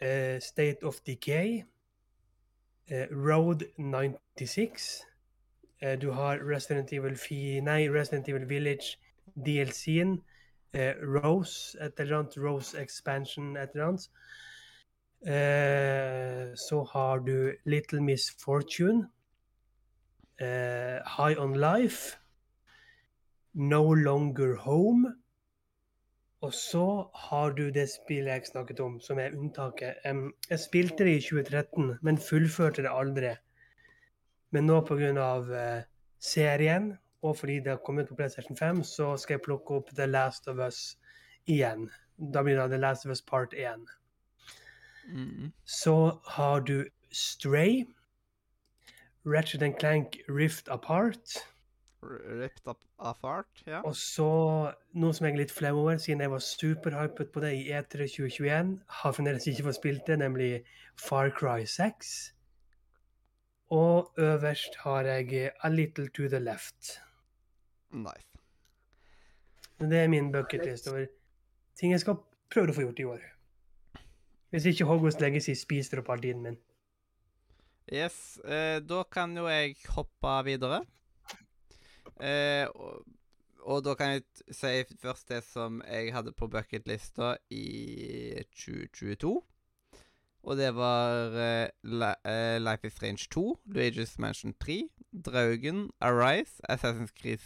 Eh, 0.00 0.40
State 0.40 0.82
of 0.82 1.00
Decay. 1.06 1.64
Eh, 2.90 3.06
Road 3.10 3.62
96. 3.78 5.04
Eh, 5.82 5.96
du 6.00 6.10
har 6.10 6.38
Resident 6.38 6.92
Evil 6.92 7.16
Fi, 7.16 7.60
nei, 7.60 7.88
Resident 7.88 8.28
Evil 8.28 8.46
Village 8.48 8.98
DLC-en. 9.44 10.22
Eh, 10.74 10.94
Rose, 11.02 11.76
et 11.80 12.00
eller 12.00 12.16
annet. 12.18 12.36
Rose 12.38 12.74
Expansion, 12.82 13.56
et 13.56 13.70
eller 13.74 13.86
annet. 13.86 14.08
Eh, 15.22 16.54
så 16.54 16.82
har 16.92 17.18
du 17.18 17.56
Little 17.64 18.00
Miss 18.02 18.30
Fortune. 18.44 19.08
Eh, 20.40 20.98
High 21.16 21.38
on 21.38 21.54
Life. 21.54 22.18
No 23.54 23.94
Longer 23.94 24.56
Home. 24.56 25.14
Og 26.42 26.54
så 26.54 27.10
har 27.14 27.50
du 27.50 27.70
det 27.70 27.86
spillet 27.88 28.32
jeg 28.32 28.46
snakket 28.50 28.80
om, 28.80 29.00
som 29.00 29.18
er 29.18 29.30
unntaket. 29.38 30.02
Um, 30.10 30.32
jeg 30.50 30.58
spilte 30.58 31.04
det 31.06 31.16
i 31.16 31.20
2013, 31.22 31.98
men 32.02 32.18
fullførte 32.18 32.82
det 32.82 32.90
aldri. 32.90 33.36
Men 34.50 34.66
nå 34.66 34.80
pga. 34.88 35.12
Uh, 35.46 35.84
serien, 36.18 36.98
og 37.22 37.36
fordi 37.36 37.60
det 37.62 37.66
har 37.66 37.80
kommet 37.86 38.08
på 38.08 38.14
PlayStation 38.14 38.56
5, 38.56 38.82
så 38.82 39.16
skal 39.16 39.34
jeg 39.34 39.46
plukke 39.46 39.78
opp 39.78 39.94
The 39.94 40.06
Last 40.06 40.48
of 40.48 40.58
Us 40.58 40.96
igjen. 41.46 41.90
Da 42.18 42.42
blir 42.42 42.58
det 42.58 42.70
The 42.70 42.78
Last 42.78 43.06
of 43.06 43.10
Us 43.10 43.22
Part 43.22 43.54
1. 43.54 43.86
Mhm. 45.06 45.52
Så 45.64 46.18
har 46.26 46.60
du 46.60 46.88
Stray. 47.10 47.84
Ratchet 49.26 49.78
Clank 49.78 50.16
Rift 50.28 50.68
Apart. 50.68 51.36
R- 52.02 52.40
Ripped 52.42 52.66
up 52.66 52.78
apart, 52.98 53.62
ja. 53.66 53.80
Og 53.86 53.94
så 53.94 54.74
noe 54.94 55.12
som 55.14 55.26
jeg 55.26 55.34
er 55.34 55.38
litt 55.38 55.52
flau 55.54 55.76
over, 55.84 55.96
siden 56.02 56.20
jeg 56.20 56.30
var 56.32 56.38
superhypet 56.42 57.30
på 57.32 57.40
det 57.44 57.52
i 57.54 57.68
E 57.70 57.78
E3 57.78 58.08
2021, 58.10 58.80
har 58.88 59.12
fremdeles 59.14 59.46
ikke 59.46 59.62
fått 59.68 59.78
spilt 59.78 60.06
det, 60.06 60.18
nemlig 60.18 60.64
Far 60.98 61.30
Cry 61.30 61.62
6. 61.64 62.32
Og 63.70 64.10
øverst 64.18 64.74
har 64.82 65.06
jeg 65.06 65.52
A 65.62 65.68
Little 65.68 66.08
To 66.08 66.26
The 66.28 66.38
Left. 66.42 66.98
Nice. 67.92 68.26
Det 69.78 69.98
er 69.98 70.08
min 70.08 70.32
bucketlist 70.32 70.88
over 70.88 71.06
ting 71.78 71.92
jeg 71.92 72.00
skal 72.00 72.18
prøve 72.50 72.70
å 72.70 72.74
få 72.76 72.84
gjort 72.86 72.98
i 73.00 73.06
år. 73.14 73.22
Hvis 74.52 74.68
ikke 74.68 74.84
Hogwarts 74.84 75.16
Legacy 75.20 75.54
spiser 75.56 76.02
opp 76.02 76.10
all 76.12 76.20
tiden 76.20 76.42
min. 76.44 76.58
Yes, 77.88 78.38
eh, 78.44 78.82
da 78.84 79.02
kan 79.08 79.32
jo 79.36 79.46
jeg 79.48 79.78
hoppe 79.94 80.32
videre. 80.44 80.82
Eh, 82.20 82.66
og, 82.68 83.06
og 83.64 83.80
da 83.86 83.94
kan 83.96 84.12
jeg 84.12 84.26
si 84.52 84.98
først 85.00 85.32
det 85.32 85.40
som 85.46 85.80
jeg 85.88 86.12
hadde 86.12 86.34
på 86.36 86.50
bucketlista 86.52 87.36
i 87.50 87.64
2022. 88.52 89.32
Og 90.42 90.56
det 90.58 90.72
var 90.74 91.32
eh, 91.38 91.68
eh, 92.28 92.58
Life 92.60 92.86
is 92.86 92.92
Strange 92.92 93.28
2, 93.30 93.60
Luigi's 93.72 94.18
Mansion 94.18 94.54
3, 94.60 94.82
Draugen, 95.12 95.90
Arise, 96.00 96.60
Assassin's 96.68 97.14
Creed 97.16 97.40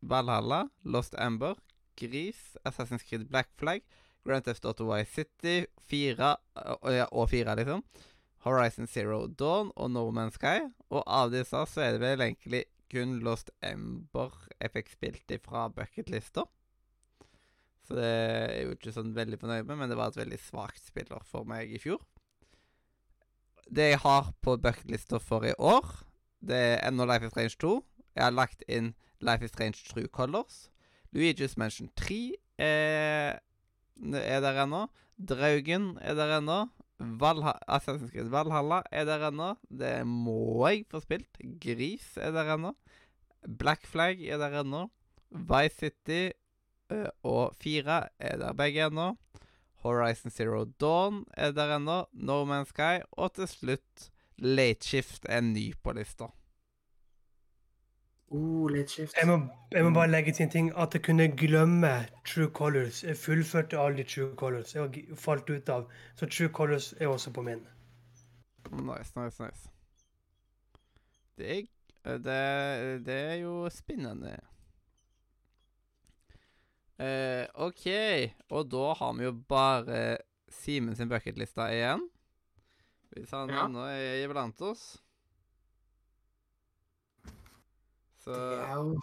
Valhalla, 0.00 0.64
Lost 0.84 1.14
Amber, 1.18 1.54
Gris, 1.96 2.56
Assassin's 2.64 3.04
Creed 3.08 3.28
Black 3.28 3.48
Flag, 3.58 3.82
Grand 4.26 4.44
Theft 4.46 4.66
Auto 4.68 4.86
Vice 4.90 5.10
City, 5.22 5.66
4 5.90 6.32
og, 6.78 6.88
ja, 6.94 7.06
og 7.10 7.30
4, 7.30 7.56
liksom. 7.58 7.82
Horizon 8.42 8.88
Zero 8.90 9.26
Dawn 9.26 9.70
og 9.76 9.90
No 9.90 10.08
Man's 10.10 10.38
Sky. 10.38 10.66
Og 10.90 11.02
av 11.06 11.30
disse 11.34 11.66
så 11.70 11.84
er 11.84 11.96
det 11.96 12.02
vel 12.02 12.24
egentlig 12.26 12.64
kun 12.92 13.20
Lost 13.24 13.50
Ember 13.64 14.34
jeg 14.60 14.72
fikk 14.74 14.90
spilt 14.92 15.34
ifra 15.34 15.68
bucketlista. 15.74 16.44
Så 17.82 17.98
det 17.98 18.08
er 18.08 18.60
jo 18.66 18.74
ikke 18.76 18.94
sånn 18.94 19.14
veldig 19.16 19.38
fornøyd 19.40 19.66
med, 19.66 19.78
men 19.80 19.90
det 19.90 19.98
var 19.98 20.12
et 20.12 20.20
veldig 20.20 20.38
svakt 20.42 20.82
spiller 20.86 21.22
for 21.26 21.48
meg 21.48 21.72
i 21.72 21.80
fjor. 21.82 22.02
Det 23.72 23.92
jeg 23.92 24.02
har 24.04 24.30
på 24.44 24.58
bucketlista 24.60 25.18
for 25.22 25.46
i 25.48 25.54
år, 25.58 25.88
det 26.42 26.58
er 26.58 26.84
ennå 26.86 27.06
Life 27.08 27.26
is 27.26 27.34
Strange 27.34 27.56
2. 27.62 27.72
Jeg 28.18 28.24
har 28.26 28.34
lagt 28.34 28.62
inn 28.68 28.92
Life 29.22 29.46
is 29.46 29.54
Strange 29.54 29.82
True 29.88 30.10
Colors. 30.12 30.68
Luigi's 31.14 31.56
Mansion 31.56 31.90
3 31.96 32.20
er, 32.58 33.40
er 34.02 34.40
der 34.42 34.62
ennå. 34.64 34.86
Draugen 35.18 35.98
er 36.00 36.14
der 36.18 36.38
ennå. 36.38 36.66
Assassin's 37.02 38.12
Creed 38.12 38.30
Valhalla 38.30 38.82
er 38.90 39.04
der 39.04 39.28
ennå. 39.28 39.54
Det 39.70 40.06
må 40.06 40.66
jeg 40.68 40.84
få 40.90 41.00
spilt. 41.00 41.38
Gris 41.62 42.16
er 42.16 42.34
der 42.34 42.54
ennå. 42.54 42.74
Black 43.58 43.86
Flag 43.86 44.20
er 44.20 44.38
der 44.38 44.60
ennå. 44.62 44.88
Vice 45.30 45.78
City 45.78 46.30
og 47.22 47.54
4 47.62 48.08
er 48.18 48.36
der 48.38 48.52
begge 48.52 48.86
ennå. 48.86 49.12
Horizon 49.82 50.30
Zero 50.30 50.64
Dawn 50.64 51.24
er 51.36 51.52
der 51.52 51.76
ennå. 51.76 52.04
No 52.12 52.44
Man's 52.44 52.70
Sky. 52.70 53.02
Og 53.12 53.34
til 53.34 53.48
slutt 53.48 54.10
Late 54.38 54.86
Shift 54.86 55.26
er 55.28 55.40
ny 55.40 55.72
på 55.82 55.92
lista. 55.92 56.32
Oh. 58.32 58.70
Jeg 58.72 59.26
må, 59.28 59.34
jeg 59.72 59.84
må 59.84 59.90
bare 59.92 60.08
legge 60.10 60.32
til 60.32 60.46
en 60.46 60.50
ting. 60.50 60.70
At 60.78 60.94
jeg 60.94 61.02
kunne 61.04 61.26
glemme 61.36 61.90
True 62.24 62.48
Colors. 62.48 63.02
Jeg 63.04 63.16
fullførte 63.16 63.78
aldri 63.78 64.04
True 64.08 64.34
Colors. 64.36 64.74
Jeg 64.74 65.04
falt 65.20 65.50
ut 65.50 65.68
av. 65.68 65.90
Så 66.16 66.26
True 66.26 66.48
Colors 66.48 66.92
er 67.00 67.06
også 67.12 67.32
på 67.32 67.42
min. 67.44 67.60
Nice, 68.72 69.12
nice, 69.18 69.42
nice. 69.42 69.68
Det 71.36 71.58
er, 71.58 72.16
det, 72.24 73.06
det 73.06 73.18
er 73.32 73.34
jo 73.42 73.68
spennende. 73.70 74.38
Eh, 77.02 77.46
OK, 77.54 77.86
og 78.50 78.68
da 78.70 78.92
har 79.00 79.12
vi 79.18 79.24
jo 79.26 79.32
bare 79.48 80.18
Simen 80.52 80.96
sin 80.96 81.08
bucketliste 81.08 81.64
igjen. 81.72 82.08
Hvis 83.12 83.30
han 83.32 83.50
Ja. 83.50 83.66
ennå 83.66 83.86
er 83.88 84.24
iblant 84.24 84.60
oss. 84.62 85.01
Så 88.22 88.30
Det 88.30 88.58
er 88.62 88.74
jo 88.78 89.00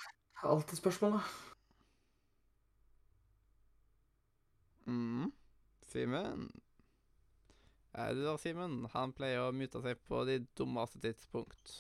alltid 0.48 0.78
spørsmål, 0.80 1.18
da. 1.18 1.22
mm, 4.88 5.32
Simen 5.92 6.50
Er 7.94 8.14
du 8.14 8.24
der, 8.24 8.38
Simen? 8.38 8.86
Han 8.94 9.14
pleier 9.18 9.48
å 9.48 9.52
mute 9.56 9.82
seg 9.84 10.00
på 10.08 10.22
de 10.30 10.38
dummeste 10.56 11.02
tidspunkt. 11.04 11.74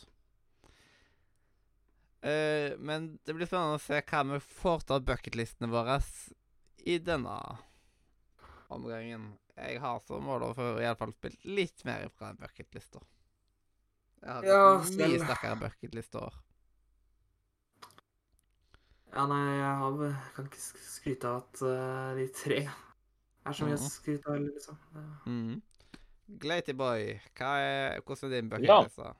Uh, 2.19 2.75
men 2.83 3.13
det 3.23 3.35
blir 3.37 3.47
spennende 3.47 3.77
å 3.77 3.83
se 3.83 4.01
hva 4.01 4.23
vi 4.33 4.39
får 4.43 4.83
til 4.83 4.97
av 4.97 5.05
bucketlistene 5.07 5.69
våre 5.71 5.99
i 6.83 6.97
denne 6.99 7.37
omgangen. 8.73 9.29
Jeg 9.55 9.79
har 9.83 10.01
som 10.03 10.25
mål 10.27 10.49
å 10.49 10.51
få 10.57 10.67
i 10.81 10.87
alle 10.87 10.99
fall 10.99 11.13
spilt 11.15 11.47
litt 11.47 11.85
mer 11.87 12.09
fra 12.17 12.33
en 12.33 12.41
bucketliste. 12.41 12.99
Jeg 14.19 14.33
har 14.33 14.49
Ja, 14.49 14.61
mye 14.83 15.23
sterkere 15.23 15.61
bucketliste 15.63 16.25
Ja, 19.13 19.25
nei, 19.25 19.45
jeg 19.57 19.77
har, 19.81 20.01
kan 20.35 20.45
ikke 20.45 20.59
skryte 20.85 21.29
av 21.31 21.39
at 21.41 21.61
uh, 21.65 22.11
de 22.17 22.27
tre 22.35 22.59
er 22.69 23.55
så 23.57 23.65
mye 23.65 23.77
å 23.77 23.81
Mhm. 23.81 23.89
skryte 23.89 24.29
av, 24.29 24.37
liksom. 24.43 24.77
Mm. 25.25 25.61
Glaty 26.39 26.73
Boy, 26.77 27.19
hva 27.39 27.55
er, 27.57 28.01
hvordan 28.05 28.29
er 28.29 28.35
din 28.35 28.49
Ja. 28.67 28.77
bucketliste? 28.83 29.15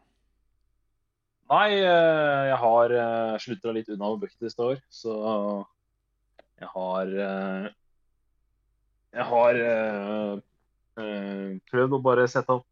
Nei, 1.49 1.69
eh, 1.81 2.43
jeg 2.51 2.57
har 2.61 2.91
uh, 2.93 3.37
slutta 3.41 3.73
litt 3.73 3.89
unna 3.89 4.11
med 4.11 4.19
bucketlist 4.21 4.59
i 4.59 4.61
år, 4.67 4.81
så 4.93 5.65
jeg 6.59 6.67
har 6.75 7.07
eh, 7.07 7.69
Jeg 9.11 9.25
har 9.25 9.55
eh, 9.57 10.39
eh, 11.01 11.59
prøvd 11.71 11.95
å 11.97 12.01
bare 12.03 12.27
sette 12.29 12.53
opp 12.53 12.67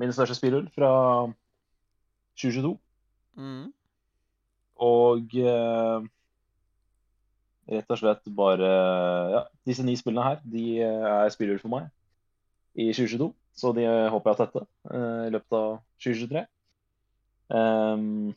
min 0.00 0.12
største 0.14 0.34
spillhull 0.38 0.70
fra 0.72 0.88
2022. 2.40 2.78
Mm. 3.36 3.72
Og 4.84 5.34
eh, 5.42 6.08
rett 7.68 7.92
og 7.92 8.00
slett 8.00 8.28
bare 8.38 8.72
Ja, 9.34 9.42
disse 9.68 9.84
ni 9.84 9.96
spillene 9.98 10.26
her, 10.26 10.42
de 10.44 10.64
eh, 10.84 11.06
er 11.12 11.32
spillhull 11.34 11.60
for 11.62 11.72
meg 11.74 11.88
i 12.78 12.90
2022. 12.92 13.32
Så 13.58 13.72
de 13.74 13.86
eh, 13.88 14.10
håper 14.12 14.30
jeg 14.30 14.38
å 14.38 14.42
tette 14.44 14.64
eh, 14.94 15.24
i 15.28 15.32
løpet 15.34 15.56
av 15.58 15.80
2023. 16.04 16.44
Ehm, 17.58 18.28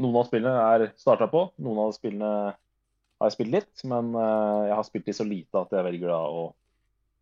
noen 0.00 0.18
av 0.18 0.26
spillene 0.26 0.64
er 0.72 0.86
starta 0.98 1.28
på, 1.30 1.44
noen 1.62 1.84
av 1.84 1.94
spillene 1.94 2.32
har 2.50 3.28
jeg 3.28 3.36
spilt 3.36 3.54
litt. 3.54 3.84
Men 3.86 4.10
eh, 4.16 4.66
jeg 4.70 4.78
har 4.80 4.88
spilt 4.88 5.06
de 5.06 5.16
så 5.16 5.28
lite 5.28 5.62
at 5.62 5.76
jeg 5.76 5.86
velger 5.86 6.12
da 6.12 6.20
å 6.26 6.44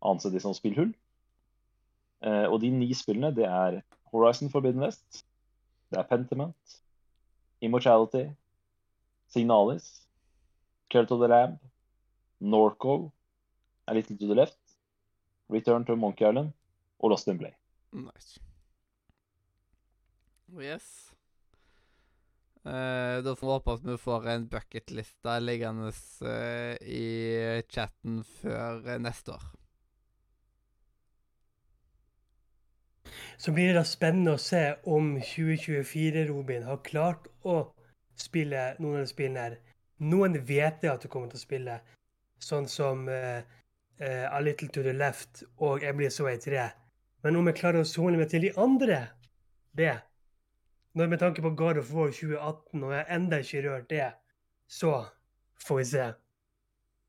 anse 0.09 0.31
de 0.33 0.41
som 0.41 0.55
spillhull. 0.57 0.91
Eh, 2.25 2.45
og 2.49 2.59
de 2.63 2.71
ni 2.73 2.89
spillene, 2.97 3.31
det 3.35 3.47
er 3.47 3.81
Horizon 4.11 4.51
Forbidden 4.51 4.83
West, 4.83 5.23
det 5.93 5.99
er 6.01 6.07
Pentiment, 6.09 6.79
Immortality, 7.61 8.31
Signalis, 9.27 10.05
Cult 10.89 11.11
of 11.11 11.19
the 11.19 11.27
Lamb, 11.27 11.59
Norco, 12.41 13.11
A 13.87 13.93
Little 13.93 14.17
to 14.17 14.27
the 14.27 14.35
Left, 14.35 14.57
Return 15.49 15.85
to 15.85 15.95
Monkey 15.95 16.25
Island 16.25 16.53
og 16.99 17.09
Lost 17.11 17.27
in 17.27 17.37
Play. 17.37 17.53
Nice. 17.91 18.39
Yes. 20.59 21.11
Uh, 22.65 23.21
da 23.23 23.35
får 23.35 23.45
vi 23.47 23.53
håpe 23.53 23.73
at 23.73 23.85
vi 23.85 23.97
får 23.97 24.27
en 24.29 24.47
bucketliste 24.51 25.37
liggende 25.39 25.91
uh, 25.91 26.75
i 26.83 27.61
chatten 27.71 28.19
før 28.41 28.83
uh, 28.83 28.97
neste 29.01 29.37
år. 29.37 29.45
Så 33.37 33.51
blir 33.55 33.71
det 33.71 33.79
da 33.79 33.85
spennende 33.87 34.35
å 34.35 34.41
se 34.41 34.63
om 34.83 35.13
2024, 35.21 36.25
Robin, 36.29 36.65
har 36.67 36.81
klart 36.85 37.29
å 37.47 37.61
spille 38.19 38.73
noen 38.79 38.99
av 38.99 39.05
de 39.05 39.11
spillene 39.11 39.45
her. 39.45 39.57
Noen 40.09 40.37
vet 40.47 40.83
jeg 40.83 40.91
at 40.91 41.03
du 41.03 41.09
kommer 41.11 41.31
til 41.31 41.39
å 41.39 41.43
spille, 41.43 41.79
sånn 42.43 42.67
som 42.71 43.07
uh, 43.11 43.39
uh, 43.99 44.25
A 44.31 44.39
Little 44.43 44.69
to 44.71 44.83
the 44.83 44.93
Left 44.95 45.43
og 45.57 45.83
Emily 45.83 46.09
So 46.11 46.27
3. 46.29 46.69
Men 47.23 47.35
om 47.35 47.49
jeg 47.51 47.59
klarer 47.59 47.83
å 47.83 47.87
sone 47.87 48.19
meg 48.19 48.31
til 48.31 48.47
de 48.47 48.53
andre, 48.59 49.07
det 49.75 49.99
Når 50.97 51.07
Med 51.07 51.19
tanke 51.19 51.41
på 51.41 51.51
God 51.53 51.77
of 51.77 51.91
War 51.93 52.09
2018, 52.09 52.83
og 52.83 52.93
jeg 52.95 53.05
ennå 53.13 53.37
ikke 53.43 53.61
rørt 53.61 53.89
det, 53.89 54.07
så 54.67 55.05
får 55.61 55.77
vi 55.77 55.83
se. 55.85 56.07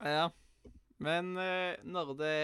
Ja. 0.05 0.27
Men 0.99 1.32
uh, 1.37 2.12
det, 2.19 2.35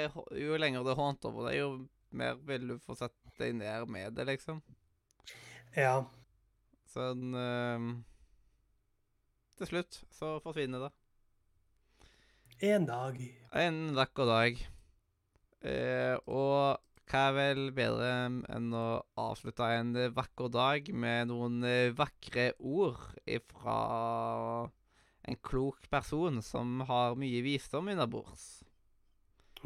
jo 0.40 0.56
lenger 0.56 0.82
det 0.82 0.94
er 0.94 1.02
håndter 1.02 1.28
over 1.28 1.50
deg, 1.50 1.58
jo 1.60 1.68
mer 2.16 2.38
vil 2.48 2.68
du 2.70 2.78
få 2.80 2.96
sett 2.96 3.12
deg 3.40 3.56
ned 3.58 3.88
med 3.92 4.16
det, 4.16 4.26
liksom. 4.28 4.62
Ja. 5.76 6.06
Sånn 6.88 7.34
eh, 7.36 7.88
Til 9.60 9.70
slutt 9.70 10.00
så 10.14 10.36
forsvinner 10.44 10.86
det. 10.86 10.92
En 12.70 12.86
dag. 12.88 13.20
En 13.52 13.80
vakker 13.96 14.28
dag. 14.28 14.60
Eh, 15.66 16.16
og 16.24 16.80
hva 17.06 17.20
er 17.28 17.36
vel 17.36 17.60
bedre 17.76 18.08
enn 18.56 18.72
å 18.74 18.86
avslutte 19.20 19.68
en 19.76 19.92
vakker 20.16 20.48
dag 20.52 20.88
med 20.90 21.28
noen 21.30 21.60
vakre 21.96 22.48
ord 22.58 23.04
ifra 23.28 23.76
en 25.26 25.38
klok 25.42 25.86
person 25.90 26.40
som 26.42 26.80
har 26.88 27.18
mye 27.18 27.44
visdom 27.44 27.92
innabords? 27.92 28.64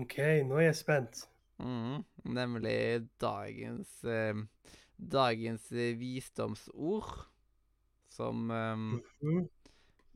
OK, 0.00 0.18
nå 0.46 0.60
er 0.60 0.70
jeg 0.70 0.80
spent. 0.80 1.24
Mhm, 1.60 2.04
nemlig 2.24 3.08
dagens 3.20 4.04
eh, 4.04 4.34
Dagens 4.96 5.70
eh, 5.72 5.94
visdomsord. 5.98 7.26
Som 8.08 8.50
eh, 8.50 8.76
Mhm. 8.76 9.48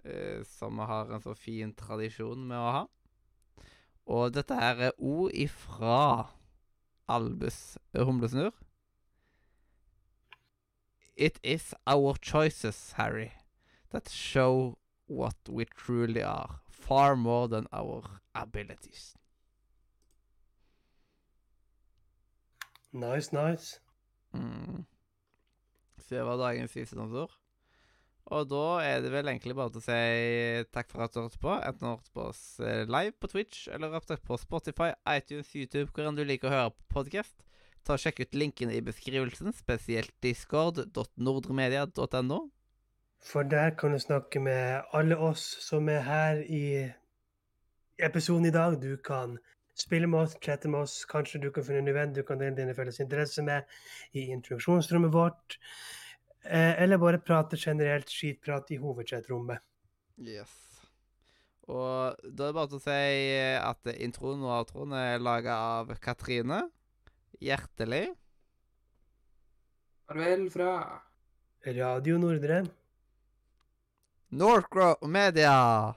eh, 0.05 0.43
Som 0.45 0.79
har 0.79 1.13
en 1.15 1.21
så 1.23 1.35
fin 1.35 1.75
tradisjon 1.75 2.47
med 2.49 2.59
å 2.59 2.71
ha. 2.79 2.87
Og 4.07 4.33
dette 4.37 4.55
her 4.55 4.77
er 4.91 4.93
ord 4.99 5.33
ifra 5.33 6.29
Albus 7.09 7.79
Humlesnurr. 7.95 8.53
It 11.17 11.39
is 11.43 11.73
our 11.87 12.15
choices, 12.21 12.93
Harry, 12.97 13.33
that 13.91 14.09
show 14.11 14.79
what 15.07 15.37
we 15.49 15.65
truly 15.65 16.23
are, 16.23 16.61
far 16.69 17.15
more 17.17 17.49
than 17.49 17.67
our 17.73 18.03
abilities. 18.35 19.15
Nice, 22.95 23.35
nice. 23.35 23.81
Mm. 24.35 24.85
Så 25.99 26.15
det 26.15 26.27
var 26.27 26.39
dagens 26.39 26.77
visdomsord. 26.77 27.33
Og 28.33 28.47
da 28.49 28.81
er 28.81 29.03
det 29.05 29.11
vel 29.13 29.29
egentlig 29.29 29.53
bare 29.57 29.69
til 29.75 29.83
å 29.83 29.85
si 29.85 30.65
takk 30.73 30.89
for 30.93 31.05
at 31.05 31.13
du 31.13 31.19
hørte 31.21 31.41
på. 31.43 31.53
Enten 31.59 31.85
du 31.85 31.91
hørte 31.91 32.15
på 32.15 32.23
oss 32.31 32.61
eh, 32.63 32.87
live 32.89 33.13
på 33.21 33.29
Twitch, 33.35 33.67
eller 33.69 33.93
hørte 33.93 34.17
på 34.17 34.39
Spotify, 34.41 34.95
iTunes, 35.11 35.51
YouTube, 35.53 35.91
hvor 35.93 36.09
enn 36.09 36.17
du 36.17 36.25
liker 36.25 36.49
å 36.49 36.55
høre 36.55 36.73
på 36.73 37.01
podkast. 37.01 37.37
ta 37.85 37.99
og 37.99 38.01
Sjekk 38.01 38.25
ut 38.25 38.39
linkene 38.41 38.79
i 38.79 38.85
beskrivelsen, 38.85 39.53
spesielt 39.53 40.15
discord.nordremedia.no. 40.25 42.41
For 43.25 43.43
der 43.45 43.77
kan 43.77 43.93
du 43.93 44.01
snakke 44.01 44.41
med 44.41 44.89
alle 44.93 45.17
oss 45.21 45.45
som 45.65 45.89
er 45.93 46.01
her 46.09 46.41
i 46.49 46.89
episoden 47.99 48.47
i 48.49 48.55
dag. 48.55 48.81
Du 48.81 48.97
kan 48.97 49.39
spille 49.79 50.09
med 50.11 50.25
oss, 50.25 50.37
chatte 50.43 50.71
med 50.71 50.85
oss. 50.87 50.97
Kanskje 51.11 51.41
du 51.43 51.51
kan 51.55 51.67
finne 51.67 51.83
en 51.85 51.97
venn 51.97 52.15
du 52.15 52.23
kan 52.27 52.41
dele 52.41 52.57
dine 52.59 52.75
felles 52.77 53.01
interesser 53.03 53.47
med 53.47 53.69
i 54.13 54.29
introduksjonsrommet 54.35 55.13
vårt. 55.15 55.59
Eh, 56.45 56.83
eller 56.83 57.01
bare 57.01 57.23
prate 57.25 57.59
generelt 57.59 58.11
skitprat 58.13 58.71
i 58.75 58.81
hovedchatrommet. 58.83 59.65
Yes. 60.21 60.53
Og 61.65 62.21
da 62.23 62.45
er 62.45 62.53
det 62.53 62.57
bare 62.59 62.69
til 62.69 62.81
å 62.81 62.85
si 62.85 62.99
at 63.57 63.95
introen 63.97 64.45
og 64.45 64.53
outroen 64.59 64.93
er 64.99 65.23
laga 65.23 65.57
av 65.81 65.95
Katrine. 66.05 66.67
Hjertelig. 67.41 68.07
Farvel 70.05 70.47
fra 70.53 70.71
Radio 71.65 72.21
Nordre. 72.21 72.65
Northgrow 74.35 75.09
Media! 75.09 75.95